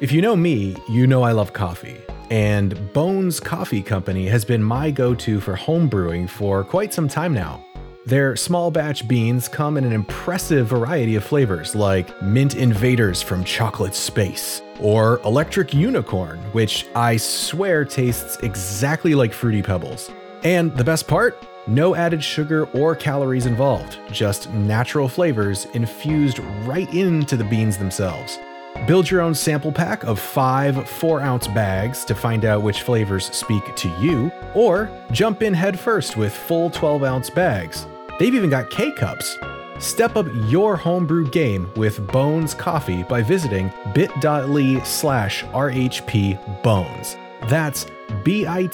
If 0.00 0.10
you 0.10 0.20
know 0.20 0.34
me, 0.34 0.74
you 0.88 1.06
know 1.06 1.22
I 1.22 1.30
love 1.30 1.52
coffee. 1.52 2.00
And 2.30 2.92
Bones 2.92 3.38
Coffee 3.38 3.80
Company 3.80 4.26
has 4.26 4.44
been 4.44 4.62
my 4.62 4.90
go 4.90 5.14
to 5.14 5.40
for 5.40 5.54
home 5.54 5.88
brewing 5.88 6.26
for 6.26 6.64
quite 6.64 6.92
some 6.92 7.06
time 7.06 7.32
now. 7.32 7.64
Their 8.06 8.36
small 8.36 8.70
batch 8.70 9.08
beans 9.08 9.48
come 9.48 9.78
in 9.78 9.84
an 9.84 9.92
impressive 9.94 10.66
variety 10.66 11.14
of 11.14 11.24
flavors 11.24 11.74
like 11.74 12.20
Mint 12.20 12.54
Invaders 12.54 13.22
from 13.22 13.42
Chocolate 13.44 13.94
Space, 13.94 14.60
or 14.78 15.20
Electric 15.24 15.72
Unicorn, 15.72 16.38
which 16.52 16.86
I 16.94 17.16
swear 17.16 17.86
tastes 17.86 18.36
exactly 18.42 19.14
like 19.14 19.32
Fruity 19.32 19.62
Pebbles. 19.62 20.10
And 20.42 20.76
the 20.76 20.84
best 20.84 21.08
part? 21.08 21.46
No 21.66 21.94
added 21.94 22.22
sugar 22.22 22.66
or 22.74 22.94
calories 22.94 23.46
involved, 23.46 23.98
just 24.12 24.50
natural 24.50 25.08
flavors 25.08 25.64
infused 25.72 26.40
right 26.66 26.92
into 26.92 27.38
the 27.38 27.44
beans 27.44 27.78
themselves. 27.78 28.38
Build 28.86 29.10
your 29.10 29.22
own 29.22 29.34
sample 29.34 29.72
pack 29.72 30.04
of 30.04 30.18
five 30.20 30.86
4 30.90 31.22
ounce 31.22 31.46
bags 31.46 32.04
to 32.04 32.14
find 32.14 32.44
out 32.44 32.60
which 32.60 32.82
flavors 32.82 33.34
speak 33.34 33.74
to 33.76 33.88
you, 33.98 34.30
or 34.54 34.90
jump 35.10 35.42
in 35.42 35.54
headfirst 35.54 36.18
with 36.18 36.34
full 36.34 36.68
12 36.68 37.02
ounce 37.02 37.30
bags. 37.30 37.86
They've 38.18 38.34
even 38.34 38.50
got 38.50 38.70
K 38.70 38.92
cups. 38.92 39.38
Step 39.78 40.16
up 40.16 40.26
your 40.46 40.76
homebrew 40.76 41.28
game 41.28 41.70
with 41.76 42.06
Bones 42.08 42.54
Coffee 42.54 43.02
by 43.02 43.22
visiting 43.22 43.72
bit.ly 43.92 44.82
slash 44.84 45.44
RHP 45.44 46.62
Bones. 46.62 47.16
That's 47.48 47.86
bit.ly 48.24 48.64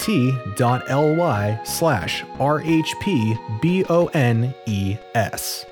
slash 1.64 2.22
RHP 2.22 3.60
B 3.62 3.84
O 3.88 4.06
N 4.08 4.54
E 4.66 4.96
S. 5.14 5.66